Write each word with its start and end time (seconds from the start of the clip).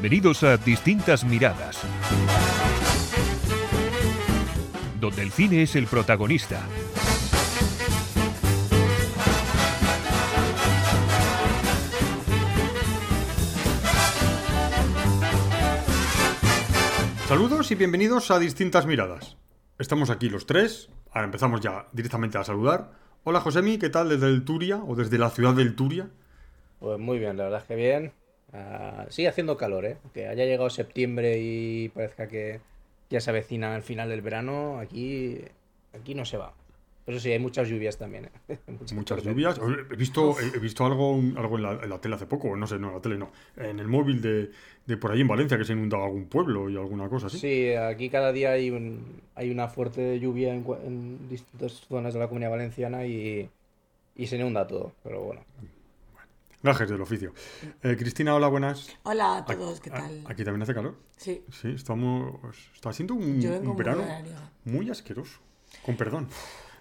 Bienvenidos 0.00 0.42
a 0.44 0.56
Distintas 0.56 1.24
Miradas, 1.24 1.78
donde 4.98 5.20
el 5.20 5.30
cine 5.30 5.64
es 5.64 5.76
el 5.76 5.86
protagonista. 5.86 6.62
Saludos 17.28 17.70
y 17.70 17.74
bienvenidos 17.74 18.30
a 18.30 18.38
Distintas 18.38 18.86
Miradas. 18.86 19.36
Estamos 19.78 20.08
aquí 20.08 20.30
los 20.30 20.46
tres. 20.46 20.88
Ahora 21.10 21.26
empezamos 21.26 21.60
ya 21.60 21.88
directamente 21.92 22.38
a 22.38 22.44
saludar. 22.44 22.92
Hola 23.24 23.40
Josemi, 23.40 23.76
¿qué 23.76 23.90
tal 23.90 24.08
desde 24.08 24.28
el 24.28 24.46
Turia 24.46 24.78
o 24.78 24.96
desde 24.96 25.18
la 25.18 25.28
ciudad 25.28 25.52
del 25.52 25.76
Turia? 25.76 26.08
Pues 26.78 26.98
muy 26.98 27.18
bien, 27.18 27.36
la 27.36 27.44
verdad 27.44 27.60
es 27.60 27.66
que 27.66 27.74
bien. 27.74 28.14
Ah, 28.52 29.06
sigue 29.08 29.28
haciendo 29.28 29.56
calor, 29.56 29.84
¿eh? 29.84 29.96
Que 30.12 30.26
haya 30.26 30.44
llegado 30.44 30.70
septiembre 30.70 31.38
y 31.40 31.88
parezca 31.90 32.26
que 32.28 32.60
ya 33.08 33.20
se 33.20 33.30
avecina 33.30 33.76
el 33.76 33.82
final 33.82 34.08
del 34.08 34.22
verano, 34.22 34.78
aquí, 34.78 35.38
aquí 35.92 36.14
no 36.14 36.24
se 36.24 36.36
va. 36.36 36.52
Pero 37.06 37.18
sí, 37.18 37.32
hay 37.32 37.38
muchas 37.38 37.68
lluvias 37.68 37.96
también. 37.96 38.30
¿eh? 38.48 38.58
Muchas 38.94 39.24
lluvias. 39.24 39.58
He 39.90 39.96
visto, 39.96 40.36
he 40.38 40.58
visto 40.60 40.84
algo, 40.84 41.18
algo 41.36 41.56
en, 41.56 41.62
la, 41.62 41.72
en 41.72 41.90
la 41.90 42.00
tele 42.00 42.14
hace 42.14 42.26
poco, 42.26 42.54
no 42.54 42.66
sé, 42.68 42.78
no, 42.78 42.88
en 42.88 42.94
la 42.94 43.00
tele 43.00 43.18
no. 43.18 43.32
En 43.56 43.80
el 43.80 43.88
móvil 43.88 44.20
de, 44.20 44.50
de 44.86 44.96
por 44.96 45.10
ahí 45.10 45.22
en 45.22 45.26
Valencia 45.26 45.58
que 45.58 45.64
se 45.64 45.72
inundaba 45.72 46.04
algún 46.04 46.26
pueblo 46.26 46.70
y 46.70 46.76
alguna 46.76 47.08
cosa 47.08 47.26
así. 47.26 47.38
Sí, 47.38 47.72
aquí 47.72 48.10
cada 48.10 48.32
día 48.32 48.52
hay, 48.52 48.70
un, 48.70 49.22
hay 49.34 49.50
una 49.50 49.66
fuerte 49.66 50.20
lluvia 50.20 50.54
en, 50.54 50.64
en 50.84 51.28
distintas 51.28 51.72
zonas 51.88 52.14
de 52.14 52.20
la 52.20 52.28
comunidad 52.28 52.50
valenciana 52.50 53.04
y, 53.06 53.48
y 54.14 54.26
se 54.26 54.36
inunda 54.36 54.66
todo. 54.68 54.92
Pero 55.02 55.22
bueno, 55.22 55.40
Gajes 56.62 56.90
del 56.90 57.00
oficio. 57.00 57.32
Eh, 57.82 57.96
Cristina, 57.98 58.34
hola, 58.34 58.48
buenas. 58.48 58.88
Hola 59.04 59.38
a 59.38 59.44
todos, 59.46 59.80
¿qué 59.80 59.88
A- 59.90 59.94
tal? 59.94 60.24
Aquí 60.26 60.44
también 60.44 60.62
hace 60.62 60.74
calor. 60.74 60.94
Sí, 61.16 61.42
Sí, 61.50 61.68
estamos. 61.68 62.34
Está 62.74 62.92
siendo 62.92 63.14
un, 63.14 63.76
verano 63.76 64.02
muy 64.64 64.90
asqueroso. 64.90 65.40
Con 65.84 65.96
perdón. 65.96 66.28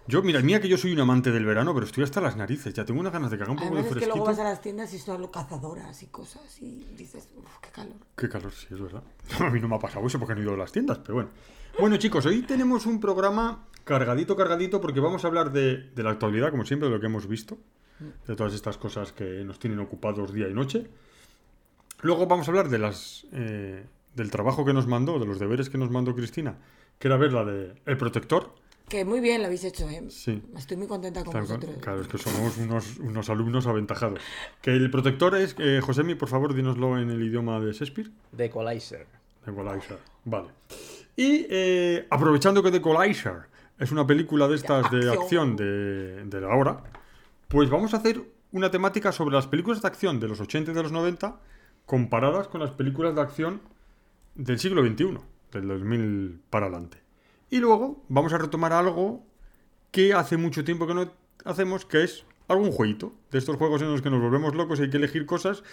Yo, 0.08 0.22
mira, 0.24 0.42
mira 0.42 0.60
que 0.60 0.68
yo 0.68 0.76
soy 0.78 0.92
un 0.92 1.00
amante 1.00 1.32
del 1.32 1.46
verano, 1.46 1.74
pero 1.74 1.86
estoy 1.86 2.04
hasta 2.04 2.20
las 2.20 2.36
narices. 2.36 2.74
Ya 2.74 2.84
tengo 2.84 3.00
unas 3.00 3.14
ganas 3.14 3.30
de 3.30 3.38
haga 3.38 3.52
un 3.52 3.58
poco 3.58 3.68
Además 3.68 3.84
de 3.84 3.88
es 3.90 3.94
que 3.94 3.94
fresquito. 4.00 4.16
luego 4.18 4.32
vas 4.32 4.40
a 4.40 4.44
las 4.44 4.62
tiendas 4.62 4.94
y 4.94 4.98
son 5.00 5.28
cazadoras 5.28 6.02
y 6.04 6.08
cosas 6.08 6.62
y 6.62 6.84
dices, 6.98 7.30
uff, 7.38 7.60
qué 7.62 7.70
calor. 7.70 7.96
Qué 8.18 8.28
calor, 8.28 8.52
sí, 8.52 8.68
es 8.72 8.82
verdad. 8.82 9.04
A 9.40 9.50
mí 9.50 9.60
no 9.62 9.68
me 9.70 9.76
ha 9.76 9.80
pasado 9.80 10.06
eso 10.08 10.20
porque 10.20 10.34
no 10.36 10.42
he 10.42 10.44
ido 10.44 10.54
a 10.56 10.58
las 10.58 10.72
tiendas, 10.72 10.98
pero 10.98 11.14
bueno. 11.14 11.30
Bueno, 11.80 11.96
chicos, 11.98 12.26
hoy 12.26 12.42
tenemos 12.42 12.86
un 12.88 13.00
programa 13.00 13.68
cargadito, 13.86 14.36
cargadito, 14.36 14.82
porque 14.82 15.00
vamos 15.00 15.24
a 15.24 15.28
hablar 15.28 15.52
de, 15.54 15.90
de 15.92 16.04
la 16.04 16.10
actualidad, 16.10 16.50
como 16.50 16.66
siempre, 16.66 16.90
de 16.90 16.96
lo 16.96 17.00
que 17.00 17.06
hemos 17.06 17.28
visto, 17.28 17.60
de 18.28 18.36
todas 18.36 18.54
estas 18.54 18.78
cosas 18.78 19.12
que 19.12 19.44
nos 19.44 19.60
tienen 19.60 19.80
ocupados 19.80 20.34
día 20.34 20.48
y 20.48 20.54
noche. 20.54 20.88
Luego 22.02 22.28
vamos 22.28 22.48
a 22.48 22.52
hablar 22.52 22.70
de 22.70 22.80
las 22.80 23.26
eh, 23.34 23.84
del 24.16 24.32
trabajo 24.32 24.66
que 24.66 24.74
nos 24.74 24.88
mandó, 24.88 25.20
de 25.20 25.26
los 25.26 25.40
deberes 25.40 25.70
que 25.70 25.78
nos 25.78 25.90
mandó 25.92 26.16
Cristina, 26.16 26.58
que 26.98 27.08
era 27.08 27.18
ver 27.18 27.34
la 27.34 27.44
de 27.46 27.74
El 27.86 27.98
Protector. 27.98 28.54
Que 28.88 29.06
muy 29.06 29.20
bien 29.20 29.42
lo 29.42 29.46
habéis 29.46 29.64
hecho, 29.66 29.88
¿eh? 29.88 30.04
Sí. 30.10 30.42
Estoy 30.58 30.78
muy 30.78 30.88
contenta 30.88 31.24
con 31.24 31.40
vosotros. 31.40 31.76
Claro, 31.80 32.02
es 32.02 32.08
que 32.08 32.18
somos 32.18 32.58
unos, 32.58 32.98
unos 32.98 33.30
alumnos 33.30 33.68
aventajados. 33.68 34.20
Que 34.64 34.72
el 34.72 34.90
Protector 34.90 35.36
es, 35.36 35.56
eh, 35.60 35.80
Josemi, 35.84 36.16
por 36.16 36.28
favor, 36.28 36.56
dínoslo 36.56 36.98
en 36.98 37.12
el 37.12 37.22
idioma 37.22 37.60
de 37.60 37.72
Shakespeare. 37.72 38.10
de 38.32 38.46
Equalizer. 38.46 39.06
Equalizer. 39.46 40.00
Vale. 40.26 40.48
Y 41.16 41.46
eh, 41.50 42.08
aprovechando 42.10 42.64
que 42.64 42.72
The 42.72 42.78
Equalizer 42.78 43.42
es 43.78 43.92
una 43.92 44.08
película 44.08 44.48
de 44.48 44.56
estas 44.56 44.90
de 44.90 44.98
acción. 44.98 45.22
acción 45.22 45.56
de, 45.56 46.26
de 46.26 46.42
la 46.42 46.56
hora, 46.56 46.84
pues 47.50 47.70
vamos 47.70 47.94
a 47.94 47.98
hacer 47.98 48.22
una 48.52 48.72
temática 48.72 49.12
sobre 49.12 49.36
las 49.36 49.48
películas 49.48 49.82
de 49.82 49.88
acción 49.88 50.20
de 50.20 50.28
los 50.28 50.40
80 50.40 50.72
y 50.72 50.74
de 50.74 50.84
los 50.84 50.92
90 50.92 51.40
comparadas 51.86 52.48
con 52.48 52.62
las 52.62 52.72
películas 52.72 53.16
de 53.16 53.22
acción 53.22 53.62
del 54.36 54.60
siglo 54.60 54.86
XXI, 54.86 55.18
del 55.52 55.68
2000 55.68 56.42
para 56.50 56.68
adelante. 56.68 57.00
Y 57.50 57.58
luego 57.58 58.04
vamos 58.08 58.34
a 58.34 58.38
retomar 58.38 58.72
algo 58.72 59.26
que 59.92 60.14
hace 60.14 60.38
mucho 60.38 60.64
tiempo 60.64 60.86
que 60.86 60.94
no 60.94 61.12
hacemos, 61.44 61.86
que 61.86 62.04
es 62.04 62.24
algún 62.48 62.72
jueguito, 62.72 63.14
de 63.32 63.40
estos 63.40 63.58
juegos 63.58 63.82
en 63.82 63.92
los 63.92 64.04
que 64.04 64.12
nos 64.12 64.22
volvemos 64.22 64.54
locos 64.54 64.80
y 64.80 64.84
hay 64.84 64.90
que 64.92 64.98
elegir 64.98 65.26
cosas 65.26 65.64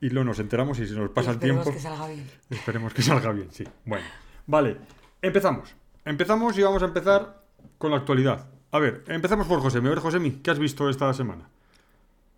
y 0.00 0.10
luego 0.10 0.26
nos 0.26 0.38
enteramos 0.38 0.78
y 0.80 0.86
se 0.86 0.94
nos 0.94 1.10
pasa 1.10 1.30
el 1.30 1.36
esperemos 1.36 1.64
tiempo. 1.64 1.78
que 1.78 1.82
salga 1.82 2.08
bien. 2.08 2.30
Esperemos 2.50 2.94
que 2.94 3.02
salga 3.02 3.32
bien, 3.32 3.48
sí. 3.52 3.64
Bueno, 3.86 4.04
vale. 4.46 4.76
Empezamos. 5.22 5.74
Empezamos 6.04 6.58
y 6.58 6.62
vamos 6.62 6.82
a 6.82 6.86
empezar 6.86 7.42
con 7.78 7.90
la 7.90 7.96
actualidad. 7.98 8.48
A 8.72 8.78
ver, 8.78 9.02
empezamos 9.08 9.46
por 9.46 9.60
Josemi. 9.60 9.86
A 9.86 9.90
ver, 9.90 9.98
Josemi, 10.00 10.30
¿qué 10.42 10.50
has 10.50 10.58
visto 10.58 10.88
esta 10.88 11.12
semana? 11.14 11.48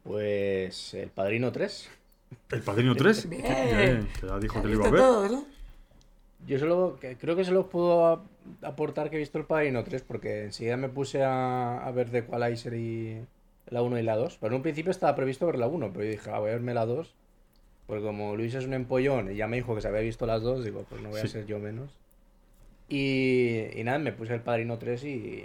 Pues 0.03 0.95
El 0.95 1.09
Padrino 1.11 1.53
3. 1.53 1.91
El 2.51 2.63
Padrino 2.63 2.95
3. 2.95 3.29
Bien. 3.29 3.43
Bien, 3.43 4.09
que 4.21 4.27
ya 4.27 4.39
dijo 4.39 4.59
¿Has 4.59 4.63
que 4.63 4.69
lo 4.69 4.75
iba 4.75 4.87
a 4.87 4.91
ver. 4.91 5.01
todos, 5.01 5.31
no? 5.31 5.45
Yo 6.47 6.59
solo, 6.59 6.99
creo 7.21 7.37
que 7.37 7.45
solo 7.45 7.69
puedo 7.71 8.23
aportar 8.63 9.09
que 9.09 9.17
he 9.17 9.19
visto 9.19 9.39
El 9.39 9.45
Padrino 9.47 9.83
3 9.83 10.03
porque 10.03 10.45
enseguida 10.45 10.77
me 10.77 10.89
puse 10.91 11.23
a, 11.23 11.79
a 11.79 11.91
ver 11.93 12.11
The 12.11 12.19
Equalizer 12.19 12.75
y 12.75 13.25
la 13.71 13.81
1 13.83 13.99
y 13.99 14.03
la 14.03 14.17
2. 14.17 14.37
Pero 14.41 14.51
en 14.53 14.57
un 14.57 14.63
principio 14.63 14.91
estaba 14.91 15.15
previsto 15.17 15.47
ver 15.47 15.57
la 15.59 15.69
1, 15.69 15.91
pero 15.93 16.05
yo 16.05 16.11
dije, 16.11 16.31
ah, 16.31 16.39
voy 16.41 16.51
a 16.51 16.55
verme 16.55 16.75
la 16.75 16.85
2. 16.85 17.15
Porque 17.87 18.03
como 18.03 18.35
Luis 18.37 18.55
es 18.55 18.65
un 18.67 18.75
empollón 18.75 19.31
y 19.33 19.37
ya 19.37 19.47
me 19.47 19.57
dijo 19.57 19.75
que 19.75 19.81
se 19.81 19.89
había 19.89 20.01
visto 20.01 20.27
las 20.27 20.43
dos, 20.43 20.65
digo, 20.65 20.85
pues 20.89 21.01
no 21.03 21.11
voy 21.11 21.21
Sí. 21.21 21.27
a 21.27 21.31
ser 21.31 21.47
yo 21.47 21.59
menos. 21.59 21.91
Y, 22.89 23.67
y 23.79 23.85
nada, 23.85 23.99
me 23.99 24.13
puse 24.13 24.35
El 24.35 24.41
Padrino 24.41 24.79
3 24.79 25.05
y, 25.05 25.45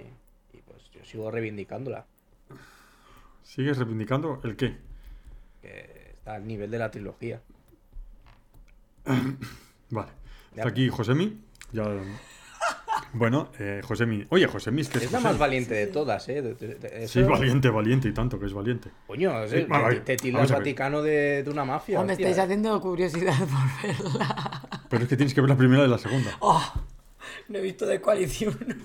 yo 1.00 1.04
sigo 1.04 1.30
reivindicándola. 1.30 2.06
¿Sigues 3.42 3.78
reivindicando 3.78 4.40
el 4.44 4.56
qué? 4.56 4.76
Que 5.60 6.10
está 6.14 6.34
al 6.36 6.46
nivel 6.46 6.70
de 6.70 6.78
la 6.78 6.90
trilogía. 6.90 7.40
Vale. 9.90 10.10
Está 10.54 10.68
aquí 10.68 10.88
Josemi. 10.88 11.40
Ya. 11.72 11.84
Bueno, 13.12 13.50
eh, 13.58 13.80
Josemi. 13.82 14.24
Oye, 14.28 14.46
Josemi, 14.46 14.82
es 14.82 14.88
que 14.88 14.98
es, 14.98 15.04
Es 15.04 15.10
la 15.12 15.18
Josemi. 15.18 15.32
más 15.32 15.38
valiente 15.40 15.74
de 15.74 15.86
todas, 15.88 16.28
¿eh? 16.28 16.42
De- 16.42 16.54
de- 16.54 16.74
de- 16.76 17.08
Sí, 17.08 17.18
eso- 17.20 17.28
valiente, 17.28 17.68
valiente 17.68 18.08
y 18.08 18.12
tanto 18.12 18.38
que 18.38 18.46
es 18.46 18.52
valiente. 18.52 18.90
Coño, 19.08 19.48
Sí, 19.48 19.66
te, 20.04 20.16
te. 20.16 20.30
Vaticano 20.32 21.02
de, 21.02 21.42
de 21.42 21.50
una 21.50 21.64
mafia. 21.64 21.98
O 22.00 22.04
me 22.04 22.12
hostia. 22.12 22.28
estáis 22.28 22.44
haciendo 22.44 22.80
curiosidad 22.80 23.34
por 23.38 23.82
verla. 24.12 24.62
Pero 24.88 25.02
es 25.02 25.08
que 25.08 25.16
tienes 25.16 25.34
que 25.34 25.40
ver 25.40 25.50
la 25.50 25.56
primera 25.56 25.84
y 25.84 25.88
la 25.88 25.98
segunda. 25.98 26.36
¡Oh! 26.40 26.62
No 27.48 27.58
he 27.58 27.62
visto 27.62 27.86
de 27.86 28.00
coalición. 28.00 28.56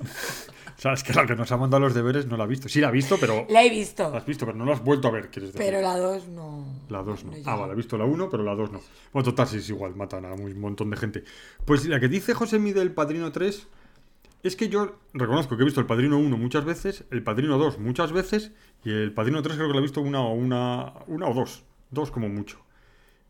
O 0.77 0.81
sea, 0.81 0.91
es 0.91 1.03
que 1.03 1.13
la 1.13 1.25
que 1.25 1.37
nos 1.37 1.49
ha 1.53 1.57
mandado 1.57 1.79
los 1.83 1.93
deberes 1.93 2.25
no 2.25 2.35
la 2.35 2.43
ha 2.43 2.47
visto. 2.47 2.67
Sí 2.67 2.81
la 2.81 2.89
ha 2.89 2.91
visto, 2.91 3.17
pero. 3.17 3.45
La 3.49 3.63
he 3.63 3.69
La 3.69 3.73
visto. 3.73 4.13
has 4.13 4.25
visto, 4.25 4.45
pero 4.45 4.57
no 4.57 4.65
la 4.65 4.73
has 4.73 4.83
vuelto 4.83 5.07
a 5.07 5.11
ver, 5.11 5.29
quieres 5.29 5.53
decir. 5.53 5.65
Pero 5.65 5.81
la 5.81 5.97
2 5.97 6.27
no. 6.27 6.65
La 6.89 7.01
2 7.01 7.23
no. 7.23 7.31
no 7.31 7.37
ah, 7.45 7.55
vale, 7.55 7.71
he 7.71 7.75
visto 7.77 7.97
la 7.97 8.03
1, 8.03 8.29
pero 8.29 8.43
la 8.43 8.53
2 8.55 8.71
no. 8.73 8.81
Bueno, 9.13 9.23
total, 9.23 9.47
sí 9.47 9.57
es 9.57 9.69
igual, 9.69 9.95
matan 9.95 10.25
a 10.25 10.33
un 10.33 10.59
montón 10.59 10.89
de 10.89 10.97
gente. 10.97 11.23
Pues 11.63 11.85
la 11.85 11.97
que 12.01 12.09
dice 12.09 12.33
José 12.33 12.59
Mi 12.59 12.73
del 12.73 12.91
Padrino 12.91 13.31
3 13.31 13.67
es 14.43 14.55
que 14.57 14.67
yo 14.67 14.97
reconozco 15.13 15.55
que 15.55 15.61
he 15.61 15.65
visto 15.65 15.79
el 15.79 15.87
Padrino 15.87 16.17
1 16.19 16.37
muchas 16.37 16.65
veces, 16.65 17.05
el 17.09 17.23
Padrino 17.23 17.57
2 17.57 17.79
muchas 17.79 18.11
veces, 18.11 18.51
y 18.83 18.91
el 18.91 19.13
Padrino 19.13 19.41
3 19.41 19.55
creo 19.55 19.67
que 19.67 19.73
lo 19.73 19.79
he 19.79 19.83
visto 19.83 20.01
una 20.01 20.19
o 20.21 20.33
una, 20.33 20.91
una 21.07 21.27
o 21.29 21.33
dos. 21.33 21.63
Dos 21.89 22.11
como 22.11 22.27
mucho. 22.27 22.59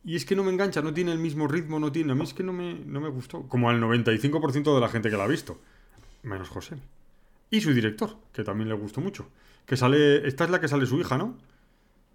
Y 0.06 0.16
es 0.16 0.24
que 0.26 0.36
no 0.36 0.44
me 0.44 0.52
engancha, 0.52 0.82
no 0.82 0.94
tiene 0.94 1.12
el 1.12 1.18
mismo 1.20 1.48
ritmo, 1.48 1.80
no 1.80 1.92
tiene. 1.92 2.12
A 2.12 2.16
mí 2.16 2.24
es 2.24 2.34
que 2.34 2.44
no 2.44 2.54
me, 2.54 2.76
no 2.76 3.02
me 3.02 3.10
gustó. 3.10 3.42
Como 3.48 3.70
al 3.70 3.82
95% 3.82 4.74
de 4.76 4.80
la 4.80 4.88
gente 4.88 5.10
que 5.10 5.18
la 5.18 5.24
ha 5.24 5.28
visto. 5.28 5.58
Menos 6.24 6.48
José. 6.50 6.78
Y 7.50 7.62
su 7.62 7.74
director, 7.74 8.16
que 8.32 8.44
también 8.44 8.70
le 8.70 8.76
gustó 8.76 9.02
mucho. 9.02 9.28
Que 9.66 9.76
sale. 9.76 10.28
Esta 10.28 10.44
es 10.44 10.50
la 10.52 10.62
que 10.62 10.68
sale 10.68 10.86
su 10.86 11.00
hija, 11.00 11.18
¿no? 11.18 11.36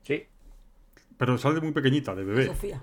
Sí. 0.04 0.24
Pero 1.18 1.36
sale 1.36 1.56
de 1.56 1.60
muy 1.62 1.72
pequeñita, 1.72 2.14
de 2.14 2.24
bebé. 2.24 2.46
Sofía. 2.46 2.80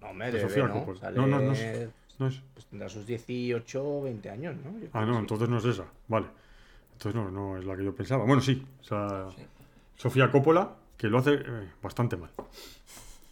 No, 0.00 0.12
me 0.12 0.26
De 0.26 0.32
de 0.32 0.40
Sofía 0.40 0.64
bebé, 0.66 0.84
¿no? 0.86 0.96
Sale- 0.96 1.16
No, 1.16 1.26
no, 1.26 1.40
no 1.40 1.52
es- 1.52 1.88
No 2.18 2.26
es. 2.26 2.40
pues 2.54 2.66
tendrá 2.66 2.88
sus 2.88 3.06
18 3.06 3.82
o 3.84 4.02
20 4.02 4.28
años, 4.28 4.56
¿no? 4.64 4.76
Yo 4.80 4.88
Ah, 4.92 5.04
no, 5.06 5.14
sí. 5.14 5.18
entonces 5.20 5.48
no 5.48 5.58
es 5.58 5.64
esa. 5.66 5.84
Vale. 6.08 6.26
Entonces 6.94 7.14
no, 7.14 7.30
no 7.30 7.56
es 7.58 7.64
la 7.64 7.76
que 7.76 7.84
yo 7.84 7.94
pensaba. 7.94 8.24
Bueno, 8.24 8.42
sí. 8.42 8.66
O 8.80 8.84
sea, 8.84 9.28
Sí. 9.36 9.42
Sofía 9.96 10.30
Coppola, 10.32 10.74
que 10.96 11.06
lo 11.08 11.18
hace 11.18 11.34
eh, 11.34 11.68
bastante 11.82 12.16
mal. 12.16 12.30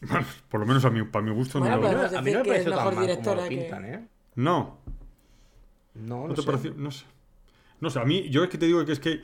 Bueno, 0.00 0.26
por 0.48 0.60
lo 0.60 0.66
menos 0.66 0.84
a 0.84 0.90
mi, 0.90 1.02
para 1.04 1.24
mi 1.24 1.32
gusto 1.32 1.58
Bueno, 1.58 1.76
no 1.76 1.82
lo- 1.82 1.98
pues- 1.98 2.14
A 2.14 2.22
mí 2.22 2.30
no 2.32 2.38
me 2.40 2.44
pareció 2.44 2.70
tan 2.74 2.84
mal 2.84 2.94
como 2.94 3.42
que- 3.42 3.48
pintan, 3.48 3.84
¿eh? 3.86 4.08
No, 4.36 4.78
No, 5.94 6.22
¿no 6.22 6.28
no 6.28 6.34
te 6.34 6.42
sé. 6.42 6.46
pareció? 6.46 6.74
No 6.76 6.90
sé. 6.90 7.06
No 7.80 7.90
sé, 7.90 7.98
a 8.00 8.04
mí, 8.04 8.28
yo 8.28 8.44
es 8.44 8.50
que 8.50 8.58
te 8.58 8.66
digo 8.66 8.84
que 8.84 8.92
es 8.92 9.00
que 9.00 9.22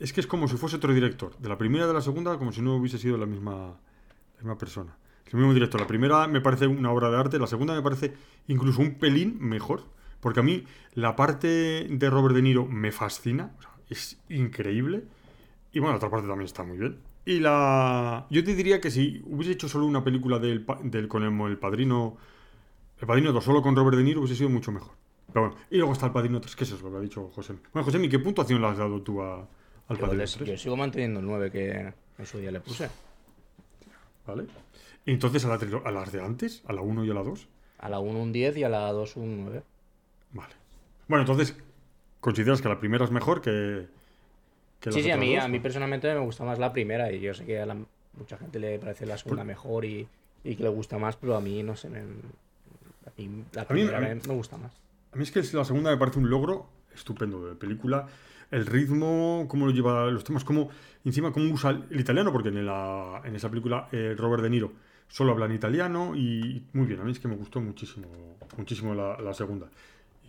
es 0.00 0.12
que 0.12 0.20
es 0.20 0.26
como 0.26 0.48
si 0.48 0.56
fuese 0.56 0.76
otro 0.76 0.92
director. 0.92 1.36
De 1.38 1.48
la 1.48 1.56
primera 1.56 1.84
y 1.84 1.88
de 1.88 1.94
la 1.94 2.00
segunda, 2.00 2.36
como 2.36 2.50
si 2.52 2.60
no 2.60 2.76
hubiese 2.76 2.98
sido 2.98 3.16
la 3.16 3.26
misma, 3.26 3.52
la 4.36 4.38
misma 4.40 4.58
persona. 4.58 4.96
Es 5.24 5.32
el 5.32 5.38
mismo 5.38 5.54
director. 5.54 5.80
La 5.80 5.86
primera 5.86 6.26
me 6.26 6.40
parece 6.40 6.66
una 6.66 6.90
obra 6.90 7.10
de 7.10 7.16
arte, 7.16 7.38
la 7.38 7.46
segunda 7.46 7.74
me 7.74 7.82
parece 7.82 8.12
incluso 8.48 8.80
un 8.82 8.94
pelín 8.98 9.38
mejor. 9.40 9.84
Porque 10.20 10.40
a 10.40 10.42
mí 10.42 10.64
la 10.94 11.14
parte 11.16 11.86
de 11.88 12.10
Robert 12.10 12.34
De 12.34 12.42
Niro 12.42 12.66
me 12.66 12.90
fascina. 12.90 13.52
o 13.58 13.62
sea, 13.62 13.70
es 13.88 14.18
increíble. 14.28 15.04
Y 15.72 15.78
bueno, 15.78 15.92
la 15.92 15.96
otra 15.98 16.10
parte 16.10 16.26
también 16.26 16.46
está 16.46 16.64
muy 16.64 16.78
bien. 16.78 16.98
Y 17.26 17.40
la. 17.40 18.26
Yo 18.30 18.44
te 18.44 18.54
diría 18.54 18.80
que 18.80 18.90
si 18.90 19.22
hubiese 19.26 19.52
hecho 19.52 19.68
solo 19.68 19.86
una 19.86 20.04
película 20.04 20.38
del, 20.38 20.66
del 20.84 21.08
con 21.08 21.22
el, 21.22 21.50
el 21.50 21.58
padrino. 21.58 22.16
El 23.00 23.06
padrino 23.06 23.32
2 23.32 23.44
solo 23.44 23.60
con 23.62 23.74
Robert 23.74 23.96
De 23.96 24.02
Niro 24.04 24.20
hubiese 24.20 24.36
sido 24.36 24.48
mucho 24.50 24.70
mejor. 24.72 24.92
Pero 25.32 25.48
bueno, 25.48 25.60
y 25.70 25.76
luego 25.78 25.92
está 25.92 26.06
el 26.06 26.12
padrino 26.12 26.40
3, 26.40 26.54
que 26.54 26.64
eso 26.64 26.76
es 26.76 26.82
lo 26.82 26.90
que 26.92 26.96
ha 26.98 27.00
dicho 27.00 27.30
José. 27.34 27.54
Bueno, 27.72 27.84
José, 27.84 28.08
¿qué 28.08 28.18
puntuación 28.20 28.60
le 28.60 28.68
has 28.68 28.78
dado 28.78 29.02
tú 29.02 29.20
a, 29.20 29.40
al 29.40 29.96
Yo, 29.96 30.00
padrino 30.00 30.22
les- 30.22 30.34
3? 30.36 30.48
yo 30.48 30.56
sigo 30.56 30.76
manteniendo 30.76 31.20
el 31.20 31.26
9 31.26 31.50
que 31.50 31.92
en 32.18 32.26
su 32.26 32.38
día 32.38 32.52
le 32.52 32.60
puse. 32.60 32.88
¿Vale? 34.26 34.46
Y 35.06 35.12
entonces 35.12 35.44
a, 35.44 35.48
la 35.48 35.58
a 35.84 35.90
las 35.90 36.12
de 36.12 36.22
antes, 36.22 36.62
a 36.66 36.72
la 36.72 36.80
1 36.82 37.04
y 37.04 37.10
a 37.10 37.14
la 37.14 37.22
2. 37.22 37.48
A 37.78 37.88
la 37.88 37.98
1 37.98 38.18
un 38.18 38.32
10 38.32 38.56
y 38.58 38.62
a 38.64 38.68
la 38.68 38.92
2 38.92 39.16
un 39.16 39.44
9. 39.44 39.62
Vale. 40.32 40.54
Bueno, 41.08 41.22
entonces, 41.22 41.56
¿consideras 42.20 42.62
que 42.62 42.68
la 42.68 42.78
primera 42.78 43.04
es 43.04 43.10
mejor 43.10 43.42
que, 43.42 43.86
que 44.90 44.92
Sí, 44.92 45.02
sí, 45.02 45.10
a 45.10 45.16
mí, 45.16 45.34
dos, 45.34 45.44
a 45.44 45.48
mí 45.48 45.58
personalmente 45.60 46.12
me 46.12 46.20
gusta 46.20 46.44
más 46.44 46.58
la 46.58 46.72
primera 46.72 47.10
y 47.12 47.20
yo 47.20 47.34
sé 47.34 47.44
que 47.44 47.60
a 47.60 47.66
la- 47.66 47.76
mucha 48.16 48.36
gente 48.38 48.58
le 48.58 48.78
parece 48.78 49.06
la 49.06 49.18
segunda 49.18 49.42
mejor 49.44 49.84
y, 49.84 50.06
y 50.44 50.54
que 50.56 50.62
le 50.62 50.68
gusta 50.68 50.98
más, 50.98 51.16
pero 51.16 51.36
a 51.36 51.40
mí, 51.40 51.62
no 51.62 51.74
sé, 51.76 51.88
me- 51.88 52.00
a 52.00 53.10
mí 53.18 53.44
la 53.52 53.66
primera 53.66 53.98
a 53.98 54.00
mí- 54.00 54.06
me, 54.08 54.14
me 54.14 54.34
gusta 54.34 54.56
más. 54.56 54.72
A 55.12 55.16
mí 55.16 55.22
es 55.22 55.30
que 55.30 55.42
la 55.56 55.64
segunda 55.64 55.90
me 55.90 55.96
parece 55.96 56.18
un 56.18 56.28
logro 56.30 56.66
estupendo 56.94 57.46
de 57.48 57.54
película. 57.54 58.06
El 58.50 58.66
ritmo, 58.66 59.46
cómo 59.48 59.66
lo 59.66 59.72
lleva 59.72 60.06
los 60.10 60.22
temas, 60.24 60.44
cómo 60.44 60.68
encima 61.04 61.32
cómo 61.32 61.52
usa 61.52 61.70
el 61.90 61.98
italiano, 62.00 62.30
porque 62.32 62.50
en, 62.50 62.66
la, 62.66 63.20
en 63.24 63.34
esa 63.34 63.48
película 63.48 63.88
eh, 63.90 64.14
Robert 64.16 64.42
De 64.42 64.50
Niro 64.50 64.72
solo 65.08 65.32
habla 65.32 65.46
en 65.46 65.52
italiano 65.52 66.14
y 66.14 66.62
muy 66.72 66.86
bien. 66.86 67.00
A 67.00 67.04
mí 67.04 67.12
es 67.12 67.18
que 67.18 67.28
me 67.28 67.36
gustó 67.36 67.60
muchísimo, 67.60 68.06
muchísimo 68.56 68.94
la, 68.94 69.18
la 69.20 69.34
segunda. 69.34 69.66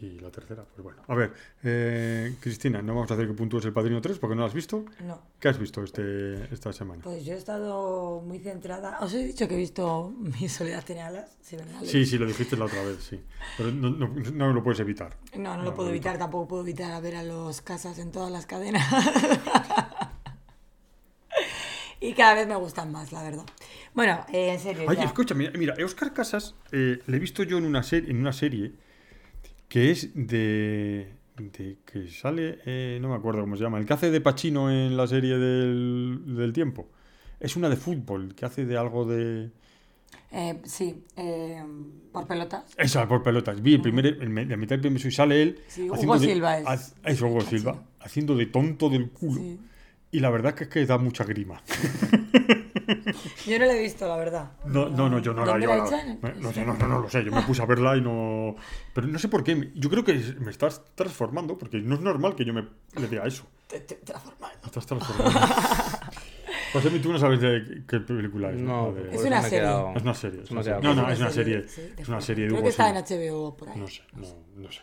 Y 0.01 0.19
la 0.19 0.29
tercera, 0.29 0.65
pues 0.65 0.83
bueno. 0.83 1.01
A 1.07 1.15
ver, 1.15 1.31
eh, 1.63 2.35
Cristina, 2.41 2.81
no 2.81 2.93
vamos 2.93 3.09
a 3.09 3.13
hacer 3.13 3.27
que 3.27 3.33
puntúes 3.33 3.63
el 3.63 3.71
Padrino 3.71 4.01
3 4.01 4.19
porque 4.19 4.35
no 4.35 4.41
lo 4.41 4.47
has 4.47 4.53
visto. 4.53 4.83
No. 5.01 5.21
¿Qué 5.39 5.47
has 5.47 5.57
visto 5.57 5.81
este, 5.83 6.53
esta 6.53 6.73
semana? 6.73 7.01
Pues 7.01 7.23
yo 7.23 7.33
he 7.33 7.37
estado 7.37 8.21
muy 8.21 8.39
centrada. 8.39 8.99
Os 8.99 9.13
he 9.13 9.23
dicho 9.25 9.47
que 9.47 9.53
he 9.55 9.57
visto 9.57 10.13
Mi 10.19 10.49
soledad 10.49 10.83
tiene 10.83 11.01
alas. 11.01 11.37
Sí, 11.41 11.55
¿verdad? 11.55 11.79
Sí, 11.83 12.05
sí, 12.05 12.17
lo 12.17 12.25
dijiste 12.25 12.57
la 12.57 12.65
otra 12.65 12.83
vez, 12.83 13.01
sí. 13.03 13.21
Pero 13.57 13.71
no, 13.71 13.89
no- 13.89 14.07
no 14.09 14.51
lo 14.53 14.61
puedes 14.63 14.81
evitar. 14.81 15.15
No, 15.37 15.55
no 15.55 15.63
lo 15.63 15.73
puedo 15.73 15.89
evitar, 15.89 16.17
tampoco 16.17 16.47
puedo 16.49 16.63
evitar 16.63 16.91
a 16.91 16.99
ver 16.99 17.15
a 17.15 17.23
los 17.23 17.61
casas 17.61 17.97
en 17.97 18.11
todas 18.11 18.31
las 18.31 18.45
cadenas. 18.45 18.83
y 22.01 22.13
cada 22.13 22.33
vez 22.35 22.47
me 22.47 22.55
gustan 22.55 22.91
más, 22.91 23.11
la 23.11 23.23
verdad. 23.23 23.45
Bueno, 23.93 24.25
eh, 24.31 24.51
en 24.53 24.59
serio. 24.59 24.83
Oye, 24.87 24.97
ya. 24.99 25.05
escucha, 25.05 25.33
mira, 25.35 25.73
Oscar 25.83 26.13
Casas 26.13 26.53
eh, 26.71 26.99
le 27.07 27.17
he 27.17 27.19
visto 27.19 27.43
yo 27.43 27.57
en 27.57 27.65
una, 27.65 27.81
en 27.91 28.17
una 28.17 28.33
serie 28.33 28.73
que 29.75 29.91
es 29.91 30.11
de, 30.15 31.09
de 31.35 31.77
que 31.85 32.07
sale, 32.07 32.59
eh, 32.65 32.97
no 33.01 33.09
me 33.09 33.15
acuerdo 33.15 33.41
cómo 33.41 33.57
se 33.57 33.63
llama, 33.63 33.77
el 33.77 33.85
que 33.85 33.91
hace 33.91 34.09
de 34.09 34.21
Pachino 34.21 34.71
en 34.71 34.95
la 34.95 35.05
serie 35.05 35.37
del, 35.37 36.21
del 36.37 36.53
tiempo. 36.53 36.87
Es 37.41 37.57
una 37.57 37.67
de 37.67 37.75
fútbol, 37.75 38.33
que 38.35 38.45
hace 38.45 38.65
de 38.65 38.77
algo 38.77 39.03
de... 39.03 39.51
Eh, 40.31 40.61
sí, 40.63 41.03
eh, 41.17 41.61
por 42.13 42.25
pelotas. 42.25 42.73
Esa, 42.77 43.05
por 43.05 43.21
pelotas. 43.21 43.61
Vi 43.61 43.73
el 43.73 43.81
primer, 43.81 44.05
el, 44.05 44.33
la 44.47 44.55
mitad 44.55 44.75
del 44.75 44.79
primer 44.79 44.93
episodio 44.93 45.11
sale 45.11 45.41
él... 45.41 45.59
Sí, 45.67 45.89
Hugo 45.89 46.17
de- 46.19 46.25
Silva 46.25 46.57
es. 46.59 46.65
haz- 46.67 46.95
eso, 47.03 47.27
Hugo 47.27 47.41
Silva. 47.41 47.83
Haciendo 47.99 48.37
de 48.37 48.45
tonto 48.45 48.89
del 48.89 49.09
culo. 49.09 49.41
Sí. 49.41 49.59
Y 50.11 50.21
la 50.21 50.29
verdad 50.29 50.53
que 50.53 50.63
es 50.63 50.69
que 50.69 50.85
da 50.85 50.97
mucha 50.97 51.25
grima. 51.25 51.61
Yo 53.47 53.59
no 53.59 53.65
la 53.65 53.73
he 53.75 53.81
visto, 53.81 54.07
la 54.07 54.17
verdad. 54.17 54.51
No, 54.65 54.89
no, 54.89 55.09
no, 55.09 55.19
yo 55.19 55.33
no 55.33 55.45
la 55.45 55.51
¿Dónde 55.53 55.65
yo 55.65 55.75
la 55.75 55.85
la- 55.85 56.03
no, 56.35 56.51
no 56.51 56.65
no, 56.65 56.73
no, 56.77 56.87
no 56.87 56.99
lo 57.01 57.09
sé. 57.09 57.23
Yo 57.23 57.31
me 57.31 57.41
puse 57.43 57.61
a 57.61 57.65
verla 57.65 57.95
y 57.97 58.01
no. 58.01 58.55
Pero 58.93 59.07
no 59.07 59.17
sé 59.19 59.27
por 59.27 59.43
qué. 59.43 59.71
Yo 59.75 59.89
creo 59.89 60.03
que 60.03 60.13
me 60.39 60.51
estás 60.51 60.81
transformando, 60.95 61.57
porque 61.57 61.77
no 61.79 61.95
es 61.95 62.01
normal 62.01 62.35
que 62.35 62.45
yo 62.45 62.53
me 62.53 62.67
le 62.99 63.07
diga 63.07 63.25
eso. 63.25 63.45
Te, 63.67 63.79
te- 63.81 63.95
transformando. 63.95 64.57
Me 64.61 64.65
estás 64.67 64.85
transformando. 64.85 65.39
José, 66.73 66.89
tú 66.99 67.11
no 67.11 67.19
sabes 67.19 67.39
de 67.39 67.83
qué 67.87 67.99
película 68.01 68.49
es. 68.51 68.57
No, 68.57 68.91
de- 68.93 69.03
por 69.03 69.13
Es 69.13 69.21
una 69.23 69.39
he 69.39 69.43
serie. 69.43 69.59
quedado- 69.59 69.93
Es 69.95 70.01
una 70.03 70.13
serie. 70.13 70.41
es 70.43 70.51
me 70.51 70.53
una 70.53 70.61
he 70.61 70.63
serie. 70.65 70.79
quedado 70.81 70.95
No, 70.95 71.01
no, 71.03 71.11
es 71.13 71.19
una 71.19 71.29
serie. 71.31 71.67
sí, 71.67 71.81
Es 71.97 72.07
una 72.09 72.21
serie 72.21 72.43
de 72.43 72.49
Creo 72.49 72.59
Hugo 72.59 72.65
que 72.65 72.69
está 72.71 72.89
en. 72.89 72.95
HBO 73.29 73.55
por 73.55 73.69
ahí. 73.69 73.79
No 73.79 73.87
sé, 73.87 74.01
no, 74.13 74.27
no 74.55 74.71
sé. 74.71 74.81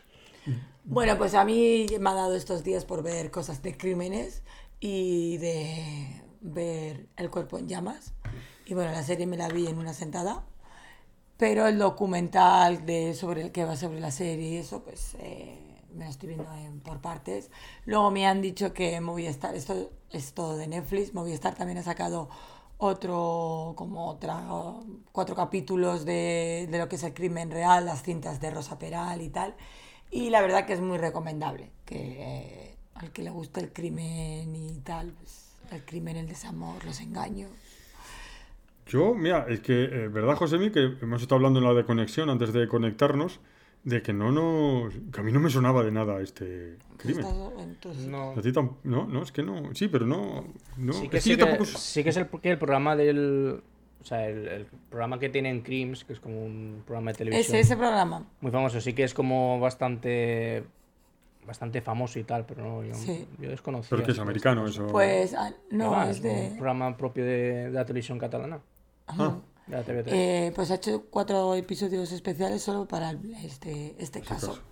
Bueno, 0.85 1.17
pues 1.19 1.35
a 1.35 1.45
mí 1.45 1.87
me 2.01 2.11
ha 2.11 2.15
dado 2.15 2.35
estos 2.35 2.65
días 2.65 2.85
por 2.85 3.03
ver 3.03 3.31
cosas 3.31 3.63
de 3.63 3.77
crímenes 3.77 4.43
y 4.81 5.37
de 5.37 6.23
ver 6.43 7.07
El 7.17 7.31
cuerpo 7.31 7.59
en 7.59 7.69
llamas. 7.69 8.13
Y 8.67 8.75
bueno, 8.75 8.93
la 8.93 9.03
serie 9.03 9.27
me 9.27 9.37
la 9.37 9.49
vi 9.49 9.67
en 9.67 9.79
una 9.79 9.95
sentada. 9.95 10.45
Pero 11.37 11.67
el 11.67 11.79
documental 11.79 12.87
de 12.87 13.15
sobre 13.15 13.43
el 13.43 13.53
que 13.53 13.65
va 13.65 13.77
sobre 13.77 14.01
la 14.01 14.11
serie 14.11 14.49
y 14.51 14.57
eso, 14.59 14.83
pues 14.85 15.17
eh, 15.19 15.59
me 15.95 16.05
lo 16.05 16.11
estoy 16.11 16.29
viendo 16.31 16.53
en- 16.55 16.81
por 16.81 17.01
partes. 17.01 17.51
Luego 17.85 18.11
me 18.11 18.27
han 18.27 18.41
dicho 18.43 18.73
que 18.73 19.01
Movistar, 19.01 19.55
esto 19.57 19.91
es 20.11 20.35
todo 20.35 20.57
de 20.57 20.69
Netflix, 20.69 21.15
Movistar 21.15 21.55
también 21.55 21.79
ha 21.79 21.83
sacado 21.83 22.29
otro, 22.79 23.75
como 23.77 24.07
otra, 24.09 24.43
cuatro 25.13 25.35
capítulos 25.35 26.05
de, 26.05 26.69
de 26.71 26.79
lo 26.79 26.89
que 26.89 26.97
es 26.97 27.03
el 27.05 27.15
crimen 27.15 27.51
real, 27.51 27.87
las 27.87 28.03
cintas 28.03 28.41
de 28.41 28.51
Rosa 28.51 28.79
Peral 28.79 29.21
y 29.23 29.29
tal. 29.29 29.55
Y 30.11 30.31
la 30.31 30.41
verdad 30.43 30.67
que 30.67 30.75
es 30.75 30.81
muy 30.81 30.99
recomendable, 30.99 31.71
que 31.87 31.97
eh, 32.23 32.77
al 32.95 33.13
que 33.13 33.23
le 33.23 33.31
guste 33.31 33.61
el 33.61 33.73
crimen 33.73 34.55
y 34.55 34.79
tal, 34.85 35.13
pues 35.13 35.42
el 35.75 35.85
crimen, 35.85 36.17
el 36.17 36.27
desamor, 36.29 36.85
los 36.85 37.01
engaños. 37.01 37.51
Yo, 38.87 39.15
mira, 39.15 39.47
es 39.49 39.61
que, 39.61 39.85
eh, 39.85 40.09
¿verdad, 40.09 40.35
Josemi? 40.37 40.71
Que 40.71 40.97
hemos 41.01 41.23
estado 41.23 41.37
hablando 41.37 41.61
en 41.61 41.65
la 41.67 41.73
de 41.73 41.85
conexión 41.85 42.29
antes 42.31 42.53
de 42.53 42.67
conectarnos, 42.69 43.41
de 43.85 44.03
que 44.03 44.13
no 44.13 44.31
nos. 44.33 44.93
que 45.13 45.21
a 45.21 45.23
mí 45.23 45.33
no 45.33 45.41
me 45.41 45.51
sonaba 45.51 45.83
de 45.83 45.93
nada 45.93 46.21
este 46.21 46.77
crimen. 46.99 47.25
Entonces- 47.59 48.07
No. 48.07 48.33
A 48.33 48.43
ti 48.43 48.51
tam- 48.53 48.77
no, 48.85 49.07
no, 49.07 49.23
es 49.23 49.33
que 49.33 49.43
no. 49.43 49.75
Sí, 49.75 49.89
pero 49.89 50.07
no. 50.07 50.45
no 50.77 50.93
Sí 50.93 51.09
que, 51.09 51.17
es 51.19 51.25
sí 51.25 51.31
que- 51.31 51.37
tampoco. 51.45 51.65
sí 51.65 52.03
que 52.03 52.11
es 52.11 52.17
el, 52.17 52.27
que 52.29 52.51
el 52.51 52.59
programa 52.59 52.97
del. 52.97 53.63
O 54.01 54.05
sea, 54.05 54.29
el, 54.29 54.49
el 54.49 54.67
programa 54.91 55.21
que 55.21 55.29
tienen 55.29 55.63
Crims, 55.63 56.05
que 56.05 56.13
es 56.13 56.19
como 56.21 56.45
un 56.45 56.83
programa 56.85 57.13
de 57.13 57.19
televisión 57.19 57.57
Ese, 57.57 57.61
ese 57.61 57.77
programa. 57.77 58.27
muy 58.41 58.51
famoso, 58.51 58.81
sí 58.81 58.95
que 58.95 59.05
es 59.05 59.15
como 59.15 59.61
bastante 59.61 60.65
bastante 61.47 61.81
famoso 61.83 62.19
y 62.19 62.25
tal, 62.25 62.47
pero 62.47 62.63
no, 62.65 62.85
yo, 62.85 62.95
Sí. 62.95 63.27
yo 63.39 63.51
desconocía. 63.51 63.91
Pero 63.91 64.03
que 64.03 64.13
es 64.13 64.17
esto. 64.17 64.23
americano, 64.23 64.67
eso. 64.67 64.87
Pues 64.87 65.35
ah, 65.35 65.53
no, 65.71 65.95
Ah, 65.95 66.11
es 66.11 66.19
un 66.19 66.23
de... 66.25 66.51
programa 66.57 66.97
propio 66.97 67.25
de, 67.25 67.65
de 67.65 67.71
la 67.71 67.85
televisión 67.85 68.19
catalana, 68.19 68.61
Ah, 69.09 69.37
de 69.67 69.77
la 69.77 69.85
TV3. 69.85 70.05
eh, 70.13 70.53
pues 70.55 70.71
ha 70.71 70.77
hecho 70.77 71.05
cuatro 71.11 71.55
episodios 71.55 72.13
especiales 72.13 72.63
solo 72.63 72.87
para 72.87 73.11
el- 73.11 73.35
este, 73.45 73.95
este 73.99 74.21
caso. 74.21 74.49
caso. 74.49 74.63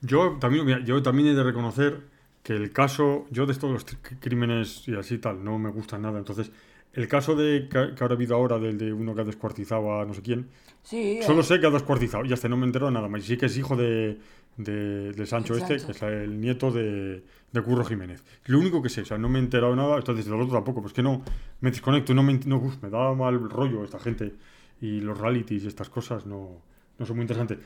Yo 0.00 0.36
también, 0.38 0.66
mira, 0.66 0.80
yo 0.84 1.02
también 1.02 1.28
he 1.28 1.34
de 1.34 1.42
reconocer 1.42 2.02
que 2.42 2.52
el 2.52 2.72
caso, 2.72 3.26
yo 3.30 3.46
de 3.46 3.52
estos 3.52 3.70
los 3.70 3.84
crímenes 4.20 4.86
y 4.86 4.94
así 4.96 5.18
tal, 5.18 5.42
no 5.42 5.58
me 5.58 5.70
gusta 5.70 5.98
nada. 5.98 6.18
Entonces, 6.18 6.50
el 6.92 7.08
caso 7.08 7.34
de 7.34 7.68
que, 7.70 7.78
ahora 7.78 8.12
ha 8.14 8.16
habido 8.16 8.36
ahora 8.36 8.58
del 8.58 8.76
de 8.78 8.92
uno 8.92 9.14
que 9.14 9.22
ha 9.22 9.24
descuartizado 9.24 9.98
a 9.98 10.04
no 10.04 10.12
sé 10.14 10.22
quién, 10.22 10.48
Sí, 10.82 11.20
solo 11.22 11.40
eh, 11.40 11.44
sé 11.44 11.58
que 11.58 11.66
ha 11.66 11.70
descuartizado, 11.70 12.24
ya 12.26 12.34
está, 12.34 12.48
no 12.48 12.58
me 12.58 12.66
entero 12.66 12.86
de 12.86 12.92
nada 12.92 13.08
más. 13.08 13.22
Y 13.22 13.26
sí 13.28 13.36
que 13.38 13.46
es 13.46 13.56
hijo 13.56 13.74
de, 13.76 14.18
de, 14.56 15.12
de 15.12 15.26
Sancho 15.26 15.54
este, 15.56 15.76
que 15.84 15.92
es 15.92 16.02
el 16.02 16.40
nieto 16.40 16.70
de, 16.70 17.24
de 17.52 17.62
Curro 17.62 17.84
Jiménez. 17.84 18.22
Lo 18.46 18.58
único 18.58 18.82
que 18.82 18.88
sé, 18.88 19.02
o 19.02 19.04
sea, 19.04 19.18
no 19.18 19.28
me 19.28 19.38
he 19.38 19.42
enterado 19.42 19.74
nada, 19.74 19.96
entonces 19.96 20.24
de 20.26 20.30
lo 20.30 20.38
otro 20.38 20.54
tampoco, 20.54 20.80
pues 20.82 20.92
que 20.92 21.02
no, 21.02 21.22
me 21.60 21.70
desconecto, 21.70 22.14
no 22.14 22.22
me, 22.22 22.34
no, 22.46 22.56
uf, 22.58 22.82
me 22.82 22.90
da 22.90 23.12
mal 23.14 23.48
rollo 23.50 23.84
esta 23.84 23.98
gente. 23.98 24.34
Y 24.80 25.00
los 25.00 25.18
realities 25.18 25.64
y 25.64 25.68
estas 25.68 25.88
cosas 25.88 26.26
no, 26.26 26.60
no 26.98 27.06
son 27.06 27.16
muy 27.16 27.22
interesantes. 27.24 27.58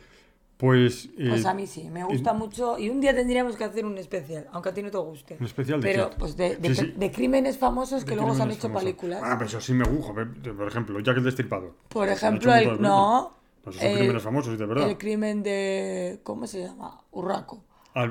Pues, 0.56 1.08
Pues 1.16 1.44
eh, 1.44 1.48
a 1.48 1.54
mí 1.54 1.68
sí, 1.68 1.88
me 1.88 2.02
gusta 2.02 2.32
mucho. 2.32 2.78
Y 2.80 2.88
un 2.90 3.00
día 3.00 3.14
tendríamos 3.14 3.54
que 3.56 3.62
hacer 3.62 3.86
un 3.86 3.96
especial, 3.96 4.48
aunque 4.52 4.70
a 4.70 4.74
ti 4.74 4.82
no 4.82 4.90
te 4.90 4.98
guste. 4.98 5.36
¿Un 5.38 5.46
especial 5.46 5.80
de 5.80 5.88
Pero 5.88 6.10
pues 6.18 6.36
de, 6.36 6.56
de- 6.56 6.74
Sí, 6.74 6.86
sí. 6.86 6.94
de 6.96 7.12
crímenes 7.12 7.58
famosos 7.58 8.04
que 8.04 8.16
luego 8.16 8.34
se 8.34 8.42
han 8.42 8.50
hecho 8.50 8.62
famosos. 8.62 8.82
películas. 8.82 9.20
Ah, 9.22 9.36
pero 9.38 9.46
eso 9.46 9.60
sí 9.60 9.72
me 9.72 9.84
gusta. 9.84 10.12
Por 10.14 10.66
ejemplo, 10.66 10.98
Jack 10.98 11.18
el 11.18 11.24
Destripador. 11.24 11.74
Por 11.88 12.08
ejemplo, 12.08 12.52
el, 12.56 12.80
no. 12.82 13.37
Pues 13.62 13.76
son 13.76 13.94
crímenes 13.94 14.22
famosos, 14.22 14.58
de 14.58 14.66
verdad. 14.66 14.88
el 14.88 14.96
crimen 14.98 15.42
de... 15.42 16.20
¿Cómo 16.22 16.46
se 16.46 16.62
llama? 16.64 17.00
Urraco. 17.10 17.64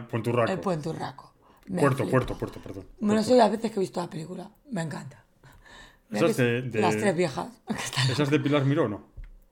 Ponturraco. 0.10 0.52
El 0.52 0.60
puente 0.60 0.90
Urraco. 0.90 1.34
Me 1.68 1.82
Puerto, 1.82 1.98
flipa. 1.98 2.12
puerto, 2.12 2.38
puerto, 2.38 2.60
perdón. 2.62 2.86
Bueno, 3.00 3.16
Puerto. 3.16 3.28
soy 3.30 3.38
las 3.38 3.52
veces 3.52 3.72
que 3.72 3.78
he 3.78 3.80
visto 3.82 4.00
la 4.02 4.10
película. 4.10 4.50
Me 4.72 4.82
encanta. 4.82 5.24
Esas 6.12 6.38
de- 6.38 6.62
Las 6.76 6.96
tres 6.98 7.16
viejas. 7.16 7.48
que 8.06 8.12
¿Esas 8.14 8.30
de 8.30 8.40
Pilar 8.40 8.64
Miró 8.66 8.86
o 8.86 8.88
no? 8.90 9.02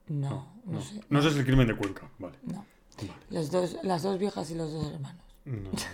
No, 0.08 0.54
no, 0.64 0.80
sé. 0.80 1.00
No, 1.10 1.18
ese 1.18 1.28
es 1.28 1.36
el 1.36 1.44
crimen 1.44 1.66
de 1.66 1.76
Cuenca. 1.76 2.08
Vale. 2.18 2.36
No. 2.44 2.64
Vale. 2.98 3.12
Los 3.30 3.50
dos, 3.50 3.76
las 3.82 4.02
dos 4.02 4.18
viejas 4.18 4.50
y 4.50 4.54
los 4.54 4.72
dos 4.72 4.90
hermanos. 4.92 5.22
No, 5.44 5.70
vale. 5.70 5.84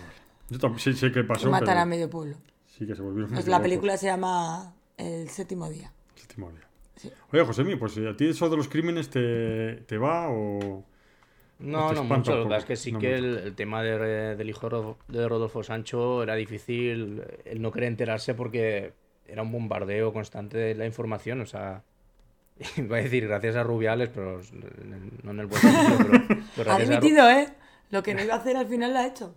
Yo 0.49 0.59
también 0.59 0.79
sé, 0.79 0.93
sé 0.93 1.11
qué 1.11 1.23
pasó. 1.27 1.45
Que 1.45 1.49
matan 1.51 1.67
pero 1.67 1.79
a 1.81 1.85
medio 1.85 2.09
pueblo. 2.09 2.37
Sí 2.67 2.85
que 2.87 2.95
se 2.95 3.01
volvieron. 3.01 3.33
Pues 3.33 3.47
la 3.47 3.61
película 3.61 3.97
se 3.97 4.05
llama 4.07 4.73
El 4.97 5.29
séptimo 5.29 5.69
día. 5.69 5.91
Séptimo 6.15 6.49
día. 6.51 6.67
Sí. 7.03 7.11
Oye, 7.33 7.43
José 7.43 7.63
pues 7.77 7.97
¿a 7.97 8.15
ti 8.15 8.27
eso 8.27 8.49
de 8.49 8.55
los 8.55 8.69
crímenes 8.69 9.09
te, 9.09 9.75
te 9.85 9.97
va 9.97 10.29
o.? 10.29 10.85
No, 11.59 11.89
te 11.89 11.95
no 11.95 12.03
mucho. 12.03 12.31
un 12.31 12.37
Lo 12.39 12.43
que 12.43 12.49
pasa 12.49 12.59
es 12.59 12.65
que 12.65 12.75
sí 12.77 12.91
no 12.93 12.99
que 12.99 13.15
el, 13.15 13.37
el 13.39 13.55
tema 13.55 13.83
de 13.83 14.35
del 14.35 14.49
hijo 14.49 14.97
de 15.07 15.27
Rodolfo 15.27 15.63
Sancho 15.63 16.23
era 16.23 16.35
difícil 16.35 17.23
el 17.45 17.61
no 17.61 17.71
querer 17.71 17.89
enterarse 17.89 18.33
porque 18.33 18.93
era 19.27 19.41
un 19.41 19.51
bombardeo 19.51 20.13
constante 20.13 20.57
de 20.57 20.75
la 20.75 20.85
información. 20.85 21.41
O 21.41 21.45
sea, 21.45 21.83
iba 22.77 22.97
a 22.97 23.01
decir 23.01 23.27
gracias 23.27 23.55
a 23.55 23.63
Rubiales, 23.63 24.09
pero 24.09 24.41
no 25.23 25.31
en 25.31 25.39
el 25.39 25.47
buen 25.47 25.61
sentido. 25.61 25.97
Pero, 25.97 26.37
pero 26.55 26.71
Ha 26.71 26.77
gracias 26.77 26.89
a 26.97 26.99
dimitido, 26.99 27.29
¿eh? 27.29 27.47
Lo 27.91 28.01
que 28.01 28.13
no 28.13 28.23
iba 28.23 28.35
a 28.35 28.37
hacer 28.37 28.55
al 28.57 28.67
final 28.67 28.93
lo 28.93 28.99
ha 28.99 29.07
hecho. 29.07 29.33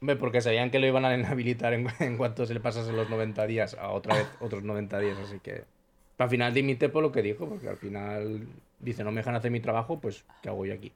Hombre, 0.00 0.16
porque 0.16 0.42
sabían 0.42 0.70
que 0.70 0.78
lo 0.78 0.86
iban 0.86 1.04
a 1.06 1.14
inhabilitar 1.14 1.72
en, 1.72 1.86
en 2.00 2.16
cuanto 2.16 2.44
se 2.44 2.54
le 2.54 2.60
pasase 2.60 2.92
los 2.92 3.08
90 3.08 3.46
días, 3.46 3.74
a 3.74 3.90
otra 3.90 4.16
vez 4.16 4.28
otros 4.40 4.62
90 4.62 4.98
días, 4.98 5.18
así 5.18 5.40
que... 5.40 5.64
Al 6.18 6.28
final 6.30 6.54
dimite 6.54 6.88
por 6.88 7.02
lo 7.02 7.10
que 7.12 7.22
dijo, 7.22 7.48
porque 7.48 7.68
al 7.68 7.76
final 7.76 8.46
dice, 8.80 9.02
no 9.04 9.10
me 9.10 9.18
dejan 9.20 9.34
hacer 9.34 9.50
mi 9.50 9.60
trabajo, 9.60 9.98
pues 10.00 10.24
¿qué 10.42 10.48
hago 10.48 10.64
yo 10.66 10.74
aquí? 10.74 10.92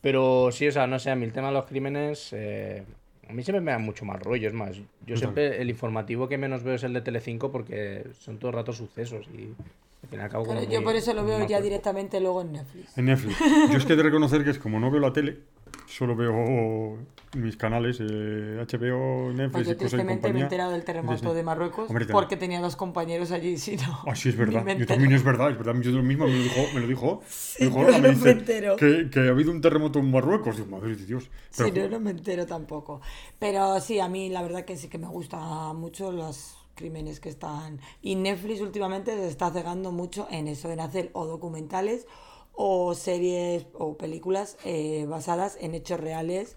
Pero 0.00 0.50
sí, 0.50 0.66
o 0.66 0.72
sea, 0.72 0.86
no 0.86 0.98
sé, 0.98 1.10
a 1.10 1.16
mí 1.16 1.24
el 1.24 1.32
tema 1.32 1.48
de 1.48 1.54
los 1.54 1.66
crímenes, 1.66 2.32
eh, 2.32 2.82
a 3.28 3.32
mí 3.32 3.42
siempre 3.44 3.60
me 3.60 3.70
da 3.70 3.78
mucho 3.78 4.04
mal 4.04 4.18
rollo, 4.20 4.48
es 4.48 4.54
más, 4.54 4.76
yo 5.06 5.16
siempre 5.16 5.60
el 5.60 5.70
informativo 5.70 6.28
que 6.28 6.38
menos 6.38 6.62
veo 6.64 6.74
es 6.74 6.82
el 6.82 6.92
de 6.92 7.02
Telecinco 7.02 7.52
porque 7.52 8.04
son 8.18 8.38
todo 8.38 8.50
el 8.50 8.56
rato 8.56 8.72
sucesos 8.72 9.26
y, 9.32 9.54
Al 10.02 10.08
fin 10.08 10.18
y 10.18 10.22
al 10.22 10.28
cabo, 10.30 10.44
Claro, 10.44 10.62
yo 10.64 10.80
muy- 10.80 10.84
por 10.84 10.96
eso 10.96 11.12
lo 11.14 11.24
veo 11.24 11.38
ya 11.40 11.42
macro. 11.58 11.62
directamente 11.62 12.20
luego 12.20 12.42
en 12.42 12.52
Netflix. 12.52 12.98
En 12.98 13.04
Netflix. 13.04 13.38
Yo 13.70 13.78
es 13.78 13.84
que 13.84 13.92
he 13.92 13.96
de 13.96 14.02
reconocer 14.02 14.42
que 14.42 14.50
es 14.50 14.58
como 14.58 14.80
no 14.80 14.90
veo 14.90 15.00
la 15.00 15.12
tele, 15.12 15.38
solo 15.86 16.16
veo 16.16 16.98
mis 17.36 17.56
canales, 17.56 17.98
eh, 18.00 18.58
HBO, 18.60 19.32
Netflix 19.32 19.50
Pues 19.52 19.66
yo 19.66 19.72
y 19.72 19.76
cosas 19.76 20.02
y 20.02 20.04
tristemente 20.04 20.32
me 20.32 20.40
he 20.40 20.42
compañía. 20.42 20.42
enterado 20.42 20.72
del 20.72 20.84
terremoto 20.84 21.32
Disney. 21.32 21.34
de 21.34 21.42
Marruecos 21.42 21.88
Hombre, 21.88 22.06
porque 22.06 22.36
tenía 22.36 22.60
dos 22.60 22.76
compañeros 22.76 23.32
allí, 23.32 23.56
si 23.58 23.76
no. 23.76 24.00
Ah, 24.06 24.14
sí, 24.14 24.28
es 24.30 24.36
verdad. 24.36 24.66
Yo 24.76 24.86
también 24.86 25.12
es 25.12 25.22
verdad, 25.24 25.50
es 25.50 25.56
verdad. 25.58 25.74
Yo 25.80 25.90
lo 25.92 26.02
mismo 26.02 26.26
me 26.26 26.32
lo 26.32 26.42
dijo. 26.42 26.68
Me 26.74 26.80
lo 26.80 26.86
dijo, 26.86 27.22
Sí, 27.28 27.64
me 27.64 27.70
dijo, 27.70 27.84
no, 27.84 27.98
me 27.98 28.12
no 28.12 28.18
me 28.18 28.30
entero. 28.30 28.76
Que, 28.76 29.08
que 29.10 29.20
ha 29.20 29.30
habido 29.30 29.50
un 29.50 29.60
terremoto 29.60 29.98
en 29.98 30.10
Marruecos. 30.10 30.56
Digo, 30.56 30.68
madre 30.68 30.96
de 30.96 31.06
Dios. 31.06 31.30
Pero, 31.56 31.68
Sí, 31.68 31.80
no, 31.80 31.88
no 31.88 32.00
me 32.00 32.10
entero 32.10 32.46
tampoco. 32.46 33.00
Pero 33.38 33.80
sí, 33.80 33.98
a 34.00 34.08
mí 34.08 34.28
la 34.28 34.42
verdad 34.42 34.64
que 34.64 34.76
sí 34.76 34.88
que 34.88 34.98
me 34.98 35.08
gusta 35.08 35.72
mucho 35.72 36.12
los 36.12 36.56
crímenes 36.74 37.20
que 37.20 37.28
están... 37.28 37.80
Y 38.00 38.14
Netflix 38.16 38.60
últimamente 38.60 39.14
se 39.14 39.28
está 39.28 39.50
cegando 39.50 39.92
mucho 39.92 40.26
en 40.30 40.48
eso, 40.48 40.70
en 40.70 40.80
hacer 40.80 41.10
o 41.12 41.26
documentales 41.26 42.06
o 42.52 42.94
series 42.94 43.66
o 43.74 43.96
películas 43.96 44.56
eh, 44.64 45.06
basadas 45.08 45.56
en 45.60 45.74
hechos 45.74 45.98
reales 46.00 46.56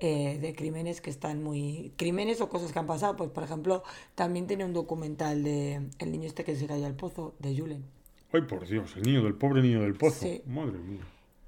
eh, 0.00 0.38
de 0.40 0.54
crímenes 0.54 1.00
que 1.00 1.10
están 1.10 1.42
muy... 1.42 1.92
Crímenes 1.96 2.40
o 2.40 2.48
cosas 2.48 2.72
que 2.72 2.78
han 2.78 2.86
pasado. 2.86 3.16
Pues, 3.16 3.30
por 3.30 3.44
ejemplo, 3.44 3.82
también 4.14 4.46
tiene 4.46 4.64
un 4.64 4.72
documental 4.72 5.42
de 5.44 5.88
el 5.98 6.12
niño 6.12 6.26
este 6.26 6.44
que 6.44 6.56
se 6.56 6.66
cayó 6.66 6.86
al 6.86 6.94
pozo, 6.96 7.34
de 7.38 7.56
Julen. 7.56 7.84
Ay, 8.32 8.42
por 8.42 8.66
Dios, 8.66 8.96
el 8.96 9.02
niño 9.02 9.22
del 9.22 9.34
pobre 9.34 9.62
niño 9.62 9.82
del 9.82 9.94
pozo. 9.94 10.20
Sí. 10.20 10.42
Madre 10.46 10.78
mía. 10.78 11.02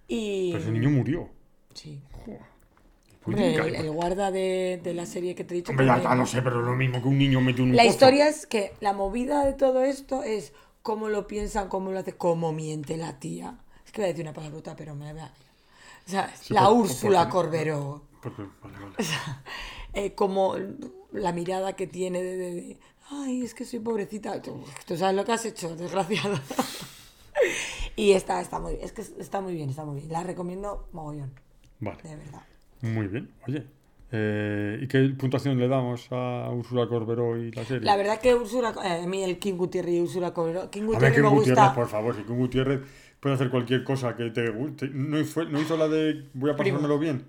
Y... 0.06 0.52
Pero 0.52 0.62
ese 0.64 0.72
niño 0.72 0.90
murió. 0.90 1.28
Sí. 1.72 2.00
Joder. 2.12 2.40
Hombre, 3.26 3.54
el, 3.54 3.74
el 3.74 3.90
guarda 3.90 4.30
de, 4.30 4.78
de 4.84 4.92
la 4.92 5.06
serie 5.06 5.34
que 5.34 5.44
te 5.44 5.54
he 5.54 5.56
dicho... 5.56 5.70
Hombre, 5.70 5.86
ya, 5.86 6.02
ya 6.02 6.14
lo 6.14 6.26
sé, 6.26 6.42
pero 6.42 6.60
lo 6.60 6.74
mismo 6.74 7.00
que 7.00 7.08
un 7.08 7.16
niño 7.16 7.40
mete 7.40 7.62
un 7.62 7.74
La 7.74 7.84
pozo. 7.84 7.94
historia 7.94 8.28
es 8.28 8.46
que 8.46 8.72
la 8.80 8.92
movida 8.92 9.46
de 9.46 9.54
todo 9.54 9.82
esto 9.82 10.22
es 10.22 10.52
cómo 10.82 11.08
lo 11.08 11.26
piensan, 11.26 11.68
cómo 11.68 11.90
lo 11.90 12.00
hace, 12.00 12.12
cómo 12.12 12.52
miente 12.52 12.98
la 12.98 13.18
tía. 13.18 13.58
Que 13.94 14.00
voy 14.02 14.04
a 14.04 14.08
decir 14.08 14.24
una 14.24 14.34
palabrota, 14.34 14.74
pero 14.76 14.94
me 14.94 15.12
la. 15.14 15.24
O 15.24 16.10
sea, 16.10 16.34
Sí, 16.36 16.52
la 16.52 16.64
por- 16.64 16.72
Úrsula 16.78 17.22
por- 17.24 17.32
Corberó. 17.44 18.02
Porque- 18.22 18.42
vale, 18.62 18.78
vale. 18.78 18.94
Eh, 19.96 20.12
como 20.16 20.56
la 21.12 21.30
mirada 21.32 21.74
que 21.74 21.86
tiene 21.86 22.20
de, 22.20 22.36
de- 22.36 22.50
de, 22.54 22.78
Ay, 23.10 23.42
es 23.44 23.54
que 23.54 23.64
soy 23.64 23.78
pobrecita. 23.78 24.42
Tú, 24.42 24.64
tú 24.86 24.96
sabes 24.96 25.14
lo 25.14 25.24
que 25.24 25.30
has 25.30 25.44
hecho, 25.44 25.76
desgraciado. 25.76 26.36
y 27.96 28.10
está, 28.12 28.40
está 28.40 28.58
muy 28.58 28.74
Es 28.82 28.90
que 28.92 29.02
está 29.02 29.40
muy 29.40 29.54
bien, 29.54 29.70
está 29.70 29.84
muy 29.84 30.00
bien. 30.00 30.12
La 30.12 30.24
recomiendo 30.24 30.88
mogollón, 30.92 31.30
Vale. 31.78 32.02
de 32.02 32.16
verdad. 32.16 32.42
Muy 32.80 33.06
bien. 33.06 33.30
Oye, 33.46 33.66
eh, 34.10 34.80
¿y 34.82 34.88
qué 34.88 34.98
puntuación 35.16 35.58
le 35.58 35.68
damos 35.68 36.08
a 36.10 36.50
Úrsula 36.50 36.88
Corberó 36.88 37.36
y 37.36 37.52
la 37.52 37.64
serie? 37.64 37.84
La 37.86 37.96
verdad 37.96 38.18
que 38.20 38.34
Úrsula... 38.34 38.74
eh, 38.84 39.02
a 39.04 39.06
mí 39.06 39.22
el 39.22 39.38
King 39.38 39.54
Gutiérrez 39.54 39.94
y 39.94 40.00
Úrsula 40.00 40.34
Corberó... 40.34 40.70
King 40.70 40.82
A 40.82 40.98
ver, 40.98 41.12
Gutiérrez 41.12 41.14
que 41.14 41.22
me 41.22 41.28
Gutiérrez, 41.28 41.56
gusta... 41.64 41.74
por 41.74 41.88
favor, 41.88 42.16
si 42.16 42.22
que 42.24 42.32
Gutiérrez 42.32 42.80
puede 43.24 43.36
hacer 43.36 43.48
cualquier 43.48 43.84
cosa 43.84 44.14
que 44.14 44.28
te 44.28 44.50
guste. 44.50 44.86
¿No, 44.92 45.24
fue- 45.24 45.46
no 45.46 45.58
hizo 45.58 45.78
la 45.78 45.88
de 45.88 46.28
voy 46.34 46.50
a 46.50 46.56
pasármelo 46.56 46.98
bien? 46.98 47.26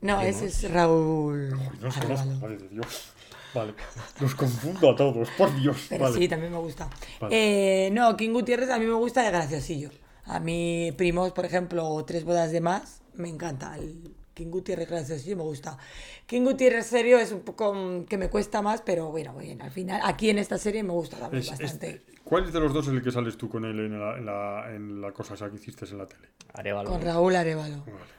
No, 0.00 0.22
ese 0.22 0.46
es 0.46 0.70
Raúl. 0.70 1.52
Ay, 1.52 1.68
no 1.82 1.92
sé, 1.92 2.00
madre 2.40 2.56
de 2.56 2.68
Dios. 2.70 3.12
Vale, 3.54 3.74
los 4.20 4.34
confundo 4.34 4.90
a 4.90 4.96
todos, 4.96 5.28
por 5.36 5.54
Dios. 5.60 5.84
Pero 5.90 6.04
vale. 6.04 6.16
sí, 6.16 6.28
también 6.28 6.50
me 6.50 6.56
gusta. 6.58 6.88
Vale. 7.20 7.86
Eh, 7.86 7.90
no, 7.90 8.16
King 8.16 8.30
Gutiérrez 8.32 8.70
a 8.70 8.78
mí 8.78 8.86
me 8.86 8.94
gusta 8.94 9.20
de 9.22 9.28
graciosillo. 9.32 9.90
A 10.24 10.40
mí, 10.40 10.92
primos, 10.96 11.32
por 11.32 11.44
ejemplo, 11.44 11.86
o 11.86 12.02
tres 12.06 12.24
bodas 12.24 12.50
de 12.50 12.62
más, 12.62 13.02
me 13.16 13.28
encanta. 13.28 13.76
El 13.76 14.14
King 14.36 14.50
Gutiérrez 14.50 14.86
graciosillo 14.90 15.34
me 15.38 15.42
gusta. 15.44 15.78
King 16.26 16.42
Gutiérrez 16.42 16.84
serio 16.86 17.18
es 17.18 17.32
un 17.32 17.40
poco 17.40 17.72
mm, 17.72 18.04
que 18.04 18.18
me 18.18 18.28
cuesta 18.28 18.60
más, 18.60 18.82
pero 18.82 19.10
bueno, 19.10 19.34
bien, 19.34 19.62
al 19.62 19.70
final, 19.70 19.98
aquí 20.04 20.28
en 20.28 20.36
esta 20.36 20.58
serie 20.58 20.82
me 20.82 20.92
gusta 20.92 21.16
también 21.16 21.40
Es- 21.42 21.52
es- 21.52 21.58
bastante. 21.58 22.02
¿Cuál 22.22 22.52
de 22.52 22.60
los 22.60 22.74
dos 22.74 22.86
es 22.86 22.92
el 22.92 23.02
que 23.02 23.10
sales 23.10 23.38
tú 23.38 23.48
con 23.48 23.64
él 23.64 23.78
en 23.80 23.98
la, 23.98 24.18
en 24.18 24.26
la, 24.26 24.74
en 24.74 25.00
la 25.00 25.12
cosa 25.12 25.34
esa 25.34 25.48
que 25.48 25.56
hiciste 25.56 25.86
en 25.86 25.96
la 25.98 26.06
tele? 26.06 26.28
Arevalo. 26.52 26.90
Con 26.90 27.00
Raúl 27.00 27.34
Arevalo. 27.34 27.78
Vale. 27.86 28.12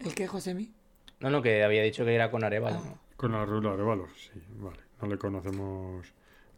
¿El 0.00 0.14
qué, 0.14 0.26
Josemi? 0.26 0.72
No, 1.20 1.28
no, 1.28 1.42
que 1.42 1.62
había 1.62 1.82
dicho 1.82 2.04
que 2.06 2.14
era 2.14 2.30
con 2.30 2.42
Arevalo. 2.42 2.80
Ah. 2.82 2.94
Con 3.16 3.32
Raúl 3.32 3.66
Arevalo, 3.66 4.06
sí, 4.16 4.30
vale. 4.56 4.78
No 5.02 5.08
le 5.08 5.18
conocemos 5.18 6.06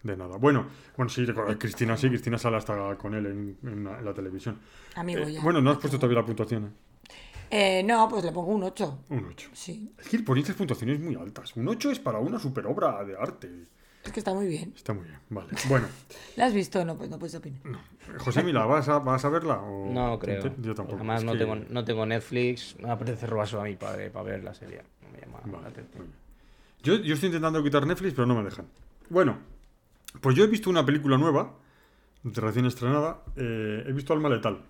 de 0.04 0.16
nada. 0.16 0.36
Bueno, 0.36 0.66
bueno, 0.96 1.08
sí, 1.10 1.26
con 1.32 1.52
Cristina 1.56 1.96
sí, 1.96 2.08
Cristina 2.08 2.38
sale 2.38 2.58
hasta 2.58 2.94
con 2.98 3.14
él 3.14 3.26
en, 3.26 3.58
en 3.64 3.84
la, 3.84 3.98
en 3.98 4.04
la 4.04 4.14
televisión. 4.14 4.60
Amigo 4.94 5.22
Eh, 5.26 5.32
ya. 5.32 5.42
bueno, 5.42 5.60
no 5.60 5.70
has 5.72 5.78
puesto 5.78 5.98
todavía 5.98 6.20
la 6.20 6.26
puntuación, 6.26 6.66
¿eh? 6.66 6.70
Eh, 7.50 7.82
no, 7.84 8.08
pues 8.08 8.24
le 8.24 8.32
pongo 8.32 8.52
un 8.52 8.62
8. 8.64 8.98
Un 9.10 9.26
8. 9.26 9.50
Sí, 9.52 9.92
Es 9.98 10.08
que 10.08 10.18
ponéis 10.20 10.50
puntuaciones 10.52 10.98
muy 11.00 11.14
altas. 11.14 11.54
Un 11.56 11.68
8 11.68 11.90
es 11.90 11.98
para 11.98 12.18
una 12.18 12.38
super 12.38 12.66
obra 12.66 13.04
de 13.04 13.16
arte. 13.16 13.66
es 14.04 14.12
que 14.12 14.20
está 14.20 14.34
muy 14.34 14.46
bien. 14.46 14.72
Está 14.76 14.92
muy 14.92 15.04
bien, 15.04 15.18
vale. 15.30 15.48
Bueno, 15.68 15.86
¿La 16.36 16.46
has 16.46 16.54
visto? 16.54 16.84
No, 16.84 16.96
pues 16.96 17.08
no 17.10 17.18
puedes 17.18 17.34
opinar. 17.34 17.60
José 18.18 18.42
Mila, 18.42 18.66
¿vas 18.66 18.88
a, 18.88 18.98
vas 18.98 19.24
a 19.24 19.28
verla? 19.28 19.60
O 19.62 19.92
No 19.92 20.18
creo. 20.18 20.42
Yo 20.60 20.74
tampoco. 20.74 20.96
Además, 20.96 21.20
es 21.20 21.24
no, 21.24 21.32
que- 21.32 21.38
tengo, 21.38 21.56
no 21.56 21.84
tengo 21.84 22.06
Netflix. 22.06 22.76
No 22.80 22.88
me 22.88 22.92
apetece 22.94 23.26
robárselo 23.26 23.62
a 23.62 23.64
mi 23.64 23.76
padre 23.76 24.10
para 24.10 24.24
ver 24.24 24.42
la 24.44 24.54
serie. 24.54 24.82
No 25.02 25.10
me 25.10 25.20
llama 25.20 25.60
la 25.62 25.68
atención. 25.68 26.06
Yo, 26.82 26.96
yo 26.96 27.14
estoy 27.14 27.28
intentando 27.28 27.62
quitar 27.62 27.86
Netflix, 27.86 28.12
pero 28.14 28.26
no 28.26 28.34
me 28.34 28.42
dejan. 28.44 28.66
Bueno, 29.08 29.38
pues 30.20 30.36
yo 30.36 30.44
he 30.44 30.48
visto 30.48 30.68
una 30.68 30.84
película 30.84 31.16
nueva, 31.16 31.54
recién 32.24 32.66
estrenada. 32.66 33.22
eh, 33.36 33.84
he 33.86 33.92
visto 33.92 34.12
Alma 34.12 34.28
Letal. 34.28 34.60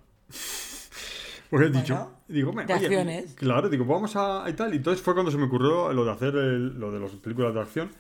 Pues 1.58 1.68
he 1.68 1.70
dicho, 1.80 2.11
digo, 2.28 2.52
"Bueno, 2.52 2.66
de 2.66 2.75
oye, 2.75 2.87
acciones. 2.87 3.34
Claro, 3.34 3.68
digo, 3.68 3.84
vamos 3.84 4.14
a 4.16 4.44
y 4.49 4.52
tal. 4.54 4.73
Y 4.75 4.78
entonces 4.78 5.02
fue 5.02 5.14
cuando 5.14 5.30
se 5.30 5.38
me 5.38 5.44
ocurrió 5.44 5.92
lo 5.92 6.04
de 6.04 6.11
hacer 6.11 6.34
el- 6.37 6.78
lo 6.80 6.90
de 6.90 7.00
las 7.00 7.11
películas 7.12 7.54
de 7.54 7.61
acción. 7.61 7.90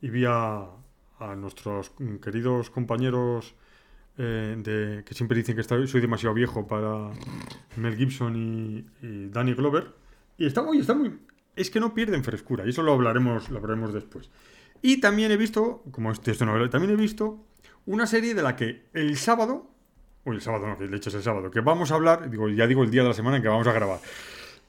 Y 0.00 0.10
vi 0.10 0.24
a, 0.26 0.66
a 1.18 1.34
nuestros 1.36 1.92
queridos 2.22 2.70
compañeros 2.70 3.54
eh, 4.20 4.56
de, 4.58 5.04
que 5.04 5.14
siempre 5.14 5.36
dicen 5.36 5.54
que 5.54 5.60
está- 5.60 5.86
soy 5.86 6.00
demasiado 6.00 6.34
viejo 6.34 6.66
para 6.66 7.10
Mel 7.76 7.96
Gibson 7.96 8.34
y, 8.36 8.84
y 9.06 9.28
Danny 9.28 9.54
Glover. 9.54 9.92
Y 10.36 10.46
está, 10.46 10.62
oye, 10.62 10.80
está 10.80 10.94
muy. 10.94 11.18
Es 11.56 11.70
que 11.70 11.80
no 11.80 11.94
pierden 11.94 12.22
frescura, 12.24 12.64
y 12.66 12.70
eso 12.70 12.82
lo 12.82 12.92
hablaremos, 12.92 13.48
lo 13.50 13.58
hablaremos 13.58 13.92
después. 13.94 14.30
Y 14.82 15.00
también 15.00 15.30
he 15.32 15.36
visto, 15.36 15.82
como 15.92 16.10
este 16.12 16.30
esto 16.32 16.44
no, 16.46 16.68
también 16.70 16.92
he 16.92 16.96
visto 16.96 17.44
una 17.86 18.06
serie 18.06 18.34
de 18.34 18.42
la 18.42 18.54
que 18.54 18.84
el 18.92 19.16
sábado, 19.16 19.70
o 20.28 20.32
el 20.32 20.40
sábado 20.40 20.66
no, 20.66 20.76
que 20.76 20.86
de 20.86 20.96
hecho 20.96 21.08
es 21.08 21.14
el 21.16 21.22
sábado, 21.22 21.50
que 21.50 21.60
vamos 21.60 21.90
a 21.90 21.94
hablar, 21.94 22.30
digo, 22.30 22.48
ya 22.48 22.66
digo 22.66 22.82
el 22.84 22.90
día 22.90 23.02
de 23.02 23.08
la 23.08 23.14
semana 23.14 23.36
en 23.36 23.42
que 23.42 23.48
vamos 23.48 23.66
a 23.66 23.72
grabar. 23.72 24.00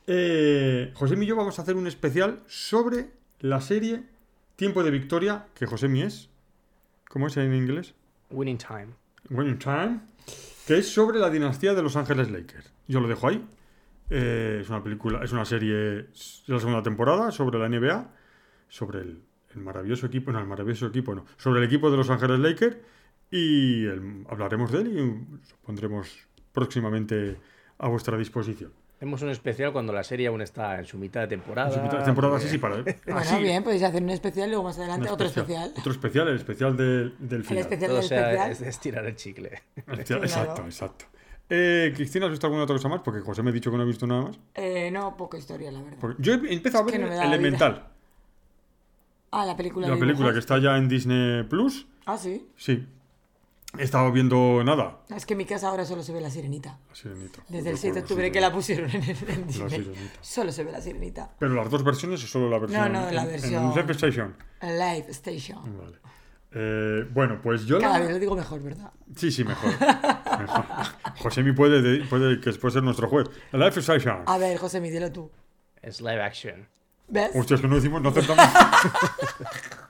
Eh, 0.08 0.92
José 0.96 1.16
y 1.20 1.25
yo 1.25 1.36
vamos 1.36 1.60
a 1.60 1.62
hacer 1.62 1.75
un 1.75 1.88
especial 1.88 2.42
sobre 2.48 3.12
la 3.39 3.62
serie 3.62 4.04
Tiempo 4.56 4.84
de 4.84 4.92
Victoria, 4.92 5.46
que 5.54 5.66
José 5.66 5.88
es. 6.04 6.30
¿Cómo 7.08 7.28
es 7.28 7.38
en 7.38 7.54
inglés? 7.54 7.94
Winning 8.30 8.58
Time. 8.58 8.88
Winning 9.30 9.58
Time, 9.58 10.01
que 10.68 10.80
es 10.80 10.92
sobre 10.92 11.20
la 11.20 11.30
dinastía 11.30 11.74
de 11.74 11.82
Los 11.82 11.96
Ángeles 11.96 12.30
Lakers. 12.30 12.74
Yo 12.88 13.00
lo 13.00 13.08
dejo 13.08 13.28
ahí. 13.28 13.46
Eh, 14.10 14.60
es 14.62 14.70
una 14.70 14.84
película, 14.84 15.24
es 15.24 15.32
una 15.32 15.46
serie 15.46 16.08
es 16.12 16.44
la 16.48 16.60
segunda 16.60 16.82
temporada 16.82 17.32
sobre 17.32 17.60
la 17.60 17.70
NBA, 17.70 18.12
sobre 18.68 19.01
el, 19.01 19.22
el 19.56 19.62
maravilloso 19.62 20.08
equipo, 20.08 20.32
no, 20.32 20.39
el 20.39 20.48
maravilloso 20.48 20.88
equipo 20.88 21.13
no, 21.13 21.25
sobre 21.38 21.60
el 21.60 21.66
equipo 21.66 21.92
de 21.92 21.98
Los 21.98 22.10
Ángeles 22.10 22.39
Lakers 22.39 22.78
y 23.31 23.86
el- 23.86 24.25
hablaremos 24.29 24.71
de 24.71 24.79
él 24.81 24.88
y 24.88 24.93
lo 24.95 25.17
pondremos 25.65 26.17
próximamente 26.51 27.38
a 27.77 27.88
vuestra 27.88 28.17
disposición. 28.17 28.71
Hacemos 28.98 29.21
un 29.21 29.29
especial 29.29 29.71
cuando 29.71 29.93
la 29.93 30.03
serie 30.03 30.27
aún 30.27 30.41
está 30.41 30.77
en 30.77 30.86
su 30.86 30.98
mitad 30.98 31.21
de 31.21 31.27
temporada. 31.27 31.69
En 31.69 31.75
su 31.75 31.81
mitad 31.81 32.00
de 32.00 32.03
temporada, 32.03 32.38
sí, 32.39 32.50
sí, 32.50 32.57
para. 32.57 32.75
Bueno, 33.05 33.19
así, 33.19 33.41
bien, 33.41 33.63
podéis 33.63 33.83
hacer 33.83 34.03
un 34.03 34.09
especial 34.09 34.48
y 34.48 34.51
luego 34.51 34.65
más 34.65 34.77
adelante 34.77 35.09
otro 35.09 35.27
especial. 35.27 35.71
Otro 35.77 35.91
especial, 35.93 36.27
el 36.27 36.36
especial 36.36 36.75
del, 36.75 37.15
del 37.17 37.39
El 37.39 37.45
final. 37.45 37.62
especial 37.62 37.88
Todo 37.89 38.00
del 38.00 38.07
sea 38.09 38.31
especial. 38.33 38.51
es 38.51 38.62
estirar 38.62 39.05
el 39.05 39.15
chicle. 39.15 39.62
Exacto, 39.88 40.63
exacto. 40.65 41.05
Eh, 41.50 41.93
Cristina, 41.95 42.25
¿has 42.25 42.31
visto 42.31 42.45
alguna 42.48 42.63
otra 42.63 42.75
cosa 42.75 42.89
más? 42.89 43.00
Porque 43.01 43.21
José 43.21 43.41
me 43.41 43.51
ha 43.51 43.53
dicho 43.53 43.71
que 43.71 43.77
no 43.77 43.83
ha 43.83 43.86
visto 43.86 44.05
nada 44.05 44.21
más. 44.24 44.39
Eh, 44.53 44.91
no, 44.91 45.15
poca 45.15 45.38
historia, 45.38 45.71
la 45.71 45.81
verdad. 45.81 45.98
Porque 46.01 46.21
yo 46.21 46.33
he 46.33 46.53
empezado 46.53 46.83
a 46.83 46.88
Es 46.91 47.00
ver 47.00 47.09
no 47.09 47.21
Elemental, 47.24 47.88
Ah, 49.31 49.45
la 49.45 49.55
película 49.55 49.88
la 49.88 49.93
de 49.93 50.00
película 50.00 50.33
que 50.33 50.39
está 50.39 50.57
ya 50.57 50.75
en 50.77 50.89
Disney 50.89 51.43
Plus. 51.43 51.88
Ah, 52.05 52.17
sí. 52.17 52.48
Sí. 52.57 52.86
He 53.77 53.83
estado 53.83 54.11
viendo 54.11 54.63
nada. 54.63 54.97
Es 55.15 55.25
que 55.27 55.35
en 55.35 55.38
mi 55.38 55.45
casa 55.45 55.69
ahora 55.69 55.85
solo 55.85 56.01
se 56.01 56.11
ve 56.11 56.19
la 56.21 56.31
sirenita. 56.31 56.79
La 56.89 56.95
sirenita. 56.95 57.41
Desde 57.49 57.69
el 57.69 57.77
7 57.77 57.93
de 57.95 58.01
octubre 58.01 58.27
la 58.27 58.33
que 58.33 58.41
la 58.41 58.51
pusieron 58.51 58.89
en, 58.89 58.95
en 59.03 59.47
Disney. 59.47 59.69
sirenita. 59.69 60.13
Solo 60.21 60.51
se 60.51 60.63
ve 60.63 60.71
la 60.71 60.81
sirenita. 60.81 61.35
Pero 61.38 61.53
las 61.53 61.69
dos 61.69 61.83
versiones 61.83 62.23
o 62.23 62.27
solo 62.27 62.49
la 62.49 62.57
versión. 62.57 62.91
no, 62.91 63.11
la 63.11 63.21
en- 63.23 63.27
versión- 63.29 63.63
En 63.65 63.73
Zep 63.73 63.89
Station. 63.91 64.35
En 64.61 64.79
Live 64.79 65.05
Station. 65.09 65.77
Vale. 65.77 65.97
Eh, 66.51 67.07
bueno, 67.13 67.39
pues 67.43 67.65
yo. 67.67 67.79
Cada 67.79 67.99
la- 67.99 68.05
vez 68.05 68.11
lo 68.13 68.19
digo 68.19 68.35
mejor, 68.35 68.59
¿verdad? 68.63 68.91
Sí, 69.15 69.31
sí, 69.31 69.43
mejor. 69.43 69.69
mejor. 70.39 70.65
José 71.19 71.43
mi 71.43 71.51
puede, 71.51 71.83
de- 71.83 72.03
puede 72.05 72.39
que 72.39 72.49
después 72.49 72.73
ser 72.73 72.81
nuestro 72.81 73.07
juez. 73.07 73.27
El 73.51 73.59
Life 73.59 73.81
Station. 73.81 74.23
A 74.25 74.38
ver, 74.39 74.57
José, 74.57 74.81
mi 74.81 74.89
dilo 74.89 75.11
tú. 75.11 75.29
Es 75.79 76.01
live 76.01 76.23
action. 76.23 76.67
¿Ves? 77.07 77.29
Hostia, 77.35 77.55
es 77.55 77.61
que 77.61 77.67
no 77.67 77.75
decimos, 77.75 78.01
no 78.01 78.09
aceptamos. 78.09 78.43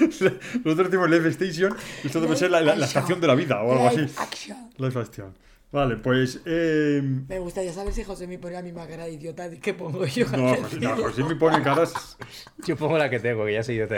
Nosotros 0.00 0.90
decimos 0.90 1.10
Live 1.10 1.28
Station. 1.30 1.76
y 2.02 2.06
Esto 2.06 2.20
debe 2.20 2.36
ser 2.36 2.50
la, 2.50 2.60
la- 2.60 2.76
la 2.76 2.86
estación 2.86 3.20
de 3.20 3.26
la 3.26 3.34
vida 3.34 3.62
o 3.62 3.72
algo 3.72 3.88
así. 3.88 4.06
Live 4.78 5.00
action. 5.00 5.34
Vale, 5.72 5.96
pues. 5.96 6.40
Eh, 6.46 7.02
Me 7.28 7.40
gustaría 7.40 7.72
saber 7.72 7.92
si 7.92 8.04
José 8.04 8.28
me 8.28 8.38
pone 8.38 8.54
la 8.54 8.62
misma 8.62 8.86
cara 8.86 9.06
de 9.06 9.12
idiota 9.14 9.48
de 9.48 9.58
que 9.58 9.74
pongo 9.74 10.06
yo. 10.06 10.24
no, 10.26 10.54
pues, 10.54 10.80
no, 10.80 11.12
si 11.12 11.22
me 11.24 11.34
pone 11.34 11.60
caras. 11.62 12.16
Yo 12.64 12.76
pongo 12.76 12.96
la 12.96 13.10
que 13.10 13.18
tengo, 13.18 13.44
que 13.44 13.54
ya 13.54 13.60
yo 13.62 13.88
te 13.88 13.96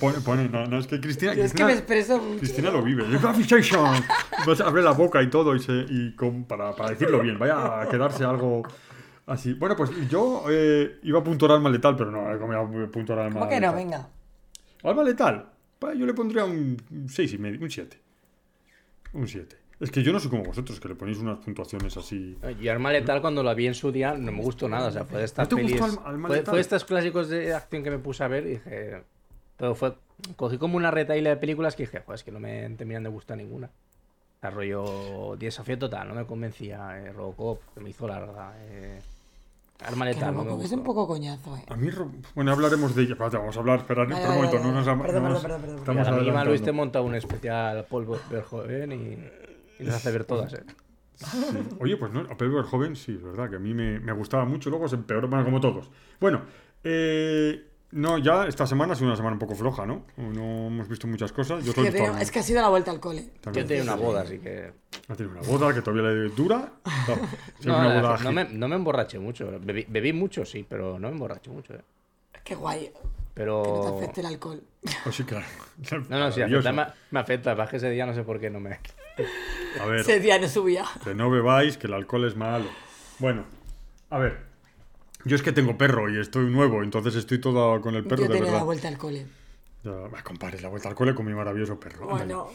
Pone, 0.00 0.18
pone, 0.20 0.48
no, 0.48 0.66
no, 0.66 0.78
es 0.80 0.86
que 0.88 1.00
Cristina. 1.00 1.32
Yo 1.32 1.44
es 1.44 1.52
que 1.52 1.62
Cristina- 1.62 1.66
me 1.68 1.72
expreso 1.74 2.18
mucho. 2.18 2.40
Cristina 2.40 2.70
lo 2.70 2.82
vive. 2.82 3.06
Live 3.06 3.40
Station. 3.42 4.02
Pues 4.44 4.60
abre 4.60 4.82
la 4.82 4.90
boca 4.92 5.22
y 5.22 5.30
todo 5.30 5.54
y, 5.54 5.60
se, 5.60 5.72
y 5.88 6.14
con- 6.16 6.44
para, 6.44 6.74
para 6.74 6.90
decirlo 6.90 7.20
bien. 7.20 7.38
Vaya 7.38 7.82
a 7.82 7.88
quedarse 7.88 8.24
algo 8.24 8.64
así. 9.26 9.54
Bueno, 9.54 9.76
pues 9.76 9.90
yo 10.10 10.44
eh, 10.50 10.98
iba 11.04 11.20
a 11.20 11.24
puntuar 11.24 11.52
alma 11.52 11.70
letal, 11.70 11.94
pero 11.96 12.10
no, 12.10 12.36
como 12.40 12.52
iba 12.52 12.62
a 12.84 12.88
puntuar 12.90 13.32
¿Cómo 13.32 13.48
que 13.48 13.60
no? 13.60 13.72
Venga. 13.72 14.08
Alma 14.90 15.02
letal. 15.04 15.50
Yo 15.98 16.06
le 16.06 16.14
pondría 16.14 16.44
un 16.44 16.76
6 17.08 17.32
y 17.34 17.38
medio, 17.38 17.60
un 17.60 17.70
7. 17.70 18.00
Un 19.12 19.28
7. 19.28 19.56
Es 19.78 19.90
que 19.90 20.02
yo 20.02 20.10
no 20.12 20.18
soy 20.18 20.30
como 20.30 20.42
vosotros, 20.42 20.80
que 20.80 20.88
le 20.88 20.94
ponéis 20.94 21.18
unas 21.18 21.38
puntuaciones 21.38 21.96
así. 21.98 22.38
Yo 22.60 22.72
Arma 22.72 22.92
Letal 22.92 23.20
cuando 23.20 23.42
la 23.42 23.52
vi 23.52 23.66
en 23.66 23.74
su 23.74 23.92
día 23.92 24.14
no 24.14 24.32
me 24.32 24.40
gustó 24.42 24.70
nada, 24.70 24.88
o 24.88 24.90
sea, 24.90 25.04
fue 25.04 25.18
de 25.18 25.26
estas 25.26 25.50
¿No 25.50 25.56
te 25.56 25.62
gustó 25.62 25.76
pelis... 25.78 25.96
Alma- 25.98 26.08
Alma 26.08 26.28
fue, 26.28 26.36
Letal? 26.38 26.50
fue 26.52 26.56
de 26.58 26.62
estos 26.62 26.84
clásicos 26.86 27.28
de 27.28 27.52
acción 27.52 27.82
que 27.82 27.90
me 27.90 27.98
puse 27.98 28.24
a 28.24 28.28
ver 28.28 28.46
y 28.46 28.50
dije... 28.52 29.02
Pero 29.58 29.74
fue... 29.74 29.94
Cogí 30.36 30.56
como 30.56 30.78
una 30.78 30.90
retaíla 30.90 31.28
de 31.30 31.36
películas 31.36 31.76
que 31.76 31.82
dije, 31.82 32.00
pues 32.00 32.20
es 32.20 32.24
que 32.24 32.32
no 32.32 32.40
me 32.40 32.68
terminan 32.70 33.02
de 33.02 33.10
gustar 33.10 33.36
ninguna. 33.36 33.70
Desarrollo 34.40 35.36
Desafío 35.38 35.78
Total, 35.78 36.08
no 36.08 36.14
me 36.14 36.24
convencía. 36.24 36.98
Eh, 36.98 37.12
Robocop, 37.12 37.60
que 37.74 37.80
me 37.80 37.90
hizo 37.90 38.08
larga. 38.08 38.54
Eh, 38.60 39.00
Arma 39.84 40.06
Que 40.10 40.20
no 40.20 40.56
me 40.56 40.64
es 40.64 40.72
un 40.72 40.82
poco 40.82 41.06
coñazo, 41.06 41.56
eh. 41.56 41.64
A 41.68 41.76
mí, 41.76 41.88
bueno, 42.34 42.52
hablaremos 42.52 42.94
de 42.94 43.02
ella. 43.02 43.12
Espérate, 43.12 43.36
vamos 43.36 43.56
a 43.56 43.60
hablar. 43.60 43.78
Espera, 43.80 44.04
Vale, 44.04 44.14
un 44.14 44.20
vale, 44.22 44.34
momento. 44.34 44.56
vale, 44.56 44.68
no 44.68 44.74
nos, 44.74 44.84
Perdón, 45.06 45.22
perdón, 45.42 45.60
perdón, 45.60 45.78
estamos 45.78 46.08
a 46.08 46.12
mínima 46.12 46.44
Luis 46.44 46.62
te 46.62 46.72
monta 46.72 47.00
un 47.02 47.14
especial 47.14 47.86
Paul 47.88 48.06
Verhoeven 48.30 48.92
y, 48.92 49.82
y 49.82 49.84
nos 49.86 49.94
hace 49.96 50.10
ver 50.12 50.24
todas, 50.24 50.54
¿eh? 50.54 50.64
Oye, 51.80 51.96
pues 51.96 52.12
no, 52.12 52.20
a 52.20 52.36
el 52.38 52.62
joven 52.64 52.96
sí, 52.96 53.12
es 53.12 53.22
verdad, 53.22 53.48
que 53.48 53.56
a 53.56 53.58
mí 53.58 53.72
me, 53.72 53.98
me 54.00 54.12
gustaba 54.12 54.44
mucho, 54.44 54.70
luego 54.70 54.88
se 54.88 54.96
empeoró, 54.96 55.28
bueno, 55.28 55.44
como 55.44 55.60
todos. 55.60 55.90
Bueno, 56.20 56.42
eh, 56.84 57.64
no, 57.96 58.18
ya 58.18 58.46
esta 58.46 58.66
semana 58.66 58.92
ha 58.92 58.96
sido 58.96 59.08
una 59.08 59.16
semana 59.16 59.32
un 59.34 59.38
poco 59.38 59.54
floja, 59.54 59.84
¿no? 59.86 60.04
No 60.16 60.66
hemos 60.68 60.88
visto 60.88 61.06
muchas 61.06 61.32
cosas. 61.32 61.64
Yo 61.64 61.72
Es 61.72 61.76
que, 61.78 61.90
tengo- 61.90 62.16
es 62.18 62.30
que 62.30 62.38
ha 62.38 62.42
sido 62.42 62.62
la 62.62 62.68
vuelta 62.68 62.90
al 62.90 63.00
cole. 63.00 63.30
También. 63.40 63.64
Yo 63.64 63.68
tenía 63.68 63.82
una 63.82 63.94
boda, 63.96 64.22
así 64.22 64.38
que... 64.38 64.72
Ha 65.08 65.14
tenido 65.14 65.38
una 65.38 65.46
boda 65.48 65.74
que 65.74 65.82
todavía 65.82 66.10
le 66.10 66.28
dura. 66.30 66.72
Claro, 67.04 67.22
No, 67.64 67.78
una 67.78 68.16
no, 68.18 68.32
me, 68.32 68.44
no 68.44 68.68
me 68.68 68.76
emborraché 68.76 69.18
mucho. 69.18 69.50
Bebí, 69.60 69.86
bebí 69.88 70.12
mucho, 70.12 70.44
sí, 70.44 70.64
pero 70.68 70.98
no 70.98 71.08
me 71.08 71.14
emborraché 71.14 71.50
mucho, 71.50 71.74
¿eh? 71.74 71.80
Qué 72.44 72.54
guay. 72.54 72.92
Pero... 73.34 73.62
Que 73.62 73.70
no 73.70 73.82
te 73.92 73.98
afecte 74.04 74.20
el 74.20 74.26
alcohol. 74.26 74.62
Oh, 75.06 75.12
sí, 75.12 75.24
claro. 75.24 75.46
No, 76.08 76.18
no, 76.18 76.32
sí, 76.32 76.42
afecta, 76.42 76.72
me, 76.72 76.86
me 77.10 77.20
afecta. 77.20 77.52
Es 77.64 77.68
que 77.70 77.76
ese 77.76 77.90
día 77.90 78.06
no 78.06 78.14
sé 78.14 78.22
por 78.22 78.38
qué 78.40 78.48
no 78.50 78.60
me... 78.60 78.78
A 79.80 79.86
ver, 79.86 80.00
Ese 80.00 80.20
día 80.20 80.38
no 80.38 80.48
subía. 80.48 80.84
que 81.04 81.14
no 81.14 81.30
bebáis, 81.30 81.76
que 81.76 81.86
el 81.86 81.94
alcohol 81.94 82.26
es 82.26 82.36
malo. 82.36 82.66
Bueno, 83.18 83.44
a 84.10 84.18
ver. 84.18 84.45
Yo 85.26 85.36
es 85.36 85.42
que 85.42 85.52
tengo 85.52 85.76
perro 85.76 86.08
y 86.08 86.20
estoy 86.20 86.46
nuevo, 86.46 86.82
entonces 86.82 87.14
estoy 87.16 87.40
todo 87.40 87.80
con 87.80 87.94
el 87.94 88.04
perro 88.04 88.22
Yo 88.22 88.28
de 88.28 88.28
tenía 88.28 88.44
verdad. 88.44 88.58
la 88.58 88.64
vuelta 88.64 88.88
al 88.88 88.96
cole. 88.98 89.26
Ya, 89.82 89.90
me 90.12 90.22
compares 90.22 90.62
la 90.62 90.68
vuelta 90.68 90.88
al 90.88 90.94
cole 90.94 91.14
con 91.14 91.26
mi 91.26 91.34
maravilloso 91.34 91.78
perro. 91.80 92.06
Bueno, 92.08 92.48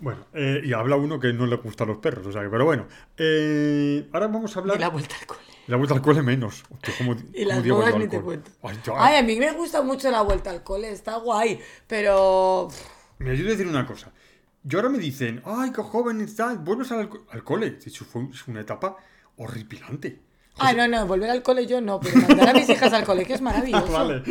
Bueno, 0.00 0.26
eh, 0.34 0.60
y 0.64 0.72
habla 0.72 0.96
uno 0.96 1.20
que 1.20 1.32
no 1.32 1.46
le 1.46 1.56
gustan 1.56 1.86
los 1.88 1.98
perros, 1.98 2.26
o 2.26 2.32
sea, 2.32 2.42
pero 2.50 2.64
bueno. 2.64 2.86
Eh, 3.16 4.08
ahora 4.12 4.26
vamos 4.26 4.56
a 4.56 4.60
hablar. 4.60 4.76
y 4.76 4.80
la 4.80 4.88
vuelta 4.88 5.14
al 5.20 5.26
cole. 5.26 5.40
La 5.68 5.76
vuelta 5.76 5.94
al 5.94 6.02
cole 6.02 6.22
menos. 6.22 6.64
Hostia, 6.70 6.92
¿cómo- 6.98 7.12
Y 7.12 7.44
cómo 7.44 7.82
las 7.82 7.92
yo 7.92 7.98
ni 7.98 8.08
te 8.08 8.20
cuento. 8.20 8.50
Ay, 8.62 8.78
yo- 8.84 8.94
Ay, 8.98 9.16
a 9.18 9.22
mí 9.22 9.36
me 9.36 9.52
gusta 9.52 9.80
mucho 9.82 10.10
la 10.10 10.22
vuelta 10.22 10.50
al 10.50 10.62
cole, 10.64 10.90
está 10.90 11.16
guay, 11.18 11.60
pero... 11.86 12.68
Me 13.18 13.30
ayuda 13.30 13.48
a 13.48 13.52
decir 13.52 13.68
una 13.68 13.86
cosa. 13.86 14.10
Yo 14.64 14.78
ahora 14.80 14.88
me 14.90 14.98
dicen, 14.98 15.40
ay, 15.44 15.70
qué 15.72 15.82
joven 15.82 16.20
estás, 16.20 16.62
vuelves 16.64 16.90
al, 16.90 17.08
al 17.30 17.44
cole. 17.44 17.78
Eso 17.84 18.04
fue 18.04 18.26
es 18.32 18.46
una 18.48 18.60
etapa 18.60 18.96
horripilante. 19.36 20.20
Ah, 20.58 20.72
no, 20.74 20.86
no, 20.86 21.06
volver 21.06 21.30
al 21.30 21.42
cole 21.42 21.66
yo 21.66 21.80
no, 21.80 21.98
pero 22.00 22.16
mandar 22.20 22.50
a 22.50 22.52
mis 22.52 22.68
hijas 22.68 22.92
al 22.92 23.04
colegio 23.04 23.34
es 23.34 23.40
maravilloso. 23.42 23.92
vale. 23.92 24.22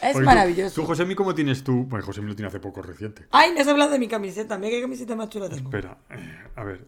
Es 0.00 0.16
maravilloso. 0.16 0.80
Tú, 0.80 0.86
José, 0.86 1.14
¿cómo 1.14 1.34
tienes 1.34 1.62
tú? 1.62 1.84
Bueno, 1.84 2.04
José 2.04 2.22
lo 2.22 2.34
tiene 2.34 2.48
hace 2.48 2.60
poco 2.60 2.82
reciente. 2.82 3.26
Ay, 3.30 3.52
me 3.52 3.60
has 3.60 3.68
hablado 3.68 3.90
de 3.90 3.98
mi 3.98 4.08
camiseta, 4.08 4.56
mira 4.58 4.70
qué 4.70 4.80
camiseta 4.82 5.14
más 5.14 5.28
chula 5.28 5.48
tengo. 5.48 5.68
Espera, 5.68 5.98
eh, 6.10 6.38
a 6.56 6.64
ver. 6.64 6.86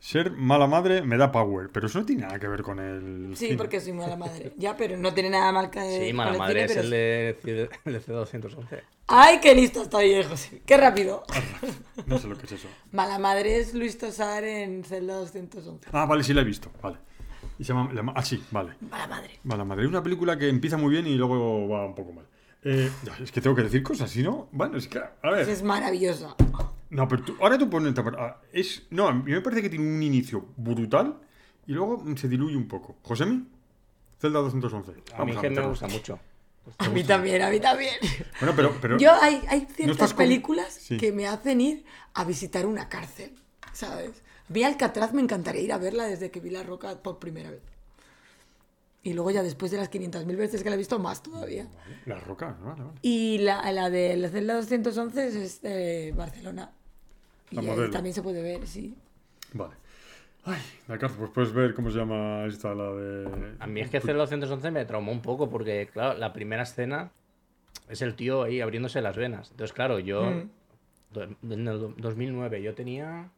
Ser 0.00 0.30
mala 0.30 0.66
madre 0.66 1.02
me 1.02 1.18
da 1.18 1.30
power, 1.30 1.68
pero 1.70 1.86
eso 1.86 1.98
no 2.00 2.06
tiene 2.06 2.22
nada 2.22 2.38
que 2.38 2.48
ver 2.48 2.62
con 2.62 2.78
el. 2.78 3.36
Sí, 3.36 3.46
cine. 3.46 3.58
porque 3.58 3.80
soy 3.80 3.92
mala 3.92 4.16
madre. 4.16 4.54
Ya, 4.56 4.74
pero 4.74 4.96
no 4.96 5.12
tiene 5.12 5.28
nada 5.28 5.52
mal 5.52 5.68
que 5.68 6.06
Sí, 6.06 6.12
mala 6.14 6.30
con 6.30 6.38
madre 6.38 6.60
cine, 6.60 6.64
es 6.64 6.72
pero 6.72 6.82
el 6.84 6.90
de, 6.90 7.70
el 7.84 7.92
de 7.92 8.00
C211. 8.00 8.80
Ay, 9.08 9.40
qué 9.40 9.54
listo 9.54 9.82
estoy, 9.82 10.12
eh, 10.14 10.24
José. 10.24 10.62
Qué 10.64 10.76
rápido. 10.78 11.24
No 12.06 12.18
sé 12.18 12.28
lo 12.28 12.38
que 12.38 12.46
es 12.46 12.52
eso. 12.52 12.68
Mala 12.92 13.18
madre 13.18 13.58
es 13.58 13.74
Luis 13.74 13.98
Tosar 13.98 14.44
en 14.44 14.84
Celda 14.84 15.16
211. 15.16 15.88
Ah, 15.92 16.06
vale, 16.06 16.22
sí 16.24 16.32
la 16.32 16.40
he 16.40 16.44
visto, 16.44 16.70
vale. 16.80 16.96
Y 17.60 17.64
se 17.64 17.74
llama, 17.74 17.92
llama- 17.92 18.14
ah, 18.16 18.22
sí, 18.22 18.42
vale. 18.50 18.72
Mala 18.90 19.06
madre. 19.06 19.38
Mala 19.44 19.64
madre. 19.66 19.82
Es 19.82 19.88
una 19.90 20.02
película 20.02 20.38
que 20.38 20.48
empieza 20.48 20.78
muy 20.78 20.90
bien 20.92 21.06
y 21.06 21.14
luego 21.16 21.68
va 21.68 21.84
un 21.86 21.94
poco 21.94 22.12
mal. 22.12 22.24
Eh, 22.64 22.90
es 23.22 23.30
que 23.30 23.42
tengo 23.42 23.54
que 23.54 23.62
decir 23.62 23.82
cosas, 23.82 24.10
si 24.10 24.22
no. 24.22 24.48
Bueno, 24.50 24.78
es 24.78 24.88
que. 24.88 24.98
A 24.98 25.30
ver. 25.30 25.46
Es 25.46 25.62
maravillosa. 25.62 26.34
No, 26.88 27.06
pero 27.06 27.22
tú- 27.22 27.36
ahora 27.38 27.58
tú 27.58 27.68
pones. 27.68 27.94
ah, 28.18 28.38
Es, 28.50 28.86
no, 28.88 29.08
a 29.08 29.12
mí 29.12 29.30
me 29.30 29.42
parece 29.42 29.60
que 29.60 29.68
tiene 29.68 29.86
un 29.86 30.02
inicio 30.02 30.46
brutal 30.56 31.18
y 31.66 31.72
luego 31.72 32.02
se 32.16 32.28
diluye 32.28 32.56
un 32.56 32.66
poco. 32.66 32.96
¿Josemi? 33.02 33.46
Zelda 34.18 34.40
211. 34.40 34.92
A 34.92 34.94
mí 34.94 35.32
Vamos 35.32 35.36
que 35.42 35.50
me 35.50 35.66
gusta 35.66 35.86
mucho. 35.88 36.18
A 36.78 36.88
mí 36.88 37.04
también, 37.04 37.42
a 37.42 37.50
mí 37.50 37.60
también. 37.60 37.94
Bueno, 38.40 38.54
pero. 38.56 38.74
pero 38.80 38.96
Yo 38.98 39.12
hay, 39.20 39.42
hay 39.48 39.66
ciertas 39.74 40.14
con- 40.14 40.24
películas 40.24 40.72
Sí. 40.72 40.96
que 40.96 41.12
me 41.12 41.26
hacen 41.26 41.60
ir 41.60 41.84
a 42.14 42.24
visitar 42.24 42.64
una 42.64 42.88
cárcel, 42.88 43.32
¿sabes? 43.74 44.22
Mí 44.50 44.62
Alcatraz 44.64 45.12
me 45.14 45.22
encantaría 45.22 45.62
ir 45.62 45.72
a 45.72 45.78
verla 45.78 46.04
desde 46.04 46.30
que 46.30 46.40
vi 46.40 46.50
La 46.50 46.62
Roca 46.62 47.02
por 47.02 47.18
primera 47.18 47.50
vez. 47.50 47.62
Y 49.02 49.14
luego 49.14 49.30
ya 49.30 49.42
después 49.42 49.70
de 49.72 49.78
las 49.78 49.90
500.000 49.90 50.36
veces 50.36 50.62
que 50.62 50.68
la 50.68 50.74
he 50.74 50.78
visto, 50.78 50.98
más 50.98 51.22
todavía. 51.22 51.66
La 52.04 52.20
roca, 52.20 52.54
vale, 52.62 52.82
vale. 52.82 52.98
Y 53.00 53.38
la, 53.38 53.72
la 53.72 53.88
de 53.88 54.14
la 54.18 54.28
celda 54.28 54.54
211 54.56 55.26
es 55.42 55.62
de 55.62 56.12
Barcelona. 56.14 56.70
Y 57.50 57.56
La 57.56 57.62
modelo. 57.62 57.90
también 57.90 58.14
se 58.14 58.20
puede 58.20 58.42
ver, 58.42 58.66
sí. 58.66 58.94
Vale. 59.54 59.72
Ay, 60.44 60.60
la 60.88 60.98
cárcel, 60.98 61.18
pues 61.18 61.30
puedes 61.30 61.52
ver 61.54 61.72
cómo 61.74 61.90
se 61.90 61.96
llama 61.98 62.44
esta, 62.46 62.74
la 62.74 62.90
de. 62.92 63.54
A 63.58 63.66
mí 63.66 63.80
es 63.80 63.88
que 63.90 64.02
C211 64.02 64.70
me 64.70 64.84
traumó 64.84 65.12
un 65.12 65.22
poco 65.22 65.48
porque, 65.48 65.88
claro, 65.90 66.18
la 66.18 66.32
primera 66.34 66.64
escena 66.64 67.10
es 67.88 68.02
el 68.02 68.14
tío 68.14 68.42
ahí 68.42 68.60
abriéndose 68.60 69.00
las 69.00 69.16
venas. 69.16 69.50
Entonces, 69.50 69.72
claro, 69.72 69.98
yo. 69.98 70.24
Mm. 70.24 70.50
En 71.50 71.68
el 71.68 71.78
do- 71.80 71.94
2009 71.96 72.60
yo 72.62 72.74
tenía. 72.74 73.30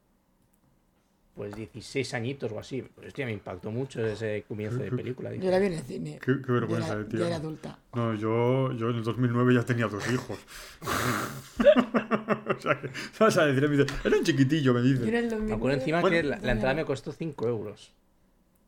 Pues 1.35 1.55
16 1.55 2.13
añitos 2.15 2.53
o 2.53 2.59
así. 2.59 2.83
Pues, 2.83 3.07
hostia, 3.09 3.25
me 3.25 3.33
impactó 3.33 3.71
mucho 3.71 4.05
ese 4.05 4.45
comienzo 4.47 4.77
de 4.79 4.91
película. 4.93 5.31
dije, 5.31 5.45
Yo 5.47 5.51
la 5.51 5.59
vi 5.59 5.67
en 5.69 5.73
el 5.73 5.81
cine. 5.83 6.19
Qué, 6.23 6.43
qué 6.45 6.53
vergüenza 6.53 6.89
ya 6.89 6.95
de 6.97 7.01
era, 7.01 7.09
tío. 7.09 7.21
ya 7.21 7.27
era 7.29 7.37
adulta. 7.37 7.79
No, 7.95 8.15
yo, 8.15 8.73
yo 8.73 8.91
en 8.91 8.97
el 8.97 9.03
2009 9.05 9.55
ya 9.55 9.63
tenía 9.65 9.87
dos 9.89 10.05
hijos. 10.13 10.39
o 10.83 12.61
sea, 12.61 12.81
que, 12.81 12.91
vas 13.19 13.37
a 13.39 13.47
decir, 13.47 13.69
me 13.69 13.77
dice, 13.79 13.95
era 14.05 14.17
un 14.17 14.25
chiquitillo, 14.25 14.75
me 14.75 14.81
Yo 14.81 14.87
dice. 14.89 15.01
Me 15.11 15.23
2009 15.23 15.55
acuerdo 15.55 15.79
encima 15.79 16.01
Bueno. 16.01 16.17
que 16.17 16.23
la, 16.23 16.39
la 16.39 16.53
entrada 16.53 16.75
me 16.75 16.85
costó 16.85 17.13
5 17.13 17.49
euros. 17.49 17.93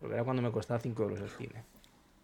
Porque 0.01 0.15
era 0.15 0.25
cuando 0.25 0.43
me 0.43 0.51
costaba 0.51 0.81
5 0.81 1.03
euros 1.03 1.21
el 1.21 1.29
cine. 1.31 1.65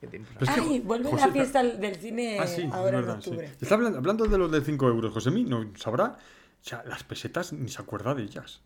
Qué 0.01 0.09
que, 0.09 0.23
Ay, 0.47 0.81
vuelve 0.81 1.11
José, 1.11 1.27
la 1.27 1.33
fiesta 1.33 1.63
del 1.63 1.97
cine 1.97 2.39
Ah, 2.41 2.47
sí, 2.47 2.67
ahora 2.73 3.01
verdad, 3.01 3.17
en 3.17 3.23
sí. 3.23 3.29
octubre. 3.31 3.51
Está 3.61 3.75
hablando, 3.75 3.99
hablando 3.99 4.25
de 4.25 4.39
los 4.39 4.51
de 4.51 4.63
5 4.63 4.89
euros, 4.89 5.13
Josemi, 5.13 5.45
no 5.45 5.71
sabrá. 5.77 6.17
O 6.17 6.65
sea, 6.67 6.83
las 6.87 7.05
pesetas 7.05 7.53
ni 7.53 7.69
se 7.69 7.83
acuerda 7.83 8.15
de 8.15 8.23
ellas. 8.23 8.63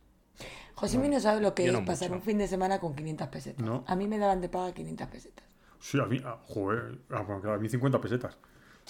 José 0.74 0.98
no 0.98 1.20
sabe 1.20 1.40
lo 1.40 1.54
que 1.54 1.66
es 1.66 1.72
no 1.72 1.84
pasar 1.84 2.08
mucho. 2.10 2.18
un 2.20 2.22
fin 2.22 2.38
de 2.38 2.48
semana 2.48 2.78
con 2.80 2.94
500 2.94 3.28
pesetas. 3.28 3.64
No. 3.64 3.84
A 3.87 3.94
mí 3.96 4.06
me 4.08 4.18
daban 4.18 4.40
de 4.40 4.48
paga 4.48 4.72
500 4.72 5.06
pesetas. 5.08 5.44
Sí, 5.80 5.98
a 6.00 6.04
mí, 6.06 6.20
ah, 6.24 6.38
joder, 6.48 6.98
ah, 7.10 7.22
bueno, 7.22 7.52
a 7.52 7.58
mí 7.58 7.68
50 7.68 8.00
pesetas. 8.00 8.37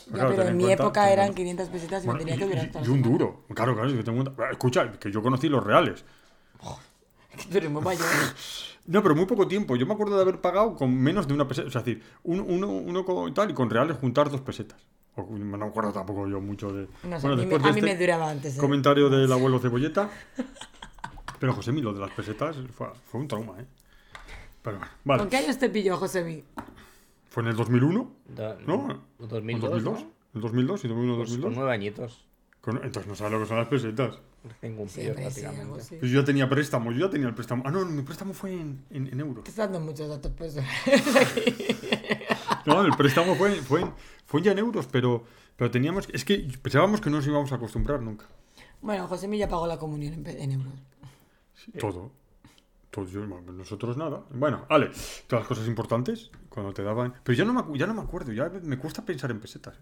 Ya, 0.06 0.12
Claro, 0.12 0.30
pero 0.30 0.42
ten 0.42 0.50
en 0.52 0.56
mi 0.56 0.64
cuenta- 0.64 0.82
época 0.82 1.10
eran 1.12 1.26
cuenta- 1.26 1.36
500 1.36 1.68
pesetas 1.68 2.02
y 2.02 2.06
Bueno, 2.06 2.18
me 2.18 2.24
tenía 2.24 2.38
que 2.38 2.44
y- 2.44 2.48
durar 2.48 2.64
y- 2.66 2.70
toda 2.72 2.84
y 2.84 2.88
un 2.88 3.02
duro. 3.02 3.44
Claro, 3.54 3.74
claro, 3.74 3.88
que 3.92 4.02
tengo 4.02 4.18
en 4.18 4.24
cuenta- 4.24 4.50
Escucha, 4.50 4.90
que 4.92 5.12
yo 5.12 5.22
conocí 5.22 5.48
los 5.48 5.62
reales. 5.64 6.04
Eres 7.52 7.70
muy 7.70 7.82
mayor. 7.82 8.04
No, 8.86 9.02
pero 9.02 9.14
muy 9.14 9.24
poco 9.24 9.48
tiempo. 9.48 9.76
Yo 9.76 9.86
me 9.86 9.94
acuerdo 9.94 10.14
de 10.16 10.20
haber 10.20 10.42
pagado 10.42 10.76
con 10.76 10.94
menos 10.94 11.26
de 11.26 11.32
una 11.32 11.48
peseta. 11.48 11.68
O 11.68 11.70
sea, 11.70 11.78
es 11.80 11.86
decir, 11.86 12.02
uno, 12.22 12.44
uno, 12.44 12.68
uno 12.68 13.02
con 13.06 13.32
tal 13.32 13.50
y 13.50 13.54
con 13.54 13.70
reales 13.70 13.96
juntar 13.96 14.28
dos 14.30 14.42
pesetas. 14.42 14.78
O- 15.16 15.22
no 15.30 15.56
me 15.56 15.64
acuerdo 15.64 15.90
tampoco 15.90 16.28
yo 16.28 16.38
mucho 16.42 16.70
de. 16.70 16.86
No 17.04 17.18
sé, 17.18 17.26
Bueno, 17.26 17.32
a 17.32 17.36
mí, 17.36 17.46
me, 17.46 17.48
después 17.48 17.62
a 17.62 17.72
mí 17.72 17.80
este 17.80 17.82
me 17.94 17.96
duraba 17.98 18.28
antes. 18.30 18.58
¿eh? 18.58 18.60
Comentario 18.60 19.08
del 19.08 19.32
abuelo 19.32 19.58
Cebolleta. 19.58 20.10
Pero 21.44 21.52
José 21.52 21.72
lo 21.72 21.92
de 21.92 22.00
las 22.00 22.10
pesetas 22.12 22.56
fue, 22.74 22.86
fue 23.04 23.20
un 23.20 23.28
trauma, 23.28 23.60
¿eh? 23.60 23.66
Pero 24.62 24.78
bueno, 24.78 24.92
vale. 25.04 25.20
¿Con 25.20 25.28
qué 25.28 25.36
años 25.36 25.58
te 25.58 25.68
pilló, 25.68 25.98
José? 25.98 26.42
¿Fue 27.28 27.42
en 27.42 27.50
el 27.50 27.56
2001? 27.56 28.12
Do- 28.28 28.58
¿No? 28.66 29.02
2002, 29.18 29.78
¿En 29.78 29.84
¿no? 29.84 29.98
¿El 30.34 30.40
2002? 30.40 30.84
¿Y 30.86 30.88
2001, 30.88 31.16
Pues 31.18 31.28
2002? 31.28 31.44
con 31.44 31.54
9 31.62 31.74
añitos. 31.74 32.24
Con- 32.62 32.76
Entonces 32.82 33.06
no 33.06 33.14
sabes 33.14 33.34
lo 33.34 33.40
que 33.40 33.44
son 33.46 33.58
las 33.58 33.68
pesetas. 33.68 34.18
Cumplido 34.62 34.88
Siempre 34.88 35.30
sí, 35.30 35.40
prácticamente. 35.42 35.80
así. 35.82 35.96
Pues 35.96 36.10
yo 36.10 36.20
ya 36.20 36.24
tenía 36.24 36.48
préstamo, 36.48 36.92
yo 36.92 37.00
ya 37.06 37.10
tenía 37.10 37.28
el 37.28 37.34
préstamo. 37.34 37.62
Ah, 37.66 37.70
no, 37.70 37.84
mi 37.84 38.00
préstamo 38.00 38.32
fue 38.32 38.52
en, 38.54 38.82
en, 38.88 39.08
en 39.08 39.20
euros. 39.20 39.44
Te 39.44 39.50
estás 39.50 39.70
dando 39.70 39.80
muchos 39.86 40.08
datos 40.08 40.32
personales. 40.32 40.72
No, 42.64 42.80
el 42.82 42.92
préstamo 42.96 43.34
fue, 43.34 43.56
fue, 43.56 43.82
en- 43.82 43.92
fue 44.24 44.40
ya 44.40 44.52
en 44.52 44.58
euros, 44.60 44.86
pero, 44.90 45.24
pero 45.56 45.70
teníamos. 45.70 46.08
Es 46.14 46.24
que 46.24 46.38
pensábamos 46.62 47.02
que 47.02 47.10
no 47.10 47.16
nos 47.18 47.26
íbamos 47.26 47.52
a 47.52 47.56
acostumbrar 47.56 48.00
nunca. 48.00 48.24
Bueno, 48.80 49.06
José 49.08 49.28
Milla 49.28 49.48
pagó 49.48 49.66
la 49.66 49.76
comunión 49.78 50.14
en, 50.14 50.26
en 50.26 50.52
euros. 50.52 50.72
Todo. 51.78 52.12
Todo, 52.90 53.06
yo- 53.06 53.26
nosotros 53.26 53.96
nada. 53.96 54.22
Bueno, 54.30 54.66
vale. 54.68 54.90
Todas 55.26 55.42
las 55.42 55.48
cosas 55.48 55.66
importantes, 55.66 56.30
cuando 56.48 56.72
te 56.72 56.82
daban. 56.82 57.14
Pero 57.24 57.36
ya 57.36 57.44
no 57.44 57.52
me, 57.52 57.78
ya 57.78 57.86
no 57.86 57.94
me 57.94 58.02
acuerdo, 58.02 58.32
ya 58.32 58.48
me 58.62 58.78
cuesta 58.78 59.04
pensar 59.04 59.30
en 59.30 59.40
pesetas. 59.40 59.74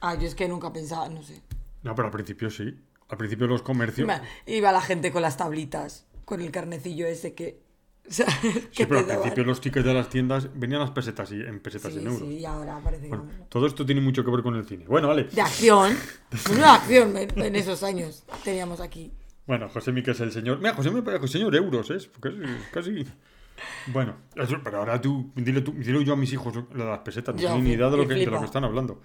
Ah, 0.00 0.14
yo 0.14 0.26
es 0.26 0.34
que 0.34 0.48
nunca 0.48 0.72
pensaba, 0.72 1.08
no 1.08 1.22
sé. 1.22 1.42
No, 1.82 1.94
pero 1.94 2.06
al 2.08 2.12
principio 2.12 2.50
sí. 2.50 2.74
Al 3.08 3.18
principio 3.18 3.46
los 3.46 3.62
comercios. 3.62 4.04
Iba, 4.06 4.22
iba 4.46 4.72
la 4.72 4.80
gente 4.80 5.12
con 5.12 5.22
las 5.22 5.36
tablitas, 5.36 6.06
con 6.24 6.40
el 6.40 6.50
carnecillo 6.50 7.06
ese 7.06 7.34
que. 7.34 7.60
o 8.08 8.12
sea, 8.12 8.26
Sí, 8.42 8.68
que 8.74 8.86
pero 8.86 9.00
al 9.00 9.06
daban. 9.06 9.22
principio 9.22 9.44
los 9.44 9.60
tickets 9.60 9.84
de 9.86 9.94
las 9.94 10.08
tiendas 10.08 10.48
venían 10.54 10.80
las 10.80 10.90
pesetas 10.90 11.30
y 11.32 11.40
en 11.40 11.60
pesetas 11.60 11.92
Sí, 11.92 11.98
en 12.00 12.06
euros. 12.06 12.28
sí, 12.28 12.44
ahora 12.46 12.80
parece 12.82 13.04
que 13.10 13.16
no. 13.16 13.26
todo 13.48 13.66
esto 13.66 13.84
tiene 13.86 14.00
mucho 14.00 14.24
que 14.24 14.30
ver 14.30 14.42
con 14.42 14.56
el 14.56 14.66
cine. 14.66 14.86
Bueno, 14.86 15.08
vale. 15.08 15.24
De 15.24 15.40
acción. 15.42 15.96
Una 16.52 16.74
acción 16.74 17.16
en, 17.16 17.38
en 17.40 17.54
esos 17.54 17.82
años 17.82 18.24
teníamos 18.42 18.80
aquí. 18.80 19.12
Bueno, 19.46 19.68
José 19.68 19.94
que 20.02 20.10
es 20.10 20.20
el 20.20 20.32
señor. 20.32 20.58
Mira, 20.58 20.74
José 20.74 20.88
es 20.90 20.94
el 21.22 21.28
señor 21.28 21.54
euros, 21.54 21.90
¿eh? 21.90 21.98
Casi. 22.20 22.36
casi... 22.72 23.06
Bueno, 23.86 24.16
eso- 24.34 24.60
pero 24.62 24.78
ahora 24.78 25.00
tú, 25.00 25.30
dile, 25.34 25.60
tú, 25.62 25.72
dile 25.72 26.04
yo 26.04 26.12
a 26.12 26.16
mis 26.16 26.32
hijos 26.32 26.54
lo 26.54 26.62
de 26.84 26.90
las 26.90 26.98
pesetas, 27.00 27.34
no 27.34 27.40
tienen 27.40 27.64
ni 27.64 27.70
idea 27.72 27.88
de 27.88 27.96
lo, 27.96 28.02
que, 28.06 28.14
de 28.14 28.20
lo 28.20 28.24
flipa. 28.26 28.38
que 28.40 28.44
están 28.46 28.64
hablando. 28.64 29.00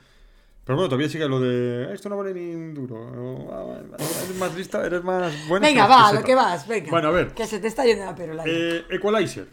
Pero 0.64 0.76
bueno, 0.76 0.90
todavía 0.90 1.10
sigue 1.10 1.28
lo 1.28 1.40
de 1.40 1.94
esto 1.94 2.08
no 2.10 2.18
vale 2.18 2.34
ni 2.34 2.54
un 2.54 2.74
duro. 2.74 3.50
ah, 3.52 3.80
Eres 3.98 4.36
más 4.38 4.56
lista, 4.56 4.86
eres 4.86 5.04
más 5.04 5.48
buena. 5.48 5.68
Venga, 5.68 5.88
va, 5.88 5.96
a 5.96 6.12
pesetas. 6.12 6.22
lo 6.22 6.26
que 6.26 6.36
vas, 6.36 6.68
venga. 6.68 6.90
Bueno, 6.92 7.08
a 7.08 7.12
ver. 7.12 7.34
Que 7.34 7.46
se 7.48 7.60
te 7.60 7.68
está 7.68 7.86
yendo 7.86 8.06
la 8.06 8.16
perola. 8.16 8.44
Eh, 8.46 8.86
Equalizer. 8.90 9.48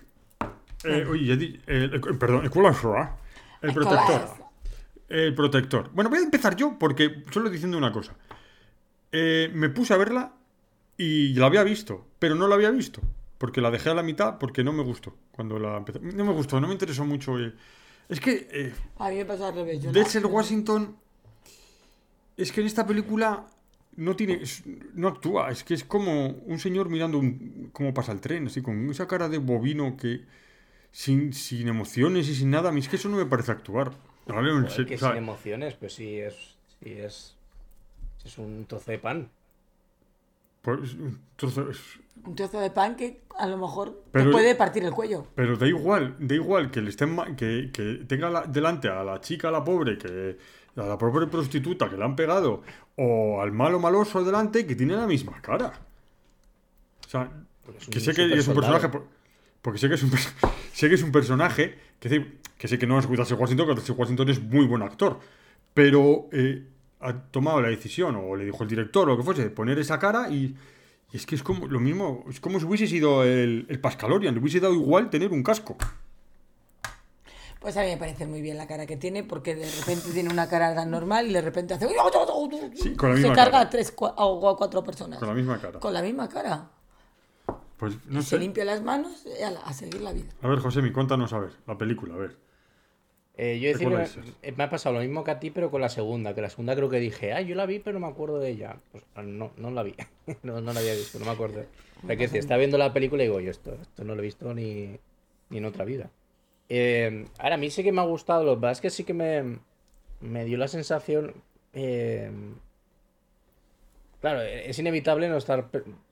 Eh, 0.85 1.07
oye, 1.09 1.61
eh, 1.67 2.01
perdón, 2.19 2.45
Equalizer. 2.47 2.91
¿eh? 2.91 3.09
El 3.63 3.73
protector. 3.75 4.29
El 5.09 5.35
protector. 5.35 5.91
Bueno, 5.93 6.11
voy 6.11 6.19
a 6.19 6.23
empezar 6.23 6.57
yo 6.57 6.77
porque 6.79 7.25
solo 7.31 7.49
diciendo 7.49 7.79
una 7.79 7.91
cosa. 7.93 8.15
Eh, 9.11 9.51
me 9.55 9.71
puse 9.71 9.95
a 9.95 9.97
verla 9.97 10.33
y 10.99 11.33
la 11.35 11.47
había 11.47 11.63
visto, 11.65 12.07
pero 12.19 12.35
no 12.35 12.47
la 12.49 12.57
había 12.57 12.71
visto. 12.71 13.01
Porque 13.39 13.61
la 13.61 13.71
dejé 13.71 13.89
a 13.91 13.95
la 13.95 14.03
mitad 14.03 14.37
porque 14.39 14.63
no 14.65 14.73
me 14.73 14.83
gustó. 14.83 15.15
Cuando 15.31 15.59
la 15.61 15.77
empecé. 15.79 16.01
No 16.01 16.25
me 16.25 16.33
gustó, 16.33 16.61
no 16.61 16.67
me 16.67 16.73
interesó 16.75 17.05
mucho. 17.05 17.39
eh. 17.39 17.55
Es 18.09 18.19
que 18.21 18.49
eh, 18.51 18.75
A 18.99 19.09
mí 19.11 19.17
me 19.17 19.25
pasó 19.25 19.47
al 19.47 19.55
revés. 19.55 19.81
yo 19.81 19.93
Denzel 19.93 20.27
Washington. 20.27 20.97
Es 22.37 22.53
que 22.53 22.61
en 22.61 22.67
esta 22.67 22.87
película 22.87 23.47
no 23.97 24.17
tiene. 24.17 24.35
es- 24.43 24.65
No 24.95 25.07
actúa. 25.09 25.51
Es 25.51 25.63
que 25.63 25.75
es 25.75 25.85
como 25.85 26.29
un 26.31 26.59
señor 26.59 26.89
mirando 26.89 27.19
un- 27.19 27.71
cómo 27.73 27.95
pasa 27.95 28.11
el 28.13 28.21
tren, 28.21 28.47
así, 28.49 28.61
con 28.61 28.91
esa 28.91 29.07
cara 29.07 29.29
de 29.29 29.39
bovino 29.39 29.97
que. 29.97 30.25
Sin, 30.91 31.33
sin 31.35 31.69
emociones 31.69 32.29
y 32.29 32.35
sin 32.35 32.51
nada. 32.51 32.71
A 32.71 32.73
mí 32.73 32.81
es 32.81 32.89
que 32.89 32.97
eso 32.97 33.09
no 33.09 33.19
me 33.19 33.27
parece 33.27 33.53
actuar. 33.53 33.93
Serio, 34.27 34.87
que 34.87 34.95
o 34.97 34.99
sea, 34.99 35.11
sin 35.11 35.19
emociones, 35.19 35.75
pues 35.75 35.93
sí 35.95 36.19
es, 36.19 36.35
sí 36.83 36.91
es, 36.93 37.37
es 38.25 38.37
un 38.39 38.65
trozo 38.67 38.91
de 38.91 38.99
pan. 38.99 39.31
Pues, 40.77 40.95
un 40.95 41.19
trozo- 41.39 41.71
es- 41.71 41.99
Un 42.25 42.35
trozo 42.35 42.61
de 42.61 42.71
pan 42.71 42.97
que 42.97 43.23
a 43.39 43.47
lo 43.47 43.57
mejor 43.57 44.03
Pero- 44.13 44.27
te 44.27 44.31
puede 44.33 44.55
partir 44.55 44.85
el 44.85 44.91
cuello. 44.93 45.27
Pero 45.35 45.57
da 45.57 45.67
igual, 45.67 46.17
da 46.19 46.35
igual 46.35 46.71
que 46.71 46.81
le 46.81 46.91
estén 46.91 47.17
que, 47.37 47.71
que 47.73 48.05
tenga 48.07 48.29
la- 48.29 48.43
delante 48.43 48.89
a 48.89 49.03
la 49.05 49.21
chica, 49.21 49.49
a 49.49 49.51
la 49.53 49.63
pobre, 49.65 49.97
que 49.97 50.37
a 50.77 50.83
la 50.83 50.99
pobre 50.99 51.27
prostituta 51.29 51.89
que 51.89 51.97
le 51.97 52.05
han 52.05 52.15
pegado, 52.17 52.63
o 52.97 53.41
al 53.41 53.53
malo 53.53 53.79
maloso 53.81 54.25
delante 54.25 54.67
que 54.67 54.75
tiene 54.75 54.95
la 54.97 55.07
misma 55.07 55.41
cara. 55.41 55.73
O 57.07 57.09
sea, 57.09 57.31
que 57.91 58.01
sé 58.01 58.13
que 58.15 58.33
es 58.35 58.49
un 58.49 58.55
personaje, 58.55 58.89
por- 58.89 59.07
porque 59.63 59.79
sé 59.79 59.89
que 59.89 59.95
es 59.95 60.03
un, 60.03 60.11
sé 60.73 60.89
que 60.89 60.95
es 60.97 61.03
un 61.03 61.13
personaje, 61.13 61.79
que, 62.01 62.09
sé- 62.09 62.27
que 62.59 62.69
sé 62.69 62.79
que 62.79 62.87
no 62.87 62.99
es 62.99 63.07
Washington, 63.07 63.77
que 63.85 63.93
Washington 63.93 64.29
es 64.29 64.43
muy 64.43 64.67
buen 64.67 64.83
actor, 64.83 65.21
pero 65.75 66.29
eh, 66.33 66.67
ha 67.01 67.13
tomado 67.15 67.61
la 67.61 67.69
decisión, 67.69 68.17
o 68.17 68.35
le 68.37 68.45
dijo 68.45 68.63
el 68.63 68.69
director, 68.69 69.09
o 69.09 69.13
lo 69.13 69.17
que 69.17 69.23
fuese, 69.23 69.43
de 69.45 69.51
poner 69.51 69.79
esa 69.79 69.99
cara 69.99 70.29
y, 70.31 70.57
y 71.13 71.17
es 71.17 71.27
que 71.27 71.35
es 71.35 71.43
como 71.43 71.67
lo 71.67 71.81
mismo, 71.81 72.25
es 72.29 72.41
como 72.41 72.59
si 72.59 72.67
hubiese 72.67 72.87
sido 72.87 73.23
el, 73.25 73.67
el 73.69 73.81
Pascalorian, 73.81 74.35
le 74.35 74.41
hubiese 74.41 74.61
dado 74.61 74.75
igual 74.75 75.11
tener 75.11 75.31
un 75.33 75.43
casco. 75.43 75.77
Pues 77.61 77.77
a 77.77 77.81
mí 77.83 77.89
me 77.89 77.97
parece 77.97 78.25
muy 78.27 78.41
bien 78.41 78.57
la 78.57 78.69
cara 78.69 78.87
que 78.87 78.97
tiene, 78.97 79.25
porque 79.25 79.57
de 79.57 79.69
repente 79.81 80.13
tiene 80.13 80.31
una 80.33 80.49
cara 80.49 80.75
tan 80.77 80.91
normal 80.93 81.27
y 81.29 81.33
de 81.33 81.41
repente 81.41 81.75
hace. 81.75 81.89
Sí, 82.75 82.95
con 82.95 83.11
la 83.11 83.17
Se 83.17 83.23
misma 83.23 83.35
carga 83.35 83.51
cara. 83.53 83.65
a 83.65 83.71
tres 83.71 83.93
o 83.99 84.49
a 84.49 84.57
cuatro 84.57 84.85
personas. 84.85 85.19
Con 85.19 85.29
la 85.29 85.35
misma 85.35 85.61
cara. 85.61 85.81
Con 85.81 85.93
la 85.93 86.01
misma 86.03 86.29
cara. 86.29 86.71
Pues 87.77 87.95
no 88.07 88.23
Se 88.23 88.31
sé. 88.31 88.39
limpia 88.39 88.65
las 88.65 88.83
manos 88.83 89.25
y 89.39 89.43
ala, 89.43 89.61
a 89.65 89.73
seguir 89.73 90.01
la 90.03 90.13
vida. 90.13 90.29
A 90.41 90.49
ver, 90.49 90.61
Josemi, 90.61 90.93
cuéntanos 90.93 91.33
a 91.33 91.41
ver, 91.41 91.51
la 91.67 91.77
película, 91.77 92.15
a 92.15 92.19
ver. 92.19 92.37
Eh, 93.41 93.61
yo 93.61 93.69
decir, 93.69 93.89
me, 93.89 94.03
eh, 94.43 94.53
me 94.57 94.65
ha 94.65 94.69
pasado 94.71 94.97
lo 94.97 95.01
mismo 95.01 95.23
que 95.23 95.31
a 95.31 95.39
ti, 95.39 95.51
pero 95.51 95.71
con 95.71 95.81
la 95.81 95.89
segunda. 95.89 96.35
Que 96.35 96.41
la 96.43 96.51
segunda 96.51 96.75
creo 96.75 96.89
que 96.91 96.99
dije, 96.99 97.33
ah, 97.33 97.41
yo 97.41 97.55
la 97.55 97.67
vi, 97.67 97.79
pero 97.79 97.99
no 97.99 98.05
me 98.07 98.13
acuerdo 98.13 98.41
de 98.41 98.51
ella. 98.51 98.77
Pues 98.91 99.05
ah, 99.15 99.23
no, 99.23 99.53
no 99.57 99.71
la 99.71 99.85
vi. 99.85 99.95
no, 100.43 100.61
no 100.61 100.73
la 100.73 100.81
había 100.81 100.95
visto, 100.95 101.19
no 101.21 101.25
me 101.25 101.31
acuerdo. 101.31 101.65
O 102.03 102.07
sea, 102.07 102.17
que 102.17 102.25
decir, 102.25 102.41
estaba 102.41 102.59
viendo 102.59 102.79
la 102.79 102.93
película 102.93 103.23
y 103.23 103.27
digo, 103.27 103.41
yo 103.41 103.51
esto, 103.51 103.75
esto 103.81 104.03
no 104.05 104.15
lo 104.17 104.23
he 104.23 104.25
visto 104.27 104.53
ni, 104.55 104.99
ni 105.51 105.59
en 105.59 105.65
otra 105.65 105.85
vida. 105.85 106.11
Eh, 106.69 107.25
ahora, 107.39 107.55
a 107.55 107.59
mí 107.59 107.71
sí 107.71 107.83
que 107.85 107.93
me 107.93 108.01
ha 108.01 108.05
gustado. 108.05 108.43
Lo 108.45 108.57
que 108.57 108.61
pasa 108.63 108.73
es 108.73 108.81
que 108.81 108.91
sí 108.91 109.05
que 109.05 109.15
me, 109.15 109.59
me 110.21 110.45
dio 110.45 110.59
la 110.59 110.67
sensación. 110.69 111.33
eh, 111.75 112.31
claro, 114.21 114.43
es 114.43 114.79
inevitable 114.79 115.29
no 115.29 115.37
estar 115.37 115.69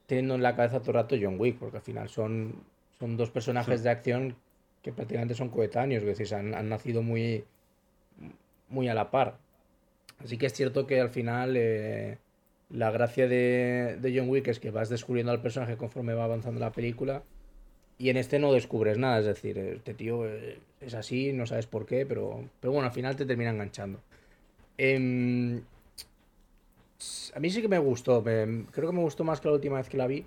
teniendo 0.07 0.37
en 0.37 0.43
la 0.43 0.55
cabeza 0.55 0.79
todo 0.81 0.91
el 0.93 0.95
rato 0.97 1.17
John 1.21 1.37
Wick, 1.41 1.59
porque 1.59 1.79
al 1.79 1.83
final 1.83 2.09
son, 2.09 2.55
son 3.01 3.17
dos 3.17 3.31
personajes 3.31 3.81
Sí. 3.81 3.85
de 3.85 3.91
acción 3.91 4.37
que 4.87 4.93
prácticamente 4.93 5.35
son 5.35 5.49
coetáneos, 5.49 6.05
es 6.05 6.17
decir, 6.17 6.33
han, 6.33 6.55
han 6.55 6.69
nacido 6.69 7.03
muy, 7.03 7.43
muy 8.69 8.89
a 8.89 8.95
la 8.95 9.11
par. 9.11 9.37
Así 10.23 10.39
que 10.39 10.47
es 10.47 10.53
cierto 10.53 10.87
que 10.87 11.01
al 11.01 11.11
final 11.11 11.57
eh, 11.57 12.19
la 12.71 12.93
gracia 12.93 13.27
de, 13.27 13.99
de 14.01 14.17
John 14.17 14.29
Wick 14.29 14.47
es 14.47 14.61
que 14.61 14.71
vas 14.71 14.89
descubriendo 14.89 15.33
al 15.33 15.43
personaje 15.43 15.77
conforme 15.77 16.15
va 16.15 16.23
avanzando 16.23 16.61
la 16.61 16.71
película 16.71 17.25
y 17.99 18.11
en 18.11 18.17
este 18.17 18.39
no 18.39 18.53
descubres 18.53 18.97
nada, 18.97 19.19
es 19.19 19.27
decir, 19.27 19.59
este 19.59 19.93
tío 19.93 20.25
eh, 20.25 20.61
es 20.81 20.95
así, 20.95 21.33
no 21.33 21.47
sabes 21.47 21.67
por 21.67 21.85
qué, 21.85 22.07
pero, 22.07 22.49
pero 22.61 22.73
bueno, 22.73 22.87
al 22.87 22.95
final 22.95 23.17
te 23.17 23.27
termina 23.27 23.51
enganchando. 23.51 23.99
Em, 24.79 25.63
a 27.35 27.41
mí 27.41 27.51
sí 27.51 27.61
que 27.61 27.69
me 27.69 27.79
gustó, 27.79 28.23
creo 28.23 28.89
que 28.91 28.97
me 28.97 29.03
gustó 29.03 29.25
más 29.25 29.41
que 29.41 29.49
la 29.49 29.55
última 29.55 29.79
vez 29.79 29.89
que 29.89 29.97
la 29.97 30.07
vi. 30.07 30.25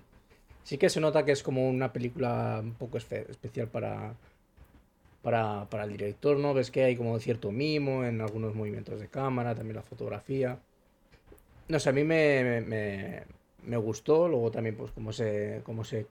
Sí 0.62 0.76
que 0.76 0.90
se 0.90 1.00
nota 1.00 1.24
que 1.24 1.32
es 1.32 1.42
como 1.42 1.68
una 1.68 1.92
película 1.92 2.60
un 2.62 2.74
poco 2.74 2.98
espe- 2.98 3.28
especial 3.30 3.68
para, 3.68 4.14
para, 5.22 5.68
para 5.70 5.84
el 5.84 5.90
director, 5.92 6.38
¿no? 6.38 6.54
Ves 6.54 6.70
que 6.70 6.84
hay 6.84 6.96
como 6.96 7.18
cierto 7.18 7.52
mimo 7.52 8.04
en 8.04 8.20
algunos 8.20 8.54
movimientos 8.54 9.00
de 9.00 9.08
cámara, 9.08 9.54
también 9.54 9.76
la 9.76 9.82
fotografía. 9.82 10.58
No 11.68 11.78
sé, 11.78 11.90
a 11.90 11.92
mí 11.92 12.04
me, 12.04 12.62
me, 12.66 13.22
me- 13.64 13.76
gustó, 13.76 14.28
luego 14.28 14.50
también 14.50 14.76
pues 14.76 14.90
cómo 14.92 15.12
se, 15.12 15.60
cómo 15.64 15.84
se 15.84 16.06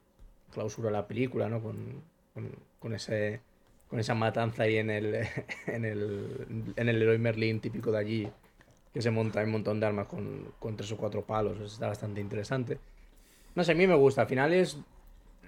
clausura 0.53 0.89
la 0.91 1.07
película, 1.07 1.49
¿no? 1.49 1.61
Con, 1.61 2.01
con, 2.33 2.49
con 2.79 2.93
ese, 2.93 3.41
con 3.89 3.99
esa 3.99 4.15
matanza 4.15 4.63
ahí 4.63 4.77
en 4.77 4.89
el, 4.89 5.15
en 5.67 5.85
el, 5.85 6.73
en 6.75 6.89
el 6.89 6.99
Leroy 6.99 7.17
Merlin 7.17 7.59
típico 7.59 7.91
de 7.91 7.97
allí, 7.97 8.29
que 8.93 9.01
se 9.01 9.11
monta 9.11 9.43
un 9.43 9.51
montón 9.51 9.79
de 9.79 9.85
armas 9.87 10.07
con, 10.07 10.53
con 10.59 10.77
tres 10.77 10.91
o 10.93 10.97
cuatro 10.97 11.23
palos, 11.25 11.59
está 11.59 11.87
bastante 11.87 12.21
interesante. 12.21 12.79
No 13.55 13.63
sé, 13.63 13.73
a 13.73 13.75
mí 13.75 13.85
me 13.87 13.95
gusta, 13.95 14.21
al 14.21 14.27
final 14.27 14.53
es, 14.53 14.77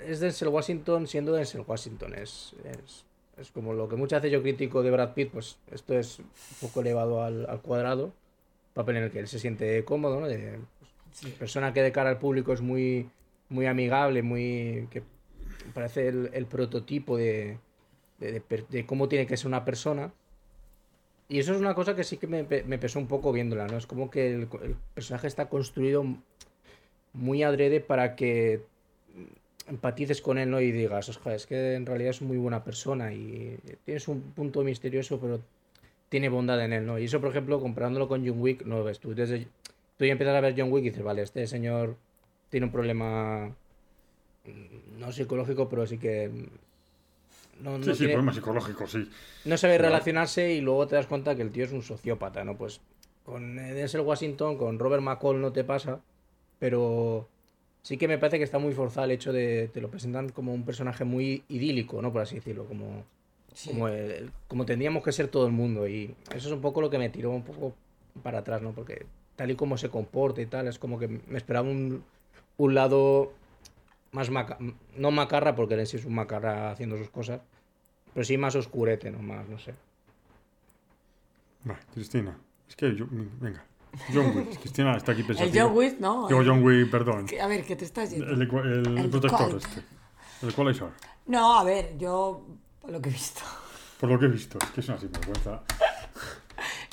es 0.05 0.19
Denzel 0.19 0.49
Washington 0.49 1.07
siendo 1.07 1.33
Denzel 1.33 1.63
Washington, 1.65 2.15
es, 2.15 2.53
es, 2.65 3.05
es 3.41 3.51
como 3.51 3.73
lo 3.73 3.89
que 3.89 3.95
muchas 3.95 4.21
veces 4.21 4.33
yo 4.33 4.41
critico 4.41 4.83
de 4.83 4.91
Brad 4.91 5.13
Pitt, 5.13 5.31
pues 5.31 5.57
esto 5.71 5.97
es 5.97 6.19
un 6.19 6.25
poco 6.61 6.81
elevado 6.81 7.23
al, 7.23 7.49
al 7.49 7.61
cuadrado, 7.61 8.13
papel 8.73 8.97
en 8.97 9.03
el 9.03 9.11
que 9.11 9.19
él 9.19 9.27
se 9.27 9.39
siente 9.39 9.83
cómodo, 9.83 10.19
¿no? 10.19 10.27
De, 10.27 10.59
pues, 11.21 11.33
persona 11.33 11.73
que 11.73 11.81
de 11.81 11.91
cara 11.91 12.09
al 12.09 12.19
público 12.19 12.53
es 12.53 12.61
muy, 12.61 13.09
muy 13.49 13.65
amigable, 13.65 14.21
muy 14.21 14.87
que 14.91 15.03
parece 15.73 16.07
el, 16.07 16.29
el 16.33 16.45
prototipo 16.45 17.17
de, 17.17 17.57
de, 18.19 18.85
cómo 18.85 19.09
tiene 19.09 19.25
que 19.25 19.37
ser 19.37 19.47
una 19.47 19.65
persona. 19.65 20.13
Y 21.27 21.39
eso 21.39 21.53
es 21.53 21.61
una 21.61 21.75
cosa 21.75 21.95
que 21.95 22.03
sí 22.03 22.17
que 22.17 22.27
me, 22.27 22.43
me 22.43 22.77
pesó 22.77 22.99
un 22.99 23.07
poco 23.07 23.31
viéndola, 23.31 23.67
¿no? 23.67 23.77
Es 23.77 23.87
como 23.87 24.09
que 24.09 24.33
el, 24.33 24.47
el 24.63 24.75
personaje 24.93 25.27
está 25.27 25.47
construido 25.49 26.03
muy 27.13 27.43
adrede 27.43 27.79
para 27.79 28.15
que 28.15 28.63
empatices 29.67 30.21
con 30.21 30.37
él, 30.37 30.49
¿no? 30.49 30.59
Y 30.61 30.71
digas, 30.71 31.07
"Osja, 31.09 31.35
es 31.35 31.45
que 31.45 31.75
en 31.75 31.85
realidad 31.85 32.09
es 32.11 32.21
muy 32.21 32.37
buena 32.37 32.63
persona 32.63 33.13
y 33.13 33.57
tienes 33.85 34.07
un 34.07 34.21
punto 34.21 34.63
misterioso, 34.63 35.19
pero 35.19 35.39
tiene 36.09 36.29
bondad 36.29 36.63
en 36.63 36.73
él, 36.73 36.85
¿no? 36.85 36.99
Y 36.99 37.05
eso, 37.05 37.21
por 37.21 37.29
ejemplo, 37.29 37.59
comparándolo 37.61 38.07
con 38.07 38.25
John 38.27 38.41
Wick, 38.41 38.65
no 38.65 38.77
lo 38.79 38.83
ves 38.83 38.99
tú. 38.99 39.13
Desde, 39.15 39.47
tú 39.97 40.05
ya 40.05 40.11
empiezas 40.11 40.35
a 40.35 40.41
ver 40.41 40.55
John 40.57 40.71
Wick 40.71 40.85
y 40.85 40.89
dices, 40.89 41.03
vale, 41.03 41.21
este 41.21 41.45
señor 41.47 41.95
tiene 42.49 42.65
un 42.65 42.71
problema 42.71 43.55
mm, 44.45 44.99
no 44.99 45.11
psicológico, 45.11 45.69
pero 45.69 45.85
sí 45.87 45.97
que 45.97 46.27
mm, 46.29 47.63
no, 47.63 47.77
no 47.77 47.83
Sí, 47.85 47.91
sí, 47.91 47.97
tiene- 47.99 48.13
problema 48.13 48.33
psicológico, 48.33 48.87
sí. 48.87 49.09
no 49.45 49.57
sabe 49.57 49.77
relacionarse 49.77 50.51
y 50.53 50.61
luego 50.61 50.87
te 50.87 50.95
das 50.95 51.07
cuenta 51.07 51.35
que 51.35 51.43
el 51.43 51.51
tío 51.51 51.65
es 51.65 51.71
un 51.71 51.83
sociópata, 51.83 52.43
¿no? 52.43 52.57
Pues 52.57 52.81
con 53.23 53.55
Denzel 53.55 54.01
Washington, 54.01 54.57
con 54.57 54.79
Robert 54.79 55.03
McCall 55.03 55.39
no 55.39 55.51
te 55.53 55.63
pasa, 55.63 56.01
pero 56.59 57.27
sí 57.83 57.97
que 57.97 58.07
me 58.07 58.17
parece 58.17 58.37
que 58.37 58.43
está 58.43 58.59
muy 58.59 58.73
forzado 58.73 59.05
el 59.05 59.11
hecho 59.11 59.33
de 59.33 59.69
te 59.73 59.81
lo 59.81 59.89
presentan 59.89 60.29
como 60.29 60.53
un 60.53 60.63
personaje 60.65 61.03
muy 61.03 61.43
idílico, 61.49 62.01
¿no? 62.01 62.11
Por 62.11 62.21
así 62.21 62.35
decirlo, 62.35 62.65
como 62.65 63.03
Sí. 63.53 63.69
Como, 63.69 63.89
el- 63.89 64.31
como 64.47 64.65
tendríamos 64.65 65.03
que 65.03 65.11
ser 65.11 65.27
todo 65.27 65.45
el 65.45 65.51
mundo. 65.51 65.85
Y 65.85 66.15
eso 66.33 66.47
es 66.47 66.53
un 66.53 66.61
poco 66.61 66.79
lo 66.79 66.89
que 66.89 66.97
me 66.97 67.09
tiró 67.09 67.31
un 67.31 67.43
poco 67.43 67.75
para 68.23 68.39
atrás, 68.39 68.61
¿no? 68.61 68.71
Porque 68.71 69.05
tal 69.35 69.51
y 69.51 69.55
como 69.55 69.77
se 69.77 69.89
comporta 69.89 70.41
y 70.41 70.45
tal, 70.45 70.69
es 70.69 70.79
como 70.79 70.97
que 70.97 71.09
me 71.09 71.37
esperaba 71.37 71.67
un, 71.69 72.01
un 72.55 72.73
lado 72.73 73.33
más 74.13 74.29
maca 74.29 74.57
no 74.95 75.11
macarra, 75.11 75.53
porque 75.53 75.73
él 75.73 75.85
sí 75.85 75.97
es 75.97 76.05
un 76.05 76.15
macarra 76.15 76.71
haciendo 76.71 76.97
sus 76.97 77.09
cosas, 77.09 77.41
pero 78.13 78.23
sí 78.23 78.37
más 78.37 78.55
oscurete, 78.55 79.11
¿no? 79.11 79.19
Más, 79.19 79.45
no 79.49 79.59
sé. 79.59 79.73
Va, 81.69 81.77
Cristina. 81.93 82.37
Es 82.69 82.75
que 82.77 82.95
yo. 82.95 83.05
Venga. 83.09 83.65
John 84.13 84.35
Wick. 84.37 84.59
Cristina 84.59 84.95
está 84.97 85.11
aquí 85.11 85.23
pensando. 85.23 85.51
El 85.51 85.59
John 85.59 85.75
Wick, 85.77 85.99
¿no? 85.99 86.27
Digo 86.27 86.41
John 86.45 86.63
Wick, 86.63 86.89
perdón. 86.89 87.25
A 87.41 87.47
ver, 87.47 87.65
¿qué 87.65 87.75
te 87.75 87.85
estás 87.85 88.09
diciendo? 88.09 88.33
El, 88.33 88.41
el 88.41 88.97
El 88.97 89.09
protector 89.09 89.41
Equalizer. 89.49 89.69
este. 89.69 89.83
El 90.41 90.49
equalizer. 90.49 90.87
No, 91.27 91.59
a 91.59 91.63
ver, 91.63 91.97
yo, 91.97 92.45
por 92.81 92.91
lo 92.91 93.01
que 93.01 93.09
he 93.09 93.11
visto. 93.11 93.41
Por 93.99 94.09
lo 94.09 94.17
que 94.19 94.25
he 94.25 94.29
visto. 94.29 94.57
Es 94.61 94.69
que 94.71 94.79
es 94.81 94.89
una 94.89 94.99
sinvergüenza. 94.99 95.61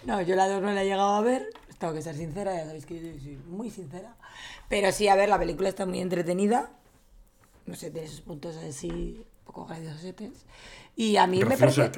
No, 0.04 0.20
yo 0.22 0.37
la 0.37 0.48
2 0.48 0.62
no 0.62 0.72
la 0.72 0.82
he 0.82 0.87
llegado 0.87 1.16
a 1.16 1.20
ver. 1.22 1.48
Tengo 1.78 1.94
que 1.94 2.02
ser 2.02 2.16
sincera, 2.16 2.54
ya 2.54 2.66
sabéis 2.66 2.87
que 2.87 2.96
yo 3.00 3.20
soy 3.22 3.38
muy 3.48 3.70
sincera. 3.70 4.16
Pero 4.68 4.90
sí, 4.92 5.08
a 5.08 5.14
ver, 5.16 5.28
la 5.28 5.38
película 5.38 5.68
está 5.68 5.87
muy 5.87 6.00
entretenida. 6.00 6.70
No 7.66 7.74
sé, 7.74 7.90
tiene 7.90 8.08
sus 8.08 8.20
puntos 8.20 8.56
así, 8.56 9.24
poco 9.48 9.64
graciosetes. 9.66 10.44
Y 10.94 11.16
a 11.16 11.26
mí 11.26 11.42
me 11.42 11.56
parece. 11.56 11.90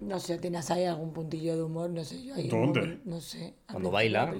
No 0.00 0.18
sé, 0.18 0.38
tienes 0.38 0.70
ahí 0.70 0.84
algún 0.84 1.12
puntillo 1.12 1.56
de 1.56 1.62
humor, 1.62 1.88
no 1.90 2.04
sé. 2.04 2.22
Yo 2.24 2.34
ahí 2.34 2.50
un 2.50 2.72
¿Dónde? 2.72 2.98
No 3.04 3.20
sé. 3.20 3.54
Cuando 3.70 3.90
baila. 3.90 4.34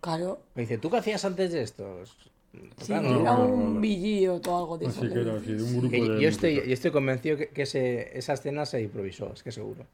Claro. 0.00 0.40
Me 0.54 0.62
dice, 0.62 0.78
¿tú 0.78 0.88
qué 0.90 0.98
hacías 0.98 1.24
antes 1.24 1.52
de 1.52 1.62
esto? 1.62 2.04
Sí, 2.52 2.86
Claro, 2.86 3.08
era 3.20 3.32
no, 3.34 3.38
no, 3.38 3.54
un 3.54 3.74
no. 3.74 3.80
villillo 3.80 4.36
o 4.46 4.56
algo 4.58 4.78
de 4.78 4.86
eso. 4.86 5.00
Que 5.02 5.06
era 5.08 5.32
un 5.34 5.76
grupo 5.78 5.90
Que 5.90 6.00
de. 6.08 6.20
yo, 6.22 6.28
estoy, 6.28 6.54
yo 6.56 6.72
estoy 6.72 6.90
convencido 6.90 7.36
que, 7.36 7.48
que 7.48 7.62
ese- 7.62 8.16
esa 8.16 8.32
escena 8.34 8.64
se 8.64 8.80
improvisó, 8.80 9.32
es 9.32 9.42
que 9.42 9.52
seguro. 9.52 9.84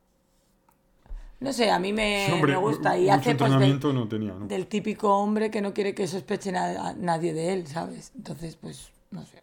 No 1.41 1.53
sé, 1.53 1.71
a 1.71 1.79
mí 1.81 1.93
me, 1.93 2.27
Sí, 2.27 2.33
hombre, 2.33 2.53
me 2.53 2.59
gusta. 2.59 2.97
Y 2.97 3.09
hace 3.09 3.35
pues 3.35 3.39
del, 3.39 3.47
entrenamiento 3.47 3.93
no 3.93 4.07
tenía, 4.09 4.33
¿no? 4.35 4.47
del 4.47 4.67
típico 4.69 5.17
hombre 5.17 5.51
que 5.51 5.61
no 5.61 5.73
quiere 5.75 5.93
que 5.95 6.07
sospeche 6.07 6.53
na- 6.53 6.93
nadie 6.95 7.33
de 7.33 7.53
él, 7.53 7.67
¿sabes? 7.67 8.13
Entonces, 8.17 8.55
pues, 8.57 8.91
no 9.11 9.25
sé. 9.27 9.39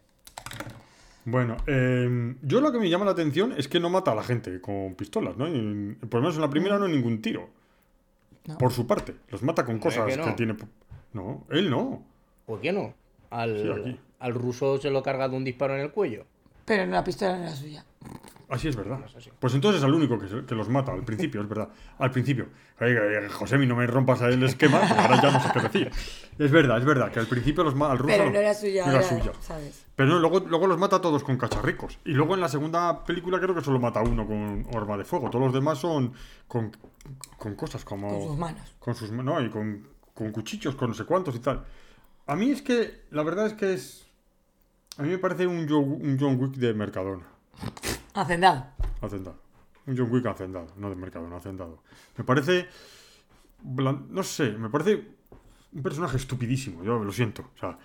Bueno, 1.25 1.57
eh, 1.67 2.35
yo 2.41 2.61
lo 2.61 2.71
que 2.71 2.79
me 2.79 2.89
llama 2.89 3.05
la 3.05 3.11
atención 3.11 3.53
es 3.57 3.67
que 3.67 3.79
no 3.79 3.89
mata 3.89 4.11
a 4.11 4.15
la 4.15 4.23
gente 4.23 4.61
con 4.61 4.95
pistolas, 4.95 5.37
¿no? 5.37 5.47
Y, 5.47 5.95
por 6.09 6.15
lo 6.15 6.21
menos 6.21 6.35
en 6.35 6.41
la 6.41 6.49
primera 6.49 6.79
no 6.79 6.85
hay 6.85 6.91
ningún 6.93 7.21
tiro. 7.21 7.49
No. 8.45 8.57
Por 8.57 8.71
su 8.71 8.87
parte. 8.87 9.15
Los 9.29 9.43
mata 9.43 9.65
con 9.65 9.79
cosas 9.79 10.05
que 10.05 10.13
que, 10.13 10.25
no. 10.25 10.35
tiene. 10.35 10.55
No, 11.13 11.45
él 11.49 11.69
no. 11.69 12.03
¿Por 12.45 12.61
qué 12.61 12.71
no? 12.71 12.93
Al, 13.29 13.61
Sí, 13.61 13.69
aquí. 13.69 13.99
al 14.19 14.33
ruso 14.33 14.79
se 14.79 14.89
lo 14.89 15.03
carga 15.03 15.29
de 15.29 15.37
un 15.37 15.43
disparo 15.43 15.75
en 15.75 15.81
el 15.81 15.91
cuello. 15.91 16.25
Pero 16.65 16.85
la 16.85 17.03
pistola 17.03 17.37
no 17.37 17.43
era 17.43 17.55
suya. 17.55 17.85
Así 18.49 18.67
es 18.67 18.75
verdad. 18.75 18.99
es 19.05 19.15
así. 19.15 19.29
Pues 19.39 19.53
entonces 19.53 19.79
es 19.81 19.87
el 19.87 19.93
único 19.93 20.17
que, 20.17 20.27
se- 20.27 20.43
que 20.45 20.55
los 20.55 20.69
mata, 20.69 20.91
al 20.91 21.03
principio, 21.03 21.39
es 21.41 21.47
verdad. 21.47 21.69
Al 21.99 22.09
principio. 22.09 22.47
Ay, 22.79 22.93
ay, 22.95 23.29
Josemi, 23.29 23.67
no 23.67 23.75
me 23.75 23.85
rompas 23.85 24.21
el 24.21 24.41
esquema, 24.41 24.79
porque 24.79 24.93
ahora 25.01 25.21
ya 25.21 25.31
no 25.31 25.39
sé 25.39 25.49
qué 25.53 25.59
decir. 25.59 25.91
Es 26.39 26.49
verdad, 26.51 26.79
es 26.79 26.85
verdad, 26.85 27.11
que 27.11 27.19
al 27.19 27.27
principio 27.27 27.63
los 27.63 27.75
ma- 27.75 27.91
al 27.91 27.99
ruso 27.99 28.07
Pero 28.17 28.31
no 28.31 28.39
era 28.39 28.53
suya, 28.55 28.85
no 28.85 28.91
era 28.91 28.99
era- 29.01 29.07
suya. 29.09 29.31
¿sabes? 29.41 29.85
Pero 29.95 30.09
no, 30.09 30.19
luego, 30.19 30.39
luego 30.39 30.65
los 30.65 30.79
mata 30.79 30.99
todos 30.99 31.23
con 31.23 31.37
cacharricos. 31.37 31.99
Y 32.05 32.13
luego 32.13 32.33
en 32.33 32.41
la 32.41 32.49
segunda 32.49 33.03
película 33.03 33.39
creo 33.39 33.53
que 33.53 33.61
solo 33.61 33.79
mata 33.79 34.01
uno 34.01 34.25
con 34.25 34.65
arma 34.75 34.97
de 34.97 35.03
fuego. 35.05 35.29
Todos 35.29 35.45
los 35.45 35.53
demás 35.53 35.77
son 35.77 36.13
con, 36.47 36.71
con 37.37 37.53
cosas 37.55 37.85
como... 37.85 38.09
Con 38.09 38.27
sus 38.29 38.37
manos. 38.37 38.75
Con 38.79 38.95
sus 38.95 39.11
no, 39.11 39.39
y 39.41 39.49
con, 39.49 39.87
con 40.15 40.31
cuchillos, 40.31 40.73
con 40.75 40.89
no 40.89 40.95
sé 40.95 41.05
cuántos 41.05 41.35
y 41.35 41.39
tal. 41.39 41.65
A 42.25 42.35
mí 42.35 42.49
es 42.49 42.61
que, 42.63 43.01
la 43.11 43.21
verdad 43.23 43.45
es 43.45 43.53
que 43.53 43.73
es... 43.73 44.07
A 44.97 45.03
mí 45.03 45.09
me 45.09 45.17
parece 45.19 45.45
un 45.47 45.71
un 45.71 46.17
John 46.19 46.37
Wick 46.41 46.53
de 46.55 46.73
Mercadona. 46.73 47.25
Hacendado. 48.21 48.65
Hacendado. 49.01 49.37
Un 49.87 49.97
John 49.97 50.11
Wick 50.11 50.25
hacendado, 50.25 50.67
no 50.77 50.89
de 50.89 50.95
Mercadona, 50.95 51.37
hacendado. 51.37 51.81
Me 52.17 52.23
parece... 52.23 52.67
No 53.63 54.23
sé, 54.23 54.51
me 54.51 54.69
parece 54.69 55.03
un 55.73 55.83
personaje 55.83 56.17
estupidísimo, 56.17 56.83
yo 56.83 57.03
lo 57.03 57.11
siento. 57.11 57.49
O 57.55 57.59
sea, 57.59 57.77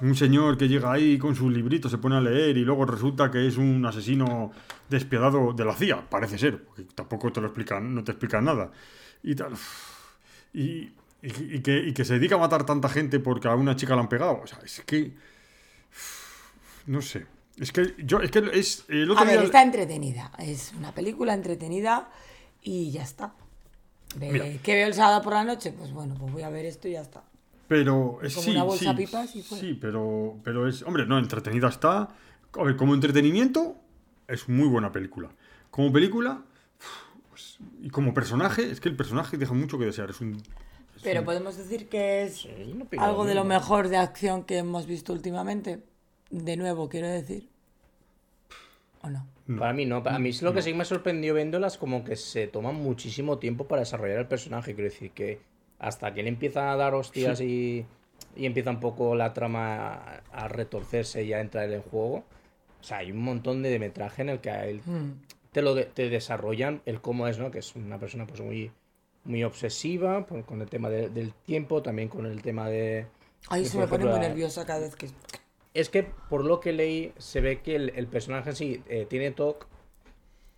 un 0.00 0.14
señor 0.14 0.56
que 0.56 0.68
llega 0.68 0.92
ahí 0.92 1.18
con 1.18 1.34
su 1.34 1.50
librito, 1.50 1.88
se 1.88 1.98
pone 1.98 2.16
a 2.16 2.20
leer 2.20 2.56
y 2.56 2.64
luego 2.64 2.84
resulta 2.84 3.30
que 3.30 3.46
es 3.46 3.56
un 3.56 3.84
asesino 3.84 4.52
despiadado 4.88 5.52
de 5.52 5.64
la 5.64 5.74
CIA, 5.74 6.08
parece 6.08 6.38
ser, 6.38 6.64
porque 6.64 6.84
tampoco 6.94 7.32
te 7.32 7.40
lo 7.40 7.48
explican, 7.48 7.94
no 7.94 8.04
te 8.04 8.12
explican 8.12 8.44
nada. 8.44 8.70
Y 9.22 9.34
tal. 9.34 9.54
Y 10.52 10.92
que, 11.62 11.78
y 11.78 11.92
que 11.92 12.04
se 12.04 12.14
dedica 12.14 12.36
a 12.36 12.38
matar 12.38 12.64
tanta 12.64 12.88
gente 12.88 13.18
porque 13.18 13.48
a 13.48 13.54
una 13.54 13.74
chica 13.74 13.96
la 13.96 14.02
han 14.02 14.08
pegado. 14.08 14.40
O 14.42 14.46
sea, 14.46 14.60
es 14.64 14.82
que. 14.86 15.14
No 16.86 17.02
sé. 17.02 17.26
Es 17.60 17.72
que 17.72 17.94
yo, 17.98 18.20
es 18.20 18.30
que 18.30 18.38
es. 18.52 18.84
El 18.88 19.10
otro 19.10 19.22
A 19.22 19.26
ver, 19.26 19.38
día- 19.38 19.44
está 19.46 19.62
entretenida. 19.62 20.30
Es 20.38 20.72
una 20.78 20.92
película 20.94 21.34
entretenida 21.34 22.08
y 22.62 22.90
ya 22.90 23.02
está. 23.02 23.34
De-. 24.16 24.60
¿Qué 24.62 24.74
veo 24.74 24.86
el 24.86 24.94
sábado 24.94 25.22
por 25.22 25.32
la 25.34 25.44
noche? 25.44 25.72
Pues 25.72 25.92
bueno, 25.92 26.14
pues 26.18 26.32
voy 26.32 26.42
a 26.42 26.48
ver 26.50 26.64
esto 26.66 26.88
y 26.88 26.92
ya 26.92 27.00
está. 27.02 27.22
Pero 27.66 28.20
es 28.22 28.34
Como 28.34 28.44
sí, 28.44 28.50
una 28.52 28.62
bolsa 28.62 28.90
sí, 28.92 28.96
pipas 28.96 29.36
y 29.36 29.42
fuera. 29.42 29.60
sí, 29.62 29.74
pero, 29.78 30.36
pero 30.42 30.66
es, 30.68 30.82
hombre, 30.82 31.04
no, 31.06 31.18
entretenida 31.18 31.68
está. 31.68 32.08
A 32.58 32.62
ver, 32.62 32.76
como 32.76 32.94
entretenimiento 32.94 33.76
es 34.26 34.48
muy 34.48 34.66
buena 34.68 34.90
película. 34.90 35.28
Como 35.70 35.92
película 35.92 36.42
pues, 37.28 37.58
y 37.82 37.90
como 37.90 38.14
personaje, 38.14 38.70
es 38.70 38.80
que 38.80 38.88
el 38.88 38.96
personaje 38.96 39.36
deja 39.36 39.52
mucho 39.52 39.78
que 39.78 39.84
desear. 39.84 40.08
Es 40.10 40.20
un, 40.22 40.36
es 40.96 41.02
Pero 41.02 41.20
un- 41.20 41.26
podemos 41.26 41.56
decir 41.58 41.88
que 41.90 42.22
es 42.22 42.38
Sí, 42.38 42.48
algo 42.98 43.26
de 43.26 43.34
lo 43.34 43.44
mejor 43.44 43.88
de 43.88 43.98
acción 43.98 44.44
que 44.44 44.58
hemos 44.58 44.86
visto 44.86 45.12
últimamente. 45.12 45.82
De 46.30 46.56
nuevo, 46.56 46.88
quiero 46.88 47.08
decir. 47.08 47.48
¿O 49.02 49.08
no? 49.08 49.26
no. 49.46 49.60
Para 49.60 49.72
mí 49.72 49.86
no, 49.86 50.02
para 50.02 50.18
mí 50.18 50.30
es 50.30 50.42
lo 50.42 50.52
que 50.52 50.60
sí 50.62 50.74
me 50.74 50.84
sorprendió 50.84 51.34
viéndolas 51.34 51.78
como 51.78 52.04
que 52.04 52.16
se 52.16 52.48
toman 52.48 52.74
muchísimo 52.74 53.38
tiempo 53.38 53.66
para 53.68 53.80
desarrollar 53.80 54.18
el 54.18 54.26
personaje, 54.26 54.74
quiero 54.74 54.90
decir 54.90 55.12
que 55.12 55.40
hasta 55.78 56.12
que 56.12 56.20
él 56.20 56.26
empieza 56.26 56.72
a 56.72 56.76
dar 56.76 56.94
hostias 56.94 57.40
y, 57.40 57.86
y 58.36 58.46
empieza 58.46 58.70
un 58.70 58.80
poco 58.80 59.14
la 59.14 59.32
trama 59.32 59.94
a, 59.94 60.22
a 60.32 60.48
retorcerse 60.48 61.22
y 61.22 61.32
a 61.32 61.40
entrar 61.40 61.70
en 61.72 61.82
juego, 61.82 62.24
o 62.80 62.84
sea, 62.84 62.98
hay 62.98 63.12
un 63.12 63.22
montón 63.22 63.62
de 63.62 63.78
metraje 63.78 64.22
en 64.22 64.28
el 64.30 64.40
que 64.40 64.50
a 64.50 64.66
él 64.66 64.82
Mm. 64.84 65.12
te 65.52 65.62
lo 65.62 65.74
de- 65.74 65.84
te 65.84 66.08
desarrollan 66.10 66.82
el 66.84 67.00
cómo 67.00 67.28
es, 67.28 67.38
¿no? 67.38 67.50
Que 67.52 67.60
es 67.60 67.74
una 67.76 67.98
persona 67.98 68.26
pues 68.26 68.40
muy 68.40 68.70
muy 69.24 69.44
obsesiva 69.44 70.26
por- 70.26 70.44
con 70.44 70.60
el 70.62 70.68
tema 70.68 70.88
de- 70.90 71.08
del 71.10 71.32
tiempo, 71.34 71.82
también 71.82 72.08
con 72.08 72.26
el 72.26 72.42
tema 72.42 72.68
de 72.68 73.06
Ay, 73.48 73.62
de, 73.62 73.68
se 73.68 73.78
me 73.78 73.84
pone 73.86 73.96
ejemplo, 74.04 74.10
muy 74.16 74.20
la- 74.22 74.28
nerviosa 74.28 74.64
cada 74.66 74.80
vez 74.80 74.96
que... 74.96 75.08
es 75.80 75.90
que 75.90 76.04
por 76.28 76.44
lo 76.44 76.60
que 76.60 76.72
leí 76.72 77.12
se 77.18 77.40
ve 77.40 77.60
que 77.60 77.76
el, 77.76 78.06
personaje 78.08 78.52
sí 78.52 78.82
eh, 78.88 79.06
tiene 79.08 79.30
TOC, 79.30 79.66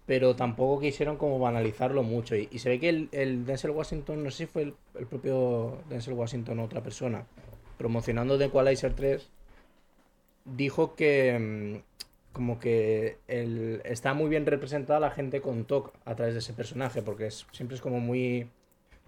pero 0.07 0.35
tampoco 0.35 0.81
quisieron 0.81 1.17
como 1.17 1.39
banalizarlo 1.39 2.03
mucho. 2.03 2.35
Y, 2.37 2.59
se 2.59 2.69
ve 2.69 2.81
que 2.81 2.89
el, 2.89 3.09
el 3.13 3.45
Denzel 3.45 3.71
Washington, 3.71 4.25
no 4.25 4.31
sé 4.31 4.39
si 4.39 4.47
fue 4.47 4.63
el, 4.63 5.07
propio 5.07 5.79
Denzel 5.89 6.15
Washington 6.15 6.59
o 6.61 6.65
otra 6.65 6.83
persona, 6.83 7.27
promocionando 7.79 8.39
The 8.39 8.47
Equalizer 8.47 8.95
3, 8.95 9.31
dijo 10.45 10.95
que 10.95 11.39
mm, 11.39 12.33
como 12.33 12.59
que 12.59 13.19
está 13.85 14.15
muy 14.15 14.29
bien 14.29 14.47
representada 14.47 15.01
la 15.01 15.11
gente 15.11 15.41
con 15.41 15.65
TOC 15.65 15.93
a 16.05 16.15
través 16.15 16.35
de 16.35 16.41
ese 16.41 16.53
personaje, 16.53 17.03
porque 17.03 17.27
es, 17.27 17.47
siempre 17.53 17.75
es 17.77 17.83
como 17.83 18.01
muy... 18.01 18.49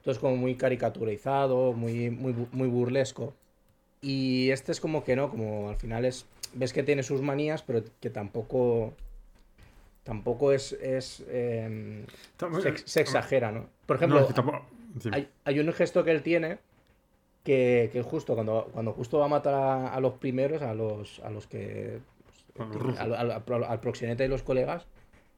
Todo 0.02 0.12
es 0.12 0.18
como 0.18 0.36
muy 0.36 0.56
caricaturizado, 0.56 1.72
muy, 1.72 2.10
muy, 2.10 2.34
muy 2.50 2.66
burlesco. 2.66 3.34
Y 4.02 4.50
este 4.50 4.72
es 4.72 4.80
como 4.80 5.04
que 5.04 5.16
no, 5.16 5.30
como 5.30 5.70
al 5.70 5.76
final 5.76 6.04
es. 6.04 6.26
Ves 6.54 6.72
que 6.74 6.82
tiene 6.82 7.02
sus 7.02 7.22
manías, 7.22 7.62
pero 7.62 7.82
que 8.00 8.10
tampoco. 8.10 8.92
Tampoco 10.04 10.52
es. 10.52 10.72
es 10.72 11.22
em, 11.30 12.04
se, 12.60 12.68
ex- 12.68 12.82
se 12.84 13.00
exagera, 13.00 13.52
¿no? 13.52 13.66
Por 13.86 13.96
No, 13.96 14.00
ejemplo, 14.00 14.20
es 14.20 14.26
que 14.26 14.32
tampoco- 14.34 14.66
sí. 15.00 15.08
hay, 15.12 15.28
hay 15.44 15.60
un 15.60 15.72
gesto 15.72 16.02
que 16.04 16.10
él 16.10 16.22
tiene 16.22 16.58
que, 17.44 17.88
que 17.92 18.02
justo 18.02 18.34
cuando, 18.34 18.68
cuando 18.72 18.92
justo 18.92 19.18
va 19.18 19.26
a 19.26 19.28
matar 19.28 19.54
a, 19.54 19.94
a 19.94 20.00
los 20.00 20.14
primeros, 20.14 20.60
a 20.62 20.74
los, 20.74 21.20
a 21.20 21.30
los 21.30 21.46
que. 21.46 22.00
Al, 22.98 23.14
al- 23.14 23.30
al- 23.30 23.64
al 23.64 23.80
proxeneta 23.80 24.24
y 24.24 24.28
los 24.28 24.42
colegas, 24.42 24.86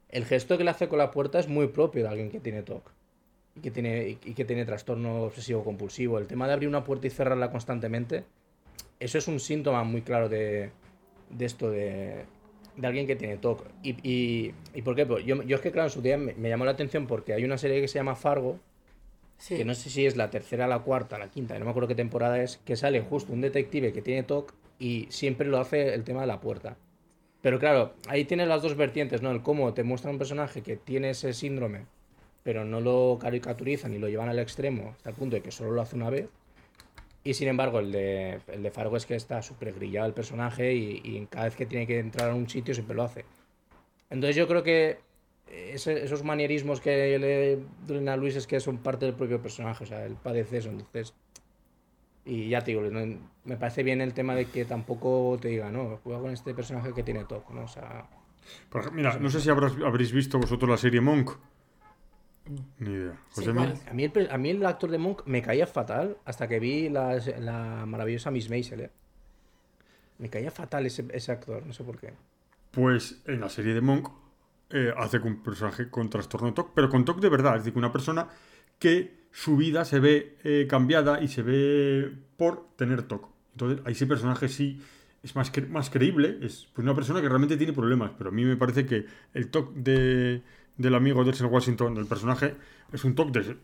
el 0.09 0.24
gesto 0.24 0.59
que 0.59 0.64
le 0.64 0.70
hace 0.70 0.88
con 0.88 0.98
la 0.98 1.11
puerta 1.12 1.38
es 1.38 1.46
muy 1.48 1.68
propio 1.68 2.03
de 2.03 2.09
alguien 2.09 2.31
que 2.31 2.40
tiene 2.40 2.62
TOC. 2.62 2.90
Y 3.57 3.61
que 3.61 3.70
tiene, 3.70 4.09
y 4.24 4.35
que 4.35 4.44
tiene 4.44 4.64
trastorno 4.64 5.22
obsesivo 5.22 5.62
compulsivo. 5.62 6.18
El 6.18 6.27
tema 6.27 6.48
de 6.48 6.55
abrir 6.55 6.68
una 6.68 6.83
puerta 6.83 7.07
y 7.07 7.11
cerrarla 7.11 7.53
constantemente, 7.53 8.24
eso 9.05 9.19
es 9.19 9.29
un 9.29 9.40
síntoma 9.40 9.85
muy 9.85 10.03
claro 10.03 10.29
de, 10.29 10.71
de 11.31 11.45
esto 11.45 11.71
de, 11.71 12.25
de 12.77 12.87
alguien 12.87 13.07
que 13.07 13.17
tiene 13.17 13.37
TOC. 13.37 13.64
Y, 13.83 13.90
y, 14.09 14.55
¿y 14.75 14.83
por 14.83 14.95
qué? 14.97 15.07
Pues 15.07 15.25
yo, 15.25 15.43
yo 15.43 15.57
es 15.57 15.62
que, 15.62 15.71
claro, 15.73 15.88
en 15.88 15.93
su 15.93 16.03
día 16.03 16.17
me, 16.19 16.35
me 16.35 16.49
llamó 16.49 16.64
la 16.64 16.73
atención 16.73 17.07
porque 17.07 17.33
hay 17.33 17.45
una 17.45 17.59
serie 17.59 17.81
que 17.81 17.88
se 17.88 17.99
llama 17.99 18.17
Fargo, 18.17 18.59
Sí. 19.37 19.57
que 19.57 19.64
no 19.64 19.75
sé 19.75 19.90
si 19.90 20.07
es 20.07 20.17
la 20.17 20.31
tercera, 20.31 20.69
la 20.69 20.79
cuarta, 20.79 21.19
la 21.19 21.29
quinta, 21.29 21.59
no 21.59 21.64
me 21.64 21.71
acuerdo 21.73 21.88
qué 21.88 21.97
temporada 21.97 22.40
es, 22.40 22.59
que 22.64 22.77
sale 22.77 23.01
justo 23.01 23.33
un 23.33 23.40
detective 23.40 23.93
que 23.93 24.01
tiene 24.01 24.23
TOC 24.23 24.55
y 24.79 25.07
siempre 25.11 25.49
lo 25.49 25.59
hace 25.59 25.93
el 25.93 26.05
tema 26.05 26.21
de 26.21 26.29
la 26.29 26.40
puerta. 26.40 26.77
Pero 27.43 27.59
claro, 27.59 27.95
ahí 28.09 28.25
tiene 28.25 28.47
las 28.47 28.62
dos 28.62 28.77
vertientes, 28.77 29.23
¿no? 29.23 29.33
El 29.33 29.43
cómo 29.43 29.75
te 29.75 29.83
muestra 29.83 30.11
un 30.12 30.19
personaje 30.19 30.62
que 30.62 30.77
tiene 30.77 31.11
ese 31.11 31.35
síndrome, 31.35 31.81
pero 32.45 32.64
no 32.64 32.81
lo 32.81 33.19
caricaturizan 33.21 33.93
y 33.93 33.99
lo 33.99 34.09
llevan 34.09 34.29
al 34.29 34.38
extremo, 34.38 34.90
hasta 34.97 35.11
el 35.11 35.17
punto 35.17 35.35
de 35.37 35.43
que 35.43 35.51
solo 35.51 35.73
lo 35.73 35.83
hace 35.83 35.97
una 35.97 36.11
vez. 36.11 36.29
Y 37.25 37.33
sin 37.35 37.49
embargo, 37.49 37.81
el 37.81 37.91
de, 37.91 38.39
el 38.49 38.63
de 38.63 38.71
Fargo 38.71 38.97
es 38.99 39.07
que 39.07 39.15
está 39.15 39.41
súper 39.41 39.73
grillado 39.73 40.07
el 40.07 40.13
personaje 40.13 40.75
y, 40.75 41.01
y 41.03 41.27
cada 41.31 41.47
vez 41.47 41.57
que 41.57 41.65
tiene 41.67 41.87
que 41.87 41.99
entrar 41.99 42.31
a 42.31 42.35
un 42.35 42.49
sitio 42.49 42.75
siempre 42.75 42.95
lo 42.95 43.03
hace. 43.03 43.25
Entonces 44.11 44.37
yo 44.37 44.47
creo 44.47 44.63
que 44.63 44.99
ese- 45.51 46.05
esos 46.05 46.23
manierismos 46.23 46.81
que 46.83 47.19
le 47.19 47.59
duelen 47.87 48.11
a 48.11 48.17
Luis 48.17 48.37
es 48.37 48.47
que 48.47 48.61
son 48.61 48.77
parte 48.79 49.07
del 49.07 49.15
propio 49.15 49.41
personaje, 49.41 49.85
o 49.85 49.87
sea, 49.87 50.05
él 50.05 50.17
padece 50.23 50.59
eso, 50.59 50.69
entonces... 50.69 51.15
Y 52.27 52.49
ya 52.49 52.63
te 52.63 52.71
digo, 52.71 52.83
no- 52.83 53.19
me 53.45 53.57
parece 53.57 53.83
bien 53.83 54.01
el 54.01 54.15
tema 54.15 54.35
de 54.35 54.47
que 54.47 54.65
tampoco 54.65 55.39
te 55.41 55.49
diga, 55.49 55.71
no, 55.71 56.01
juega 56.05 56.21
con 56.21 56.31
este 56.31 56.55
personaje 56.55 56.93
que 56.95 57.03
tiene 57.03 57.25
top, 57.25 57.51
¿no? 57.51 57.65
O 57.65 57.69
sea, 57.69 58.07
Por 58.71 58.93
mira, 58.93 59.19
no 59.19 59.29
sé 59.31 59.41
si 59.41 59.49
habrás- 59.51 59.77
habréis 59.85 60.13
visto 60.13 60.39
vosotros 60.39 60.71
la 60.71 60.77
serie 60.79 61.01
Monk. 61.03 61.31
Ni 62.79 62.91
idea. 62.93 63.13
Sí, 63.31 63.47
José 63.47 63.53
¿cuál? 63.55 63.75
a 63.89 63.95
mí, 63.95 64.05
el, 64.05 64.11
pe- 64.13 64.29
a 64.31 64.37
mí 64.39 64.51
el 64.51 64.65
actor 64.67 64.91
de 64.91 64.99
Monk 64.99 65.23
me 65.27 65.41
caía 65.43 65.67
fatal 65.67 66.19
hasta 66.25 66.47
que 66.47 66.61
vi 66.61 66.89
la, 66.91 67.17
la 67.39 67.87
maravillosa 67.87 68.31
Miss 68.31 68.51
Maisel, 68.51 68.81
¿eh? 68.81 68.91
Me 70.19 70.29
caía 70.29 70.51
fatal 70.51 70.87
ese, 70.87 71.07
ese 71.13 71.33
actor, 71.33 71.65
no 71.67 71.73
sé 71.73 71.83
por 71.85 71.99
qué. 71.99 72.13
Pues 72.71 73.23
en 73.27 73.41
la 73.41 73.49
serie 73.49 73.75
de 73.75 73.81
Monk 73.81 74.09
eh, 74.71 74.93
hace 74.97 75.19
un 75.19 75.43
personaje 75.43 75.89
con 75.91 76.09
trastorno 76.11 76.53
TOC, 76.55 76.73
pero 76.75 76.89
con 76.89 77.05
TOC 77.05 77.21
de 77.21 77.29
verdad, 77.29 77.57
es 77.57 77.65
decir, 77.65 77.79
una 77.79 77.93
persona 77.93 78.29
que 78.79 79.25
su 79.33 79.57
vida 79.57 79.85
se 79.85 79.99
ve 80.01 80.37
eh, 80.45 80.67
cambiada 80.69 81.23
y 81.23 81.29
se 81.29 81.43
ve 81.43 82.13
por 82.37 82.69
tener 82.77 83.03
TOC. 83.03 83.29
Entonces, 83.53 83.81
ahí 83.87 83.93
ese 83.93 84.07
personaje 84.07 84.49
sí 84.49 84.81
es 85.23 85.35
más, 85.35 85.53
cre- 85.53 85.69
más 85.69 85.91
creíble, 85.91 86.39
es 86.43 86.69
pues, 86.75 86.85
una 86.85 86.95
persona 86.95 87.21
que 87.21 87.29
realmente 87.29 87.57
tiene 87.57 87.73
problemas, 87.73 88.13
pero 88.19 88.31
a 88.31 88.33
mí 88.33 88.45
me 88.45 88.57
parece 88.57 88.85
que 88.87 89.07
el 89.33 89.49
TOC 89.51 89.75
de, 89.75 90.43
del 90.77 90.95
amigo 90.95 91.25
Denzel 91.25 91.47
Washington, 91.47 91.95
del 91.95 92.07
personaje, 92.07 92.55
es 92.93 93.05
un 93.05 93.15
TOC 93.15 93.31
de... 93.31 93.57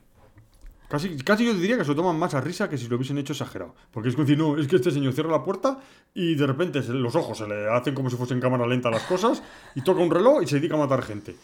Casi, 0.89 1.17
casi 1.19 1.45
yo 1.47 1.55
diría 1.55 1.77
que 1.77 1.85
se 1.85 1.91
lo 1.91 1.95
toman 1.97 2.19
más 2.19 2.35
a 2.35 2.41
risa 2.41 2.69
que 2.69 2.77
si 2.77 2.89
lo 2.89 2.97
hubiesen 2.97 3.17
hecho 3.19 3.33
exagerado. 3.33 3.77
Porque 3.93 4.09
es 4.09 4.17
que 4.17 4.23
decir, 4.23 4.37
no, 4.37 4.59
es 4.59 4.67
que 4.67 4.75
este 4.77 4.91
señor 4.91 5.13
cierra 5.13 5.31
la 5.31 5.45
puerta 5.45 5.79
y 6.15 6.35
de 6.35 6.45
repente 6.49 6.83
se- 6.83 6.93
los 6.93 7.15
ojos 7.15 7.39
se 7.39 7.47
le 7.47 7.69
hacen 7.71 7.95
como 7.95 8.11
si 8.11 8.17
fuesen 8.17 8.41
cámara 8.41 8.67
lenta 8.67 8.91
las 8.91 9.03
cosas 9.05 9.41
y 9.77 9.83
toca 9.83 10.03
un 10.03 10.11
reloj 10.11 10.43
y 10.43 10.49
se 10.49 10.57
dedica 10.57 10.75
a 10.75 10.79
matar 10.79 11.03
gente. 11.03 11.37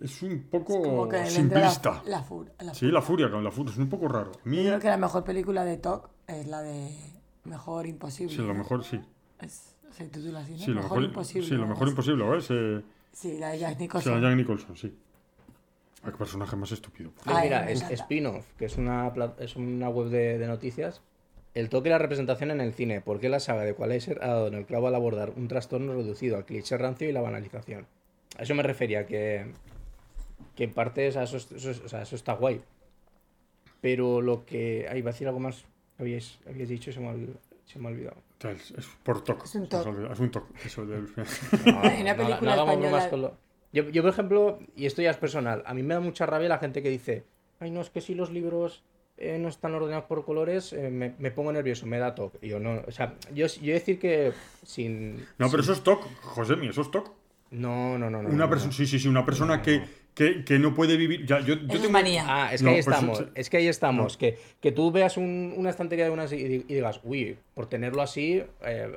Es 0.00 0.22
un 0.22 0.44
poco 0.50 1.06
le 1.12 1.18
entra 1.18 1.20
la, 1.20 1.26
simplista. 1.26 2.02
la 2.06 2.24
fur- 2.26 2.50
la 2.60 2.72
Sí, 2.74 2.86
la 2.90 3.02
furia, 3.02 3.30
con 3.30 3.44
la 3.44 3.50
furia, 3.50 3.72
es 3.72 3.78
un 3.78 3.90
poco 3.90 4.08
raro. 4.08 4.32
A 4.42 4.48
mí, 4.48 4.56
Yo 4.56 4.62
creo 4.70 4.80
que 4.80 4.88
la 4.88 4.96
mejor 4.96 5.22
película 5.22 5.64
de 5.64 5.76
TOC 5.76 6.08
es 6.28 6.46
la 6.46 6.62
de 6.62 6.96
Mejor 7.44 7.86
Imposible. 7.86 8.34
sí, 8.34 8.40
lo 8.40 8.54
mejor, 8.54 8.84
sí. 8.84 8.98
Es- 9.40 9.74
se 9.90 10.06
titula 10.08 10.40
así, 10.40 10.52
¿no? 10.52 10.58
Sí, 10.58 10.66
lo 10.68 10.76
mejor, 10.76 10.90
mejor, 10.98 11.04
Imposible. 11.04 11.46
sí, 11.46 11.54
lo 11.56 11.66
mejor 11.66 11.88
imposible, 11.88 12.24
¿ves? 12.24 12.46
Eh. 12.48 12.82
Sí, 13.12 13.38
la 13.38 13.50
de 13.50 13.58
Jack 13.58 13.74
sí, 13.76 13.82
Nicholson. 13.82 14.22
Jack 14.22 14.36
Nicholson, 14.36 14.76
sí. 14.76 14.94
Ah, 16.02 16.10
qué 16.10 16.16
personaje 16.18 16.56
más 16.56 16.72
estúpido. 16.72 17.12
Ay, 17.26 17.44
mira, 17.44 17.70
es. 17.70 17.82
Spin-off, 17.90 18.46
que 18.58 18.64
es 18.64 18.76
una, 18.76 19.12
es 19.38 19.56
una 19.56 19.88
web 19.88 20.08
de, 20.08 20.38
de 20.38 20.46
noticias. 20.46 21.00
El 21.54 21.68
toque 21.68 21.90
y 21.90 21.92
la 21.92 21.98
representación 21.98 22.50
en 22.50 22.60
el 22.60 22.72
cine. 22.72 23.00
¿Por 23.02 23.20
qué 23.20 23.28
la 23.28 23.38
saga 23.38 23.62
de 23.62 23.70
Equalizer 23.70 24.18
ha 24.22 24.28
dado 24.28 24.48
en 24.48 24.54
el 24.54 24.64
clavo 24.66 24.88
al 24.88 24.94
abordar 24.94 25.30
un 25.36 25.48
trastorno 25.48 25.92
reducido 25.94 26.36
al 26.36 26.46
cliché 26.46 26.76
rancio 26.78 27.08
y 27.08 27.12
la 27.12 27.20
banalización? 27.20 27.86
A 28.38 28.42
eso 28.42 28.54
me 28.54 28.62
refería, 28.62 29.06
que, 29.06 29.52
que 30.56 30.64
en 30.64 30.72
parte 30.72 31.06
eso, 31.06 31.20
es- 31.22 31.52
eso 31.52 31.70
es- 31.70 31.80
o 31.82 31.88
sea, 31.88 32.02
eso 32.02 32.16
está 32.16 32.32
guay. 32.32 32.62
Pero 33.82 34.20
lo 34.22 34.46
que... 34.46 34.86
Ahí 34.90 35.02
va 35.02 35.10
a 35.10 35.12
decir 35.12 35.26
algo 35.28 35.40
más 35.40 35.64
que 35.96 36.02
habíais, 36.02 36.38
habíais 36.48 36.68
dicho 36.70 36.90
se 36.92 37.00
me, 37.00 37.08
ha, 37.10 37.14
se 37.66 37.78
me 37.78 37.88
ha 37.88 37.90
olvidado. 37.92 38.16
Es, 38.50 38.70
es 38.72 38.86
por 39.02 39.22
TOC. 39.24 39.44
Es 39.44 39.54
un 39.54 39.68
TOC. 39.68 40.10
Es 40.12 40.18
un 40.20 40.30
TOC. 40.30 40.44
Eso 40.64 40.86
del- 40.86 41.06
No, 41.66 41.80
una 41.80 42.14
no, 42.14 42.16
película 42.16 42.26
no 42.40 42.52
hagamos 42.52 42.74
española- 42.74 42.76
bromas 42.88 43.06
con 43.08 43.22
lo- 43.22 43.36
Yo, 43.72 43.88
yo, 43.90 44.02
por 44.02 44.10
ejemplo, 44.10 44.58
y 44.76 44.86
esto 44.86 45.00
ya 45.02 45.10
es 45.10 45.16
personal, 45.16 45.62
a 45.66 45.74
mí 45.74 45.82
me 45.82 45.94
da 45.94 46.00
mucha 46.00 46.26
rabia 46.26 46.48
la 46.48 46.58
gente 46.58 46.82
que 46.82 46.90
dice, 46.90 47.24
ay, 47.60 47.70
no, 47.70 47.80
es 47.80 47.90
que 47.90 48.00
si 48.00 48.14
los 48.14 48.30
libros 48.30 48.84
eh, 49.16 49.38
no 49.38 49.48
están 49.48 49.74
ordenados 49.74 50.04
por 50.06 50.24
colores, 50.24 50.72
eh, 50.72 50.90
me, 50.90 51.14
me 51.18 51.30
pongo 51.30 51.52
nervioso, 51.52 51.86
me 51.86 51.98
da. 51.98 52.14
Y 52.40 52.48
Yo 52.48 52.58
no, 52.60 52.82
o 52.86 52.90
sea, 52.90 53.14
yo, 53.34 53.46
yo 53.46 53.72
decir 53.72 53.98
que 53.98 54.32
sin... 54.64 55.24
No, 55.38 55.48
pero 55.50 55.62
eso 55.62 55.72
es 55.72 55.82
TOC, 55.82 56.02
José 56.22 56.54
eso 56.62 56.82
es 56.82 56.90
TOC. 56.90 57.10
No, 57.52 57.98
no, 57.98 58.08
no, 58.10 58.22
no. 58.22 58.28
Una 58.30 58.44
no, 58.44 58.48
persona, 58.50 58.70
no. 58.70 58.76
sí, 58.76 58.86
sí, 58.86 58.98
sí, 58.98 59.08
una 59.08 59.24
persona 59.26 59.60
que, 59.62 59.84
que, 60.14 60.44
que 60.44 60.58
no 60.58 60.74
puede 60.74 60.96
vivir. 60.96 61.24
Ya, 61.26 61.40
yo, 61.40 61.54
yo 61.54 61.66
es 61.68 61.80
tengo- 61.80 61.90
manía. 61.90 62.24
Ah, 62.28 62.52
es 62.52 62.60
que 62.60 62.64
No, 62.64 62.70
ahí 62.70 62.82
pues, 62.82 62.94
estamos, 62.96 63.24
es 63.34 63.50
que 63.50 63.56
ahí 63.56 63.68
estamos. 63.68 64.16
Que, 64.16 64.38
que 64.60 64.72
tú 64.72 64.90
veas 64.92 65.16
un- 65.16 65.54
una 65.56 65.70
estantería 65.70 66.04
de 66.04 66.10
unas 66.10 66.32
y, 66.32 66.36
y 66.36 66.58
digas, 66.74 67.00
uy, 67.04 67.36
por 67.54 67.66
tenerlo 67.66 68.02
así, 68.02 68.42
eh, 68.64 68.92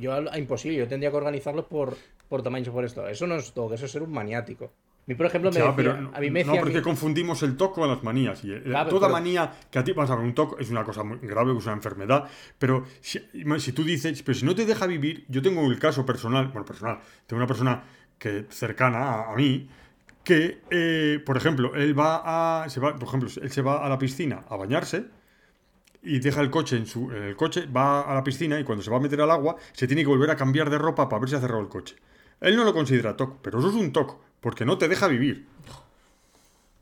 yo 0.00 0.18
imposible, 0.36 0.78
yo 0.78 0.88
tendría 0.88 1.10
que 1.10 1.16
organizarlo 1.16 1.66
por, 1.66 1.96
por 2.28 2.42
tamaño 2.42 2.70
por 2.72 2.84
esto. 2.84 3.08
Eso 3.08 3.26
no 3.26 3.36
es 3.36 3.52
todo, 3.52 3.74
eso 3.74 3.86
es 3.86 3.92
ser 3.92 4.02
un 4.02 4.12
maniático. 4.12 4.66
A 4.66 5.10
mí, 5.10 5.14
por 5.14 5.24
ejemplo, 5.24 5.50
me 5.50 5.56
Ya, 5.56 5.62
decía, 5.62 5.74
pero 5.74 5.92
a 6.12 6.20
mí 6.20 6.30
me 6.30 6.44
no, 6.44 6.48
decía 6.48 6.60
porque 6.60 6.76
mi- 6.76 6.82
confundimos 6.82 7.42
el 7.42 7.56
TOC 7.56 7.74
con 7.76 7.88
las 7.88 8.02
manías. 8.02 8.44
Y, 8.44 8.52
eh, 8.52 8.60
Claro, 8.62 8.90
toda 8.90 9.06
pero- 9.08 9.12
manía 9.14 9.50
que 9.70 9.78
a 9.78 9.84
ti 9.84 9.92
vas 9.92 10.10
a 10.10 10.16
ver 10.16 10.24
un 10.26 10.34
TOC 10.34 10.60
es 10.60 10.68
una 10.68 10.84
cosa 10.84 11.02
muy 11.02 11.16
grave, 11.22 11.56
es 11.56 11.64
una 11.64 11.72
enfermedad. 11.72 12.28
Pero 12.58 12.84
si, 13.00 13.18
si 13.58 13.72
tú 13.72 13.84
dices, 13.84 14.22
pero 14.22 14.36
si 14.38 14.44
no 14.44 14.54
te 14.54 14.66
deja 14.66 14.86
vivir, 14.86 15.24
yo 15.28 15.40
tengo 15.40 15.64
el 15.64 15.78
caso 15.78 16.04
personal, 16.04 16.48
bueno, 16.48 16.66
personal, 16.66 16.98
tengo 17.26 17.38
una 17.38 17.46
persona 17.46 17.84
que 18.18 18.44
cercana 18.50 18.98
a, 18.98 19.32
a 19.32 19.36
mí 19.36 19.70
que, 20.28 20.60
eh, 20.68 21.22
por 21.24 21.38
ejemplo, 21.38 21.74
él 21.74 21.98
va 21.98 22.62
a, 22.62 22.68
se 22.68 22.80
va, 22.80 22.94
por 22.94 23.08
ejemplo, 23.08 23.30
él 23.40 23.50
se 23.50 23.62
va 23.62 23.82
a 23.82 23.88
la 23.88 23.98
piscina 23.98 24.44
a 24.50 24.56
bañarse 24.56 25.06
y 26.02 26.18
deja 26.18 26.42
el 26.42 26.50
coche 26.50 26.76
en 26.76 26.84
su 26.84 27.10
en 27.10 27.22
el 27.22 27.34
coche, 27.34 27.64
va 27.64 28.02
a 28.02 28.14
la 28.14 28.22
piscina 28.22 28.60
y 28.60 28.64
cuando 28.64 28.84
se 28.84 28.90
va 28.90 28.98
a 28.98 29.00
meter 29.00 29.18
al 29.22 29.30
agua 29.30 29.56
se 29.72 29.86
tiene 29.86 30.02
que 30.02 30.08
volver 30.08 30.30
a 30.30 30.36
cambiar 30.36 30.68
de 30.68 30.76
ropa 30.76 31.08
para 31.08 31.20
ver 31.20 31.30
si 31.30 31.36
ha 31.36 31.40
cerrado 31.40 31.62
el 31.62 31.68
coche. 31.68 31.96
Él 32.42 32.56
no 32.56 32.64
lo 32.64 32.74
considera 32.74 33.16
TOC, 33.16 33.38
pero 33.40 33.58
eso 33.58 33.70
es 33.70 33.74
un 33.74 33.90
TOC, 33.90 34.18
porque 34.42 34.66
no 34.66 34.76
te 34.76 34.86
deja 34.86 35.08
vivir. 35.08 35.46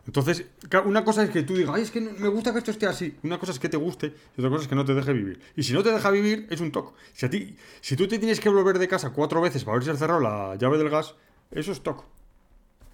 Entonces, 0.08 0.46
una 0.84 1.04
cosa 1.04 1.22
es 1.22 1.30
que 1.30 1.44
tú 1.44 1.54
digas, 1.54 1.72
ay, 1.72 1.82
es 1.82 1.92
que 1.92 2.00
me 2.00 2.26
gusta 2.26 2.50
que 2.50 2.58
esto 2.58 2.72
esté 2.72 2.88
así. 2.88 3.16
Una 3.22 3.38
cosa 3.38 3.52
es 3.52 3.60
que 3.60 3.68
te 3.68 3.76
guste 3.76 4.12
y 4.36 4.40
otra 4.40 4.50
cosa 4.50 4.62
es 4.62 4.68
que 4.68 4.74
no 4.74 4.84
te 4.84 4.92
deje 4.92 5.12
vivir. 5.12 5.38
Y 5.54 5.62
si 5.62 5.72
no 5.72 5.84
te 5.84 5.92
deja 5.92 6.10
vivir, 6.10 6.48
es 6.50 6.60
un 6.60 6.72
TOC. 6.72 6.94
Si, 7.12 7.26
a 7.26 7.30
ti, 7.30 7.56
si 7.80 7.94
tú 7.94 8.08
te 8.08 8.18
tienes 8.18 8.40
que 8.40 8.48
volver 8.48 8.80
de 8.80 8.88
casa 8.88 9.10
cuatro 9.10 9.40
veces 9.40 9.62
para 9.62 9.76
ver 9.76 9.84
si 9.84 9.90
has 9.90 9.98
cerrado 10.00 10.18
la 10.18 10.56
llave 10.56 10.78
del 10.78 10.90
gas, 10.90 11.14
eso 11.52 11.70
es 11.70 11.80
TOC. 11.80 12.15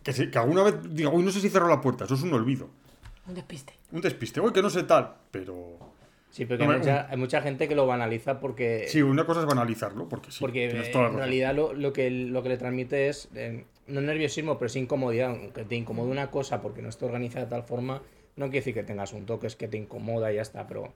Que, 0.02 0.12
si- 0.12 0.30
que 0.30 0.38
alguna 0.38 0.62
vez 0.62 0.74
diga, 0.94 1.10
uy, 1.10 1.22
no 1.22 1.30
sé 1.30 1.40
si 1.40 1.48
cerró 1.48 1.68
la 1.68 1.80
puerta, 1.80 2.04
eso 2.04 2.14
es 2.14 2.22
un 2.22 2.32
olvido. 2.32 2.68
Un 3.26 3.34
despiste. 3.34 3.72
Un 3.92 4.00
despiste, 4.00 4.40
uy, 4.40 4.52
que 4.52 4.62
no 4.62 4.70
sé 4.70 4.82
tal, 4.84 5.14
pero... 5.30 5.78
Sí, 6.30 6.46
porque 6.46 6.64
No, 6.64 6.72
hay, 6.72 6.78
mucha, 6.78 7.06
hay 7.10 7.16
mucha 7.18 7.42
gente 7.42 7.68
que 7.68 7.74
lo 7.74 7.86
banaliza 7.86 8.40
porque, 8.40 8.86
Sí, 8.88 9.02
una 9.02 9.26
cosa 9.26 9.40
es 9.40 9.46
banalizarlo, 9.46 10.08
porque 10.08 10.30
sí. 10.30 10.38
porque 10.40 10.70
en 10.70 10.76
razón. 10.78 11.14
realidad 11.16 11.54
lo, 11.54 11.74
lo 11.74 11.92
que, 11.92 12.10
lo 12.10 12.42
que 12.42 12.48
le 12.48 12.56
transmite 12.56 13.08
es, 13.08 13.28
eh, 13.34 13.64
no 13.86 14.00
nerviosismo, 14.00 14.58
pero 14.58 14.70
sí 14.70 14.78
incomodidad. 14.78 15.28
Aunque 15.30 15.64
te 15.64 15.74
incomode 15.76 16.10
una 16.10 16.30
cosa 16.30 16.62
porque 16.62 16.80
no 16.80 16.88
está 16.88 17.04
organizada 17.04 17.44
de 17.44 17.50
tal 17.50 17.64
forma, 17.64 18.00
no 18.36 18.46
quiere 18.46 18.60
decir 18.60 18.72
que 18.74 18.82
tengas 18.82 19.12
un 19.12 19.26
toque, 19.26 19.46
es 19.46 19.56
que 19.56 19.68
te 19.68 19.76
incomoda 19.76 20.32
y 20.32 20.36
ya 20.36 20.42
está, 20.42 20.66
pero... 20.66 20.94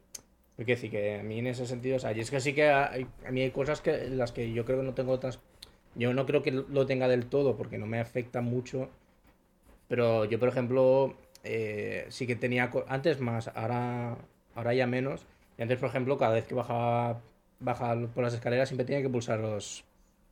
Quiere 0.56 0.72
decir 0.76 0.90
que 0.90 1.20
a 1.20 1.22
mí 1.22 1.38
en 1.40 1.48
ese 1.48 1.66
sentido, 1.66 1.96
o 1.96 1.98
sea, 1.98 2.12
y 2.12 2.20
es 2.20 2.30
que 2.30 2.40
sí 2.40 2.54
que 2.54 2.70
hay- 2.70 3.06
a 3.26 3.30
mí 3.30 3.42
hay 3.42 3.50
cosas 3.50 3.82
que 3.82 4.04
en 4.06 4.16
las 4.16 4.32
que 4.32 4.50
yo 4.54 4.64
creo 4.64 4.78
que 4.80 4.86
no 4.86 4.94
tengo 4.94 5.12
otras... 5.12 5.38
Yo 5.96 6.12
no 6.14 6.26
creo 6.26 6.42
que 6.42 6.52
lo 6.52 6.86
tenga 6.86 7.08
del 7.08 7.26
todo 7.26 7.56
porque 7.56 7.78
no 7.78 7.86
me 7.86 8.00
afecta 8.00 8.40
mucho, 8.42 8.90
pero 9.88 10.24
yo, 10.24 10.38
por 10.38 10.48
ejemplo, 10.48 11.14
eh, 11.44 12.06
sí 12.08 12.26
que 12.26 12.36
tenía... 12.36 12.70
Antes 12.88 13.20
más, 13.20 13.48
ahora, 13.54 14.16
ahora 14.54 14.74
ya 14.74 14.86
menos. 14.86 15.26
Y 15.58 15.62
antes, 15.62 15.78
por 15.78 15.88
ejemplo, 15.88 16.18
cada 16.18 16.34
vez 16.34 16.46
que 16.46 16.54
bajaba, 16.54 17.20
bajaba 17.60 18.06
por 18.08 18.24
las 18.24 18.34
escaleras 18.34 18.68
siempre 18.68 18.84
tenía 18.84 19.02
que 19.02 19.08
pulsar 19.08 19.40
los... 19.40 19.84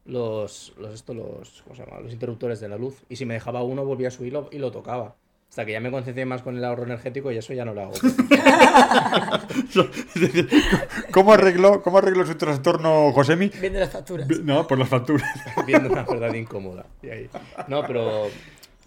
Los, 0.07 0.75
los, 0.77 0.93
esto, 0.93 1.15
los, 1.15 1.63
¿cómo 1.63 1.75
se 1.75 1.83
llama? 1.83 2.01
los 2.01 2.13
interruptores 2.13 2.61
de 2.61 2.69
la 2.69 2.77
luz. 2.77 3.03
Y 3.09 3.17
si 3.17 3.25
me 3.25 3.35
dejaba 3.35 3.63
uno, 3.63 3.87
volvía 3.87 4.09
a 4.09 4.11
subirlo 4.11 4.51
y 4.53 4.59
lo 4.59 4.71
tocaba. 4.71 5.17
Hasta 5.55 5.67
que 5.67 5.71
ya 5.71 5.79
me 5.79 5.93
concentré 5.93 6.25
más 6.25 6.43
con 6.43 6.57
el 6.57 6.65
ahorro 6.65 6.83
energético 6.83 7.31
y 7.31 7.37
eso 7.37 7.53
ya 7.53 7.65
no 7.65 7.75
lo 7.75 7.83
hago. 7.83 7.93
¿Cómo 11.13 11.33
arregló, 11.33 11.81
¿Cómo 11.81 11.99
arregló 11.99 12.27
su 12.27 12.35
trastorno 12.35 13.13
Josemi? 13.13 13.53
Viendo 13.61 13.79
las 13.79 13.91
facturas. 13.91 14.29
No, 14.41 14.67
por 14.67 14.81
las 14.81 14.89
facturas. 14.89 15.31
viendo 15.65 15.93
una 15.93 16.03
verdad 16.03 16.35
incómoda. 16.35 16.87
Y 17.05 17.09
ahí. 17.09 17.31
No, 17.69 17.87
pero, 17.87 18.27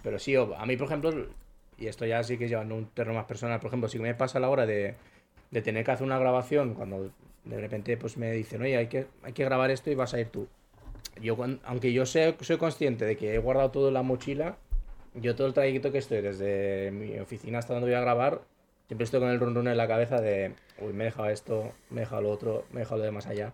pero 0.03 0.19
sí, 0.19 0.35
a 0.35 0.65
mí, 0.65 0.75
por 0.75 0.87
ejemplo, 0.87 1.27
y 1.77 1.87
esto 1.87 2.05
ya 2.05 2.21
sí 2.21 2.37
que 2.37 2.49
llevando 2.49 2.75
un 2.75 2.87
terreno 2.87 3.15
más 3.15 3.27
personal, 3.27 3.61
por 3.61 3.69
ejemplo, 3.69 3.87
si 3.87 3.99
me 3.99 4.13
pasa 4.13 4.37
la 4.41 4.49
hora 4.49 4.65
de, 4.65 4.95
de 5.51 5.61
tener 5.61 5.85
que 5.85 5.91
hacer 5.91 6.05
una 6.05 6.19
grabación, 6.19 6.73
cuando 6.73 7.11
de 7.45 7.61
repente 7.61 7.95
pues 7.95 8.17
me 8.17 8.29
dicen, 8.33 8.61
oye, 8.61 8.75
hay 8.75 8.87
que, 8.87 9.07
hay 9.23 9.31
que 9.31 9.45
grabar 9.45 9.71
esto 9.71 9.89
y 9.89 9.95
vas 9.95 10.13
a 10.13 10.19
ir 10.19 10.27
tú. 10.27 10.49
Yo, 11.21 11.37
aunque 11.63 11.93
yo 11.93 12.05
sé, 12.05 12.35
soy 12.41 12.57
consciente 12.57 13.05
de 13.05 13.15
que 13.15 13.35
he 13.35 13.37
guardado 13.37 13.71
todo 13.71 13.87
en 13.87 13.93
la 13.93 14.03
mochila, 14.03 14.57
yo 15.15 15.35
todo 15.35 15.47
el 15.47 15.53
trayecto 15.53 15.91
que 15.91 15.97
estoy 15.97 16.21
desde 16.21 16.91
mi 16.91 17.17
oficina 17.19 17.59
hasta 17.59 17.73
donde 17.73 17.87
voy 17.89 17.95
a 17.95 18.01
grabar, 18.01 18.41
siempre 18.87 19.05
estoy 19.05 19.19
con 19.19 19.29
el 19.29 19.39
run 19.39 19.55
run 19.55 19.67
en 19.67 19.77
la 19.77 19.87
cabeza 19.87 20.21
de, 20.21 20.53
uy, 20.79 20.93
me 20.93 21.03
he 21.03 21.05
dejado 21.05 21.29
esto, 21.29 21.71
me 21.89 22.01
he 22.01 22.03
dejado 22.03 22.21
lo 22.23 22.29
otro, 22.31 22.65
me 22.71 22.77
he 22.77 22.83
dejado 22.83 22.99
lo 22.99 23.05
de 23.05 23.11
más 23.11 23.27
allá. 23.27 23.53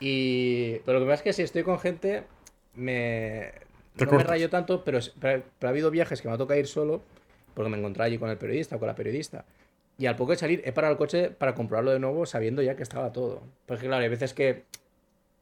Y, 0.00 0.76
pero 0.84 0.98
lo 0.98 1.04
que 1.04 1.10
pasa 1.10 1.20
es 1.20 1.22
que 1.22 1.32
si 1.32 1.42
estoy 1.42 1.62
con 1.62 1.78
gente, 1.78 2.24
me, 2.74 3.52
no 4.06 4.12
me 4.18 4.24
rayo 4.24 4.50
tanto, 4.50 4.84
pero, 4.84 4.98
pero, 5.20 5.42
pero 5.58 5.68
ha 5.68 5.70
habido 5.70 5.90
viajes 5.90 6.20
que 6.20 6.28
me 6.28 6.34
ha 6.34 6.38
tocado 6.38 6.58
ir 6.58 6.66
solo, 6.66 7.02
porque 7.54 7.70
me 7.70 7.78
encontré 7.78 8.04
allí 8.04 8.18
con 8.18 8.30
el 8.30 8.36
periodista 8.38 8.76
o 8.76 8.78
con 8.78 8.88
la 8.88 8.94
periodista. 8.94 9.44
Y 9.96 10.06
al 10.06 10.16
poco 10.16 10.32
de 10.32 10.38
salir, 10.38 10.62
he 10.64 10.72
parado 10.72 10.92
el 10.92 10.98
coche 10.98 11.30
para 11.30 11.54
comprobarlo 11.54 11.92
de 11.92 12.00
nuevo, 12.00 12.26
sabiendo 12.26 12.62
ya 12.62 12.74
que 12.74 12.82
estaba 12.82 13.12
todo. 13.12 13.42
Porque 13.66 13.86
claro, 13.86 14.02
hay 14.02 14.08
veces 14.08 14.34
que 14.34 14.64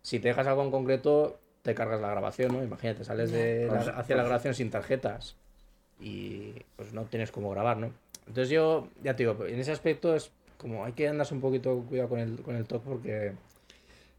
si 0.03 0.19
te 0.21 0.29
dejas 0.29 0.47
algo 0.47 0.63
en 0.63 0.71
concreto, 0.71 1.39
te 1.63 1.75
cargas 1.75 2.01
la 2.01 2.11
grabación, 2.11 2.53
¿no? 2.53 2.63
Imagínate, 2.63 3.05
sales 3.05 3.31
de 3.31 3.69
la- 3.69 3.93
hacia 3.93 4.17
la 4.17 4.25
grabación 4.25 4.53
sin 4.55 4.71
tarjetas 4.71 5.37
y 6.03 6.55
pues 6.77 6.93
no 6.93 7.03
tienes 7.05 7.31
cómo 7.31 7.51
grabar, 7.51 7.77
¿no? 7.79 7.91
Entonces 8.27 8.51
yo, 8.51 8.89
ya 9.03 9.15
te 9.17 9.25
digo, 9.27 9.47
en 9.47 9.59
ese 9.59 9.73
aspecto 9.73 10.15
es 10.15 10.31
como 10.59 10.85
hay 10.85 10.93
que 10.93 11.09
andarse 11.09 11.35
un 11.35 11.41
poquito 11.41 11.85
cuidado 11.89 12.09
con 12.09 12.19
el, 12.21 12.37
con 12.43 12.55
el 12.57 12.65
talk 12.67 12.83
porque 12.83 13.33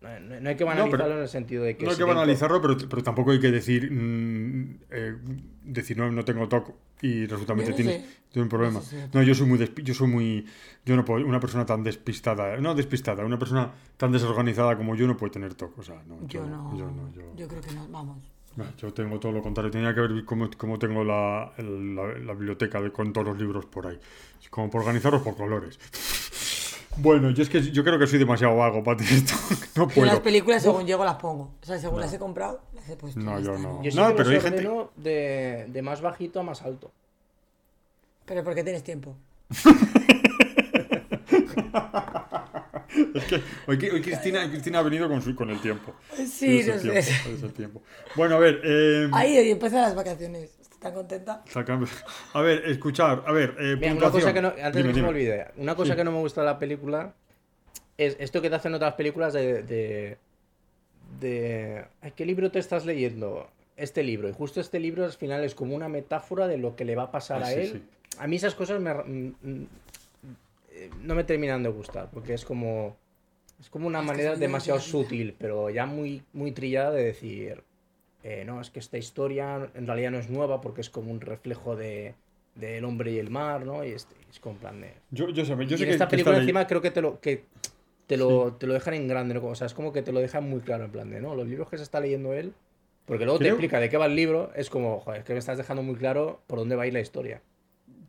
No, 0.02 0.10
no 0.20 0.50
hay 0.50 0.56
que 0.58 0.66
pero- 0.66 0.68
banalizarlo 0.76 1.16
en 1.16 1.22
el 1.22 1.30
sentido 1.30 1.64
de 1.64 1.78
que. 1.78 1.86
no 1.86 1.92
hay 1.92 1.96
si 1.96 2.02
que 2.04 2.08
banalizarlo, 2.10 2.62
pero, 2.62 2.78
pero 2.90 3.02
tampoco 3.04 3.32
hay 3.32 3.40
que 3.40 3.52
decir, 3.52 3.90
mm, 3.90 4.80
eh, 4.92 5.16
decir 5.64 5.98
no, 5.98 6.12
no 6.12 6.26
tengo 6.26 6.48
TOC 6.50 6.74
y 7.02 7.26
resulta 7.26 7.56
que 7.56 7.70
no 7.70 7.76
tienes, 7.76 7.96
tienes 8.30 8.44
un 8.46 8.50
problema. 8.50 8.82
No, 9.14 9.24
yo 9.24 9.34
soy 9.36 9.48
muy, 9.48 9.58
despi- 9.60 9.84
yo 9.84 9.94
soy 9.94 10.08
muy, 10.08 10.46
yo 10.86 10.96
no 10.98 11.06
puedo, 11.06 11.26
una 11.26 11.40
persona 11.40 11.66
tan 11.66 11.84
despistada, 11.84 12.58
no 12.58 12.76
despistada, 12.76 13.24
una 13.26 13.40
persona 13.40 13.72
tan 13.98 14.12
desorganizada 14.12 14.76
como 14.78 14.96
yo 14.96 15.08
no 15.08 15.16
puede 15.16 15.32
tener 15.32 15.54
TOC. 15.54 15.80
O 15.80 15.84
sea, 15.84 16.02
no, 16.08 16.28
Yo 16.28 16.46
no. 16.46 16.78
yo 16.78 16.92
no, 16.92 17.10
yo- 17.14 17.34
Yo 17.38 17.48
creo 17.48 17.62
que 17.62 17.72
no, 17.72 17.88
vamos. 17.88 18.18
Yo 18.78 18.94
tengo 18.94 19.20
todo 19.20 19.32
lo 19.32 19.42
contrario. 19.42 19.72
Tenía 19.72 19.94
que 19.94 20.02
ver 20.02 20.26
cómo, 20.26 20.50
cómo 20.58 20.78
tengo 20.80 21.04
la, 21.04 21.52
la- 21.58 22.18
la 22.20 22.34
biblioteca 22.34 22.80
de, 22.82 22.92
con 22.92 23.12
todos 23.14 23.28
los 23.28 23.38
libros 23.38 23.66
por 23.66 23.88
ahí. 23.88 24.00
Como 24.50 24.70
por 24.70 24.82
organizarlos 24.82 25.22
por 25.22 25.36
colores. 25.36 25.80
Bueno, 26.98 27.32
yo 27.32 27.42
es 27.42 27.50
que 27.50 27.60
yo 27.72 27.84
creo 27.84 27.98
que 27.98 28.06
soy 28.06 28.20
demasiado 28.20 28.56
vago 28.56 28.84
para 28.84 28.98
TOC. 28.98 29.08
No 29.76 29.90
Yo 29.90 30.02
las 30.06 30.12
puedo. 30.12 30.24
películas, 30.24 30.62
según 30.62 30.86
llego, 30.86 31.04
las 31.04 31.16
pongo. 31.16 31.52
O 31.62 31.66
sea, 31.66 31.80
según 31.80 32.00
las 32.00 32.14
he 32.14 32.20
comprado, 32.20 32.62
las 32.76 32.88
he 32.88 32.96
puesto. 32.96 33.20
No, 33.20 33.40
yo 33.40 33.58
no. 33.58 33.82
Yo 33.82 33.90
sí 33.90 33.98
No, 33.98 34.10
que 34.10 34.14
pero 34.16 34.30
hay 34.30 34.40
gente- 34.40 34.70
de, 34.98 35.66
de 35.70 35.82
más 35.82 36.02
bajito 36.02 36.40
a 36.40 36.44
más 36.44 36.62
alto. 36.62 36.92
Pero 38.26 38.44
¿por 38.44 38.54
qué 38.54 38.64
tienes 38.64 38.84
tiempo? 38.84 39.16
Es 43.16 43.24
que 43.26 43.36
hoy, 43.68 43.90
hoy 43.92 44.02
Cristina, 44.02 44.50
Cristina 44.50 44.80
ha 44.80 44.84
venido 44.84 45.08
con, 45.08 45.22
su, 45.22 45.36
con 45.36 45.50
el 45.50 45.60
tiempo. 45.62 45.94
Sí, 46.16 46.60
Es 46.60 46.68
el 46.68 46.76
no 46.96 47.02
sé. 47.02 47.46
el 47.46 47.54
tiempo. 47.54 47.82
Bueno, 48.16 48.36
a 48.36 48.40
ver. 48.40 48.62
eh, 48.64 49.10
Ahí, 49.14 49.38
empiezan 49.50 49.82
las 49.82 49.96
vacaciones. 49.96 50.52
¿Estás 50.62 50.80
tan 50.80 50.94
contenta? 50.94 51.44
A 52.34 52.42
ver, 52.42 52.64
escuchar. 52.66 53.24
A 53.26 53.32
ver, 53.32 53.56
eh, 53.60 53.76
Mira, 53.80 53.94
una 53.94 54.12
cosa 54.12 54.34
que 54.34 54.42
no, 54.42 54.50
antes 54.50 54.74
Dime, 54.74 54.84
de 54.84 54.90
que 54.90 54.96
se 54.96 55.02
me 55.02 55.08
olvide, 55.10 55.48
una 55.58 55.76
cosa 55.76 55.94
Sí. 55.94 55.98
que 55.98 56.04
no 56.04 56.12
me 56.12 56.20
gusta 56.20 56.42
de 56.42 56.48
la 56.48 56.60
película 56.60 57.14
es 57.98 58.16
esto 58.20 58.42
que 58.42 58.50
te 58.50 58.56
hacen 58.56 58.74
otras 58.74 58.94
películas 58.96 59.34
de, 59.34 59.64
de, 59.64 60.18
de 61.20 61.86
"Ay, 62.02 62.12
¿qué 62.16 62.26
libro 62.26 62.52
te 62.52 62.60
estás 62.60 62.86
leyendo? 62.86 63.50
Este 63.76 64.04
libro. 64.04 64.30
Y 64.30 64.34
justo 64.34 64.62
este 64.62 64.80
libro 64.80 65.04
al 65.06 65.14
final 65.14 65.44
es 65.44 65.56
como 65.56 65.76
una 65.76 65.90
metáfora 65.90 66.48
de 66.48 66.58
lo 66.58 66.76
que 66.76 66.86
le 66.86 66.96
va 66.96 67.04
a 67.04 67.12
pasar 67.12 67.42
Ah, 67.44 67.48
a 67.48 67.50
sí, 67.50 67.60
él. 67.60 67.72
sí. 67.74 67.84
A 68.20 68.28
mí 68.28 68.36
esas 68.36 68.54
cosas 68.54 68.80
me, 68.80 68.94
mm, 68.94 69.66
no 71.02 71.16
me 71.16 71.24
terminan 71.24 71.64
de 71.64 71.70
gustar, 71.70 72.10
porque 72.12 72.34
es 72.34 72.46
como 72.46 72.98
es 73.60 73.70
como 73.70 73.88
una 73.88 74.00
Es 74.00 74.06
que 74.06 74.08
manera 74.08 74.36
demasiado 74.36 74.80
sutil, 74.80 75.36
pero 75.40 75.70
ya 75.70 75.86
muy, 75.86 76.24
muy 76.34 76.52
trillada 76.52 76.92
de 76.92 77.04
decir, 77.06 77.64
eh, 78.24 78.44
no, 78.46 78.62
es 78.62 78.70
que 78.72 78.80
esta 78.80 78.98
historia 78.98 79.70
en 79.76 79.88
realidad 79.88 80.12
no 80.12 80.20
es 80.20 80.30
nueva 80.30 80.62
porque 80.62 80.82
es 80.82 80.90
como 80.90 81.12
un 81.12 81.22
reflejo 81.22 81.76
de 81.76 82.16
del 82.56 82.86
hombre 82.86 83.12
y 83.14 83.20
el 83.20 83.30
mar, 83.32 83.66
¿no? 83.66 83.84
Y 83.84 83.92
es, 83.94 84.08
es 84.30 84.40
como 84.40 84.56
en 84.56 84.60
plan 84.62 84.82
de... 84.82 84.94
Yo, 85.12 85.30
yo, 85.30 85.46
sé- 85.46 85.56
yo 85.66 85.78
Y 85.78 85.78
sé 85.78 85.84
en 85.84 85.90
que, 85.90 85.92
esta 85.92 86.06
que 86.06 86.12
película 86.12 86.36
ley- 86.38 86.46
encima 86.46 86.68
creo 86.68 86.82
que 86.82 86.92
te 86.92 87.02
lo 87.02 87.20
que 87.20 87.46
te 88.08 88.18
lo, 88.18 88.54
te 88.54 88.68
lo 88.68 88.74
dejan 88.74 88.94
en 88.96 89.08
grande, 89.08 89.34
¿no? 89.36 89.46
O 89.46 89.56
sea, 89.56 89.68
es 89.68 89.74
como 89.74 89.94
que 89.94 90.02
te 90.02 90.12
lo 90.12 90.20
dejan 90.20 90.50
muy 90.50 90.62
claro 90.62 90.86
en 90.86 90.92
plan 90.92 91.10
de, 91.10 91.22
¿no? 91.22 91.36
Los 91.36 91.48
libros 91.48 91.70
que 91.70 91.78
se 91.78 91.84
está 91.84 92.00
leyendo 92.00 92.34
él, 92.34 92.54
porque 93.06 93.26
luego 93.26 93.42
te 93.42 93.48
explica 93.50 93.80
de 93.80 93.90
qué 93.90 93.98
va 93.98 94.06
el 94.08 94.16
libro, 94.16 94.52
es 94.56 94.70
como, 94.70 95.00
joder, 95.00 95.20
es 95.22 95.26
que 95.26 95.34
me 95.34 95.40
estás 95.40 95.58
dejando 95.58 95.84
muy 95.84 95.96
claro 95.96 96.42
por 96.48 96.60
dónde 96.60 96.76
va 96.76 96.84
a 96.84 96.88
ir 96.88 96.94
la 96.94 97.00
historia. 97.02 97.42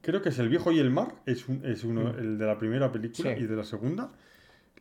Creo 0.04 0.20
que 0.22 0.28
es 0.28 0.38
El 0.38 0.48
viejo 0.48 0.70
y 0.72 0.78
el 0.78 0.90
mar. 0.90 1.14
Es, 1.26 1.48
un- 1.48 1.64
es 1.64 1.82
uno, 1.84 2.10
el 2.10 2.38
de 2.38 2.46
la 2.46 2.58
primera 2.58 2.92
película 2.92 3.30
Mm. 3.32 3.36
Sí. 3.36 3.42
y 3.44 3.46
de 3.46 3.56
la 3.56 3.64
segunda. 3.64 4.10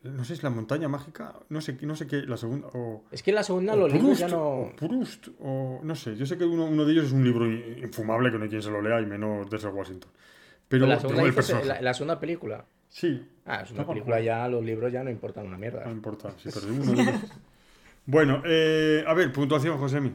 No 0.03 0.25
sé, 0.25 0.33
es 0.33 0.43
la 0.43 0.49
montaña 0.49 0.89
mágica. 0.89 1.33
No 1.47 1.61
sé, 1.61 1.77
no 1.81 1.95
sé 1.95 2.07
qué. 2.07 2.23
La 2.23 2.35
segunda. 2.35 2.67
O, 2.73 3.05
Es 3.09 3.23
que 3.23 3.31
en 3.31 3.35
la 3.35 3.43
segunda 3.43 3.73
los 3.75 3.91
libros 3.93 4.19
ya 4.19 4.27
no... 4.27 4.43
o 4.43 4.75
Proust, 4.75 5.29
o 5.39 5.79
no 5.81 5.95
sé. 5.95 6.17
Yo 6.17 6.25
sé 6.25 6.37
que 6.37 6.43
uno, 6.43 6.65
uno 6.65 6.83
de 6.83 6.91
ellos 6.91 7.05
es 7.05 7.11
un 7.13 7.23
libro 7.23 7.49
infumable 7.49 8.29
que 8.29 8.37
no 8.37 8.43
hay 8.43 8.49
quien 8.49 8.61
se 8.61 8.69
lo 8.69 8.81
lea 8.81 8.99
y 8.99 9.05
menos 9.05 9.49
de 9.49 9.57
Washington. 9.69 10.11
Pero 10.67 10.87
la 10.87 10.99
segunda, 10.99 11.23
el 11.23 11.33
dices, 11.33 11.65
la, 11.81 11.93
segunda 11.93 12.19
película. 12.19 12.65
Sí, 12.89 13.25
Ah, 13.45 13.61
es 13.63 13.71
una 13.71 13.87
película 13.87 14.19
ya, 14.19 14.47
los 14.49 14.63
libros 14.63 14.91
ya 14.91 15.03
no 15.03 15.09
importan 15.09 15.47
una 15.47 15.57
mierda. 15.57 15.85
no 15.85 15.91
importa. 15.91 16.33
Sí, 16.37 16.49
pero 16.53 16.67
uno 16.73 17.11
Bueno, 18.05 18.41
eh, 18.45 19.03
a 19.07 19.13
ver, 19.13 19.31
puntuación, 19.31 19.77
Josemi. 19.77 20.11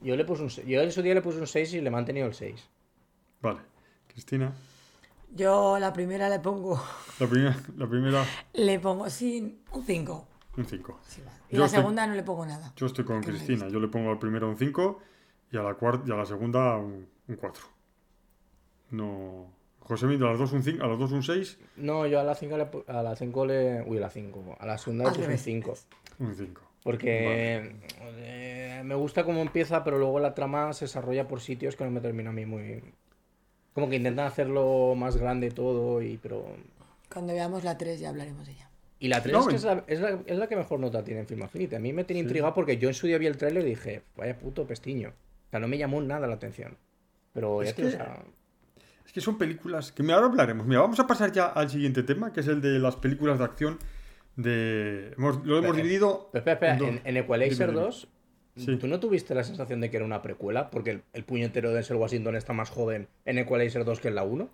Yo 0.00 0.16
le 0.16 0.24
puse 0.24 0.42
un 0.42 0.48
yo 0.66 0.80
en 0.80 0.90
su 0.90 1.02
día 1.02 1.14
le 1.14 1.22
puse 1.22 1.38
un 1.38 1.46
6 1.46 1.74
y 1.74 1.80
le 1.80 1.88
he 1.88 1.90
mantenido 1.90 2.26
el 2.26 2.34
6. 2.34 2.68
Vale. 3.42 3.60
Cristina. 4.12 4.52
Yo 5.34 5.78
la 5.78 5.92
primera 5.92 6.28
le 6.28 6.40
pongo, 6.40 6.82
La 7.20 7.26
primera, 7.26 7.56
la 7.76 7.86
primera 7.86 8.24
le 8.54 8.80
pongo 8.80 9.08
sin 9.10 9.60
un 9.72 9.84
5. 9.84 10.28
un 10.56 10.64
5. 10.64 11.00
Y 11.50 11.54
Yo 11.54 11.60
la 11.60 11.66
estoy- 11.66 11.80
segunda 11.80 12.06
no 12.06 12.14
le 12.14 12.22
pongo 12.22 12.44
nada. 12.46 12.72
Yo 12.76 12.86
estoy 12.86 13.04
con 13.04 13.22
Cristina. 13.22 13.68
Yo 13.68 13.78
le 13.80 13.88
pongo 13.88 14.10
al 14.10 14.18
primero 14.18 14.48
un 14.48 14.56
5 14.56 14.98
y 15.52 15.56
a 15.56 15.62
la 15.62 15.74
cuarta 15.74 16.04
y 16.08 16.12
a 16.12 16.16
la 16.16 16.26
segunda 16.26 16.76
un, 16.76 17.06
4. 17.38 17.62
No. 18.90 19.46
José 19.80 20.06
de 20.06 20.18
las 20.18 20.38
dos 20.38 20.52
un 20.52 20.62
5, 20.62 20.84
a 20.84 20.86
las 20.88 20.98
dos 20.98 21.10
un 21.12 21.22
6, 21.22 21.58
No, 21.76 22.06
yo 22.06 22.20
a 22.20 22.24
la 22.24 22.34
5 22.34 22.56
le, 22.56 22.68
a 22.86 23.02
la 23.02 23.16
5 23.16 23.46
le... 23.46 23.82
Uy, 23.82 23.98
a 23.98 24.00
la 24.02 24.10
5. 24.10 24.56
A 24.60 24.66
la 24.66 24.78
segunda 24.78 25.04
le 25.04 25.10
puse 25.10 25.20
un 25.22 25.26
revés. 25.26 25.42
5. 25.42 25.74
un 26.20 26.34
5. 26.34 26.60
Porque 26.82 27.74
eh, 28.00 28.82
me 28.84 28.94
gusta 28.94 29.24
cómo 29.24 29.40
empieza, 29.40 29.82
pero 29.84 29.98
luego 29.98 30.18
la 30.20 30.34
trama 30.34 30.72
se 30.72 30.84
desarrolla 30.86 31.26
por 31.28 31.40
sitios 31.40 31.76
que 31.76 31.84
no 31.84 31.90
me 31.90 32.00
termina 32.00 32.30
a 32.30 32.32
mí 32.32 32.46
muy... 32.46 32.82
Como 33.74 33.88
que 33.88 33.96
intentan 33.96 34.26
hacerlo 34.26 34.94
más 34.96 35.16
grande 35.16 35.50
todo, 35.50 36.02
y 36.02 36.18
pero... 36.18 36.44
Cuando 37.12 37.32
veamos 37.32 37.64
la 37.64 37.76
3 37.78 38.00
ya 38.00 38.08
hablaremos 38.10 38.46
de 38.46 38.52
ella. 38.52 38.68
Y 38.98 39.08
la 39.08 39.22
3 39.22 39.32
No, 39.32 39.40
es, 39.40 39.46
que 39.46 39.50
en- 39.52 39.56
es, 39.56 39.64
la, 39.64 39.84
es, 39.86 40.00
la, 40.00 40.18
es 40.26 40.38
la 40.38 40.46
que 40.48 40.56
mejor 40.56 40.80
nota 40.80 41.02
tiene 41.04 41.20
en 41.20 41.26
Film 41.26 41.42
Affinity. 41.42 41.74
A 41.76 41.78
mí 41.78 41.92
me 41.92 42.04
tiene 42.04 42.20
intrigado 42.20 42.52
porque 42.54 42.76
yo 42.78 42.88
en 42.88 42.94
su 42.94 43.06
día 43.06 43.16
vi 43.18 43.26
el 43.26 43.36
tráiler 43.36 43.62
y 43.66 43.70
dije, 43.70 44.02
vaya 44.16 44.38
puto 44.38 44.66
pestiño. 44.66 45.10
O 45.10 45.50
sea, 45.50 45.60
no 45.60 45.68
me 45.68 45.78
llamó 45.78 46.00
nada 46.02 46.26
la 46.26 46.34
atención. 46.34 46.76
Pero 47.32 47.62
ya 47.62 47.70
Es 47.70 47.76
digo, 47.76 47.88
que- 47.88 47.94
o 47.94 47.98
sea, 47.98 48.22
Es 49.06 49.12
que 49.12 49.20
son 49.20 49.38
películas 49.38 49.90
que 49.92 50.02
ahora 50.12 50.26
hablaremos. 50.26 50.66
Mira, 50.66 50.80
vamos 50.82 51.00
a 51.00 51.06
pasar 51.06 51.32
ya 51.32 51.46
al 51.46 51.70
siguiente 51.70 52.02
tema, 52.02 52.32
que 52.32 52.40
es 52.40 52.46
el 52.48 52.60
de 52.60 52.78
las 52.78 52.96
películas 52.96 53.38
de 53.38 53.44
acción 53.44 53.78
de... 54.36 55.12
hemos- 55.16 55.44
lo 55.44 55.58
hemos 55.58 55.66
Espera, 55.70 55.72
dividido... 55.76 56.28
Pero 56.32 56.40
espera, 56.40 56.54
espera, 56.54 56.72
en 56.74 56.78
dos. 56.78 56.88
en, 56.88 57.00
en 57.04 57.16
Equalizer 57.16 57.68
Dime, 57.68 57.72
dime. 57.80 57.86
2, 57.86 58.08
Sí. 58.56 58.76
¿tú 58.76 58.86
no 58.88 59.00
tuviste 59.00 59.34
la 59.34 59.44
sensación 59.44 59.80
de 59.80 59.90
que 59.90 59.96
era 59.96 60.04
una 60.04 60.22
precuela? 60.22 60.70
Porque 60.70 60.90
el, 60.90 61.02
el 61.12 61.24
puñetero 61.24 61.68
de 61.70 61.76
Denzel 61.76 61.96
Washington 61.96 62.36
está 62.36 62.52
más 62.52 62.68
joven 62.70 63.08
en 63.24 63.38
Equalizer 63.38 63.84
2 63.84 64.00
que 64.00 64.08
en 64.08 64.14
la 64.16 64.24
1. 64.24 64.48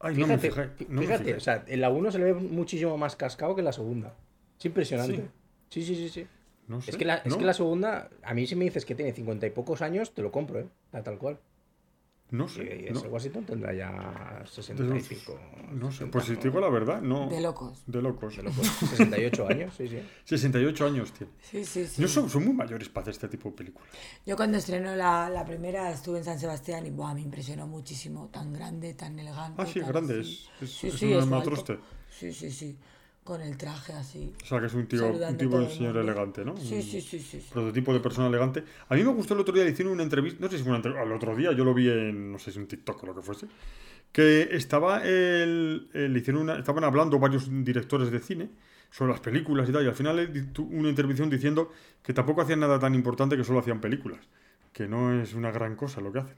Ay, 0.00 0.14
no 0.16 0.26
me 0.28 0.38
Fíjate, 0.38 0.70
fijé. 0.70 0.86
no 0.92 1.00
me 1.00 1.06
fíjate, 1.06 1.34
o 1.34 1.40
sea, 1.40 1.64
en 1.66 1.80
la 1.80 1.90
1 1.90 2.12
se 2.12 2.18
le 2.18 2.24
ve 2.26 2.34
muchísimo 2.34 2.96
más 2.96 3.16
cascado 3.16 3.54
que 3.54 3.60
en 3.62 3.64
la 3.64 3.72
segunda. 3.72 4.14
Es 4.58 4.64
impresionante. 4.64 5.28
Sí, 5.70 5.82
sí, 5.82 5.94
sí, 5.96 6.08
sí. 6.08 6.26
No 6.68 6.80
sé, 6.80 6.90
Es, 6.92 6.96
que 6.96 7.04
la, 7.04 7.16
es 7.16 7.26
no, 7.26 7.38
que 7.38 7.44
la 7.44 7.54
segunda, 7.54 8.08
a 8.22 8.34
mí 8.34 8.46
si 8.46 8.54
me 8.54 8.64
dices 8.64 8.84
que 8.84 8.94
tiene 8.94 9.12
50 9.12 9.46
y 9.46 9.50
pocos 9.50 9.82
años, 9.82 10.12
te 10.12 10.22
lo 10.22 10.30
compro, 10.30 10.60
¿eh? 10.60 10.66
Tal 11.02 11.18
cual. 11.18 11.38
No 12.30 12.44
Y 12.44 12.48
sé. 12.48 12.64
Denzel 12.64 12.92
no, 12.94 13.00
Washington 13.14 13.44
tendrá 13.44 13.72
ya 13.72 14.42
65. 14.44 15.38
no 15.72 15.90
sé. 15.90 15.98
60, 15.98 16.10
Pues 16.10 16.24
si 16.26 16.36
te 16.36 16.48
digo 16.48 16.60
la 16.60 16.68
verdad, 16.68 17.00
no... 17.00 17.28
De 17.28 17.40
locos. 17.40 17.82
De 17.86 18.02
locos. 18.02 18.36
de 18.36 18.42
locos. 18.42 18.66
68 18.66 19.48
años, 19.48 19.74
sí, 19.76 19.88
sí. 19.88 19.98
68 20.24 20.86
años 20.86 21.12
tiene. 21.12 21.32
Sí, 21.40 21.64
sí, 21.64 21.86
sí. 21.86 22.02
No 22.02 22.08
son, 22.08 22.28
son 22.28 22.44
muy 22.44 22.52
mayores 22.52 22.88
para 22.90 23.02
hacer 23.02 23.12
este 23.12 23.28
tipo 23.28 23.48
de 23.50 23.56
películas. 23.56 23.88
Yo 24.26 24.36
cuando 24.36 24.58
estrenó 24.58 24.94
la, 24.94 25.30
la 25.30 25.44
primera 25.44 25.90
estuve 25.90 26.18
en 26.18 26.24
San 26.24 26.38
Sebastián 26.38 26.84
y 26.86 26.90
buah, 26.90 27.14
me 27.14 27.22
impresionó 27.22 27.66
muchísimo. 27.66 28.28
Tan 28.28 28.52
grande, 28.52 28.92
tan 28.94 29.18
elegante. 29.18 29.62
Ah, 29.62 29.66
sí, 29.66 29.80
tan 29.80 29.88
grande. 29.88 30.20
así. 30.20 30.46
Es, 30.60 30.62
es, 30.62 30.70
Sí, 30.70 30.88
es 30.88 30.94
sí, 30.94 31.14
un 31.14 31.34
es. 31.34 31.64
Sí, 32.10 32.32
sí, 32.32 32.50
sí. 32.50 32.76
Con 33.28 33.42
el 33.42 33.58
traje 33.58 33.92
así. 33.92 34.32
O 34.42 34.46
sea, 34.46 34.58
que 34.58 34.66
es 34.68 34.72
un 34.74 34.86
tío, 34.86 35.06
un 35.06 35.36
tipo 35.36 35.58
el 35.58 35.68
señor 35.68 35.92
mundo. 35.94 36.00
elegante, 36.00 36.44
¿no? 36.46 36.56
Sí, 36.56 36.76
Un 36.76 36.82
sí, 36.82 37.00
sí, 37.02 37.18
sí. 37.20 37.40
sí. 37.42 37.46
Prototipo 37.52 37.92
de 37.92 38.00
persona 38.00 38.26
elegante. 38.28 38.64
A 38.88 38.94
mí 38.94 39.04
me 39.04 39.10
gustó 39.12 39.34
el 39.34 39.40
otro 39.40 39.52
día, 39.52 39.64
le 39.64 39.70
hicieron 39.72 39.92
una 39.92 40.02
entrevista, 40.02 40.38
no 40.40 40.48
sé 40.50 40.56
si 40.56 40.62
fue 40.62 40.70
una 40.70 40.78
entrevista, 40.78 41.02
al 41.02 41.12
otro 41.12 41.36
día, 41.36 41.52
yo 41.52 41.62
lo 41.62 41.74
vi 41.74 41.90
en, 41.90 42.32
no 42.32 42.38
sé 42.38 42.50
si 42.52 42.58
un 42.58 42.66
TikTok 42.66 43.02
o 43.02 43.06
lo 43.06 43.14
que 43.14 43.20
fuese, 43.20 43.46
que 44.12 44.48
estaba 44.56 45.02
el, 45.04 45.90
el- 45.92 46.10
le 46.14 46.18
hicieron 46.18 46.40
una, 46.42 46.58
estaban 46.58 46.84
hablando 46.84 47.18
varios 47.18 47.48
directores 47.64 48.10
de 48.10 48.18
cine 48.20 48.48
sobre 48.90 49.12
las 49.12 49.20
películas 49.20 49.68
y 49.68 49.72
tal, 49.72 49.84
y 49.84 49.88
al 49.88 49.94
final 49.94 50.48
una 50.70 50.88
intervención 50.88 51.28
diciendo 51.28 51.70
que 52.02 52.14
tampoco 52.14 52.40
hacían 52.40 52.60
nada 52.60 52.78
tan 52.78 52.94
importante 52.94 53.36
que 53.36 53.44
solo 53.44 53.58
hacían 53.58 53.82
películas, 53.82 54.20
que 54.72 54.88
no 54.88 55.20
es 55.20 55.34
una 55.34 55.50
gran 55.50 55.76
cosa 55.76 56.00
lo 56.00 56.10
que 56.10 56.20
hacen. 56.20 56.36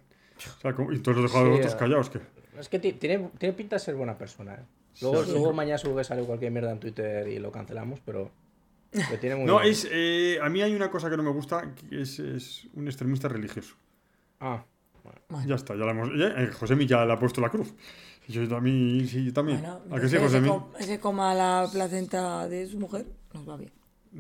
O 0.59 0.61
sea, 0.61 0.73
como- 0.75 0.91
y 0.93 0.99
todos 0.99 1.19
los 1.19 1.31
dejaron 1.31 1.53
Sí, 1.53 1.59
otros 1.61 1.75
eh. 1.75 1.77
callados, 1.79 2.11
que... 2.11 2.19
Es 2.59 2.69
que 2.69 2.81
ti- 2.81 2.95
tiene, 2.95 3.31
tiene 3.39 3.53
pinta 3.55 3.77
de 3.77 3.81
ser 3.81 3.95
buena 3.95 4.19
persona, 4.19 4.55
¿eh? 4.55 4.65
Luego, 5.03 5.25
Sí. 5.25 5.31
luego 5.33 5.53
mañana 5.53 5.79
seguro 5.79 5.99
que 5.99 6.05
sale 6.05 6.23
cualquier 6.25 6.51
mierda 6.53 6.71
en 6.73 6.81
Twitter 6.81 7.27
y 7.29 7.39
lo 7.39 7.51
cancelamos, 7.53 8.01
pero... 8.05 8.31
tiene 9.21 9.37
muy 9.37 9.45
No, 9.47 9.55
buena- 9.55 9.69
es, 9.71 9.87
eh, 9.91 10.39
a 10.43 10.49
mí 10.49 10.63
hay 10.63 10.75
una 10.75 10.91
cosa 10.91 11.09
que 11.09 11.17
no 11.17 11.23
me 11.23 11.31
gusta, 11.31 11.75
que 11.75 12.03
es, 12.03 12.19
es 12.19 12.67
un 12.75 12.87
extremista 12.87 13.29
religioso. 13.29 13.77
Ah, 14.41 14.65
Bueno, 15.29 15.47
Ya 15.49 15.55
está, 15.55 15.75
ya 15.75 15.85
la 15.85 15.93
hemos. 15.93 16.11
Ya, 16.19 16.27
eh, 16.43 16.49
Josemi 16.53 16.87
ya 16.87 17.05
le 17.07 17.13
ha 17.13 17.19
puesto 17.19 17.41
la 17.41 17.49
cruz. 17.49 17.73
Yo 18.29 18.47
también, 18.49 19.07
sí, 19.09 19.25
yo 19.25 19.33
también. 19.33 19.61
bueno 19.61 19.81
¿A 19.97 20.01
que 20.01 20.09
sí, 20.09 20.17
ese, 20.17 20.25
Josemi? 20.25 20.49
com- 20.49 20.67
ese 20.79 21.01
coma 21.01 21.35
la 21.35 21.69
placenta 21.73 22.47
de 22.49 22.67
su 22.67 22.79
mujer, 22.79 23.07
nos 23.33 23.49
va 23.49 23.57
bien. 23.57 23.73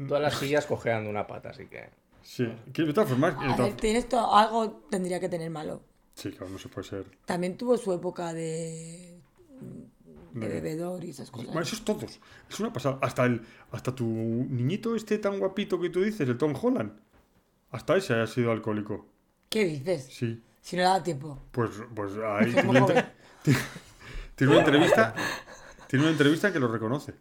todas 0.08 0.22
las 0.22 0.34
sillas 0.36 0.66
cojean 0.66 1.04
de 1.04 1.10
una 1.10 1.26
pata, 1.26 1.50
así 1.50 1.66
que... 1.66 1.90
Sí, 2.22 2.46
que 2.72 2.82
de 2.82 2.92
todas 2.92 3.08
formas. 3.10 3.34
A 3.38 3.56
ver, 3.62 3.74
tienes 3.76 4.08
to- 4.08 4.34
algo 4.34 4.82
tendría 4.90 5.18
que 5.20 5.28
tener 5.28 5.50
malo. 5.50 5.82
Sí, 6.14 6.30
claro, 6.30 6.50
no 6.52 6.58
se 6.58 6.68
puede 6.68 6.86
ser. 6.88 7.04
También 7.24 7.56
tuvo 7.56 7.76
su 7.76 7.92
época 7.92 8.32
de, 8.32 9.18
de 10.32 10.48
bebedor 10.48 11.04
y 11.04 11.10
esas 11.10 11.30
cosas. 11.30 11.46
Bueno, 11.48 11.62
eso 11.62 11.74
es 11.76 11.82
todos. 11.84 12.20
Es 12.48 12.60
una 12.60 12.72
pasada. 12.72 12.98
Hasta, 13.02 13.24
el, 13.26 13.42
hasta 13.72 13.94
tu 13.94 14.04
niñito 14.06 14.94
este 14.96 15.18
tan 15.18 15.38
guapito 15.38 15.80
que 15.80 15.90
tú 15.90 16.02
dices, 16.02 16.28
el 16.28 16.36
Tom 16.38 16.54
Holland. 16.60 16.92
Hasta 17.70 17.96
ese 17.96 18.14
ha 18.14 18.26
sido 18.26 18.50
alcohólico. 18.52 19.06
¿Qué 19.48 19.64
dices? 19.64 20.06
Sí. 20.12 20.42
Si 20.60 20.76
no 20.76 20.82
le 20.82 20.88
da 20.88 21.02
tiempo. 21.02 21.42
Pues, 21.52 21.70
pues 21.94 22.12
ahí 22.24 22.52
tiene 22.52 22.68
una, 22.68 22.78
entre- 22.80 23.06
tiene 24.34 24.52
una 24.52 24.60
entrevista. 24.62 25.14
Tiene 25.86 26.04
una 26.04 26.12
entrevista 26.12 26.46
en 26.48 26.52
que 26.52 26.60
lo 26.60 26.68
reconoce. 26.68 27.14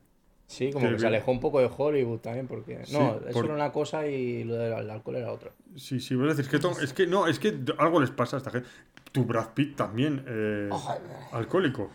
Sí, 0.47 0.71
como 0.71 0.87
Que 0.87 0.93
que 0.93 0.99
se 0.99 1.05
alejó 1.07 1.31
un 1.31 1.39
poco 1.39 1.59
de 1.59 1.69
Hollywood 1.75 2.19
también, 2.21 2.47
porque... 2.47 2.83
Sí, 2.85 2.93
No, 2.93 3.17
eso 3.23 3.33
por- 3.33 3.45
era 3.45 3.53
una 3.53 3.71
cosa 3.71 4.07
y 4.07 4.43
lo 4.43 4.55
del 4.55 4.89
alcohol 4.89 5.15
era 5.17 5.31
otra. 5.31 5.51
Sí, 5.75 5.99
sí, 5.99 6.15
voy 6.15 6.25
a 6.25 6.29
decir, 6.29 6.45
es 6.45 6.49
que, 6.49 6.57
to- 6.57 6.79
es 6.81 6.91
que 6.93 7.05
no, 7.05 7.27
es 7.27 7.37
que 7.37 7.59
algo 7.77 7.99
les 8.01 8.09
pasa 8.09 8.37
a 8.37 8.39
esta 8.39 8.49
gente. 8.49 8.67
Tu 9.11 9.23
Brad 9.25 9.53
Pitt 9.53 9.75
también, 9.75 10.23
eh, 10.27 10.69
Ojalá. 10.71 10.99
alcohólico. 11.33 11.91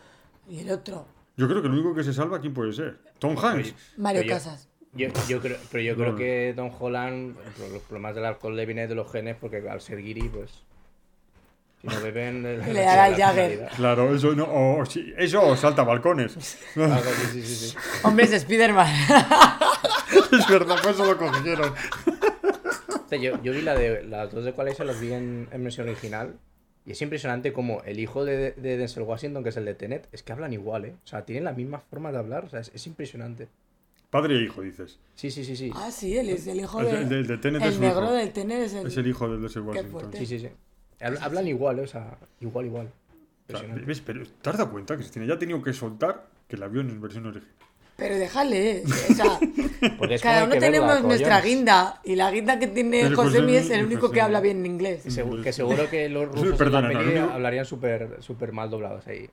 Y 0.49 0.61
el 0.61 0.71
otro, 0.71 1.07
Yo 1.37 1.49
creo 1.49 1.61
que 1.63 1.69
el 1.69 1.75
único 1.75 1.95
que 1.95 2.05
se 2.05 2.13
salva, 2.13 2.41
¿quién 2.41 2.53
puede 2.55 2.73
ser? 2.73 2.99
Tom 3.19 3.37
Hanks. 3.37 3.75
Mario 3.97 4.23
Pero 4.23 4.35
Casas. 4.35 4.69
Yo, 4.93 5.09
yo 5.29 5.41
creo, 5.41 5.57
pero 5.73 5.83
yo 5.83 5.97
creo 5.97 6.15
que 6.15 6.53
Don 6.55 6.71
Holland, 6.79 7.35
por 7.59 7.69
los 7.71 7.83
problemas 7.83 8.15
del 8.15 8.25
alcohol 8.27 8.55
le 8.55 8.65
viene 8.65 8.87
de 8.87 8.95
los 8.95 9.11
genes, 9.11 9.37
porque 9.41 9.57
al 9.69 9.81
ser 9.81 10.01
guiri, 10.01 10.29
pues... 10.29 10.63
Si 11.81 11.89
no 11.89 12.01
beben... 12.01 12.43
Le, 12.45 12.59
Le 12.73 12.81
dará 12.83 13.09
el 13.09 13.17
Jagger. 13.17 13.69
Claro, 13.75 14.15
eso 14.15 14.35
no, 14.35 14.45
o- 14.45 14.85
eso 14.85 15.57
salta 15.57 15.83
balcones. 15.83 16.33
Sí, 17.33 17.43
sí, 17.43 17.43
sí. 17.71 17.77
Hombre, 18.05 18.27
es 18.27 18.43
Spiderman. 18.43 18.87
es 18.87 20.49
verdad, 20.49 20.77
pues 20.83 20.95
eso 20.95 21.05
lo 21.07 21.17
cogieron. 21.17 21.75
Yo, 23.11 23.43
yo 23.43 23.53
vi 23.53 23.63
la 23.63 23.75
de 23.75 24.05
las 24.05 24.33
dos 24.33 24.45
de 24.45 24.53
cuáles 24.53 24.77
se 24.77 24.85
las 24.85 25.01
vi 25.01 25.13
en, 25.13 25.49
en 25.51 25.63
versión 25.65 25.89
original. 25.89 26.39
Y 26.87 26.93
es 26.93 27.01
impresionante 27.03 27.53
como 27.53 27.83
el 27.85 27.99
hijo 27.99 28.25
de, 28.25 28.53
de 28.53 28.77
Denzel 28.77 29.05
Washington, 29.05 29.43
que 29.43 29.49
es 29.49 29.57
el 29.57 29.65
de 29.65 29.75
Tenet, 29.75 30.07
es 30.13 30.23
que 30.23 30.33
hablan 30.33 30.53
igual, 30.53 30.85
¿eh? 30.85 30.95
O 31.03 31.07
sea, 31.07 31.25
tienen 31.25 31.45
la 31.45 31.53
misma 31.53 31.79
forma 31.79 32.13
de 32.13 32.19
hablar. 32.19 32.45
O 32.45 32.49
sea, 32.51 32.61
es, 32.61 32.71
es 32.75 32.87
impresionante. 32.87 33.49
Padre 34.11 34.37
e 34.39 34.43
hijo, 34.45 34.61
dices. 34.63 34.99
Sí, 35.15 35.31
sí, 35.31 35.45
sí, 35.45 35.57
sí. 35.57 35.71
ah, 35.75 35.91
sí, 35.91 36.17
él 36.17 36.29
es 36.29 36.47
el 36.47 36.61
hijo 36.61 36.81
El 36.81 36.87
de. 36.87 36.93
el 37.01 37.09
de- 37.09 37.19
el 37.21 37.27
de 37.27 37.39
Tenet 37.39 37.63
es 37.63 37.75
el 37.77 37.81
negro 37.81 38.03
hijo. 38.05 38.13
del 38.13 38.33
Tenet 38.33 38.59
es 38.65 38.75
el. 38.75 38.87
Es 38.87 38.97
el 38.97 39.07
hijo 39.07 39.29
de 39.29 39.37
Washington. 39.39 39.91
fuerte. 39.91 40.19
Sí, 40.19 40.27
sí, 40.27 40.39
sí. 40.41 40.49
Habl- 41.01 41.19
Hablan 41.23 41.49
igual, 41.49 41.79
¿eh? 41.79 41.83
O 41.83 41.87
sea, 41.87 42.19
igual, 42.41 42.67
igual. 42.67 42.91
O 43.53 43.57
sea. 43.59 43.75
¿ves? 43.75 44.01
Pero 44.01 44.23
¿te 44.43 44.51
has 44.51 44.59
dado 44.59 44.71
cuenta, 44.71 44.95
Cristina? 44.97 45.25
Ya 45.27 45.35
ha 45.35 45.39
tenido 45.39 45.63
que 45.63 45.73
soltar 45.73 46.27
que 46.47 46.57
la 46.59 46.69
vio 46.69 46.83
en 46.83 47.01
versión 47.01 47.27
original. 47.27 47.51
Pero 47.97 48.17
déjale. 48.17 48.83
O 48.85 49.15
sea, 49.15 49.39
cada 50.23 50.45
uno 50.45 50.53
que 50.55 50.59
verla, 50.61 50.61
tenemos 50.61 51.03
nuestra 51.03 51.41
guinda. 51.41 52.01
Y 52.05 52.17
la 52.17 52.31
guinda 52.31 52.59
que 52.59 52.67
tiene 52.67 53.11
Josemi 53.15 53.53
Josemi- 53.53 53.57
es 53.57 53.71
el 53.71 53.85
único 53.87 54.11
que 54.11 54.21
habla 54.21 54.41
bien 54.41 54.67
inglés. 54.67 55.03
Que 55.05 55.11
segu- 55.11 55.43
que 55.43 55.53
seguro 55.53 55.89
que 55.89 56.09
los 56.09 56.29
rusos 56.29 56.51
en 56.51 56.57
Perdona, 56.57 56.89
la 56.89 56.95
no, 56.95 56.99
peli 57.01 57.19
único- 57.19 57.33
hablarían 57.33 57.65
súper 57.65 58.17
súper 58.21 58.53
mal 58.53 58.69
doblados 58.71 59.07
ahí. 59.07 59.31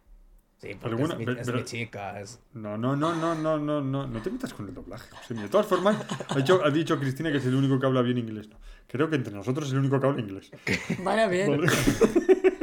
Sí, 0.62 0.76
porque 0.80 0.96
bueno, 0.96 1.14
es, 1.14 1.20
mi, 1.20 1.26
pero- 1.26 1.42
es 1.42 1.52
mi 1.52 1.64
chica. 1.64 2.22
es- 2.22 2.40
No, 2.54 2.78
no, 2.78 2.96
no, 2.96 3.16
no, 3.16 3.34
no, 3.34 3.58
no, 3.58 3.82
no, 3.82 4.06
no 4.06 4.22
te 4.22 4.30
metas 4.30 4.54
con 4.54 4.68
el 4.68 4.76
doblaje, 4.76 5.10
José. 5.10 5.34
De 5.34 5.50
todas 5.50 5.66
formas, 5.66 5.98
ha 6.30 6.36
dicho, 6.36 6.62
ha 6.64 6.70
dicho 6.70 7.00
Cristina 7.00 7.32
que 7.32 7.38
es 7.40 7.46
el 7.48 7.56
único 7.56 7.80
que 7.80 7.88
habla 7.88 8.04
bien 8.04 8.20
inglés. 8.20 8.48
No, 8.48 8.58
creo 8.88 9.10
que 9.10 9.16
entre 9.16 9.34
nosotros 9.34 9.66
es 9.66 9.74
el 9.74 9.80
único 9.80 10.00
que 10.00 10.06
habla 10.06 10.22
inglés. 10.22 10.52
Vale, 11.00 11.28
bien. 11.30 11.50
¿vale? 11.50 11.68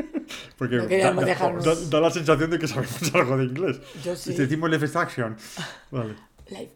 Porque 0.59 0.77
No 0.77 0.83
da, 0.83 0.89
queríamos 0.89 1.23
da- 1.25 1.29
dejarnos. 1.31 1.65
da- 1.65 1.75
da 1.89 2.01
la 2.01 2.11
sensación 2.11 2.51
de 2.51 2.59
que 2.59 2.67
sabemos 2.69 3.15
algo 3.15 3.37
de 3.39 3.45
inglés. 3.45 3.81
Yo 4.05 4.15
sí. 4.17 4.33
Y 4.33 4.35
te 4.35 4.43
decimos 4.43 4.69
left 4.69 4.97
action. 4.97 5.37
Vale. 5.91 6.15
Life. 6.51 6.73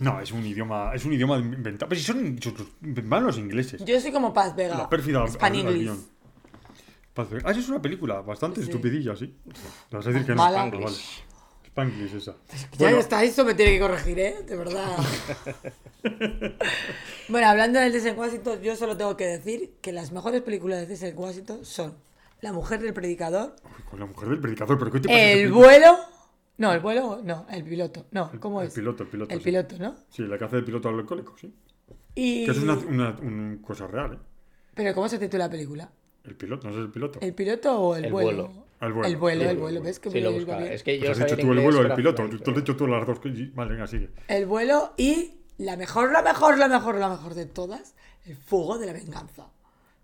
No, 0.00 0.20
es 0.20 0.30
un 0.32 0.46
idioma, 0.46 0.92
es 0.94 1.04
un 1.04 1.12
idioma 1.12 1.36
inventado. 1.38 1.88
Pues 1.88 2.00
si 2.00 2.06
son, 2.06 2.40
son- 2.40 2.54
van 2.80 3.24
los 3.26 3.36
ingleses. 3.36 3.84
Yo 3.84 4.00
soy 4.00 4.12
como 4.12 4.32
Paz 4.32 4.54
Vega. 4.56 4.78
La 4.78 4.88
pérfida. 4.88 5.24
Paz 7.14 7.28
Vega. 7.30 7.42
Ah, 7.48 7.50
es 7.52 7.68
una 7.68 7.82
película 7.82 8.20
bastante 8.20 8.60
Sí. 8.62 8.68
estupidilla, 8.68 9.16
sí. 9.16 9.34
Le 9.90 9.96
vas 9.96 10.06
a 10.06 10.10
decir 10.10 10.24
que 10.26 10.34
no. 10.34 10.42
Ah, 10.44 10.50
vale. 10.70 10.86
Spanglish 11.66 12.14
esa. 12.14 12.32
Ya 12.32 12.68
Bueno, 12.78 12.98
está, 12.98 13.22
esto 13.24 13.44
me 13.44 13.54
tiene 13.54 13.72
que 13.72 13.80
corregir, 13.80 14.18
¿eh? 14.20 14.36
De 14.46 14.56
verdad. 14.56 14.96
bueno, 17.28 17.46
hablando 17.48 17.78
del 17.80 17.92
Denzel 17.92 18.16
Washington, 18.16 18.60
yo 18.62 18.76
solo 18.76 18.96
tengo 18.96 19.16
que 19.16 19.26
decir 19.26 19.74
que 19.80 19.92
las 19.92 20.12
mejores 20.12 20.42
películas 20.42 20.80
de 20.80 20.86
Denzel 20.86 21.14
Washington 21.16 21.64
son 21.64 21.94
La 22.40 22.52
mujer 22.52 22.80
del 22.80 22.94
predicador, 22.94 23.56
uy, 23.64 23.82
con 23.90 23.98
la 24.00 24.06
mujer 24.06 24.28
del 24.28 24.40
predicador, 24.40 24.78
pero 24.78 24.90
¿qué 24.92 25.00
te 25.00 25.08
pasa? 25.08 25.20
El 25.20 25.52
vuelo. 25.52 25.96
No, 26.58 26.72
el 26.72 26.80
vuelo, 26.80 27.20
no, 27.24 27.46
el 27.50 27.64
piloto. 27.64 28.06
No, 28.10 28.30
¿cómo 28.40 28.60
el 28.62 28.68
es? 28.68 28.74
piloto, 28.74 29.02
el 29.04 29.08
piloto, 29.08 29.32
El 29.32 29.38
sí. 29.40 29.44
piloto, 29.44 29.76
¿no? 29.78 29.94
Sí, 30.10 30.22
la 30.22 30.38
que 30.38 30.44
hace 30.44 30.56
de 30.56 30.62
piloto 30.62 30.88
alcohólico, 30.88 31.36
sí. 31.38 31.52
Y... 32.14 32.44
Que 32.44 32.50
es 32.50 32.58
una, 32.58 32.74
una, 32.74 33.16
una 33.22 33.62
cosa 33.62 33.86
real, 33.86 34.14
¿eh? 34.14 34.18
Pero 34.74 34.94
¿cómo 34.94 35.08
se 35.08 35.18
titula 35.18 35.44
la 35.46 35.50
película? 35.50 35.90
El 36.24 36.36
piloto, 36.36 36.68
no 36.68 36.74
es 36.74 36.80
el 36.80 36.90
piloto. 36.90 37.20
¿El 37.22 37.34
piloto 37.34 37.80
o 37.80 37.96
el, 37.96 38.04
El 38.06 38.12
vuelo? 38.12 38.48
vuelo. 38.48 38.64
El 38.80 38.92
vuelo. 38.92 39.08
El 39.08 39.16
vuelo, 39.16 39.42
el 39.42 39.48
el 39.50 39.56
vuelo. 39.56 39.60
vuelo. 39.60 39.82
¿Ves 39.82 39.98
que 40.00 40.10
Sí, 40.10 40.20
lo 40.20 40.32
busca. 40.32 40.64
Es 40.66 40.82
que 40.84 40.98
yo 40.98 41.06
Pues 41.06 41.20
has 41.20 41.24
dicho 41.26 41.36
tú 41.36 41.52
el 41.52 41.60
vuelo, 41.60 41.78
el 41.80 41.82
pero- 41.84 41.96
piloto. 41.96 42.22
pero- 42.28 42.40
Tú 42.40 42.50
has 42.50 42.56
dicho 42.56 42.76
tú 42.76 42.86
las 42.86 43.06
dos. 43.06 43.18
Vale, 43.54 43.70
venga, 43.72 43.86
sigue. 43.88 44.10
El 44.28 44.46
vuelo 44.46 44.92
y 44.96 45.34
la 45.58 45.76
mejor, 45.76 46.12
la 46.12 46.22
mejor, 46.22 46.58
la 46.58 46.68
mejor, 46.68 46.94
la 46.96 47.08
mejor 47.08 47.34
de 47.34 47.46
todas, 47.46 47.94
El 48.26 48.36
fuego 48.36 48.78
de 48.78 48.86
la 48.86 48.92
venganza. 48.92 49.44
O 49.44 49.50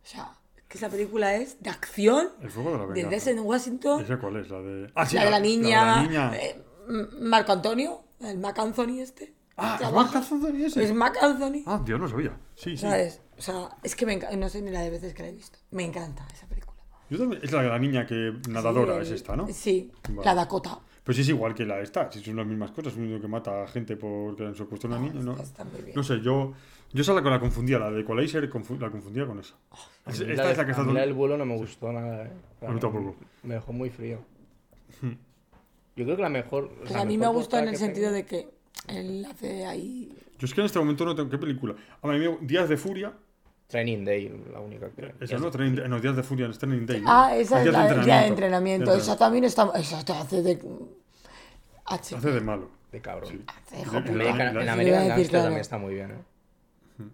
sea, 0.06 0.32
que 0.74 0.78
esa 0.78 0.88
película 0.88 1.36
es 1.36 1.62
de 1.62 1.70
acción 1.70 2.30
El 2.42 2.50
fuego 2.50 2.72
de 2.72 2.78
la 2.78 2.82
de 2.86 2.92
venganza. 2.94 3.26
Denzel 3.30 3.40
Washington, 3.44 4.00
¿Esa 4.02 4.18
cuál 4.18 4.36
es? 4.38 4.50
La 4.50 4.60
de... 4.60 4.90
Ah, 4.96 5.06
sí, 5.06 5.14
la 5.14 5.24
de 5.26 5.30
la 5.30 5.38
niña, 5.40 5.84
La 5.84 6.02
de 6.02 6.08
niña. 6.08 6.32
eh, 6.36 6.64
Marco 7.20 7.52
Antonio, 7.52 8.02
el 8.20 8.38
Mac 8.38 8.58
Anthony 8.58 8.98
este. 9.00 9.32
ah, 9.56 9.76
¿Se 9.78 9.84
¿es? 9.84 9.92
Marc 9.92 10.16
Anthony 10.16 10.64
ese? 10.64 10.82
Es 10.82 10.92
Mac 10.92 11.16
Anthony. 11.22 11.62
Ah, 11.66 11.80
Dios, 11.84 12.00
no 12.00 12.08
sabía. 12.08 12.36
Sí, 12.56 12.70
sí. 12.70 12.78
¿Sabes? 12.78 13.20
O 13.38 13.40
sea, 13.42 13.68
es 13.84 13.94
que 13.94 14.04
me 14.04 14.14
encanta, 14.14 14.36
no 14.36 14.48
sé 14.48 14.62
ni 14.62 14.70
la 14.72 14.80
de 14.80 14.90
veces 14.90 15.14
que 15.14 15.22
la 15.22 15.28
he 15.28 15.32
visto. 15.32 15.58
Me 15.70 15.84
encanta 15.84 16.26
esa 16.32 16.46
película. 16.48 16.76
Yo 17.08 17.18
también- 17.18 17.40
Es 17.44 17.52
la 17.52 17.62
de 17.62 17.68
la 17.68 17.78
niña 17.78 18.04
que 18.04 18.32
nadadora, 18.48 18.96
Sí, 18.96 19.00
es 19.02 19.10
esta, 19.12 19.36
¿no? 19.36 19.46
Sí, 19.52 19.92
Vale. 20.08 20.24
la 20.24 20.34
Dakota. 20.34 20.80
Pues 21.04 21.18
es 21.18 21.28
igual 21.28 21.54
que 21.54 21.64
la 21.66 21.80
esta, 21.80 22.10
si 22.10 22.20
son 22.24 22.36
las 22.36 22.46
mismas 22.46 22.70
cosas, 22.72 22.94
un 22.96 23.06
niño 23.06 23.20
que 23.20 23.28
mata 23.28 23.62
a 23.62 23.68
gente 23.68 23.96
porque 23.96 24.44
han 24.46 24.54
secuestrado 24.56 24.96
a 24.96 24.98
una 24.98 25.08
niña, 25.12 25.22
¿no? 25.22 25.36
Está 25.40 25.62
muy 25.64 25.82
bien. 25.82 25.94
No 25.94 26.02
sé, 26.02 26.20
yo, 26.22 26.52
yo 26.92 27.02
esa 27.02 27.12
la, 27.12 27.20
la 27.20 27.40
confundía, 27.40 27.78
la 27.78 27.90
de 27.90 28.00
Equalizer 28.02 28.48
confu- 28.50 28.78
la 28.78 28.90
confundía 28.90 29.26
con 29.26 29.38
esa. 29.40 29.54
Es- 30.06 30.20
mí 30.20 30.30
esta 30.30 30.44
la, 30.44 30.50
es 30.52 30.58
la 30.58 30.64
que 30.64 30.70
a 30.70 30.74
está... 30.74 30.84
mí 30.84 30.92
la 30.92 31.00
del 31.00 31.12
vuelo 31.12 31.36
no 31.36 31.44
me 31.46 31.56
gustó 31.56 31.92
nada. 31.92 32.24
eh. 32.26 32.30
A 32.66 32.70
mí 32.70 32.80
tampoco. 32.80 33.16
Me 33.42 33.54
dejó 33.54 33.72
muy 33.72 33.90
frío. 33.90 34.20
Hmm. 35.00 35.12
Yo 35.96 36.04
creo 36.04 36.16
que 36.16 36.22
la 36.22 36.28
mejor. 36.28 36.64
o 36.64 36.68
Pues 36.80 36.90
sea, 36.90 37.00
a 37.00 37.04
mí 37.04 37.18
me 37.18 37.26
gustó 37.28 37.58
en 37.58 37.68
el 37.68 37.76
sentido 37.76 38.12
tengo- 38.12 38.16
de 38.16 38.26
que 38.26 38.48
él 38.88 39.26
hace 39.30 39.64
ahí. 39.66 40.12
Yo 40.38 40.46
es 40.46 40.54
que 40.54 40.60
en 40.60 40.66
este 40.66 40.78
momento 40.78 41.04
no 41.04 41.14
tengo... 41.14 41.30
¿Qué 41.30 41.38
película? 41.38 41.74
A 42.02 42.08
mí, 42.08 42.18
me- 42.18 42.38
Días 42.40 42.68
de 42.68 42.76
Furia, 42.76 43.12
Training 43.68 44.04
Day, 44.04 44.44
la 44.52 44.60
única 44.60 44.90
que. 44.90 45.14
esa 45.20 45.38
no, 45.38 45.50
Training- 45.50 45.88
no, 45.88 46.00
Días 46.00 46.16
de 46.16 46.22
Furia, 46.22 46.46
es 46.48 46.58
Training 46.58 46.84
Day. 46.86 47.00
¿no? 47.00 47.06
Ah, 47.10 47.36
esa 47.36 47.62
es 47.62 47.72
la 47.72 47.86
del 47.88 48.04
día 48.04 48.20
de 48.20 48.26
entrenamiento. 48.26 48.90
de 48.92 48.98
Esa 48.98 49.16
también 49.16 49.44
está. 49.44 49.70
Esa 49.76 50.04
te 50.04 50.12
hace 50.12 50.42
de. 50.42 50.58
H. 51.86 52.16
Hace 52.16 52.30
de 52.32 52.40
malo. 52.40 52.68
De 52.92 53.00
cabrón. 53.00 53.30
Sí. 53.30 53.44
Hace 53.46 53.76
de 53.76 53.82
En 53.82 54.18
la-. 54.18 54.30
American, 54.30 54.54
la- 54.54 54.64
la- 54.64 54.76
Gangster 54.76 55.28
claro. 55.28 55.44
también 55.44 55.60
está 55.60 55.78
muy 55.78 55.94
bien, 55.94 56.10
¿eh? 56.10 56.14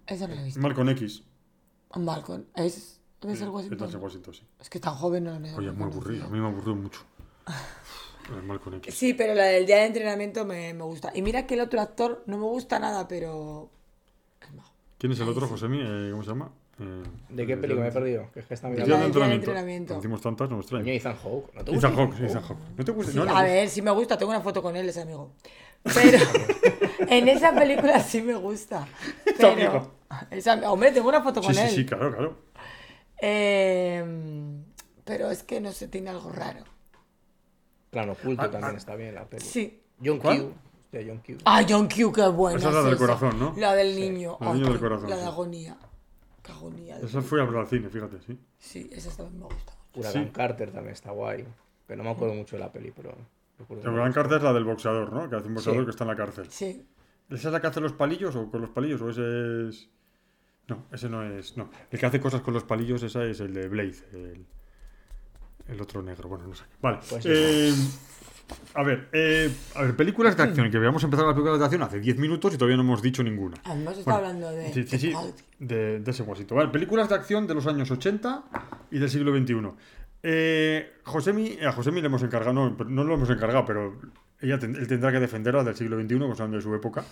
Esa 0.07 0.29
no 0.29 0.35
la 0.35 0.41
he 0.41 0.45
visto. 0.45 0.61
Malcolm 0.61 0.89
X. 0.91 1.23
Malcolm. 1.97 2.45
Es. 2.55 3.01
Es 3.23 3.43
Washington. 3.43 3.91
de 3.91 3.97
Washington, 3.99 4.35
sí. 4.35 4.43
Es 4.59 4.71
que 4.71 4.81
tan 4.81 4.95
joven 4.95 5.25
no 5.25 5.39
lo 5.39 5.47
he 5.47 5.55
Oye, 5.55 5.69
es 5.69 5.75
muy 5.75 5.85
aburrido. 5.89 6.25
A 6.25 6.29
mí 6.31 6.41
me 6.41 6.47
aburrió 6.47 6.75
mucho. 6.75 7.01
El 8.35 8.43
Malcolm 8.45 8.77
X. 8.77 8.95
Sí, 8.95 9.13
pero 9.15 9.35
la 9.35 9.45
del 9.45 9.67
día 9.67 9.79
de 9.79 9.87
entrenamiento 9.87 10.45
me, 10.45 10.73
me 10.73 10.85
gusta. 10.85 11.11
Y 11.15 11.21
mira 11.23 11.47
que 11.47 11.55
el 11.55 11.61
otro 11.61 11.81
actor 11.81 12.23
no 12.27 12.39
me 12.39 12.45
gusta 12.45 12.79
nada, 12.79 13.09
pero. 13.09 13.71
es. 14.41 14.49
¿Quién 14.99 15.13
es 15.13 15.21
el 15.21 15.29
otro, 15.29 15.47
Josemi? 15.49 15.81
Eh, 15.83 16.09
¿Cómo 16.13 16.23
se 16.23 16.29
llama? 16.29 16.51
Eh, 16.79 17.03
¿De 17.31 17.47
qué 17.47 17.55
el- 17.55 17.61
película 17.61 17.83
me 17.85 17.89
he 17.91 17.93
perdido? 17.93 18.31
Que 18.33 18.41
es 18.41 18.47
que 18.47 18.55
está 18.55 18.69
El 18.69 18.75
mirando. 18.75 18.95
entrenamiento. 19.07 19.45
entrenamiento. 19.51 19.95
Decimos 19.97 20.21
tantas, 20.23 20.49
no 20.49 20.57
me 20.57 20.61
extraña. 20.63 20.85
Coño, 20.85 20.95
Ethan 20.95 21.17
Hawke. 21.17 21.55
¿No 21.55 21.65
te 21.65 21.71
gusta 21.73 21.89
Ethan 21.89 21.97
Hawke, 22.11 22.21
Ethan 22.23 22.43
Hawke. 22.43 22.59
¿No 22.79 22.85
te 22.85 22.93
gusta? 22.93 23.13
Sí, 23.13 23.19
No, 23.19 23.25
no, 23.27 23.37
a 23.37 23.43
ver, 23.43 23.69
sí 23.69 23.83
me 23.83 23.91
gusta, 23.91 24.17
tengo 24.17 24.31
una 24.31 24.41
foto 24.41 24.63
con 24.63 24.77
él, 24.77 24.89
ese 24.89 25.03
amigo. 25.03 25.33
Pero 25.83 26.19
en 27.09 27.29
esa 27.29 27.55
película 27.55 28.01
sí 28.01 28.23
me 28.23 28.35
gusta. 28.37 28.87
Pero, 29.41 29.69
amigo. 29.71 29.93
esa- 30.31 30.71
hombre, 30.73 30.93
tengo 30.93 31.09
una 31.09 31.23
foto 31.23 31.41
Sí, 31.41 31.47
con 31.47 31.55
sí, 31.55 31.61
él. 31.63 31.71
sí, 31.71 31.87
claro, 31.87 32.11
claro. 32.15 32.37
Eh, 33.23 34.05
pero 35.05 35.31
es 35.31 35.43
que 35.43 35.61
no 35.61 35.73
sé, 35.73 35.89
tiene 35.89 36.11
algo 36.11 36.31
raro. 36.31 36.65
Plano 37.91 38.13
oculto 38.13 38.43
Ah, 38.43 38.51
también 38.51 38.75
ah. 38.75 38.79
está 38.79 38.95
bien 38.95 39.15
la 39.15 39.25
peli. 39.25 39.45
Sí. 39.45 39.83
John 40.05 40.19
¿Cuál? 40.19 40.39
Q. 40.43 40.53
Hostia, 40.85 41.01
John 41.07 41.23
Q. 41.27 41.39
Ah, 41.45 41.63
John 41.69 41.89
Q, 41.89 42.13
qué 42.13 42.27
buena. 42.29 42.59
Esa 42.59 42.69
es 42.69 42.75
la 42.75 42.83
del 42.83 42.97
corazón, 42.97 43.39
¿no? 43.39 43.55
La 43.57 43.75
del 43.75 43.95
niño. 43.99 44.39
la 44.41 44.55
niño 44.55 44.69
del 44.71 44.81
corazón, 44.81 45.11
La 45.11 45.17
de 45.17 45.23
sí. 45.23 45.29
agonía. 45.29 45.77
Qué 46.43 46.53
agonía. 46.53 46.99
de- 46.99 47.07
Esa 47.07 47.21
fue 47.23 47.43
a 47.43 47.45
ver 47.45 47.57
al 47.57 47.67
cine, 47.69 47.89
fíjate, 47.89 48.17
sí. 48.27 48.39
Sí, 48.59 48.89
esa 48.93 49.11
también 49.17 49.41
me 49.41 49.45
gusta. 49.47 49.73
Huracán 49.95 50.25
sí. 50.27 50.31
Carter 50.33 50.71
también 50.71 50.93
está 50.95 51.11
guay. 51.11 51.45
Que 51.87 51.97
no 51.97 52.05
me 52.05 52.11
acuerdo 52.11 52.35
mucho 52.35 52.57
de 52.57 52.61
la 52.61 52.71
peli, 52.73 52.93
pero. 52.95 53.13
El 53.69 53.93
gran 53.93 54.13
cárcel 54.13 54.39
es 54.39 54.43
la 54.43 54.53
del 54.55 54.65
boxeador, 54.65 55.13
¿no? 55.13 55.29
Que 55.29 55.37
hace 55.37 55.49
un 55.49 55.55
boxeador 55.55 55.81
Sí. 55.83 55.85
que 55.87 55.91
está 55.91 56.05
en 56.05 56.09
la 56.09 56.17
cárcel. 56.17 56.47
Sí. 56.51 56.87
¿Esa 57.31 57.49
es 57.49 57.53
la 57.53 57.61
que 57.61 57.67
hace 57.69 57.81
los 57.81 57.93
palillos 57.93 58.35
o 58.37 58.51
con 58.51 58.61
los 58.61 58.71
palillos? 58.71 59.01
¿O 59.03 59.11
ese 59.11 59.69
es.? 59.69 59.89
No, 60.69 60.87
ese 60.93 61.09
no 61.09 61.23
es. 61.23 61.57
No. 61.57 61.71
El 61.91 61.99
que 61.99 62.07
hace 62.07 62.21
cosas 62.21 62.43
con 62.43 62.55
los 62.55 62.65
palillos, 62.65 63.03
esa 63.03 63.25
es 63.25 63.41
el 63.41 63.53
de 63.55 63.69
Blade. 63.69 63.97
El, 64.13 64.47
el 65.69 65.81
otro 65.81 66.03
negro. 66.03 66.29
Bueno, 66.29 66.47
no 66.47 66.55
sé. 66.55 66.65
Vale. 66.81 66.99
Pues 67.09 67.25
eh, 67.27 67.73
a 68.75 68.83
ver, 68.83 69.09
eh, 69.13 69.51
a 69.75 69.83
ver, 69.83 69.97
películas 69.97 70.37
de 70.37 70.43
acción. 70.45 70.71
Que 70.71 70.77
habíamos 70.77 71.03
empezado 71.05 71.29
las 71.29 71.35
películas 71.35 71.59
de 71.59 71.65
acción 71.65 71.83
hace 71.83 72.01
10 72.01 72.19
minutos 72.19 72.55
y 72.55 72.57
todavía 72.57 72.77
no 72.77 72.83
hemos 72.83 73.03
dicho 73.03 73.23
ninguna. 73.23 73.57
Además 73.65 73.99
está 73.99 74.13
Bueno, 74.13 74.27
hablando 74.29 74.51
de. 74.53 74.73
Sí, 74.73 74.99
sí, 74.99 75.13
de, 75.59 76.01
de 76.01 76.11
ese 76.11 76.23
Washington. 76.23 76.59
Vale, 76.59 76.71
películas 76.71 77.09
de 77.09 77.15
acción 77.17 77.47
de 77.47 77.55
los 77.55 77.67
años 77.67 77.91
80 77.91 78.45
y 78.91 78.99
del 78.99 79.11
siglo 79.11 79.37
XXI. 79.37 79.71
Eh, 80.23 80.93
Josemi, 81.05 81.59
a 81.65 81.73
Josemi 81.73 82.01
le 82.01 82.07
hemos 82.09 82.23
encargado, 82.23 82.53
no, 82.53 82.71
no 82.71 83.05
lo 83.05 83.15
hemos 83.15 83.31
encargado, 83.31 83.65
pero 83.65 83.99
ella 84.41 84.59
él 84.61 84.87
tendrá 84.89 85.13
que 85.13 85.21
defenderlas 85.21 85.65
del 85.65 85.77
siglo 85.77 86.01
XXI, 86.01 86.19
que 86.19 86.35
son 86.35 86.51
de 86.51 86.61
su 86.61 86.75
época. 86.75 87.05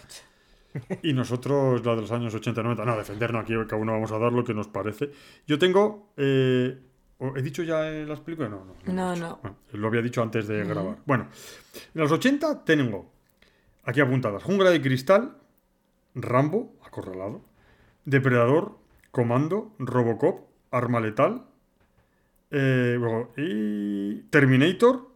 Y 1.03 1.13
nosotros 1.15 1.85
la 1.85 1.95
de 1.95 2.03
los 2.03 2.13
años 2.13 2.35
80 2.35 2.61
y 2.61 2.65
90. 2.65 2.85
No, 2.85 2.97
defendernos 2.97 3.43
aquí, 3.43 3.55
cada 3.67 3.81
uno 3.81 3.93
vamos 3.93 4.13
a 4.13 4.19
dar 4.19 4.33
lo 4.33 4.45
que 4.45 4.55
nos 4.55 4.69
parece. 4.69 5.11
Yo 5.47 5.59
tengo. 5.59 6.13
eh, 6.17 6.79
¿o 7.19 7.37
¿He 7.37 7.43
dicho 7.43 7.63
ya 7.63 7.89
eh, 7.91 8.07
las 8.07 8.21
películas? 8.21 8.51
No, 8.51 8.65
no. 8.65 8.93
No, 8.93 9.17
no. 9.17 9.39
Bueno, 9.43 9.57
lo 9.73 9.89
había 9.89 10.03
dicho 10.03 10.23
antes 10.23 10.47
de 10.47 10.65
grabar. 10.65 10.99
Bueno, 11.07 11.29
en 11.95 12.01
los 12.01 12.13
80 12.13 12.65
tengo 12.65 13.11
aquí 13.85 14.01
apuntadas: 14.01 14.43
Jungla 14.43 14.71
de 14.71 14.81
Cristal, 14.81 15.37
Rambo, 16.15 16.75
acorralado, 16.85 17.41
Depredador, 18.05 18.79
Comando, 19.11 19.75
Robocop, 19.79 20.49
Arma 20.71 21.01
Letal, 21.01 21.45
eh, 22.51 22.99
y 23.37 24.21
Terminator, 24.31 25.09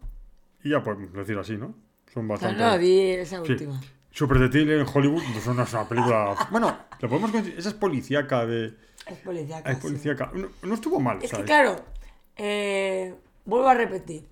y 0.65 0.71
ya 0.71 0.83
podemos 0.83 1.13
decir 1.13 1.39
así, 1.39 1.57
¿no? 1.57 1.75
Son 2.13 2.27
No, 2.27 2.33
bastante. 2.35 2.61
no, 2.63 2.75
esa 2.75 3.41
última. 3.41 3.81
Super 4.11 4.39
Detective 4.39 4.81
en 4.81 4.87
Hollywood, 4.93 5.23
pues 5.33 5.47
no 5.47 5.63
es 5.63 5.73
una 5.73 5.89
película. 5.89 6.35
Bueno, 6.51 6.79
lo 7.01 7.09
podemos 7.09 7.31
considerar. 7.31 7.59
Esa 7.59 7.69
es 7.71 7.75
policíaca 7.75 8.45
de. 8.47 8.75
Es 9.07 9.19
policíaca. 9.25 9.71
Es 9.71 9.77
sí. 9.79 9.83
policíaca. 9.83 10.31
No, 10.35 10.49
no 10.63 10.75
estuvo 10.75 11.01
mal. 11.01 11.17
Es 11.17 11.23
que 11.23 11.29
¿sabes? 11.29 11.47
claro, 11.47 11.77
eh, 12.37 13.15
vuelvo 13.47 13.69
a 13.69 13.75
repetir. 13.75 14.29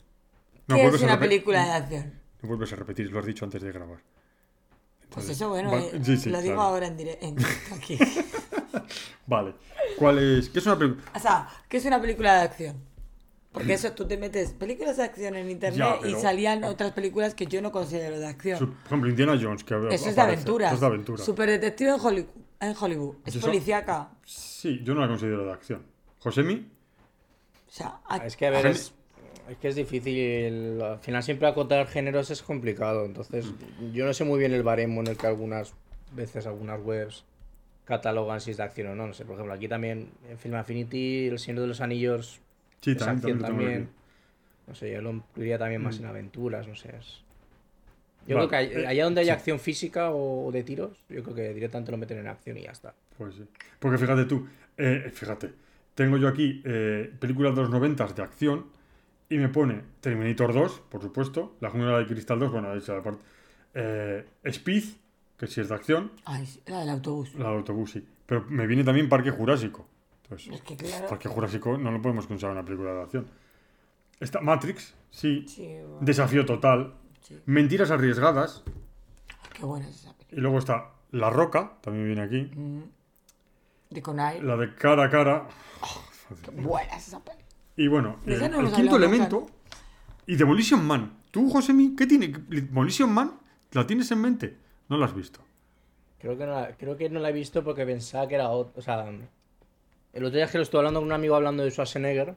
No, 0.68 0.76
¿Qué 0.76 0.82
vuelves 0.82 1.00
es 1.00 1.08
a 1.08 1.12
una 1.12 1.18
película 1.20 1.64
de 1.64 1.72
acción? 1.72 2.14
No 2.42 2.48
vuelves 2.48 2.72
a 2.72 2.76
repetir, 2.76 3.10
lo 3.10 3.18
has 3.18 3.26
dicho 3.26 3.44
antes 3.44 3.62
de 3.62 3.72
grabar. 3.72 3.98
Pues 5.08 5.28
eso, 5.28 5.48
bueno, 5.48 5.72
va- 5.72 5.80
eh, 5.80 6.00
sí, 6.04 6.16
sí, 6.16 6.30
lo 6.30 6.40
digo 6.40 6.54
claro. 6.54 6.68
ahora 6.68 6.86
en 6.86 6.96
directo 6.96 7.26
aquí. 7.74 7.98
Vale. 9.26 9.54
¿Cuál 9.98 10.18
es? 10.18 10.48
¿Qué 10.50 10.58
es 10.60 10.66
una 10.66 10.78
película? 10.78 11.10
o 11.14 11.18
sea, 11.18 11.48
¿qué 11.68 11.78
es 11.78 11.84
una 11.86 12.00
película 12.00 12.34
de 12.34 12.40
acción? 12.42 12.76
Porque 13.52 13.72
eso 13.74 13.90
tú 13.92 14.06
te 14.06 14.16
metes 14.16 14.52
películas 14.52 14.96
de 14.96 15.02
acción 15.04 15.34
en 15.34 15.50
internet 15.50 15.78
Ya, 16.02 16.08
y 16.08 16.14
salían 16.14 16.62
otras 16.62 16.92
películas 16.92 17.34
que 17.34 17.46
yo 17.46 17.60
no 17.60 17.72
considero 17.72 18.18
de 18.20 18.26
acción. 18.26 18.58
Su- 18.58 18.68
Por 18.72 18.86
ejemplo, 18.86 19.10
Indiana 19.10 19.38
Jones, 19.40 19.64
que 19.64 19.74
Eso 19.74 19.86
es 19.88 19.90
de 20.04 20.10
aparece. 20.10 20.22
aventuras. 20.22 20.68
Eso 20.68 20.74
es 20.76 20.80
de 20.80 20.86
aventura. 20.86 21.24
Super 21.24 21.48
detective 21.50 21.90
en 21.90 22.00
Hollywood. 22.00 22.30
En 22.60 22.74
Hollywood. 22.80 23.16
Es 23.26 23.34
Eso- 23.34 23.46
policíaca. 23.46 24.10
Sí, 24.24 24.80
yo 24.84 24.94
no 24.94 25.00
la 25.00 25.08
considero 25.08 25.44
de 25.44 25.52
acción. 25.52 25.82
Josemi, 26.20 26.70
O 27.68 27.72
sea, 27.72 28.00
a- 28.08 28.18
Es 28.18 28.36
que 28.36 28.46
a 28.46 28.50
ver, 28.50 28.66
es, 28.66 28.92
es 29.48 29.56
que 29.58 29.68
es 29.68 29.74
difícil. 29.76 30.80
Al 30.82 30.98
final 31.00 31.22
siempre 31.22 31.46
acotar 31.48 31.86
géneros 31.86 32.30
es 32.30 32.42
complicado. 32.42 33.04
Entonces, 33.04 33.46
yo 33.92 34.06
no 34.06 34.12
sé 34.12 34.24
muy 34.24 34.38
bien 34.38 34.52
el 34.52 34.62
baremo 34.62 35.00
en 35.00 35.06
el 35.08 35.16
que 35.16 35.26
algunas 35.26 35.72
veces 36.12 36.46
algunas 36.46 36.80
webs 36.84 37.24
catalogan 37.84 38.40
si 38.40 38.50
es 38.52 38.56
de 38.58 38.62
acción 38.64 38.88
o 38.88 38.94
no. 38.94 39.06
No 39.08 39.14
sé, 39.14 39.24
por 39.24 39.34
ejemplo, 39.34 39.54
aquí 39.54 39.66
también 39.68 40.10
en 40.28 40.38
Film 40.38 40.54
Affinity, 40.56 41.28
El 41.28 41.38
Señor 41.38 41.62
de 41.62 41.66
los 41.68 41.80
Anillos 41.80 42.40
sí, 42.80 42.94
es 42.94 42.98
también, 42.98 43.16
acción 43.16 43.38
también. 43.38 43.90
No 44.66 44.74
sé, 44.74 44.92
yo 44.92 45.02
lo 45.02 45.10
incluiría 45.10 45.58
también 45.58 45.82
más 45.82 45.98
en 46.00 46.06
aventuras, 46.06 46.66
no 46.68 46.74
sé. 46.76 46.96
es- 46.96 47.24
Yo 48.26 48.36
Vale, 48.36 48.48
creo 48.48 48.48
que 48.48 48.82
eh, 48.82 48.86
allá 48.86 49.04
donde 49.04 49.20
hay 49.22 49.26
sí. 49.26 49.32
acción 49.32 49.58
física 49.58 50.10
o 50.12 50.50
de 50.52 50.62
tiros, 50.62 51.04
yo 51.08 51.22
creo 51.22 51.34
que 51.34 51.54
directamente 51.54 51.90
lo 51.90 51.98
meten 51.98 52.18
en 52.18 52.28
acción 52.28 52.56
y 52.58 52.62
ya 52.62 52.70
está. 52.70 52.94
Pues 53.16 53.34
sí. 53.34 53.44
Porque 53.78 53.98
fíjate 53.98 54.24
tú, 54.24 54.46
eh, 54.76 55.10
fíjate, 55.12 55.52
tengo 55.94 56.16
yo 56.16 56.28
aquí 56.28 56.62
eh, 56.64 57.12
películas 57.18 57.54
de 57.54 57.62
los 57.62 57.70
90 57.70 58.06
de 58.06 58.22
acción 58.22 58.66
y 59.28 59.38
me 59.38 59.48
pone 59.48 59.82
Terminator 60.00 60.54
2, 60.54 60.82
por 60.90 61.02
supuesto, 61.02 61.56
La 61.60 61.70
Jungla 61.70 61.98
de 61.98 62.06
Cristal 62.06 62.38
2, 62.40 62.52
bueno, 62.52 62.74
esa 62.74 62.98
aparte. 62.98 63.22
Eh, 63.74 64.26
Speed, 64.44 64.84
que 65.38 65.46
sí 65.48 65.60
es 65.60 65.68
de 65.68 65.74
acción, 65.76 66.12
Ay, 66.24 66.46
sí, 66.46 66.62
la 66.66 66.80
del 66.80 66.90
autobús. 66.90 67.30
la 67.34 67.50
de 67.50 67.56
autobús 67.56 67.92
sí. 67.92 68.06
Pero 68.26 68.44
me 68.48 68.66
viene 68.66 68.84
también 68.84 69.08
Parque 69.08 69.30
Jurásico. 69.32 69.88
Entonces, 70.30 70.54
Es 70.54 70.62
que 70.62 70.76
claro. 70.76 71.08
Parque 71.08 71.28
Jurásico 71.28 71.76
no 71.76 71.90
lo 71.90 72.00
podemos 72.00 72.26
considerar 72.26 72.56
una 72.56 72.64
película 72.64 72.92
de 72.92 73.02
acción. 73.02 73.26
Está 74.20 74.40
Matrix, 74.40 74.94
sí. 75.10 75.44
Sí, 75.48 75.66
bueno, 75.66 75.98
Desafío 76.02 76.44
total. 76.46 76.94
sí. 77.22 77.38
Mentiras 77.46 77.90
arriesgadas. 77.90 78.62
Qué 79.54 79.64
buena 79.64 79.88
es 79.88 79.96
esa 79.96 80.12
película. 80.12 80.38
Y 80.38 80.40
luego 80.40 80.58
está 80.58 80.90
La 81.10 81.30
Roca, 81.30 81.72
también 81.80 82.06
viene 82.06 82.22
aquí. 82.22 82.42
Mm. 82.54 82.82
De 83.90 84.02
Conai. 84.02 84.40
La 84.42 84.56
de 84.56 84.74
cara 84.76 85.04
a 85.06 85.10
cara. 85.10 85.48
Qué 86.44 86.50
buena 86.52 86.96
es 86.96 87.08
esa 87.08 87.18
película. 87.18 87.46
Y 87.76 87.88
bueno, 87.88 88.16
el, 88.26 88.38
no 88.38 88.46
el 88.46 88.54
hemos 88.54 88.72
quinto 88.74 88.96
elemento. 88.96 89.46
Y 90.26 90.36
Demolition 90.36 90.84
Man. 90.86 91.18
¿Tú, 91.30 91.50
Josemi, 91.50 91.96
qué 91.96 92.06
tiene? 92.06 92.28
¿Demolition 92.28 93.12
Man? 93.12 93.32
¿La 93.72 93.86
tienes 93.86 94.10
en 94.12 94.20
mente? 94.20 94.56
No 94.88 94.96
la 94.96 95.06
has 95.06 95.14
visto. 95.14 95.40
Creo 96.18 96.36
que 96.36 96.44
no 96.44 96.52
la, 96.52 96.76
creo 96.76 96.96
que 96.96 97.08
no 97.08 97.18
la 97.20 97.30
he 97.30 97.32
visto 97.32 97.64
porque 97.64 97.86
pensaba 97.86 98.28
que 98.28 98.34
era 98.34 98.50
otro. 98.50 98.74
O 98.76 98.82
sea, 98.82 99.10
el 100.12 100.24
otro 100.24 100.36
día 100.36 100.44
es 100.46 100.50
que 100.50 100.58
lo 100.58 100.62
estuve 100.62 100.80
hablando 100.80 101.00
con 101.00 101.06
un 101.08 101.12
amigo 101.12 101.34
hablando 101.36 101.62
de 101.62 101.70
Schwarzenegger. 101.70 102.36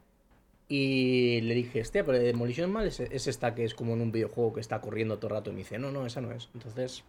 Y 0.69 1.41
le 1.41 1.53
dije, 1.55 1.81
hostia, 1.81 2.05
pero 2.05 2.17
Demolition 2.17 2.71
Man 2.71 2.85
es, 2.87 2.99
es 2.99 3.27
esta 3.27 3.53
que 3.53 3.65
es 3.65 3.73
como 3.75 3.93
en 3.93 4.01
un 4.01 4.11
videojuego 4.11 4.53
que 4.53 4.61
está 4.61 4.79
corriendo 4.81 5.17
todo 5.17 5.27
el 5.27 5.33
rato. 5.35 5.49
Y 5.49 5.53
me 5.53 5.59
dice, 5.59 5.77
no, 5.77 5.91
no, 5.91 6.05
esa 6.05 6.21
no 6.21 6.31
es. 6.31 6.49
Entonces, 6.53 7.03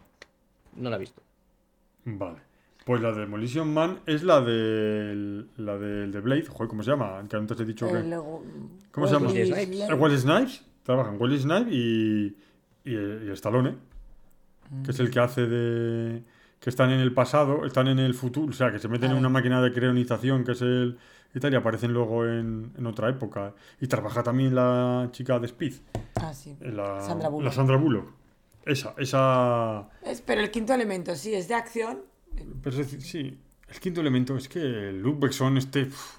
no 0.75 0.89
la 0.89 0.97
he 0.97 0.99
visto. 0.99 1.21
Vale. 2.03 2.39
Pues 2.85 3.01
la 3.01 3.11
de 3.13 3.21
Demolition 3.21 3.73
Man 3.73 3.99
es 4.05 4.21
la 4.23 4.41
del. 4.41 5.47
La 5.57 5.77
del 5.77 6.11
de 6.11 6.19
Blade. 6.19 6.45
Joder, 6.45 6.67
¿cómo 6.67 6.83
se 6.83 6.91
llama? 6.91 7.25
Que 7.27 7.35
antes 7.37 7.59
he 7.59 7.65
dicho 7.65 7.87
que. 7.87 7.97
El 7.97 8.09
Lego- 8.11 8.43
¿Cómo 8.91 9.07
se 9.07 9.13
llama? 9.13 9.27
Wesley 9.31 10.17
Snipes. 10.19 10.65
Trabajan 10.83 11.19
Wesley 11.19 11.39
Snipes 11.39 11.73
y. 11.73 12.37
Y, 12.83 12.93
y 12.95 13.29
Stallone. 13.31 13.75
Que 14.83 14.91
es 14.91 14.99
el 14.99 15.09
que 15.09 15.19
hace 15.19 15.47
de. 15.47 16.21
Que 16.65 16.71
están 16.71 16.89
en 16.89 16.99
el 16.99 17.13
pasado, 17.13 17.63
están 17.63 17.87
en 17.89 17.99
el 17.99 18.15
futuro. 18.15 18.49
O 18.49 18.51
sea, 18.51 18.71
que 18.71 18.79
se 18.79 18.87
meten 18.87 19.11
en 19.11 19.17
una 19.17 19.29
máquina 19.29 19.61
de 19.61 19.71
creonización 19.71 20.43
que 20.43 20.53
es 20.53 20.61
el. 20.63 20.97
Y 21.35 21.39
tal, 21.39 21.53
y 21.53 21.57
aparecen 21.57 21.93
luego 21.93 22.25
en, 22.25 22.73
en 22.75 22.87
otra 22.87 23.07
época. 23.07 23.53
Y 23.79 23.85
trabaja 23.85 24.23
también 24.23 24.55
la 24.55 25.09
chica 25.11 25.37
de 25.37 25.45
Speed. 25.45 25.75
Ah, 26.15 26.33
sí. 26.33 26.57
La 26.61 27.01
Sandra 27.01 27.29
Bullock. 27.29 27.45
La 27.45 27.51
Sandra 27.51 27.77
Bullock. 27.77 28.11
Esa, 28.65 28.95
esa. 28.97 29.89
Es, 30.01 30.21
pero 30.21 30.41
el 30.41 30.49
quinto 30.49 30.73
elemento, 30.73 31.13
sí, 31.13 31.35
es 31.35 31.47
de 31.47 31.53
acción. 31.53 32.01
Pero 32.35 32.71
es 32.71 32.77
decir, 32.77 32.99
sí. 33.03 33.39
El 33.69 33.79
quinto 33.79 34.01
elemento 34.01 34.35
es 34.35 34.49
que 34.49 34.91
Luke 34.91 35.19
Besson 35.27 35.57
este. 35.57 35.83
uf. 35.83 36.17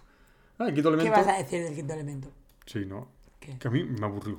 Ah, 0.58 0.68
el 0.68 0.74
quinto 0.74 0.90
¿Qué 0.90 0.94
elemento. 0.94 1.18
vas 1.18 1.26
a 1.26 1.38
decir 1.38 1.64
del 1.64 1.74
quinto 1.74 1.92
elemento? 1.92 2.30
Sí, 2.66 2.84
no. 2.86 3.08
¿Qué? 3.40 3.58
Que 3.58 3.66
a 3.66 3.70
mí 3.72 3.82
me 3.82 4.06
aburrió. 4.06 4.38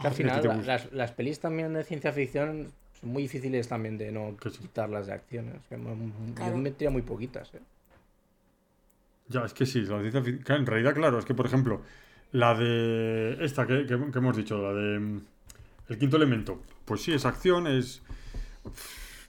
Que 0.00 0.06
al 0.06 0.14
final, 0.14 0.62
las, 0.64 0.92
las 0.92 1.10
pelis 1.10 1.40
también 1.40 1.72
de 1.72 1.82
ciencia 1.82 2.12
ficción 2.12 2.72
son 3.02 3.10
muy 3.10 3.22
difíciles 3.24 3.68
también 3.68 3.98
de 3.98 4.10
no 4.12 4.34
Que 4.38 4.48
sí. 4.48 4.60
quitarlas 4.60 5.06
de 5.08 5.12
acciones. 5.12 5.56
Claro. 5.68 6.52
Yo 6.52 6.56
metería 6.56 6.88
muy 6.90 7.02
poquitas, 7.02 7.52
¿eh? 7.54 7.60
Ya, 9.28 9.44
es 9.44 9.52
que 9.54 9.66
sí, 9.66 9.82
la 9.82 9.98
ciencia 10.00 10.22
ficción. 10.22 10.44
claro, 10.44 10.60
En 10.60 10.66
realidad, 10.66 10.94
claro, 10.94 11.18
es 11.18 11.24
que 11.24 11.34
por 11.34 11.46
ejemplo, 11.46 11.82
la 12.32 12.54
de. 12.54 13.38
Esta 13.44 13.66
que, 13.66 13.86
que- 13.86 14.10
que 14.10 14.18
hemos 14.18 14.36
dicho, 14.36 14.60
la 14.62 14.72
de. 14.72 14.98
mm, 14.98 15.20
El 15.88 15.98
quinto 15.98 16.16
elemento. 16.16 16.60
Pues 16.84 17.02
sí, 17.02 17.12
es 17.12 17.24
acción, 17.24 17.66
es. 17.66 18.02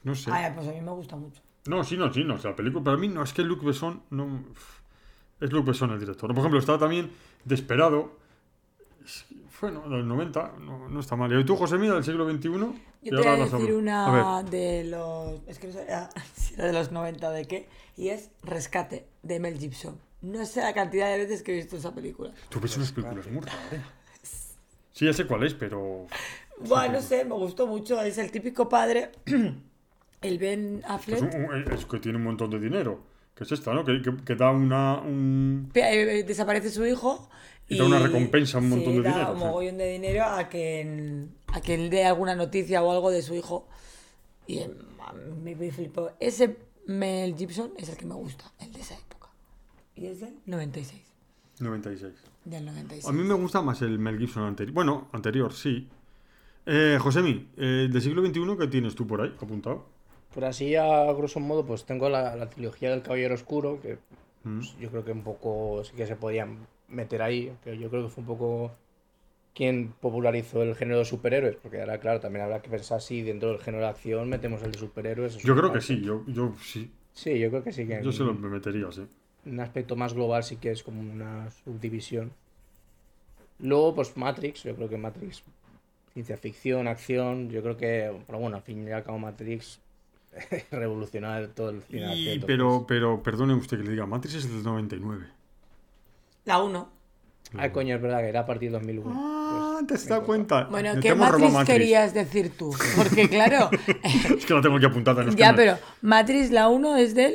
No 0.02 0.14
sé. 0.14 0.30
Ay, 0.32 0.52
pues 0.54 0.68
a 0.68 0.72
mí 0.72 0.80
me 0.80 0.90
gusta 0.92 1.16
mucho. 1.16 1.40
No, 1.66 1.82
sí, 1.84 1.96
no, 1.96 2.12
sí, 2.12 2.24
no. 2.24 2.34
O 2.34 2.38
sea, 2.38 2.50
la 2.50 2.56
película. 2.56 2.84
Para 2.84 2.96
mí, 2.96 3.08
no, 3.08 3.22
es 3.22 3.32
que 3.32 3.42
Luke 3.42 3.64
Besson. 3.64 4.02
No, 4.10 4.44
es 5.40 5.50
Luke 5.52 5.70
Besson 5.70 5.90
el 5.92 5.98
director. 6.00 6.28
Por 6.30 6.38
ejemplo, 6.38 6.58
está 6.60 6.78
también 6.78 7.10
Desperado. 7.44 8.18
Es 9.66 9.72
que, 9.72 9.78
Bueno, 9.78 9.96
del 9.96 10.06
90, 10.08 10.54
no, 10.60 10.88
no 10.88 11.00
está 11.00 11.16
mal. 11.16 11.32
¿Y 11.38 11.44
tú, 11.44 11.56
José 11.56 11.76
Mira, 11.78 11.94
del 11.94 12.04
siglo 12.04 12.28
XXI? 12.30 12.48
Yo 12.48 12.70
te 13.02 13.16
voy 13.16 13.26
a 13.26 13.36
decir 13.44 13.74
una 13.74 14.38
A 14.38 14.42
de 14.42 14.84
los. 14.84 15.40
Es 15.46 15.58
que 15.58 15.66
no 15.68 15.72
sé 15.74 15.86
si 16.36 16.54
era 16.54 16.66
de 16.66 16.72
los 16.72 16.90
90 16.92 17.30
de 17.30 17.44
qué. 17.46 17.68
Y 17.96 18.08
es 18.08 18.30
Rescate, 18.42 19.06
de 19.22 19.40
Mel 19.40 19.58
Gibson. 19.58 19.98
No 20.22 20.44
sé 20.46 20.62
la 20.62 20.72
cantidad 20.72 21.10
de 21.10 21.18
veces 21.18 21.42
que 21.42 21.52
he 21.52 21.56
visto 21.56 21.76
esa 21.76 21.94
película. 21.94 22.32
tú 22.48 22.58
ves 22.60 22.76
unas 22.76 22.92
películas 22.92 23.26
muy 23.30 23.40
raras. 23.42 23.72
¿eh? 23.72 23.80
Sí, 24.92 25.06
ya 25.06 25.12
sé 25.12 25.26
cuál 25.26 25.42
es, 25.42 25.54
pero. 25.54 26.06
Bueno, 26.60 26.92
no 26.94 27.02
sé, 27.02 27.24
me 27.24 27.34
gustó 27.34 27.66
mucho. 27.66 28.00
Es 28.00 28.16
el 28.18 28.30
típico 28.30 28.68
padre, 28.68 29.10
el 30.22 30.38
Ben 30.38 30.78
Es, 30.84 30.90
Affleck. 30.90 31.22
un- 31.34 31.44
un- 31.46 31.72
es 31.72 31.84
que 31.84 31.98
tiene 31.98 32.18
un 32.18 32.24
montón 32.24 32.48
de 32.50 32.60
dinero. 32.60 33.00
Que 33.34 33.42
es 33.42 33.50
esta, 33.50 33.74
¿no? 33.74 33.84
Que, 33.84 34.00
que- 34.00 34.16
que 34.24 34.36
da 34.36 34.52
una. 34.52 34.98
Un... 35.00 35.68
Eh, 35.74 36.22
desaparece 36.24 36.70
su 36.70 36.86
hijo 36.86 37.28
Y 37.68 37.78
da 37.78 37.84
una 37.84 37.98
recompensa, 37.98 38.58
un 38.58 38.68
montón 38.68 38.92
sí, 38.92 38.98
de 38.98 39.04
da 39.04 39.10
dinero, 39.10 39.32
un 39.32 39.38
mogollón 39.38 39.78
de 39.78 39.88
dinero 39.88 40.24
a 40.24 40.48
que, 40.48 41.26
a 41.46 41.60
que 41.60 41.74
él 41.74 41.88
dé 41.90 42.04
alguna 42.04 42.34
noticia 42.34 42.82
o 42.82 42.90
algo 42.92 43.10
de 43.10 43.22
su 43.22 43.34
hijo. 43.34 43.66
Y 44.46 44.60
me, 45.42 45.54
me 45.54 45.72
flipó. 45.72 46.10
Ese 46.20 46.56
Mel 46.86 47.34
Gibson 47.36 47.72
es 47.78 47.88
el 47.88 47.96
que 47.96 48.04
me 48.04 48.14
gusta, 48.14 48.52
el 48.60 48.72
de 48.72 48.80
esa 48.80 48.94
época. 48.94 49.28
Y 49.96 50.06
es 50.06 50.20
del 50.20 50.34
96. 50.46 51.02
96. 51.60 52.12
Del 52.44 52.64
96. 52.66 53.06
A 53.06 53.12
mí 53.12 53.22
me 53.22 53.34
gusta 53.34 53.62
más 53.62 53.80
el 53.82 53.98
Mel 53.98 54.18
Gibson 54.18 54.42
anterior. 54.44 54.74
Bueno, 54.74 55.08
anterior, 55.12 55.52
sí. 55.54 55.88
Eh, 56.66 56.98
Josemi, 57.00 57.48
eh, 57.56 57.88
del 57.90 58.02
siglo 58.02 58.24
XXI, 58.26 58.56
¿qué 58.58 58.66
tienes 58.66 58.94
tú 58.94 59.06
por 59.06 59.22
ahí 59.22 59.34
apuntado? 59.40 59.86
Por 60.34 60.44
así, 60.44 60.74
a 60.76 61.04
grosso 61.12 61.40
modo, 61.40 61.64
pues 61.64 61.84
tengo 61.84 62.08
la, 62.08 62.34
la 62.36 62.50
trilogía 62.50 62.90
del 62.90 63.02
Caballero 63.02 63.34
Oscuro, 63.34 63.80
que 63.80 63.98
Mm. 64.44 64.58
pues, 64.58 64.76
yo 64.78 64.90
creo 64.90 65.04
que 65.06 65.12
un 65.12 65.22
poco 65.22 65.82
sí 65.84 65.92
que 65.96 66.06
se 66.06 66.16
podían 66.16 66.66
meter 66.88 67.22
ahí, 67.22 67.52
que 67.64 67.76
yo 67.78 67.90
creo 67.90 68.04
que 68.04 68.08
fue 68.10 68.22
un 68.22 68.26
poco 68.28 68.72
quien 69.54 69.94
popularizó 70.00 70.62
el 70.62 70.74
género 70.74 70.98
de 70.98 71.04
superhéroes, 71.04 71.56
porque 71.56 71.80
ahora, 71.80 71.98
claro, 71.98 72.20
también 72.20 72.44
habrá 72.44 72.60
que 72.60 72.68
pensar 72.70 73.00
si 73.00 73.22
dentro 73.22 73.50
del 73.50 73.60
género 73.60 73.84
de 73.84 73.90
acción 73.90 74.28
metemos 74.28 74.62
el 74.62 74.72
de 74.72 74.78
superhéroes. 74.78 75.36
es 75.36 75.42
Yo 75.42 75.56
creo 75.56 75.72
que 75.72 75.80
sí, 75.80 76.00
yo, 76.00 76.24
yo 76.26 76.54
sí. 76.60 76.90
Sí, 77.12 77.38
yo 77.38 77.50
creo 77.50 77.62
que 77.62 77.72
sí 77.72 77.86
que 77.86 77.94
Yo 77.94 78.10
en 78.10 78.12
se 78.12 78.24
lo 78.24 78.34
metería, 78.34 78.90
sí. 78.90 79.06
un 79.46 79.60
aspecto 79.60 79.94
más 79.94 80.12
global 80.14 80.42
sí 80.42 80.56
que 80.56 80.72
es 80.72 80.82
como 80.82 81.00
una 81.00 81.50
subdivisión. 81.64 82.32
Luego, 83.60 83.94
pues 83.94 84.16
Matrix, 84.16 84.64
yo 84.64 84.74
creo 84.74 84.88
que 84.88 84.96
Matrix, 84.98 85.44
ciencia 86.12 86.36
ficción, 86.36 86.88
acción, 86.88 87.48
yo 87.50 87.62
creo 87.62 87.76
que, 87.76 88.12
pero 88.26 88.38
bueno, 88.40 88.56
al 88.56 88.62
fin 88.62 88.86
y 88.86 88.90
al 88.90 89.04
cabo 89.04 89.18
Matrix 89.18 89.80
revolucionar 90.72 91.48
todo 91.48 91.70
el 91.70 91.82
cine 91.82 92.16
Y- 92.16 92.38
pero, 92.40 92.84
pero, 92.88 93.22
perdone 93.22 93.54
usted 93.54 93.78
que 93.78 93.84
le 93.84 93.90
diga, 93.92 94.06
Matrix 94.06 94.34
es 94.34 94.50
del 94.52 94.62
99. 94.64 95.26
La 96.44 96.62
1. 96.62 96.92
Ah, 97.56 97.70
coño, 97.70 97.94
es 97.94 98.02
verdad 98.02 98.18
que 98.20 98.28
era 98.28 98.40
a 98.40 98.46
partir 98.46 98.70
de 98.70 98.78
2001. 98.78 99.12
Ah, 99.16 99.80
te 99.86 99.94
has 99.94 100.08
dado 100.08 100.24
cuenta. 100.24 100.64
Bueno, 100.64 100.98
¿qué 101.00 101.14
robo 101.14 101.38
Matrix 101.50 101.64
querías 101.66 102.12
decir 102.14 102.52
tú? 102.56 102.74
Porque 102.96 103.28
claro, 103.30 103.70
Es 104.02 104.44
que 104.44 104.54
la 104.54 104.60
tengo 104.60 104.76
aquí 104.76 104.86
apuntada. 104.86 105.22
no 105.22 105.28
es 105.30 105.36
que 105.36 105.40
ya, 105.40 105.52
me- 105.52 105.58
pero 105.58 105.78
Matrix 106.02 106.50
la 106.50 106.68
1 106.68 106.96
es 106.96 107.14
del... 107.14 107.34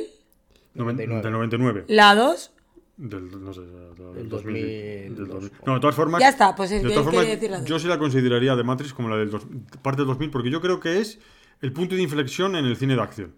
Noven- 0.74 0.96
99. 0.96 1.22
Del 1.22 1.32
99. 1.32 1.84
La 1.88 2.14
2, 2.14 2.52
Del, 2.98 3.44
no 3.44 3.52
sé, 3.54 3.60
del, 3.62 4.14
Del 4.14 4.28
2000, 4.28 4.28
2000, 4.28 5.16
del 5.16 5.16
2000. 5.16 5.28
dos. 5.50 5.52
No, 5.66 5.74
de 5.74 5.80
todas 5.80 5.96
formas. 5.96 6.20
Ya 6.20 6.28
está, 6.28 6.54
pues 6.54 6.70
es 6.70 6.82
de 6.82 6.88
que 6.88 6.94
todas 6.94 7.06
formas, 7.06 7.26
decir 7.26 7.50
la 7.50 7.64
yo 7.64 7.78
sí 7.78 7.88
la 7.88 7.98
consideraría 7.98 8.54
de 8.56 8.62
Matrix 8.62 8.92
como 8.92 9.08
la 9.08 9.16
del 9.16 9.30
dos- 9.30 9.46
parte 9.82 10.02
del 10.02 10.08
2000, 10.08 10.30
porque 10.30 10.50
yo 10.50 10.60
creo 10.60 10.78
que 10.80 11.00
es 11.00 11.18
el 11.62 11.72
punto 11.72 11.94
de 11.94 12.02
inflexión 12.02 12.54
en 12.56 12.66
el 12.66 12.76
cine 12.76 12.94
de 12.94 13.00
acción. 13.02 13.34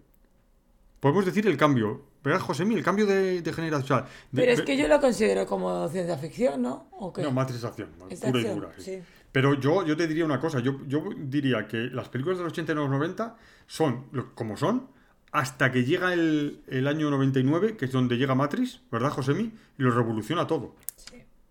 Podemos 1.03 1.25
decir 1.25 1.45
el 1.47 1.57
cambio. 1.57 2.01
¿Verdad, 2.23 2.39
Josemi? 2.39 2.75
El 2.75 2.83
cambio 2.83 3.05
de, 3.05 3.41
de 3.41 3.53
generación. 3.53 3.83
o 3.83 4.01
sea, 4.03 4.07
de- 4.31 4.41
pero 4.41 4.53
es 4.53 4.61
que 4.61 4.77
yo 4.77 4.87
lo 4.87 5.01
considero 5.01 5.45
como 5.45 5.87
ciencia 5.89 6.17
ficción, 6.17 6.61
¿no? 6.61 6.87
¿O 6.91 7.11
qué? 7.11 7.21
No, 7.23 7.31
acción, 7.41 7.89
Es 8.09 8.21
pura 8.21 8.39
y 8.39 8.43
dura. 8.45 8.69
sí. 8.77 8.83
sí. 8.83 9.01
Pero 9.33 9.55
yo, 9.55 9.85
yo 9.85 9.97
te 9.97 10.07
diría 10.07 10.23
una 10.23 10.39
cosa, 10.39 10.59
yo, 10.61 10.77
yo 10.87 11.03
diría 11.17 11.67
que 11.67 11.77
las 11.91 12.07
películas 12.07 12.37
de 12.37 12.45
los 12.45 12.53
80 12.53 12.71
y 12.71 12.75
los 12.75 12.89
90 12.89 13.35
son 13.67 14.05
como 14.35 14.55
son 14.55 14.87
hasta 15.33 15.71
que 15.73 15.83
llega 15.83 16.13
el, 16.13 16.61
el 16.67 16.87
año 16.87 17.09
99, 17.09 17.75
que 17.75 17.85
es 17.85 17.91
donde 17.91 18.15
llega 18.17 18.33
Matrix, 18.35 18.79
¿verdad, 18.91 19.09
Josemi? 19.09 19.51
Y 19.77 19.83
lo 19.83 19.91
revoluciona 19.91 20.47
todo. 20.47 20.75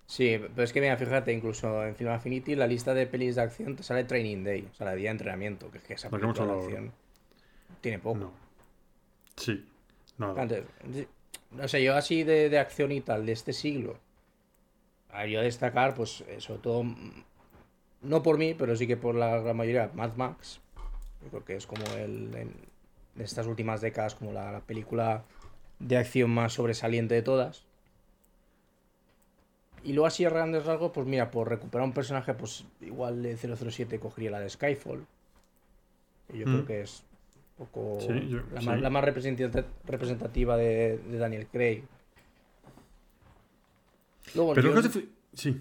Sí, 0.06 0.38
pero 0.54 0.62
es 0.62 0.72
que 0.72 0.80
mira, 0.80 0.96
fíjate, 0.96 1.32
incluso 1.32 1.84
en 1.84 1.94
Film 1.96 2.10
Affinity 2.10 2.54
la 2.54 2.66
lista 2.66 2.94
de 2.94 3.06
pelis 3.06 3.34
de 3.34 3.42
acción 3.42 3.76
te 3.76 3.82
sale 3.82 4.04
Training 4.04 4.44
Day, 4.44 4.68
o 4.70 4.74
sea, 4.74 4.86
la 4.86 4.94
día 4.94 5.08
de 5.10 5.12
entrenamiento, 5.12 5.70
que 5.70 5.78
es 5.78 5.84
que 5.84 5.94
esa 5.94 6.08
película 6.08 6.46
de 6.46 6.52
acción 6.60 6.92
tiene 7.80 7.98
poco. 7.98 8.18
No. 8.18 8.41
Sí. 9.42 9.64
Nada. 10.18 10.42
Antes, 10.42 10.64
no 11.50 11.68
sé, 11.68 11.82
yo 11.82 11.94
así 11.96 12.22
de, 12.24 12.48
de 12.48 12.58
acción 12.58 12.92
y 12.92 13.00
tal, 13.00 13.26
de 13.26 13.32
este 13.32 13.52
siglo, 13.52 13.98
a 15.10 15.26
yo 15.26 15.40
destacar, 15.42 15.94
pues, 15.94 16.22
eh, 16.28 16.40
sobre 16.40 16.60
todo, 16.60 16.84
mm, 16.84 17.24
no 18.02 18.22
por 18.22 18.38
mí, 18.38 18.54
pero 18.54 18.76
sí 18.76 18.86
que 18.86 18.96
por 18.96 19.14
la 19.14 19.38
gran 19.40 19.56
mayoría, 19.56 19.90
Mad 19.94 20.14
Max. 20.16 20.60
Yo 21.22 21.28
creo 21.30 21.44
que 21.44 21.56
es 21.56 21.66
como 21.66 21.84
el, 21.96 22.34
en, 22.34 22.52
de 23.14 23.24
estas 23.24 23.46
últimas 23.46 23.80
décadas, 23.80 24.14
como 24.14 24.32
la, 24.32 24.50
la 24.52 24.60
película 24.60 25.24
de 25.78 25.96
acción 25.98 26.30
más 26.30 26.52
sobresaliente 26.54 27.14
de 27.14 27.22
todas. 27.22 27.64
Y 29.84 29.92
luego 29.94 30.06
así 30.06 30.24
a 30.24 30.30
grandes 30.30 30.64
rasgos, 30.64 30.92
pues 30.92 31.06
mira, 31.06 31.30
por 31.30 31.48
recuperar 31.48 31.84
un 31.86 31.92
personaje, 31.92 32.34
pues 32.34 32.64
igual 32.80 33.22
de 33.22 33.36
007 33.36 33.98
cogería 33.98 34.30
la 34.30 34.40
de 34.40 34.48
Skyfall. 34.50 35.04
Y 36.32 36.38
yo 36.38 36.46
Mm. 36.46 36.52
creo 36.52 36.66
que 36.66 36.80
es 36.82 37.02
poco 37.56 37.98
Sí, 38.00 38.28
yo- 38.28 38.42
la, 38.52 38.60
sí. 38.60 38.66
más, 38.66 38.80
la 38.80 38.90
más 38.90 39.04
representati- 39.04 39.64
representativa 39.86 40.56
de, 40.56 40.98
de 40.98 41.18
Daniel 41.18 41.46
Craig. 41.50 41.82
Luego, 44.34 44.54
Pero 44.54 44.68
yo- 44.70 44.74
¿qué 44.76 44.82
te 44.82 44.88
fi- 44.88 45.08
Sí. 45.34 45.60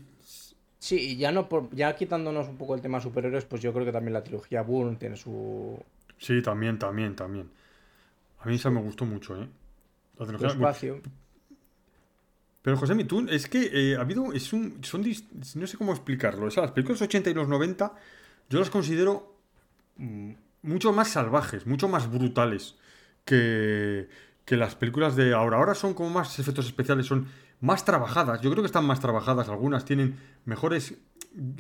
sí, 0.80 0.96
y 1.12 1.18
ya 1.18 1.32
no 1.32 1.50
por- 1.50 1.74
ya 1.76 1.96
quitándonos 1.96 2.48
un 2.48 2.58
poco 2.58 2.76
el 2.76 2.82
tema 2.82 3.00
superhéroes, 3.02 3.46
pues 3.46 3.62
yo 3.62 3.74
creo 3.74 3.86
que 3.86 3.92
también 3.92 4.14
la 4.14 4.24
trilogía 4.24 4.62
Bourne 4.62 4.98
tiene 4.98 5.16
su, 5.18 5.78
Sí, 6.18 6.42
también, 6.42 6.78
también, 6.78 7.16
también. 7.16 7.50
A 8.42 8.46
mí 8.48 8.56
esa 8.56 8.70
me 8.70 8.80
gustó 8.82 9.06
mucho, 9.06 9.42
¿eh? 9.42 9.48
La 10.20 10.26
trilogía- 10.28 10.50
espacio. 10.50 11.02
Pero 12.62 12.78
José, 12.78 12.94
tú, 13.06 13.26
es 13.28 13.48
que 13.48 13.72
eh, 13.74 13.96
ha 13.98 14.02
habido, 14.02 14.32
es 14.34 14.54
un, 14.54 14.84
son, 14.84 15.04
no 15.56 15.66
sé 15.68 15.78
cómo 15.78 15.94
explicarlo. 15.94 16.46
O 16.46 16.52
sea, 16.52 16.62
las 16.64 16.72
películas 16.74 17.00
de 17.00 17.06
los 17.06 17.10
80 17.10 17.30
y 17.32 17.34
los 17.34 17.48
90 17.48 17.96
yo 18.50 18.60
las 18.60 18.70
considero 18.70 19.34
mm, 19.98 20.32
mucho 20.64 20.94
más 20.94 21.10
salvajes, 21.10 21.66
mucho 21.68 21.88
más 21.88 22.10
brutales 22.12 22.76
que, 23.26 24.10
que 24.46 24.58
las 24.58 24.76
películas 24.76 25.16
de 25.16 25.34
ahora. 25.34 25.58
Ahora 25.58 25.76
son 25.76 25.94
como 25.94 26.10
más 26.10 26.38
efectos 26.40 26.66
especiales, 26.68 27.06
son 27.06 27.28
más 27.62 27.86
trabajadas. 27.86 28.42
Yo 28.42 28.52
creo 28.52 28.64
que 28.64 28.68
están 28.68 28.86
más 28.86 29.00
trabajadas. 29.00 29.50
Algunas 29.50 29.86
tienen 29.86 30.18
mejores, 30.46 30.96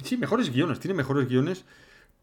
sí, 0.03 0.17
mejores 0.17 0.51
guiones, 0.51 0.79
tienen 0.79 0.97
mejores 0.97 1.27
guiones 1.27 1.65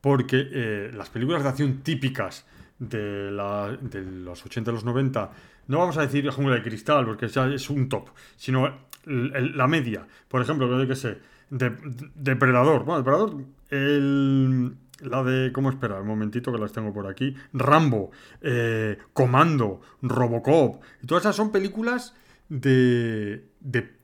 porque 0.00 0.48
eh, 0.52 0.90
las 0.94 1.10
películas 1.10 1.42
de 1.42 1.48
acción 1.48 1.78
típicas 1.82 2.46
de, 2.78 3.30
la- 3.30 3.76
de 3.80 4.02
los 4.02 4.44
80 4.46 4.70
y 4.70 4.74
los 4.74 4.84
90, 4.84 5.32
no 5.66 5.78
vamos 5.78 5.96
a 5.98 6.02
decir 6.02 6.24
la 6.24 6.32
jungla 6.32 6.54
de 6.56 6.62
cristal, 6.62 7.04
porque 7.04 7.28
ya 7.28 7.46
es 7.48 7.68
un 7.70 7.88
top, 7.88 8.10
sino 8.36 8.86
la 9.04 9.66
media. 9.66 10.06
Por 10.28 10.42
ejemplo, 10.42 10.68
yo 10.80 10.86
qué 10.88 10.94
sé, 10.96 11.18
de, 11.50 11.72
Depredador. 12.14 12.84
Bueno, 12.84 12.98
Depredador, 12.98 13.36
el, 13.70 14.76
la 15.00 15.22
de, 15.22 15.52
¿cómo 15.52 15.70
espera? 15.70 16.00
Un 16.00 16.08
momentito 16.08 16.52
que 16.52 16.58
las 16.58 16.72
tengo 16.72 16.92
por 16.92 17.06
aquí. 17.06 17.34
Rambo, 17.52 18.10
eh, 18.40 18.98
Comando, 19.12 19.80
Robocop. 20.02 20.82
Y 21.02 21.06
todas 21.06 21.22
esas 21.22 21.36
son 21.36 21.52
películas 21.52 22.14
de, 22.48 23.48
de 23.60 23.98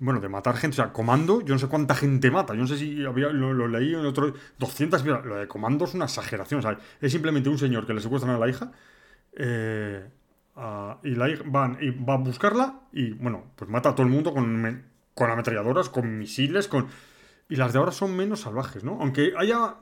bueno, 0.00 0.20
de 0.20 0.28
matar 0.28 0.56
gente, 0.56 0.74
o 0.74 0.76
sea, 0.82 0.92
comando, 0.92 1.40
yo 1.40 1.54
no 1.54 1.58
sé 1.58 1.68
cuánta 1.68 1.94
gente 1.94 2.30
mata, 2.30 2.54
yo 2.54 2.60
no 2.60 2.66
sé 2.66 2.76
si 2.76 3.04
había, 3.04 3.28
lo, 3.28 3.52
lo 3.54 3.68
leí 3.68 3.94
en 3.94 4.04
otro, 4.04 4.34
200, 4.58 5.04
mira, 5.04 5.22
lo 5.22 5.36
de 5.36 5.48
comando 5.48 5.84
es 5.84 5.94
una 5.94 6.04
exageración, 6.04 6.58
o 6.58 6.62
sea, 6.62 6.78
es 7.00 7.12
simplemente 7.12 7.48
un 7.48 7.56
señor 7.56 7.86
que 7.86 7.94
le 7.94 8.00
secuestran 8.00 8.34
a 8.34 8.38
la 8.38 8.48
hija, 8.48 8.72
eh, 9.32 10.06
y 11.02 11.10
la 11.14 11.28
hija 11.28 11.42
van, 11.46 11.78
y 11.80 11.90
va 11.90 12.14
a 12.14 12.18
buscarla, 12.18 12.80
y 12.92 13.12
bueno, 13.12 13.52
pues 13.56 13.70
mata 13.70 13.90
a 13.90 13.94
todo 13.94 14.06
el 14.06 14.12
mundo 14.12 14.34
con, 14.34 14.84
con 15.14 15.30
ametralladoras, 15.30 15.88
con 15.88 16.18
misiles, 16.18 16.68
con... 16.68 16.88
Y 17.48 17.56
las 17.56 17.72
de 17.72 17.78
ahora 17.78 17.92
son 17.92 18.16
menos 18.16 18.40
salvajes, 18.40 18.84
¿no? 18.84 18.98
Aunque 19.00 19.34
haya 19.36 19.76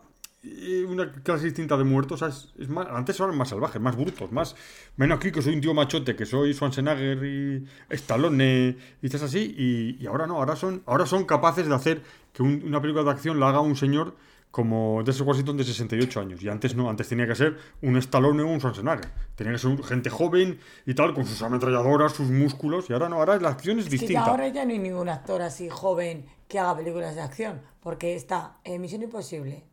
una 0.88 1.12
clase 1.12 1.44
distinta 1.44 1.76
de 1.76 1.84
muertos, 1.84 2.18
sea, 2.18 2.28
es, 2.28 2.68
más, 2.68 2.86
antes 2.90 3.18
eran 3.20 3.36
más 3.36 3.48
salvajes, 3.50 3.80
más 3.80 3.96
brutos, 3.96 4.32
más... 4.32 4.56
Ven 4.96 5.12
aquí 5.12 5.30
que 5.30 5.40
soy 5.40 5.54
un 5.54 5.60
tío 5.60 5.72
machote, 5.74 6.16
que 6.16 6.26
soy 6.26 6.52
Schwarzenegger 6.52 7.24
y 7.24 7.64
Stallone 7.90 8.76
y 9.00 9.06
cosas 9.08 9.22
así, 9.30 9.54
y, 9.56 10.02
y 10.02 10.06
ahora 10.06 10.26
no, 10.26 10.36
ahora 10.36 10.56
son, 10.56 10.82
ahora 10.86 11.06
son 11.06 11.24
capaces 11.24 11.68
de 11.68 11.74
hacer 11.74 12.02
que 12.32 12.42
un- 12.42 12.62
una 12.64 12.80
película 12.80 13.04
de 13.04 13.10
acción 13.10 13.38
la 13.38 13.48
haga 13.50 13.60
un 13.60 13.76
señor 13.76 14.16
como 14.50 15.02
Denzel 15.04 15.26
Washington 15.26 15.56
de 15.56 15.64
68 15.64 16.20
años. 16.20 16.42
Y 16.42 16.48
antes 16.50 16.74
no, 16.74 16.90
antes 16.90 17.08
tenía 17.08 17.26
que 17.26 17.34
ser 17.34 17.56
un 17.80 17.96
Stallone 17.96 18.42
o 18.42 18.48
un 18.48 18.58
Schwarzenegger. 18.60 19.08
Tenía 19.34 19.52
que 19.54 19.58
ser 19.58 19.70
un- 19.70 19.82
gente 19.82 20.10
joven 20.10 20.58
y 20.84 20.94
tal, 20.94 21.14
con 21.14 21.24
sus 21.24 21.40
ametralladoras, 21.42 22.12
sus 22.12 22.28
músculos, 22.28 22.90
y 22.90 22.92
ahora 22.92 23.08
no, 23.08 23.16
ahora 23.16 23.38
la 23.38 23.48
acción 23.50 23.78
es 23.78 23.84
Es 23.86 23.90
que 23.92 23.98
distinta. 23.98 24.24
ahora 24.24 24.48
ya 24.48 24.64
no 24.64 24.72
hay 24.72 24.78
ningún 24.80 25.08
actor 25.08 25.40
así 25.40 25.68
joven 25.70 26.26
que 26.48 26.58
haga 26.58 26.76
películas 26.76 27.14
de 27.14 27.22
acción. 27.22 27.62
Porque 27.80 28.14
está 28.14 28.58
en 28.64 28.80
Misión 28.82 29.02
Imposible, 29.02 29.64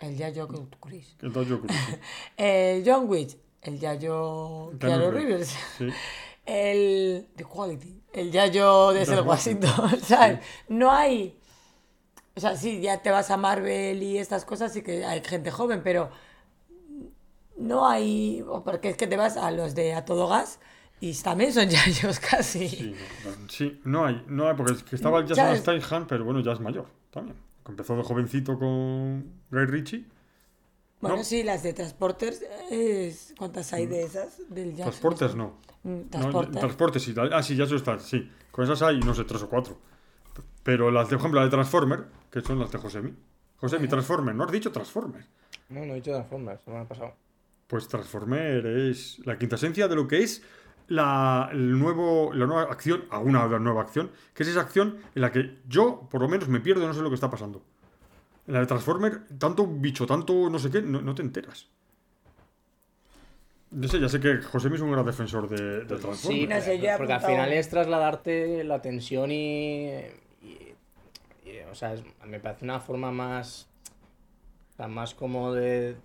el 0.00 0.16
Yayo 0.16 0.48
Chris. 0.80 1.16
El 1.20 1.32
Dojo 1.32 1.60
Cruz, 1.60 1.72
sí. 1.72 1.94
El 2.36 2.82
John 2.86 3.08
Wick, 3.08 3.36
el 3.62 3.78
Yayo 3.80 4.72
Keanu 4.78 5.10
Rivers. 5.10 5.54
sí. 5.78 5.88
El 6.46 7.26
The 7.36 7.44
Quality, 7.44 8.02
el 8.14 8.30
Yayo 8.32 8.88
de 8.92 9.00
Denzel 9.00 9.20
Washington, 9.20 10.00
¿sabes? 10.02 10.38
No 10.68 10.90
hay... 10.90 11.38
O 12.34 12.40
sea, 12.40 12.56
sí, 12.56 12.80
ya 12.80 13.02
te 13.02 13.10
vas 13.10 13.30
a 13.30 13.36
Marvel 13.36 14.02
y 14.02 14.16
estas 14.16 14.46
cosas, 14.46 14.72
sí 14.72 14.80
que 14.80 15.04
hay 15.04 15.22
gente 15.22 15.50
joven, 15.50 15.82
pero 15.84 16.08
no 17.58 17.86
hay... 17.86 18.42
Porque 18.64 18.88
es 18.90 18.96
que 18.96 19.06
te 19.06 19.18
vas 19.18 19.36
a 19.36 19.50
los 19.50 19.74
de 19.74 19.92
A 19.92 20.06
Todo 20.06 20.26
Gas 20.28 20.58
y 21.00 21.12
también 21.16 21.52
son 21.52 21.68
Yayos 21.68 22.18
casi. 22.18 22.66
Sí, 22.68 22.94
no, 23.24 23.48
sí, 23.50 23.80
no 23.84 24.06
hay, 24.06 24.24
no 24.28 24.48
hay, 24.48 24.54
porque 24.56 24.72
es 24.72 24.82
que 24.84 24.96
estaba 24.96 25.18
el 25.20 25.26
Ya 25.26 25.34
Jason 25.34 25.76
es- 25.76 25.82
Statham, 25.84 26.06
pero 26.06 26.24
bueno, 26.24 26.40
ya 26.40 26.52
es 26.52 26.60
mayor 26.60 26.86
también. 27.10 27.36
Empezó 27.68 27.96
de 27.96 28.02
jovencito 28.02 28.58
con 28.58 29.22
Guy 29.50 29.66
Ritchie. 29.66 30.06
Bueno, 31.00 31.18
¿No? 31.18 31.24
sí, 31.24 31.42
las 31.44 31.62
de 31.62 31.72
Transporters, 31.74 32.42
es... 32.70 33.34
¿cuántas 33.38 33.72
hay 33.72 33.86
de 33.86 34.02
esas? 34.02 34.38
Del 34.50 34.70
Jackson? 34.70 34.84
Transportes 34.84 35.34
no. 35.36 35.58
Mm, 35.84 35.90
No, 35.90 36.04
Transporter. 36.10 36.54
transportes 36.60 37.02
sí. 37.02 37.14
Ah, 37.32 37.42
sí, 37.42 37.54
ya 37.54 37.64
eso 37.64 37.76
está, 37.76 37.98
sí. 38.00 38.28
Con 38.50 38.64
esas 38.64 38.82
hay, 38.82 38.98
no 39.00 39.14
sé, 39.14 39.24
tres 39.24 39.42
o 39.42 39.48
cuatro. 39.48 39.78
Pero 40.64 40.90
las 40.90 41.08
de, 41.08 41.16
por 41.16 41.20
ejemplo, 41.20 41.40
la 41.40 41.44
de 41.46 41.50
Transformer, 41.50 42.04
que 42.30 42.40
son 42.40 42.58
las 42.58 42.72
de 42.72 42.78
Josemi. 42.78 43.14
Josemi, 43.58 43.86
Transformer, 43.86 44.34
¿no 44.34 44.44
has 44.44 44.50
dicho 44.52 44.72
Transformer? 44.72 45.24
No, 45.68 45.84
no 45.84 45.92
he 45.92 45.96
dicho 45.96 46.10
Transformers, 46.12 46.60
no 46.66 46.74
me 46.74 46.80
ha 46.80 46.84
pasado. 46.88 47.14
Pues 47.68 47.86
Transformer 47.86 48.66
es 48.66 49.20
la 49.24 49.38
quinta 49.38 49.56
esencia 49.56 49.86
de 49.88 49.94
lo 49.94 50.08
que 50.08 50.22
es 50.22 50.42
la, 50.88 51.48
el 51.52 51.78
nuevo, 51.78 52.32
la 52.34 52.46
nueva 52.46 52.62
acción, 52.72 53.04
alguna 53.10 53.46
nueva 53.58 53.82
acción, 53.82 54.10
que 54.34 54.42
es 54.42 54.48
esa 54.48 54.60
acción 54.62 54.98
en 55.14 55.22
la 55.22 55.30
que 55.30 55.58
yo, 55.68 56.08
por 56.10 56.20
lo 56.22 56.28
menos, 56.28 56.48
me 56.48 56.60
pierdo 56.60 56.82
y 56.82 56.86
no 56.86 56.94
sé 56.94 57.02
lo 57.02 57.08
que 57.10 57.14
está 57.14 57.30
pasando. 57.30 57.62
En 58.46 58.54
la 58.54 58.60
de 58.60 58.66
Transformer, 58.66 59.26
tanto 59.38 59.66
bicho, 59.66 60.06
tanto 60.06 60.48
no 60.50 60.58
sé 60.58 60.70
qué, 60.70 60.80
no, 60.82 61.00
no 61.02 61.14
te 61.14 61.22
enteras. 61.22 61.68
No 63.70 63.86
sé, 63.86 64.00
ya 64.00 64.08
sé 64.08 64.18
que 64.18 64.38
José 64.38 64.68
es 64.74 64.80
un 64.80 64.90
gran 64.92 65.04
defensor 65.04 65.46
de, 65.48 65.80
de 65.84 65.96
Transformer. 65.98 66.16
Sí, 66.16 66.46
No 66.46 66.60
sé, 66.62 66.78
yo 66.78 66.88
porque 66.96 67.12
al 67.12 67.20
final 67.20 67.52
es 67.52 67.68
trasladarte 67.68 68.64
la 68.64 68.80
tensión 68.80 69.30
y, 69.30 69.88
y- 70.42 70.74
y, 71.44 71.58
o 71.70 71.74
sea, 71.74 71.92
es- 71.92 72.02
me 72.24 72.40
parece 72.40 72.64
una 72.64 72.80
forma 72.80 73.12
más, 73.12 73.68
o 74.72 74.76
sea, 74.76 74.88
más 74.88 75.14
como 75.14 75.52
de 75.52 75.96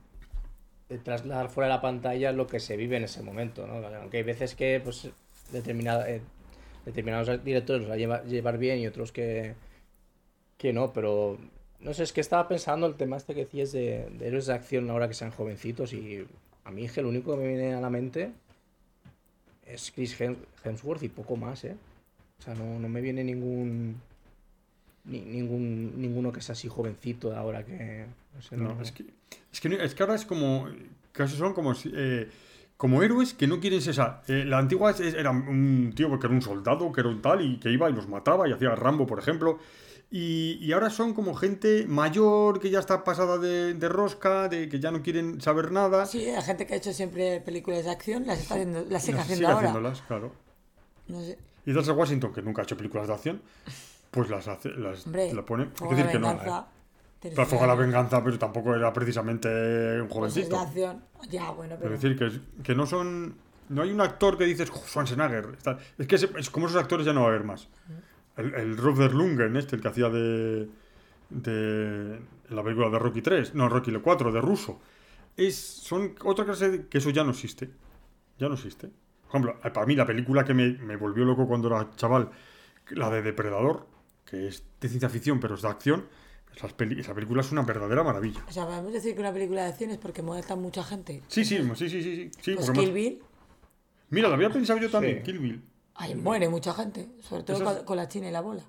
trasladar 1.03 1.49
fuera 1.49 1.67
de 1.67 1.75
la 1.75 1.81
pantalla 1.81 2.31
lo 2.31 2.47
que 2.47 2.59
se 2.59 2.77
vive 2.77 2.97
en 2.97 3.03
ese 3.05 3.21
momento, 3.23 3.65
¿no? 3.67 3.85
Aunque 3.97 4.17
hay 4.17 4.23
veces 4.23 4.55
que, 4.55 4.79
pues, 4.83 5.09
determinada, 5.51 6.09
eh, 6.09 6.21
determinados 6.85 7.43
directores 7.43 7.81
los 7.81 7.89
va 7.91 7.95
a 8.17 8.23
llevar, 8.25 8.57
bien 8.57 8.79
y 8.79 8.87
otros 8.87 9.11
que, 9.11 9.55
que 10.57 10.73
no, 10.73 10.93
pero 10.93 11.37
no 11.79 11.93
sé, 11.93 12.03
es 12.03 12.13
que 12.13 12.21
estaba 12.21 12.47
pensando 12.47 12.85
el 12.87 12.95
tema 12.95 13.17
este 13.17 13.33
que 13.33 13.41
decías 13.45 13.71
de, 13.71 14.09
de 14.17 14.27
héroes 14.27 14.45
de 14.45 14.53
acción 14.53 14.89
ahora 14.89 15.07
que 15.07 15.13
sean 15.13 15.31
jovencitos 15.31 15.93
y 15.93 16.25
a 16.65 16.71
mí 16.71 16.87
que 16.87 17.01
lo 17.01 17.09
único 17.09 17.31
que 17.31 17.37
me 17.41 17.47
viene 17.47 17.73
a 17.73 17.81
la 17.81 17.89
mente 17.89 18.31
es 19.65 19.91
Chris 19.91 20.19
Hem- 20.19 20.37
Hemsworth 20.63 21.03
y 21.03 21.09
poco 21.09 21.35
más, 21.37 21.63
¿eh? 21.63 21.75
O 22.39 22.41
sea, 22.43 22.53
no, 22.55 22.79
no 22.79 22.89
me 22.89 23.01
viene 23.01 23.23
ningún, 23.23 24.01
ni- 25.05 25.21
ningún 25.21 25.99
ninguno 26.01 26.31
que 26.31 26.39
es 26.39 26.49
así 26.49 26.67
jovencito 26.67 27.35
ahora 27.35 27.63
que. 27.65 28.05
No 28.35 28.41
sé, 28.41 28.57
No, 28.57 28.73
no- 28.75 28.81
es 28.81 28.91
que, 28.91 29.05
es 29.51 29.61
que, 29.61 29.69
no- 29.69 29.75
es 29.75 29.93
que 29.95 30.03
ahora 30.03 30.15
es 30.15 30.25
como. 30.25 30.67
Casi 31.11 31.35
son 31.37 31.53
como. 31.53 31.73
si- 31.75 31.91
eh, 31.95 32.29
como 32.77 33.01
héroes 33.03 33.33
que 33.33 33.47
no 33.47 33.59
quieren 33.59 33.81
sea, 33.81 34.21
eh, 34.27 34.43
la 34.45 34.57
antigua 34.57 34.91
es- 34.91 34.99
era 34.99 35.29
un 35.31 35.93
tío 35.95 36.09
que 36.19 36.25
era 36.27 36.33
un 36.35 36.41
soldado, 36.41 36.91
que 36.91 37.01
era 37.01 37.09
un 37.09 37.21
tal, 37.21 37.41
y 37.41 37.57
que 37.59 37.69
iba 37.71 37.89
y 37.89 37.93
los 37.93 38.07
mataba 38.09 38.47
y 38.49 38.51
hacía 38.51 38.75
Rambo, 38.75 39.05
por 39.07 39.19
ejemplo. 39.19 39.59
Y, 40.11 40.59
y 40.61 40.73
ahora 40.73 40.89
son 40.91 41.13
como 41.13 41.33
gente 41.33 41.85
mayor 41.87 42.59
que 42.59 42.69
ya 42.69 42.79
está 42.79 43.03
pasada 43.03 43.37
de, 43.39 43.73
de 43.73 43.89
rosca, 43.89 44.47
de 44.47 44.69
que 44.69 44.79
ya 44.79 44.91
no 44.91 45.01
quieren 45.01 45.41
saber 45.41 45.71
nada. 45.71 46.05
Sí, 46.05 46.25
la 46.31 46.41
gente 46.43 46.67
que 46.67 46.73
ha 46.75 46.77
hecho 46.77 46.93
siempre 46.93 47.39
películas 47.41 47.85
de 47.85 47.91
acción 47.91 48.27
las 48.27 48.39
está 48.39 48.55
haciendo, 48.55 48.85
las 48.89 49.01
sigue 49.03 49.15
Las 49.17 49.23
haciendo 49.23 49.35
sigue 49.35 49.45
ahora. 49.47 49.67
haciéndolas, 49.69 50.01
claro. 50.03 50.33
No 51.07 51.21
sé. 51.21 51.37
Y 51.65 51.71
Denzel 51.71 51.95
Washington, 51.95 52.33
que 52.33 52.41
nunca 52.41 52.61
ha 52.61 52.65
hecho 52.65 52.75
películas 52.77 53.07
de 53.07 53.13
acción, 53.13 53.41
pues 54.11 54.29
las 54.29 54.47
hace, 54.47 54.69
las 54.71 55.05
Hombre, 55.07 55.33
la 55.33 55.43
pone. 55.45 55.69
Que 55.71 55.95
decir 55.95 56.11
que 56.11 56.19
no. 56.19 56.31
eh. 56.31 56.37
Pero 57.29 57.45
Fuego 57.45 57.63
a 57.63 57.67
la 57.67 57.75
venganza, 57.75 58.23
pero 58.23 58.37
tampoco 58.37 58.75
era 58.75 58.91
precisamente 58.91 59.47
un 60.01 60.07
Pues 60.07 60.13
jovencito. 60.13 60.59
acción. 60.59 61.03
Ya, 61.29 61.49
bueno, 61.51 61.75
Es 61.75 61.89
decir, 61.89 62.17
que, 62.17 62.31
que 62.63 62.75
no 62.75 62.85
son. 62.85 63.35
No 63.69 63.81
hay 63.81 63.91
un 63.91 64.01
actor 64.01 64.37
que 64.37 64.43
dices, 64.43 64.69
"Jo, 64.69 64.79
Schwarzenegger. 64.85 65.49
está-". 65.57 65.79
Es 65.97 66.07
que 66.07 66.15
es 66.15 66.49
como 66.49 66.67
esos 66.67 66.81
actores 66.81 67.05
ya 67.05 67.13
no 67.13 67.21
va 67.21 67.27
a 67.27 67.29
haber 67.29 67.43
más. 67.45 67.69
El, 68.35 68.53
el 68.55 68.77
Robert 68.77 69.13
Lungen, 69.13 69.55
este, 69.55 69.75
el 69.77 69.81
que 69.81 69.87
hacía 69.87 70.09
de. 70.09 70.67
de. 71.29 72.19
la 72.49 72.63
película 72.63 72.89
de 72.89 72.99
Rocky 72.99 73.21
3, 73.21 73.55
no, 73.55 73.69
Rocky 73.69 73.91
4, 73.93 74.31
de 74.31 74.41
ruso. 74.41 74.79
Es, 75.35 75.55
son 75.57 76.15
otra 76.23 76.45
clase 76.45 76.69
de, 76.69 76.87
que 76.87 76.97
eso 76.99 77.09
ya 77.09 77.23
no 77.23 77.31
existe. 77.31 77.69
Ya 78.37 78.47
no 78.47 78.55
existe. 78.55 78.87
Por 78.87 79.29
ejemplo, 79.29 79.59
eh, 79.63 79.71
para 79.71 79.85
mí 79.85 79.95
la 79.95 80.05
película 80.05 80.43
que 80.43 80.53
me, 80.53 80.73
me 80.73 80.95
volvió 80.95 81.25
loco 81.25 81.47
cuando 81.47 81.67
era 81.69 81.89
chaval, 81.95 82.29
la 82.91 83.09
de 83.09 83.21
Depredador, 83.23 83.87
que 84.25 84.47
es 84.47 84.63
de 84.79 84.89
ciencia 84.89 85.09
ficción, 85.09 85.39
pero 85.39 85.55
es 85.55 85.61
de 85.63 85.69
acción, 85.69 86.05
esa 86.55 87.13
película 87.13 87.41
es 87.41 87.51
una 87.51 87.61
verdadera 87.63 88.03
maravilla. 88.03 88.43
O 88.47 88.51
sea, 88.51 88.65
podemos 88.65 88.93
decir 88.93 89.13
que 89.13 89.19
una 89.19 89.33
película 89.33 89.63
de 89.63 89.69
acción 89.69 89.89
es 89.91 89.97
porque 89.97 90.21
muerta 90.21 90.55
mucha 90.55 90.83
gente. 90.83 91.21
Sí, 91.27 91.43
sí, 91.45 91.57
sí, 91.75 91.89
sí, 91.89 92.01
sí. 92.03 92.31
sí, 92.41 92.53
Pues 92.55 92.71
Kill 92.71 92.85
más- 92.85 92.93
Bill, 92.93 93.19
Mira, 94.09 94.27
lo 94.27 94.35
había 94.35 94.49
pensado 94.51 94.79
yo 94.79 94.89
también, 94.89 95.17
Sí. 95.17 95.23
Kill 95.23 95.39
Bill. 95.39 95.63
ahí 95.95 96.15
muere 96.15 96.47
mucha 96.49 96.73
gente. 96.73 97.07
Sobre 97.21 97.43
todo 97.43 97.83
con, 97.85 97.97
la 97.97 98.07
china 98.07 98.29
y 98.29 98.31
la 98.31 98.41
bola. 98.41 98.63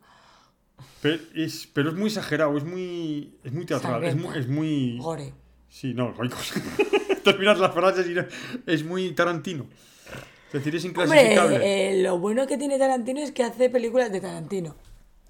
Pero 1.03 1.23
es, 1.35 1.69
pero 1.73 1.91
es 1.91 1.95
muy 1.97 2.07
exagerado, 2.07 2.57
es 2.57 2.65
muy, 2.65 3.35
es 3.45 3.53
muy 3.53 3.67
teatral, 3.67 4.03
es 4.05 4.15
muy, 4.15 4.25
Sangrienta. 4.25 4.41
es 4.41 4.49
muy... 4.55 4.99
Gore. 4.99 5.33
Sí, 5.69 5.93
no, 5.95 6.15
hay 6.21 6.29
cosas... 6.29 6.63
Terminas 7.23 7.59
las 7.59 7.73
frases 7.75 8.07
y 8.07 8.15
no- 8.15 8.25
es 8.67 8.85
muy 8.85 9.13
Tarantino. 9.13 9.67
Es 10.49 10.53
decir, 10.53 10.75
es 10.77 10.85
inclasificable. 10.85 11.41
Hombre, 11.57 11.91
eh, 11.99 12.03
lo 12.03 12.19
bueno 12.19 12.47
que 12.47 12.57
tiene 12.57 12.79
Tarantino 12.79 13.21
es 13.21 13.33
que 13.33 13.43
hace 13.43 13.69
películas 13.69 14.13
de 14.13 14.21
Tarantino. 14.21 14.77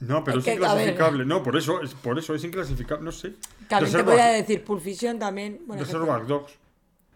No, 0.00 0.22
pero 0.24 0.38
es 0.38 0.44
es 0.46 0.50
que, 0.52 0.54
inclasificable. 0.54 1.24
No, 1.24 1.42
por 1.42 1.56
eso, 1.56 1.80
es, 1.82 1.94
por 1.94 2.18
eso 2.18 2.34
es 2.34 2.44
inclasificable, 2.44 3.04
no 3.04 3.12
sé. 3.12 3.34
También 3.68 3.92
te 3.92 3.98
Reservoir- 3.98 4.04
voy 4.04 4.20
a 4.20 4.26
decir 4.28 4.64
Pulp 4.64 4.80
Fiction 4.82 5.18
también. 5.18 5.60
Reservoir 5.68 6.26
Dogs, 6.26 6.52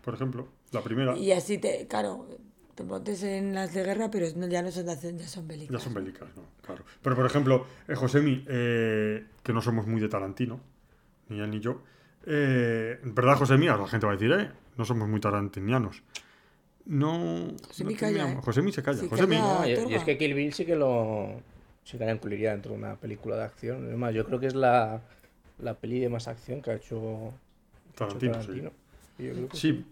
por 0.02 0.14
ejemplo, 0.14 0.48
la 0.72 0.80
primera. 0.82 1.16
y 1.16 1.32
así 1.32 1.58
te, 1.58 1.86
claro, 1.86 2.26
te 2.74 2.84
montes 2.84 3.22
en 3.24 3.54
las 3.54 3.74
de 3.74 3.82
guerra, 3.84 4.10
pero 4.10 4.26
no- 4.36 4.46
ya 4.46 4.62
no 4.62 4.70
son 4.70 4.86
de 4.86 5.16
ya 5.18 5.28
son 5.28 5.46
bélicas. 5.48 5.72
Ya 5.72 5.78
son 5.84 5.94
bélicas, 5.94 6.28
¿no? 6.36 6.42
Claro. 6.64 6.84
Pero, 7.02 7.16
por 7.16 7.26
ejemplo, 7.26 7.66
eh, 7.88 7.94
Josemi, 7.94 8.44
eh, 8.48 9.24
que 9.42 9.52
no 9.52 9.60
somos 9.60 9.86
muy 9.86 10.00
de 10.00 10.08
Tarantino, 10.08 10.60
ni 11.28 11.40
él 11.40 11.50
ni 11.50 11.60
yo. 11.60 11.82
Eh, 12.26 13.00
en 13.02 13.14
verdad, 13.14 13.36
Josemi, 13.36 13.66
la 13.66 13.86
gente 13.88 14.06
va 14.06 14.12
a 14.12 14.16
decir, 14.16 14.30
eh, 14.32 14.50
no 14.76 14.84
somos 14.84 15.08
muy 15.08 15.18
tarantinianos. 15.20 16.02
No. 16.86 17.48
Josemi 17.66 17.94
no 17.94 18.00
calla. 18.00 18.32
¿eh? 18.32 18.38
Josemi 18.42 18.72
se 18.72 18.82
calla. 18.82 18.98
Sí, 19.00 19.08
Josemi. 19.08 19.36
calla. 19.36 19.80
No, 19.82 19.88
es 19.90 20.04
que 20.04 20.16
Kill 20.18 20.34
Bill 20.34 20.52
sí 20.54 20.64
que 20.64 20.76
lo. 20.76 21.40
Sí 21.88 21.96
que 21.96 22.04
la 22.04 22.12
incluiría 22.12 22.50
dentro 22.52 22.72
de 22.72 22.78
una 22.78 22.96
película 22.96 23.36
de 23.36 23.44
acción. 23.44 23.84
Además, 23.86 24.12
yo 24.14 24.26
creo 24.26 24.38
que 24.38 24.46
es 24.48 24.54
la, 24.54 25.00
la 25.58 25.72
peli 25.74 26.00
de 26.00 26.10
más 26.10 26.28
acción 26.28 26.60
que 26.60 26.70
ha 26.70 26.74
hecho 26.74 27.32
Tarantino, 27.94 28.32
Tarantino. 28.32 28.70
Y 29.18 29.26
yo 29.28 29.32
creo 29.32 29.48
que 29.48 29.56
sí. 29.56 29.72
Sí. 29.72 29.84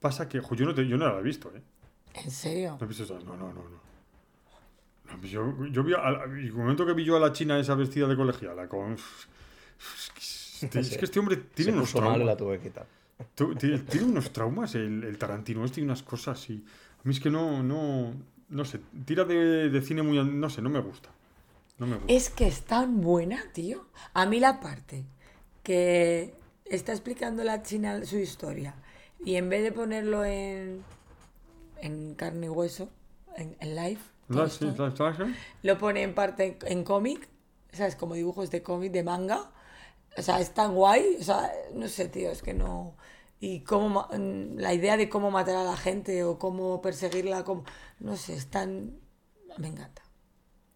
Pasa 0.00 0.28
que, 0.28 0.38
jo, 0.40 0.54
yo 0.54 0.66
no, 0.66 0.72
te- 0.74 0.86
yo 0.86 0.96
no 0.96 1.08
la 1.12 1.18
he 1.18 1.22
visto, 1.22 1.50
¿eh? 1.56 1.60
¿En 2.24 2.30
serio? 2.30 2.76
No 2.78 2.84
he 2.84 2.88
visto 2.88 3.02
esa- 3.02 3.14
No, 3.14 3.36
no, 3.36 3.52
no. 3.52 3.62
no. 3.64 5.18
Pues 5.18 5.30
yo, 5.32 5.66
yo 5.66 5.82
vi. 5.82 5.94
A, 5.94 6.10
la- 6.10 6.24
el 6.24 6.52
momento 6.52 6.86
que 6.86 6.92
vi 6.92 7.04
yo 7.04 7.16
a 7.16 7.20
la 7.20 7.32
china 7.32 7.58
esa 7.58 7.74
vestida 7.74 8.06
de 8.06 8.14
colegiala 8.14 8.68
con. 8.68 8.92
Es 8.94 10.10
que, 10.70 10.78
es 10.78 10.96
que 10.96 11.04
este 11.04 11.18
hombre 11.18 11.36
tiene 11.54 11.72
se 11.72 11.76
unos 11.76 11.90
puso 11.92 12.04
mal 12.04 12.12
y 12.12 12.14
traumas. 12.14 12.26
la 12.34 12.36
tuve 12.36 12.58
que 12.58 12.68
quitar. 12.68 12.86
Tiene, 13.58 13.78
tiene 13.80 14.06
unos 14.06 14.32
traumas 14.32 14.74
el, 14.76 15.02
el 15.04 15.18
Tarantino, 15.18 15.64
este 15.64 15.76
tiene 15.76 15.90
unas 15.90 16.02
cosas 16.02 16.48
y 16.50 16.54
a 16.98 17.00
mí 17.08 17.12
es 17.14 17.18
que 17.20 17.30
no, 17.30 17.62
no, 17.62 18.12
no 18.50 18.64
sé, 18.66 18.78
tira 19.06 19.24
de, 19.24 19.70
de 19.70 19.82
cine 19.82 20.02
muy, 20.02 20.22
no 20.22 20.50
sé, 20.50 20.60
no 20.60 20.68
me 20.68 20.80
gusta, 20.80 21.08
no 21.78 21.86
me 21.86 21.96
gusta. 21.96 22.06
Es 22.06 22.30
que 22.30 22.46
es 22.46 22.62
tan 22.64 23.00
buena, 23.00 23.44
tío. 23.52 23.86
A 24.14 24.26
mí 24.26 24.40
la 24.40 24.60
parte 24.60 25.04
que 25.62 26.34
está 26.64 26.92
explicando 26.92 27.44
la 27.44 27.62
china 27.62 28.04
su 28.04 28.18
historia 28.18 28.74
y 29.24 29.36
en 29.36 29.48
vez 29.48 29.62
de 29.62 29.72
ponerlo 29.72 30.24
en, 30.24 30.84
en 31.76 32.14
carne 32.14 32.46
y 32.46 32.48
hueso, 32.50 32.90
en, 33.36 33.56
en 33.60 33.76
live, 33.76 34.00
todo 34.30 34.44
¿La- 34.44 34.48
sí, 34.48 34.66
esto, 34.66 34.82
la- 34.82 34.94
la- 34.98 35.18
la- 35.18 35.36
lo 35.62 35.78
pone 35.78 36.02
en 36.02 36.14
parte 36.14 36.58
en, 36.62 36.78
en 36.78 36.84
cómic, 36.84 37.28
¿sabes? 37.72 37.96
Como 37.96 38.14
dibujos 38.14 38.50
de 38.50 38.62
cómic, 38.62 38.92
de 38.92 39.02
manga. 39.04 39.50
O 40.18 40.22
sea, 40.22 40.40
es 40.40 40.52
tan 40.54 40.74
guay. 40.74 41.18
O 41.20 41.24
sea, 41.24 41.52
no 41.74 41.88
sé, 41.88 42.08
tío, 42.08 42.30
es 42.30 42.42
que 42.42 42.54
no. 42.54 42.96
Y 43.40 43.60
cómo 43.62 44.08
mm, 44.12 44.58
la 44.58 44.74
idea 44.74 44.96
de 44.96 45.08
cómo 45.10 45.30
matar 45.30 45.56
a 45.56 45.64
la 45.64 45.76
gente 45.76 46.24
o 46.24 46.38
cómo 46.38 46.82
perseguirla, 46.82 47.44
cómo, 47.44 47.64
no 48.00 48.16
sé, 48.16 48.34
es 48.36 48.48
tan. 48.50 49.00
Me 49.58 49.68
encanta. 49.68 50.02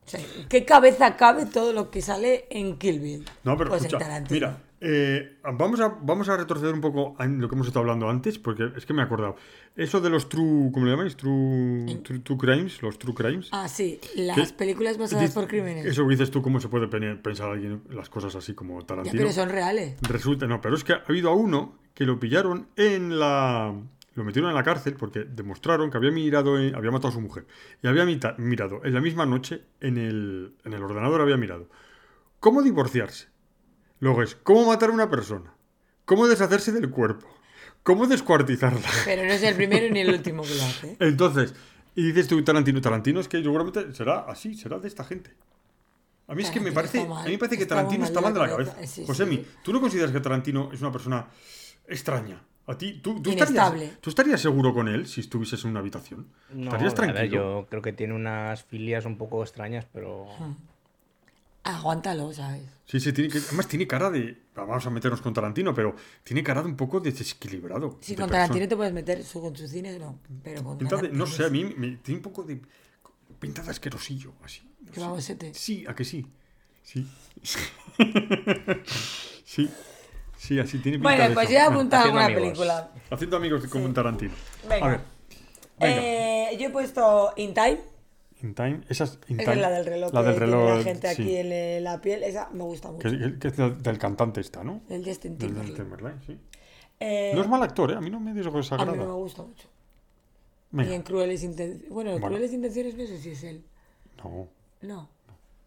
O 0.06 0.10
sea, 0.10 0.20
¿qué 0.48 0.64
cabeza 0.64 1.16
cabe 1.16 1.46
todo 1.46 1.72
lo 1.72 1.90
que 1.90 2.02
sale 2.02 2.46
en 2.50 2.78
Kill 2.78 2.98
Bill? 3.00 3.24
No, 3.44 3.56
pero 3.56 3.70
Pues 3.70 3.84
escucha, 3.84 4.24
mira, 4.28 4.58
eh, 4.80 5.36
vamos, 5.56 5.78
a, 5.78 5.88
vamos 6.02 6.28
a 6.28 6.36
retroceder 6.36 6.74
un 6.74 6.80
poco 6.80 7.14
a 7.18 7.26
lo 7.26 7.48
que 7.48 7.54
hemos 7.54 7.66
estado 7.68 7.80
hablando 7.84 8.08
antes, 8.08 8.38
porque 8.38 8.72
es 8.76 8.86
que 8.86 8.92
me 8.92 9.02
he 9.02 9.04
acordado. 9.04 9.36
Eso 9.76 10.00
de 10.00 10.10
los 10.10 10.28
true, 10.28 10.70
¿cómo 10.72 10.86
le 10.86 10.92
llamáis? 10.92 11.16
True, 11.16 12.00
true, 12.02 12.18
true 12.20 12.36
crimes, 12.38 12.82
los 12.82 12.98
true 12.98 13.14
crimes. 13.14 13.50
Ah, 13.52 13.68
sí, 13.68 14.00
las 14.16 14.52
películas 14.52 14.98
basadas 14.98 15.30
por 15.32 15.46
crímenes. 15.46 15.86
Eso 15.86 16.04
dices 16.08 16.30
tú, 16.32 16.42
¿cómo 16.42 16.58
se 16.60 16.68
puede 16.68 16.88
pe- 16.88 17.14
pensar 17.16 17.50
alguien 17.50 17.82
las 17.90 18.08
cosas 18.08 18.34
así 18.34 18.54
como 18.54 18.80
Ya, 18.80 18.86
Tarantino? 18.86 19.16
pero 19.16 19.32
son 19.32 19.48
reales. 19.50 19.94
Resulta, 20.02 20.46
no, 20.48 20.60
pero 20.60 20.74
es 20.74 20.82
que 20.82 20.94
ha 20.94 21.04
habido 21.06 21.30
a 21.30 21.34
uno 21.34 21.78
que 21.94 22.04
lo 22.04 22.18
pillaron 22.18 22.66
en 22.76 23.18
la. 23.20 23.74
Lo 24.14 24.24
metieron 24.24 24.50
en 24.50 24.56
la 24.56 24.64
cárcel 24.64 24.94
porque 24.94 25.20
demostraron 25.20 25.90
que 25.90 25.96
había 25.96 26.10
mirado, 26.10 26.58
en- 26.58 26.74
había 26.74 26.90
matado 26.90 27.08
a 27.08 27.12
su 27.12 27.20
mujer. 27.20 27.46
Y 27.82 27.86
había 27.86 28.04
mita- 28.04 28.34
mirado 28.38 28.80
en 28.84 28.92
la 28.94 29.00
misma 29.00 29.24
noche 29.24 29.62
en 29.80 29.98
el, 29.98 30.54
en 30.64 30.72
el 30.72 30.82
ordenador, 30.82 31.20
había 31.20 31.36
mirado 31.36 31.68
cómo 32.40 32.62
divorciarse. 32.62 33.28
Luego 34.00 34.22
es 34.22 34.34
cómo 34.34 34.66
matar 34.66 34.90
a 34.90 34.92
una 34.92 35.08
persona. 35.10 35.54
Cómo 36.06 36.26
deshacerse 36.26 36.72
del 36.72 36.90
cuerpo. 36.90 37.28
Cómo 37.82 38.06
descuartizarla. 38.06 38.80
Pero 39.04 39.24
no 39.24 39.32
es 39.32 39.42
el 39.42 39.54
primero 39.54 39.88
ni 39.92 40.00
el 40.00 40.10
último 40.14 40.42
que 40.42 40.54
lo 40.56 40.64
hace. 40.64 40.96
Entonces, 40.98 41.54
y 41.94 42.02
dices 42.06 42.26
tú, 42.28 42.42
Tarantino, 42.42 42.80
Tarantino 42.80 43.20
es 43.20 43.28
que 43.28 43.42
seguramente 43.42 43.92
será 43.94 44.20
así, 44.20 44.54
será 44.54 44.78
de 44.78 44.88
esta 44.88 45.04
gente. 45.04 45.34
A 46.26 46.34
mí 46.34 46.42
es 46.42 46.50
que 46.50 46.60
me 46.60 46.72
parece, 46.72 47.00
a 47.00 47.24
mí 47.24 47.32
me 47.32 47.38
parece 47.38 47.58
que 47.58 47.66
Tarantino 47.66 48.04
está 48.04 48.20
mal 48.20 48.32
de 48.34 48.40
la 48.40 48.48
cabeza. 48.48 48.76
sí, 48.86 49.04
Josemi, 49.06 49.36
sí. 49.36 49.46
¿tú 49.64 49.72
no 49.72 49.80
consideras 49.80 50.12
que 50.12 50.20
Tarantino 50.20 50.70
es 50.72 50.80
una 50.80 50.92
persona 50.92 51.26
extraña? 51.88 52.40
A 52.70 52.78
ti, 52.78 53.00
tú, 53.02 53.20
tú 53.20 53.30
estarías. 53.30 53.72
¿tú 54.00 54.10
estarías 54.10 54.40
seguro 54.40 54.72
con 54.72 54.88
él 54.88 55.06
si 55.06 55.20
estuvieses 55.20 55.62
en 55.64 55.70
una 55.70 55.80
habitación? 55.80 56.28
No, 56.54 56.64
¿Estarías 56.64 56.94
tranquilo? 56.94 57.24
yo 57.24 57.66
creo 57.68 57.82
que 57.82 57.92
tiene 57.92 58.14
unas 58.14 58.62
filias 58.64 59.04
un 59.06 59.18
poco 59.18 59.42
extrañas, 59.42 59.86
pero. 59.92 60.26
Aguántalo, 61.62 62.32
¿sabes? 62.32 62.62
Sí, 62.86 63.00
sí, 63.00 63.12
tiene 63.12 63.28
que, 63.30 63.38
además 63.38 63.68
tiene 63.68 63.86
cara 63.86 64.10
de... 64.10 64.44
Vamos 64.54 64.86
a 64.86 64.90
meternos 64.90 65.20
con 65.20 65.34
Tarantino, 65.34 65.74
pero 65.74 65.94
tiene 66.24 66.42
cara 66.42 66.62
de 66.62 66.68
un 66.68 66.76
poco 66.76 67.00
desequilibrado. 67.00 67.98
Sí, 68.00 68.14
de 68.14 68.22
con 68.22 68.30
persona. 68.30 68.46
Tarantino 68.46 68.68
te 68.68 68.76
puedes 68.76 68.92
meter, 68.94 69.22
su, 69.22 69.40
con 69.42 69.54
su 69.54 69.68
cine 69.68 69.98
no. 69.98 70.18
Pero 70.42 70.64
con 70.64 70.78
Pinta 70.78 70.96
de- 70.96 71.10
no 71.10 71.26
sé, 71.26 71.44
a 71.44 71.50
mí 71.50 71.64
me, 71.76 71.96
tiene 71.98 72.18
un 72.18 72.22
poco 72.22 72.42
de... 72.44 72.60
Pinta 73.38 73.62
de 73.62 73.70
asquerosillo, 73.70 74.32
así. 74.42 74.62
no 74.80 74.90
Qué 74.92 75.00
sé. 75.00 75.06
babosete. 75.06 75.54
Sí, 75.54 75.84
a 75.86 75.94
que 75.94 76.04
sí. 76.04 76.26
Sí. 76.82 77.06
sí. 79.44 79.68
Sí, 80.40 80.58
así 80.58 80.78
tiene 80.78 80.96
pinta 80.96 81.10
Bueno, 81.10 81.28
de 81.28 81.34
pues 81.34 81.50
eso. 81.50 81.52
yo 81.52 81.58
he 81.58 81.62
apuntado 81.62 82.00
haciendo 82.02 82.20
alguna 82.20 82.24
amigos. 82.24 82.42
película. 82.58 82.90
Haciendo 83.10 83.36
amigos 83.36 83.66
como 83.66 83.84
un 83.84 83.92
Tarantino. 83.92 84.32
Venga. 84.68 84.86
A 84.86 84.88
ver. 84.88 85.00
Venga. 85.78 86.02
Eh, 86.02 86.56
yo 86.58 86.66
he 86.68 86.70
puesto 86.70 87.32
In 87.36 87.52
Time. 87.52 87.78
In 88.42 88.54
Time, 88.54 88.80
esa 88.88 89.04
es 89.04 89.18
In 89.28 89.38
Esa 89.38 89.50
Time. 89.52 89.62
es 89.62 89.68
la 89.68 89.70
del 89.76 89.84
reloj. 89.84 90.12
La 90.14 90.20
que 90.22 90.26
del 90.28 90.36
tiene 90.38 90.46
reloj. 90.56 90.76
La 90.78 90.82
gente 90.82 91.14
sí. 91.14 91.22
aquí 91.22 91.36
en 91.36 91.52
eh, 91.52 91.80
la 91.82 92.00
piel. 92.00 92.22
Esa 92.22 92.48
me 92.54 92.64
gusta 92.64 92.90
mucho. 92.90 93.06
Que, 93.10 93.48
es 93.48 93.56
del, 93.58 93.82
del 93.82 93.98
cantante 93.98 94.40
esta, 94.40 94.64
¿no? 94.64 94.80
El 94.88 95.04
Justin 95.04 95.36
Del 95.36 95.48
Timberlake. 95.50 95.76
Timberlake, 95.82 96.26
sí. 96.26 96.38
Eh, 97.00 97.32
No 97.34 97.42
es 97.42 97.48
mal 97.48 97.62
actor, 97.62 97.90
¿eh? 97.90 97.96
A 97.96 98.00
mí 98.00 98.08
no 98.08 98.18
me 98.18 98.30
a 98.30 98.34
mí 98.34 98.40
no 98.42 98.94
me 98.94 99.12
gusta 99.12 99.42
mucho. 99.42 99.68
Venga. 100.70 100.90
Y 100.90 100.94
en 100.94 101.02
Crueles 101.02 101.42
Intenciones. 101.42 101.90
Bueno, 101.90 102.12
en 102.12 102.20
Bueno. 102.20 102.28
Crueles 102.36 102.54
Intenciones 102.54 102.94
no 102.96 103.06
sé 103.06 103.18
si 103.18 103.30
es 103.32 103.44
él. 103.44 103.62
No. 104.24 104.48
No. 104.80 105.08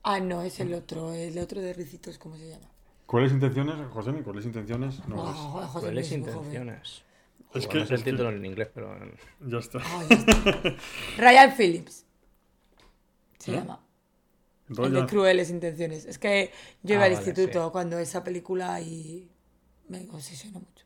Ah, 0.02 0.20
no, 0.20 0.42
es 0.42 0.60
el 0.60 0.74
otro. 0.74 1.14
El 1.14 1.38
otro 1.38 1.62
de 1.62 1.74
Ricitos, 1.74 2.18
¿cómo 2.18 2.38
se 2.38 2.50
llama? 2.50 2.73
¿Cuáles 3.06 3.32
intenciones, 3.32 3.76
José? 3.92 4.12
¿Cuáles 4.24 4.46
intenciones? 4.46 5.08
No 5.08 5.18
José 5.18 5.80
¿Cuáles 5.80 6.12
intenciones? 6.12 7.04
Es 7.54 7.68
que- 7.68 7.80
no 7.80 7.86
sé 7.86 7.94
el 7.94 8.00
es 8.00 8.04
que- 8.04 8.12
título 8.12 8.30
en 8.32 8.46
inglés, 8.46 8.70
pero. 8.74 8.96
Ya 9.42 9.58
está. 9.60 9.80
Ah, 9.84 10.04
ya 10.10 10.16
está. 10.16 10.76
Ryan 11.18 11.56
Phillips. 11.56 12.06
Se 13.40 13.52
¿Eh? 13.52 13.56
llama. 13.56 13.80
El 14.70 14.94
de 14.94 15.06
Crueles 15.06 15.50
Intenciones. 15.52 16.06
Es 16.06 16.18
que 16.18 16.52
yo 16.82 16.96
iba 16.96 17.04
Ah, 17.04 17.06
al 17.08 17.14
vale, 17.14 17.26
instituto 17.26 17.66
sí. 17.66 17.72
cuando 17.72 18.00
esa 18.00 18.24
película 18.24 18.80
y 18.82 19.30
me 19.90 20.08
obsesionó 20.10 20.60
mucho. 20.62 20.86